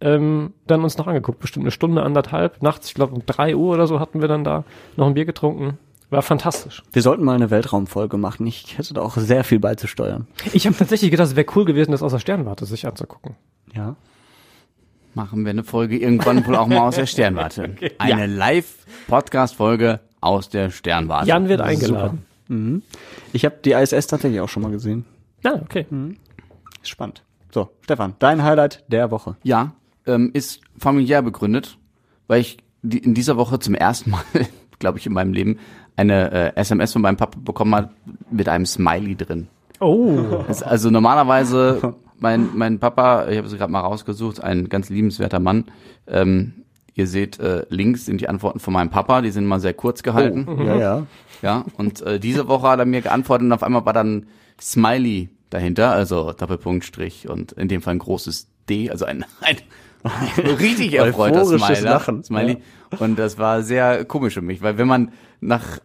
ähm, 0.00 0.54
dann 0.66 0.82
uns 0.82 0.96
noch 0.96 1.06
angeguckt. 1.06 1.40
Bestimmt 1.40 1.64
eine 1.64 1.70
Stunde, 1.70 2.02
anderthalb. 2.02 2.62
Nachts, 2.62 2.88
ich 2.88 2.94
glaube 2.94 3.14
um 3.14 3.22
drei 3.26 3.54
Uhr 3.54 3.74
oder 3.74 3.86
so 3.86 4.00
hatten 4.00 4.20
wir 4.20 4.28
dann 4.28 4.44
da 4.44 4.64
noch 4.96 5.06
ein 5.06 5.14
Bier 5.14 5.26
getrunken. 5.26 5.78
War 6.08 6.22
fantastisch. 6.22 6.82
Wir 6.92 7.02
sollten 7.02 7.22
mal 7.22 7.36
eine 7.36 7.50
Weltraumfolge 7.50 8.16
machen. 8.16 8.44
Ich 8.46 8.76
hätte 8.76 8.94
da 8.94 9.00
auch 9.02 9.16
sehr 9.16 9.44
viel 9.44 9.60
beizusteuern. 9.60 10.26
Ich 10.52 10.66
habe 10.66 10.76
tatsächlich 10.76 11.10
gedacht, 11.12 11.28
es 11.28 11.36
wäre 11.36 11.46
cool 11.54 11.64
gewesen, 11.64 11.92
das 11.92 12.02
aus 12.02 12.10
der 12.10 12.18
Sternwarte 12.18 12.66
sich 12.66 12.86
anzugucken. 12.86 13.36
Ja. 13.74 13.94
Machen 15.14 15.44
wir 15.44 15.50
eine 15.50 15.64
Folge 15.64 15.98
irgendwann 15.98 16.46
wohl 16.46 16.56
auch 16.56 16.66
mal 16.66 16.78
aus 16.80 16.96
der 16.96 17.06
Sternwarte. 17.06 17.74
Eine 17.98 18.26
Live-Podcast-Folge 18.26 20.00
aus 20.20 20.48
der 20.48 20.70
Sternwarte. 20.70 21.28
Jan 21.28 21.48
wird 21.48 21.60
eingeladen. 21.60 22.24
Ich 23.32 23.44
habe 23.44 23.56
die 23.64 23.72
ISS 23.72 24.06
tatsächlich 24.06 24.40
auch 24.40 24.48
schon 24.48 24.62
mal 24.62 24.72
gesehen. 24.72 25.04
Ah, 25.44 25.58
okay. 25.62 25.86
Ist 26.82 26.88
spannend. 26.88 27.22
So, 27.52 27.70
Stefan, 27.82 28.14
dein 28.18 28.42
Highlight 28.44 28.84
der 28.88 29.10
Woche. 29.10 29.36
Ja, 29.42 29.72
ähm, 30.06 30.30
ist 30.32 30.60
familiär 30.78 31.22
begründet, 31.22 31.78
weil 32.28 32.40
ich 32.40 32.58
die, 32.82 32.98
in 32.98 33.14
dieser 33.14 33.36
Woche 33.36 33.58
zum 33.58 33.74
ersten 33.74 34.10
Mal, 34.10 34.22
glaube 34.78 34.98
ich, 34.98 35.06
in 35.06 35.12
meinem 35.12 35.32
Leben 35.32 35.58
eine 35.96 36.30
äh, 36.32 36.56
SMS 36.56 36.92
von 36.92 37.02
meinem 37.02 37.16
Papa 37.16 37.38
bekommen 37.42 37.74
hat 37.74 37.90
mit 38.30 38.48
einem 38.48 38.66
Smiley 38.66 39.16
drin. 39.16 39.48
Oh, 39.80 40.44
also 40.64 40.90
normalerweise, 40.90 41.94
mein, 42.20 42.50
mein 42.54 42.78
Papa, 42.78 43.28
ich 43.28 43.36
habe 43.36 43.46
es 43.46 43.56
gerade 43.56 43.72
mal 43.72 43.80
rausgesucht, 43.80 44.42
ein 44.42 44.68
ganz 44.68 44.88
liebenswerter 44.88 45.40
Mann, 45.40 45.64
ähm, 46.06 46.54
Ihr 46.94 47.06
seht, 47.06 47.38
äh, 47.38 47.64
links 47.70 48.04
sind 48.04 48.20
die 48.20 48.28
Antworten 48.28 48.58
von 48.58 48.74
meinem 48.74 48.90
Papa, 48.90 49.22
die 49.22 49.30
sind 49.30 49.46
mal 49.46 49.60
sehr 49.60 49.74
kurz 49.74 50.02
gehalten. 50.02 50.46
Ja, 50.66 50.76
ja. 50.76 51.06
Ja, 51.40 51.64
und 51.78 52.02
äh, 52.02 52.20
diese 52.20 52.48
Woche 52.48 52.68
hat 52.68 52.78
er 52.78 52.84
mir 52.84 53.00
geantwortet 53.00 53.46
und 53.46 53.52
auf 53.52 53.62
einmal 53.62 53.86
war 53.86 53.94
dann 53.94 54.26
Smiley 54.60 55.30
dahinter, 55.48 55.92
also 55.92 56.32
Doppelpunkt, 56.32 56.84
Strich 56.84 57.28
und 57.28 57.52
in 57.52 57.68
dem 57.68 57.80
Fall 57.80 57.94
ein 57.94 57.98
großes 58.00 58.48
D, 58.68 58.90
also 58.90 59.06
ein, 59.06 59.24
ein, 59.40 59.56
richtig 60.58 60.94
erfreuter 60.94 61.42
Euphorisches 61.42 61.78
Smiley. 61.78 61.82
Lachen, 61.82 62.24
Smiley. 62.24 62.56
Und 62.98 63.18
das 63.18 63.38
war 63.38 63.62
sehr 63.62 64.04
komisch 64.04 64.34
für 64.34 64.42
mich, 64.42 64.60
weil 64.60 64.76
wenn 64.76 64.88
man 64.88 65.12
nach 65.40 65.80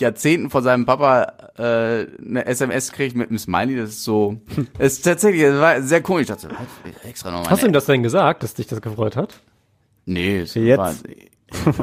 Jahrzehnten 0.00 0.50
von 0.50 0.62
seinem 0.62 0.86
Papa 0.86 1.32
äh, 1.56 2.06
eine 2.24 2.46
SMS 2.46 2.92
kriegt 2.92 3.16
mit 3.16 3.28
einem 3.28 3.38
Smiley, 3.38 3.76
das 3.76 3.90
ist 3.90 4.04
so, 4.04 4.40
es 4.78 4.94
ist 4.94 5.02
tatsächlich, 5.02 5.42
es 5.42 5.60
war 5.60 5.82
sehr 5.82 6.02
komisch. 6.02 6.22
Ich 6.22 6.28
dachte, 6.28 6.48
extra 7.04 7.30
nochmal. 7.30 7.50
Hast 7.50 7.62
du 7.62 7.66
ihm 7.66 7.72
das 7.72 7.86
denn 7.86 8.02
gesagt, 8.02 8.42
dass 8.42 8.54
dich 8.54 8.66
das 8.66 8.80
gefreut 8.80 9.16
hat? 9.16 9.40
Nee, 10.06 10.40
es 10.40 10.54
Jetzt? 10.54 10.78
war, 10.78 10.94
ich 11.08 11.30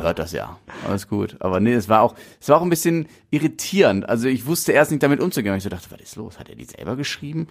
hört 0.02 0.20
das 0.20 0.32
ja. 0.32 0.58
Alles 0.88 1.08
gut. 1.08 1.38
Aber 1.40 1.60
nee, 1.60 1.74
es 1.74 1.90
war 1.90 2.02
auch, 2.02 2.16
es 2.40 2.50
war 2.50 2.58
auch 2.58 2.62
ein 2.62 2.70
bisschen 2.70 3.08
irritierend. 3.30 4.08
Also 4.08 4.28
ich 4.28 4.46
wusste 4.46 4.72
erst 4.72 4.92
nicht 4.92 5.04
damit 5.04 5.20
umzugehen. 5.20 5.52
weil 5.52 5.58
Ich 5.58 5.64
so 5.64 5.70
dachte, 5.70 5.90
was 5.92 6.02
ist 6.02 6.16
los? 6.16 6.40
Hat 6.40 6.50
er 6.50 6.56
die 6.56 6.66
selber 6.66 6.96
geschrieben? 6.96 7.48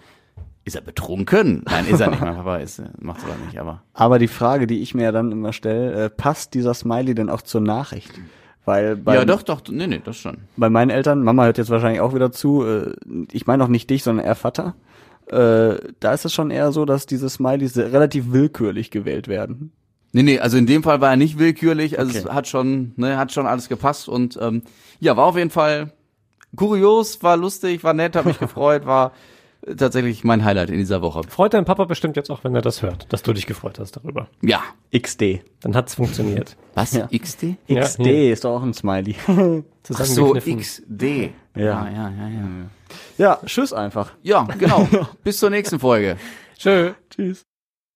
Ist 0.63 0.75
er 0.75 0.81
betrunken? 0.81 1.63
Nein, 1.65 1.87
ist 1.87 1.99
er 1.99 2.09
nicht. 2.09 2.21
Mein 2.21 2.35
Papa 2.35 2.57
ist, 2.57 2.81
macht's 2.99 3.23
aber 3.23 3.35
nicht, 3.45 3.57
aber. 3.59 3.83
Aber 3.93 4.19
die 4.19 4.27
Frage, 4.27 4.67
die 4.67 4.81
ich 4.81 4.93
mir 4.93 5.03
ja 5.03 5.11
dann 5.11 5.31
immer 5.31 5.53
stelle, 5.53 6.05
äh, 6.05 6.09
passt 6.09 6.53
dieser 6.53 6.73
Smiley 6.73 7.15
denn 7.15 7.29
auch 7.29 7.41
zur 7.41 7.61
Nachricht? 7.61 8.11
Weil 8.65 8.95
bei, 8.95 9.15
ja, 9.15 9.25
doch, 9.25 9.41
doch, 9.41 9.61
nee, 9.69 9.87
nee, 9.87 10.01
das 10.03 10.17
schon. 10.17 10.37
bei 10.55 10.69
meinen 10.69 10.91
Eltern, 10.91 11.23
Mama 11.23 11.45
hört 11.45 11.57
jetzt 11.57 11.71
wahrscheinlich 11.71 12.01
auch 12.01 12.13
wieder 12.13 12.31
zu, 12.31 12.63
äh, 12.63 12.93
ich 13.31 13.47
meine 13.47 13.63
auch 13.63 13.67
nicht 13.67 13.89
dich, 13.89 14.03
sondern 14.03 14.25
eher 14.25 14.35
Vater, 14.35 14.75
äh, 15.27 15.75
da 15.99 16.13
ist 16.13 16.25
es 16.25 16.33
schon 16.33 16.51
eher 16.51 16.71
so, 16.71 16.85
dass 16.85 17.05
diese 17.07 17.29
Smileys 17.29 17.75
relativ 17.77 18.31
willkürlich 18.31 18.91
gewählt 18.91 19.27
werden. 19.27 19.71
Nee, 20.13 20.23
nee, 20.23 20.39
also 20.39 20.57
in 20.57 20.65
dem 20.67 20.83
Fall 20.83 21.01
war 21.01 21.09
er 21.11 21.15
nicht 21.15 21.39
willkürlich, 21.39 21.97
also 21.97 22.11
es 22.15 22.25
Okay. 22.25 22.35
hat 22.35 22.47
schon, 22.47 22.91
ne, 22.97 23.17
hat 23.17 23.31
schon 23.31 23.47
alles 23.47 23.67
gepasst 23.69 24.07
und 24.09 24.37
ähm, 24.41 24.61
ja, 24.99 25.15
war 25.17 25.25
auf 25.25 25.37
jeden 25.37 25.49
Fall 25.51 25.93
kurios, 26.55 27.23
war 27.23 27.37
lustig, 27.37 27.83
war 27.83 27.93
nett, 27.93 28.15
hat 28.15 28.25
mich 28.25 28.39
gefreut, 28.47 28.85
war 28.85 29.13
tatsächlich 29.77 30.23
mein 30.23 30.43
Highlight 30.43 30.69
in 30.69 30.77
dieser 30.77 31.01
Woche. 31.01 31.21
Freut 31.27 31.53
dein 31.53 31.65
Papa 31.65 31.85
bestimmt 31.85 32.15
jetzt 32.15 32.29
auch, 32.29 32.43
wenn 32.43 32.55
er 32.55 32.61
das 32.61 32.81
hört, 32.81 33.11
dass 33.13 33.23
du 33.23 33.33
dich 33.33 33.45
gefreut 33.45 33.79
hast 33.79 33.97
darüber. 33.97 34.27
Ja. 34.41 34.61
XD. 34.95 35.41
Dann 35.61 35.75
hat's 35.75 35.95
funktioniert. 35.95 36.57
Was? 36.73 36.93
Ja. 36.93 37.07
XD? 37.07 37.55
Ja, 37.67 37.81
XD 37.81 37.99
ist 38.31 38.43
doch 38.43 38.57
auch 38.57 38.63
ein 38.63 38.73
Smiley. 38.73 39.15
Ach 39.93 40.05
so. 40.05 40.33
XD. 40.33 41.03
Ja. 41.55 41.81
Ah, 41.81 41.89
ja, 41.89 42.09
ja, 42.09 42.27
ja. 42.29 42.47
ja, 43.17 43.39
tschüss 43.45 43.73
einfach. 43.73 44.13
Ja, 44.23 44.47
genau. 44.57 44.87
Bis 45.23 45.37
zur 45.37 45.49
nächsten 45.49 45.79
Folge. 45.79 46.17
Tschö. 46.57 46.93
Tschüss. 47.09 47.45